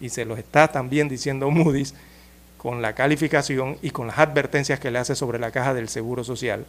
y 0.00 0.08
se 0.08 0.24
lo 0.24 0.36
está 0.36 0.68
también 0.68 1.08
diciendo 1.08 1.50
Moody's, 1.50 1.94
con 2.58 2.80
la 2.80 2.94
calificación 2.94 3.76
y 3.82 3.90
con 3.90 4.06
las 4.06 4.18
advertencias 4.18 4.80
que 4.80 4.90
le 4.90 4.98
hace 4.98 5.14
sobre 5.14 5.38
la 5.38 5.50
caja 5.50 5.74
del 5.74 5.88
Seguro 5.88 6.24
Social, 6.24 6.64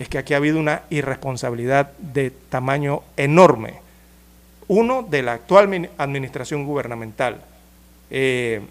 es 0.00 0.08
que 0.08 0.16
aquí 0.16 0.32
ha 0.32 0.38
habido 0.38 0.58
una 0.58 0.84
irresponsabilidad 0.88 1.92
de 1.98 2.30
tamaño 2.30 3.02
enorme. 3.18 3.74
Uno, 4.66 5.02
de 5.02 5.22
la 5.22 5.34
actual 5.34 5.90
administración 5.98 6.64
gubernamental 6.64 7.42
eh, 8.10 8.62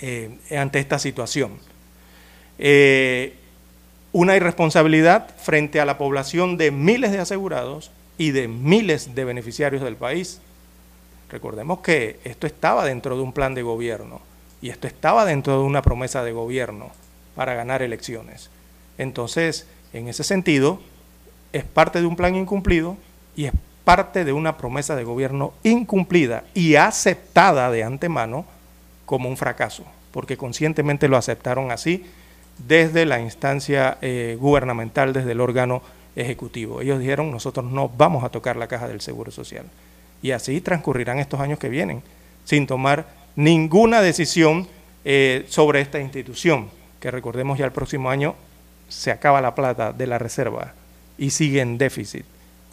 eh, 0.00 0.38
ante 0.56 0.78
esta 0.78 0.98
situación. 0.98 1.58
Eh, 2.58 3.34
una 4.12 4.34
irresponsabilidad 4.34 5.28
frente 5.36 5.80
a 5.80 5.84
la 5.84 5.98
población 5.98 6.56
de 6.56 6.70
miles 6.70 7.12
de 7.12 7.18
asegurados 7.18 7.90
y 8.16 8.30
de 8.30 8.48
miles 8.48 9.14
de 9.14 9.26
beneficiarios 9.26 9.82
del 9.82 9.96
país. 9.96 10.40
Recordemos 11.30 11.80
que 11.80 12.20
esto 12.24 12.46
estaba 12.46 12.86
dentro 12.86 13.16
de 13.16 13.22
un 13.22 13.34
plan 13.34 13.54
de 13.54 13.60
gobierno 13.60 14.22
y 14.62 14.70
esto 14.70 14.86
estaba 14.86 15.26
dentro 15.26 15.58
de 15.58 15.64
una 15.64 15.82
promesa 15.82 16.24
de 16.24 16.32
gobierno 16.32 16.90
para 17.34 17.52
ganar 17.52 17.82
elecciones. 17.82 18.48
Entonces, 18.96 19.66
en 19.92 20.08
ese 20.08 20.24
sentido, 20.24 20.80
es 21.52 21.64
parte 21.64 22.00
de 22.00 22.06
un 22.06 22.16
plan 22.16 22.34
incumplido 22.34 22.96
y 23.36 23.44
es 23.46 23.52
parte 23.84 24.24
de 24.24 24.32
una 24.32 24.56
promesa 24.56 24.96
de 24.96 25.04
gobierno 25.04 25.52
incumplida 25.62 26.44
y 26.54 26.76
aceptada 26.76 27.70
de 27.70 27.82
antemano 27.84 28.44
como 29.06 29.28
un 29.28 29.36
fracaso, 29.36 29.84
porque 30.12 30.36
conscientemente 30.36 31.08
lo 31.08 31.16
aceptaron 31.16 31.70
así 31.70 32.04
desde 32.66 33.06
la 33.06 33.20
instancia 33.20 33.98
eh, 34.00 34.36
gubernamental, 34.38 35.12
desde 35.12 35.32
el 35.32 35.40
órgano 35.40 35.82
ejecutivo. 36.14 36.80
Ellos 36.80 37.00
dijeron, 37.00 37.30
nosotros 37.30 37.70
no 37.70 37.88
vamos 37.88 38.24
a 38.24 38.28
tocar 38.28 38.56
la 38.56 38.68
caja 38.68 38.88
del 38.88 39.00
Seguro 39.00 39.30
Social. 39.30 39.66
Y 40.22 40.30
así 40.30 40.60
transcurrirán 40.60 41.18
estos 41.18 41.40
años 41.40 41.58
que 41.58 41.68
vienen, 41.68 42.02
sin 42.44 42.66
tomar 42.66 43.06
ninguna 43.34 44.00
decisión 44.00 44.68
eh, 45.04 45.44
sobre 45.48 45.80
esta 45.80 45.98
institución, 45.98 46.70
que 47.00 47.10
recordemos 47.10 47.58
ya 47.58 47.64
el 47.64 47.72
próximo 47.72 48.10
año 48.10 48.36
se 48.92 49.10
acaba 49.10 49.40
la 49.40 49.54
plata 49.54 49.92
de 49.92 50.06
la 50.06 50.18
reserva 50.18 50.74
y 51.16 51.30
sigue 51.30 51.60
en 51.60 51.78
déficit 51.78 52.24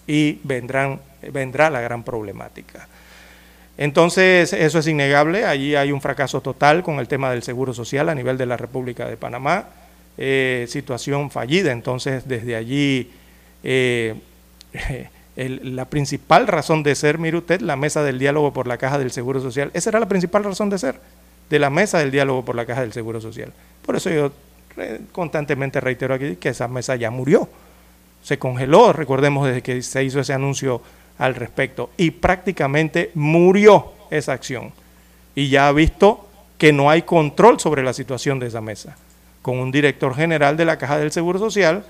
y 0.05 0.39
vendrán, 0.43 0.99
vendrá 1.31 1.69
la 1.69 1.79
gran 1.81 2.03
problemática. 2.03 2.87
Entonces, 3.77 4.51
eso 4.51 4.79
es 4.79 4.87
innegable, 4.87 5.45
allí 5.45 5.75
hay 5.75 5.93
un 5.93 6.01
fracaso 6.01 6.41
total 6.41 6.83
con 6.83 6.99
el 6.99 7.07
tema 7.07 7.31
del 7.31 7.43
seguro 7.43 7.73
social 7.73 8.09
a 8.09 8.15
nivel 8.15 8.37
de 8.37 8.45
la 8.45 8.57
República 8.57 9.07
de 9.07 9.15
Panamá, 9.15 9.67
eh, 10.17 10.65
situación 10.67 11.31
fallida, 11.31 11.71
entonces 11.71 12.27
desde 12.27 12.57
allí 12.57 13.09
eh, 13.63 14.15
la 15.37 15.85
principal 15.85 16.47
razón 16.47 16.83
de 16.83 16.95
ser, 16.95 17.17
mire 17.17 17.37
usted, 17.37 17.61
la 17.61 17.77
mesa 17.77 18.03
del 18.03 18.19
diálogo 18.19 18.51
por 18.51 18.67
la 18.67 18.77
caja 18.77 18.99
del 18.99 19.11
Seguro 19.11 19.39
Social, 19.39 19.71
esa 19.73 19.91
era 19.91 20.01
la 20.01 20.09
principal 20.09 20.43
razón 20.43 20.69
de 20.69 20.79
ser, 20.79 20.99
de 21.49 21.59
la 21.59 21.69
mesa 21.69 21.99
del 21.99 22.11
diálogo 22.11 22.43
por 22.43 22.55
la 22.55 22.65
caja 22.65 22.81
del 22.81 22.91
Seguro 22.91 23.21
Social. 23.21 23.53
Por 23.85 23.95
eso 23.95 24.09
yo 24.09 24.33
constantemente 25.11 25.79
reitero 25.79 26.13
aquí 26.13 26.35
que 26.35 26.49
esa 26.49 26.67
mesa 26.67 26.95
ya 26.95 27.11
murió, 27.11 27.49
se 28.23 28.37
congeló, 28.37 28.93
recordemos 28.93 29.47
desde 29.47 29.61
que 29.61 29.81
se 29.81 30.03
hizo 30.03 30.19
ese 30.19 30.33
anuncio 30.33 30.81
al 31.17 31.35
respecto, 31.35 31.89
y 31.97 32.11
prácticamente 32.11 33.11
murió 33.13 33.93
esa 34.09 34.33
acción. 34.33 34.71
Y 35.35 35.49
ya 35.49 35.67
ha 35.67 35.71
visto 35.71 36.27
que 36.57 36.73
no 36.73 36.89
hay 36.89 37.03
control 37.03 37.59
sobre 37.59 37.83
la 37.83 37.93
situación 37.93 38.39
de 38.39 38.47
esa 38.47 38.61
mesa, 38.61 38.97
con 39.41 39.57
un 39.59 39.71
director 39.71 40.15
general 40.15 40.57
de 40.57 40.65
la 40.65 40.77
Caja 40.77 40.97
del 40.97 41.11
Seguro 41.11 41.39
Social, 41.39 41.85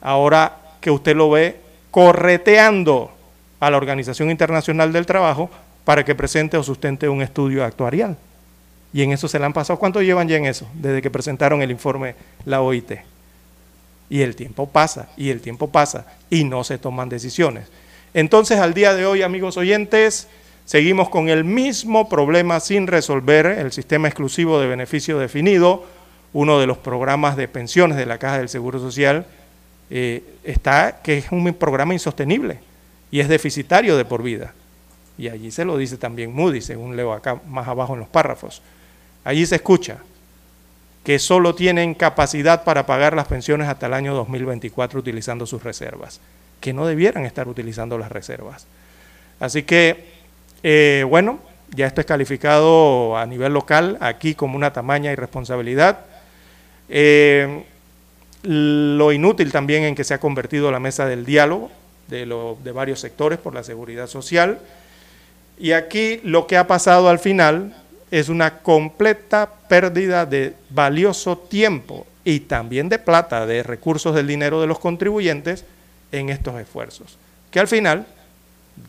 ahora 0.00 0.58
que 0.80 0.90
usted 0.90 1.16
lo 1.16 1.30
ve 1.30 1.56
correteando 1.90 3.12
a 3.60 3.70
la 3.70 3.76
Organización 3.76 4.30
Internacional 4.30 4.92
del 4.92 5.06
Trabajo 5.06 5.48
para 5.84 6.04
que 6.04 6.14
presente 6.14 6.56
o 6.56 6.62
sustente 6.62 7.08
un 7.08 7.22
estudio 7.22 7.64
actuarial. 7.64 8.16
Y 8.92 9.02
en 9.02 9.12
eso 9.12 9.28
se 9.28 9.38
le 9.38 9.44
han 9.44 9.52
pasado. 9.52 9.78
¿Cuánto 9.78 10.02
llevan 10.02 10.28
ya 10.28 10.36
en 10.36 10.46
eso? 10.46 10.68
Desde 10.74 11.00
que 11.00 11.10
presentaron 11.10 11.62
el 11.62 11.70
informe 11.70 12.14
la 12.44 12.60
OIT. 12.60 12.92
Y 14.10 14.20
el 14.20 14.36
tiempo 14.36 14.68
pasa, 14.68 15.08
y 15.16 15.30
el 15.30 15.40
tiempo 15.40 15.68
pasa, 15.68 16.06
y 16.28 16.44
no 16.44 16.64
se 16.64 16.76
toman 16.76 17.08
decisiones. 17.08 17.68
Entonces, 18.12 18.58
al 18.58 18.74
día 18.74 18.94
de 18.94 19.06
hoy, 19.06 19.22
amigos 19.22 19.56
oyentes, 19.56 20.28
seguimos 20.66 21.08
con 21.08 21.30
el 21.30 21.44
mismo 21.44 22.10
problema 22.10 22.60
sin 22.60 22.86
resolver, 22.86 23.46
el 23.46 23.72
sistema 23.72 24.08
exclusivo 24.08 24.60
de 24.60 24.66
beneficio 24.66 25.18
definido, 25.18 25.86
uno 26.34 26.60
de 26.60 26.66
los 26.66 26.76
programas 26.76 27.36
de 27.36 27.48
pensiones 27.48 27.96
de 27.96 28.04
la 28.04 28.18
Caja 28.18 28.38
del 28.38 28.50
Seguro 28.50 28.78
Social, 28.78 29.26
eh, 29.88 30.22
está 30.44 31.00
que 31.02 31.18
es 31.18 31.32
un 31.32 31.52
programa 31.54 31.92
insostenible 31.92 32.60
y 33.10 33.20
es 33.20 33.28
deficitario 33.28 33.96
de 33.96 34.04
por 34.04 34.22
vida. 34.22 34.54
Y 35.18 35.28
allí 35.28 35.50
se 35.50 35.64
lo 35.64 35.76
dice 35.76 35.98
también 35.98 36.34
Moody, 36.34 36.62
según 36.62 36.96
leo 36.96 37.12
acá 37.12 37.40
más 37.46 37.68
abajo 37.68 37.94
en 37.94 38.00
los 38.00 38.08
párrafos. 38.08 38.62
Allí 39.24 39.46
se 39.46 39.56
escucha 39.56 39.98
que 41.04 41.18
solo 41.18 41.54
tienen 41.54 41.94
capacidad 41.94 42.64
para 42.64 42.86
pagar 42.86 43.14
las 43.14 43.26
pensiones 43.26 43.68
hasta 43.68 43.86
el 43.86 43.94
año 43.94 44.14
2024 44.14 45.00
utilizando 45.00 45.46
sus 45.46 45.62
reservas, 45.62 46.20
que 46.60 46.72
no 46.72 46.86
debieran 46.86 47.24
estar 47.24 47.48
utilizando 47.48 47.98
las 47.98 48.12
reservas. 48.12 48.66
Así 49.40 49.64
que, 49.64 50.06
eh, 50.62 51.04
bueno, 51.08 51.40
ya 51.74 51.86
esto 51.86 52.00
es 52.00 52.06
calificado 52.06 53.16
a 53.16 53.26
nivel 53.26 53.52
local 53.52 53.98
aquí 54.00 54.34
como 54.34 54.56
una 54.56 54.72
tamaña 54.72 55.10
irresponsabilidad. 55.10 56.00
Eh, 56.88 57.64
lo 58.44 59.12
inútil 59.12 59.50
también 59.50 59.84
en 59.84 59.94
que 59.94 60.04
se 60.04 60.14
ha 60.14 60.20
convertido 60.20 60.70
la 60.70 60.80
mesa 60.80 61.06
del 61.06 61.24
diálogo 61.24 61.70
de, 62.08 62.26
de 62.62 62.72
varios 62.72 63.00
sectores 63.00 63.38
por 63.38 63.54
la 63.54 63.64
seguridad 63.64 64.06
social. 64.06 64.60
Y 65.58 65.72
aquí 65.72 66.20
lo 66.24 66.46
que 66.46 66.56
ha 66.56 66.66
pasado 66.66 67.08
al 67.08 67.18
final 67.18 67.74
es 68.12 68.28
una 68.28 68.58
completa 68.58 69.48
pérdida 69.68 70.26
de 70.26 70.54
valioso 70.68 71.38
tiempo 71.38 72.06
y 72.24 72.40
también 72.40 72.90
de 72.90 72.98
plata, 72.98 73.46
de 73.46 73.62
recursos 73.62 74.14
del 74.14 74.26
dinero 74.26 74.60
de 74.60 74.66
los 74.66 74.78
contribuyentes 74.78 75.64
en 76.12 76.28
estos 76.28 76.60
esfuerzos. 76.60 77.16
Que 77.50 77.58
al 77.58 77.68
final 77.68 78.06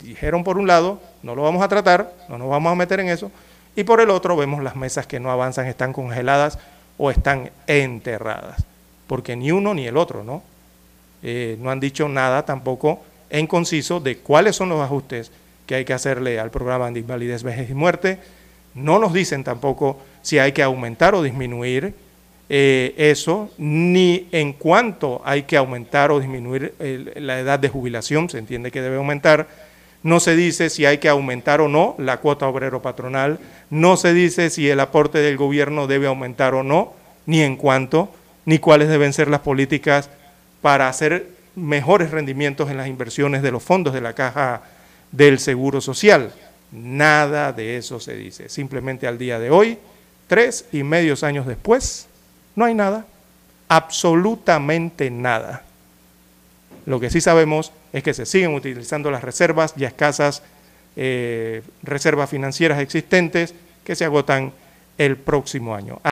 dijeron 0.03 0.43
por 0.43 0.57
un 0.57 0.67
lado, 0.67 1.01
no 1.23 1.35
lo 1.35 1.41
vamos 1.41 1.63
a 1.63 1.69
tratar, 1.69 2.11
no 2.27 2.37
nos 2.37 2.49
vamos 2.49 2.73
a 2.73 2.75
meter 2.75 2.99
en 2.99 3.07
eso, 3.07 3.31
y 3.77 3.85
por 3.85 4.01
el 4.01 4.09
otro 4.09 4.35
vemos 4.35 4.61
las 4.61 4.75
mesas 4.75 5.07
que 5.07 5.21
no 5.21 5.31
avanzan, 5.31 5.67
están 5.67 5.93
congeladas 5.93 6.59
o 6.97 7.09
están 7.09 7.49
enterradas, 7.65 8.65
porque 9.07 9.37
ni 9.37 9.53
uno 9.53 9.73
ni 9.73 9.87
el 9.87 9.95
otro, 9.95 10.25
¿no? 10.25 10.43
Eh, 11.23 11.55
no 11.61 11.71
han 11.71 11.79
dicho 11.79 12.09
nada 12.09 12.43
tampoco 12.43 13.01
en 13.29 13.47
conciso 13.47 14.01
de 14.01 14.17
cuáles 14.17 14.57
son 14.57 14.67
los 14.67 14.81
ajustes 14.81 15.31
que 15.65 15.75
hay 15.75 15.85
que 15.85 15.93
hacerle 15.93 16.41
al 16.41 16.51
programa 16.51 16.91
de 16.91 16.99
invalidez, 16.99 17.41
vejez 17.41 17.69
y 17.69 17.73
muerte, 17.73 18.19
no 18.75 18.99
nos 18.99 19.13
dicen 19.13 19.43
tampoco 19.43 19.99
si 20.21 20.39
hay 20.39 20.51
que 20.51 20.63
aumentar 20.63 21.15
o 21.15 21.21
disminuir 21.23 21.93
eh, 22.49 22.93
eso, 22.97 23.49
ni 23.57 24.27
en 24.31 24.53
cuánto 24.53 25.21
hay 25.25 25.43
que 25.43 25.57
aumentar 25.57 26.11
o 26.11 26.19
disminuir 26.19 26.73
la 27.15 27.39
edad 27.39 27.59
de 27.59 27.69
jubilación, 27.69 28.29
se 28.29 28.37
entiende 28.37 28.71
que 28.71 28.81
debe 28.81 28.97
aumentar. 28.97 29.47
No 30.03 30.19
se 30.19 30.35
dice 30.35 30.69
si 30.69 30.85
hay 30.85 30.97
que 30.97 31.07
aumentar 31.07 31.61
o 31.61 31.69
no 31.69 31.95
la 31.97 32.17
cuota 32.17 32.47
obrero 32.47 32.81
patronal, 32.81 33.39
no 33.69 33.95
se 33.95 34.13
dice 34.13 34.49
si 34.49 34.69
el 34.69 34.81
aporte 34.81 35.19
del 35.19 35.37
gobierno 35.37 35.87
debe 35.87 36.07
aumentar 36.07 36.53
o 36.53 36.63
no, 36.63 36.93
ni 37.25 37.41
en 37.41 37.55
cuánto, 37.55 38.13
ni 38.45 38.59
cuáles 38.59 38.89
deben 38.89 39.13
ser 39.13 39.29
las 39.29 39.39
políticas 39.39 40.09
para 40.61 40.89
hacer 40.89 41.27
mejores 41.55 42.11
rendimientos 42.11 42.69
en 42.69 42.77
las 42.77 42.87
inversiones 42.87 43.41
de 43.41 43.51
los 43.51 43.63
fondos 43.63 43.93
de 43.93 44.01
la 44.01 44.13
caja 44.13 44.63
del 45.11 45.39
Seguro 45.39 45.79
Social. 45.79 46.33
Nada 46.73 47.53
de 47.53 47.77
eso 47.77 47.99
se 47.99 48.15
dice. 48.15 48.49
Simplemente 48.49 49.05
al 49.05 49.19
día 49.19 49.37
de 49.37 49.51
hoy, 49.51 49.77
tres 50.27 50.65
y 50.71 50.81
medios 50.81 51.23
años 51.23 51.45
después, 51.45 52.07
no 52.55 52.65
hay 52.65 52.73
nada. 52.73 53.05
Absolutamente 53.69 55.11
nada. 55.11 55.63
Lo 56.87 56.99
que 56.99 57.11
sí 57.11 57.21
sabemos 57.21 57.71
es 57.93 58.01
que 58.01 58.15
se 58.15 58.25
siguen 58.25 58.55
utilizando 58.55 59.11
las 59.11 59.23
reservas 59.23 59.75
ya 59.75 59.87
escasas, 59.87 60.41
eh, 60.95 61.61
reservas 61.83 62.31
financieras 62.31 62.79
existentes 62.79 63.53
que 63.83 63.95
se 63.95 64.05
agotan 64.05 64.51
el 64.97 65.17
próximo 65.17 65.75
año. 65.75 66.01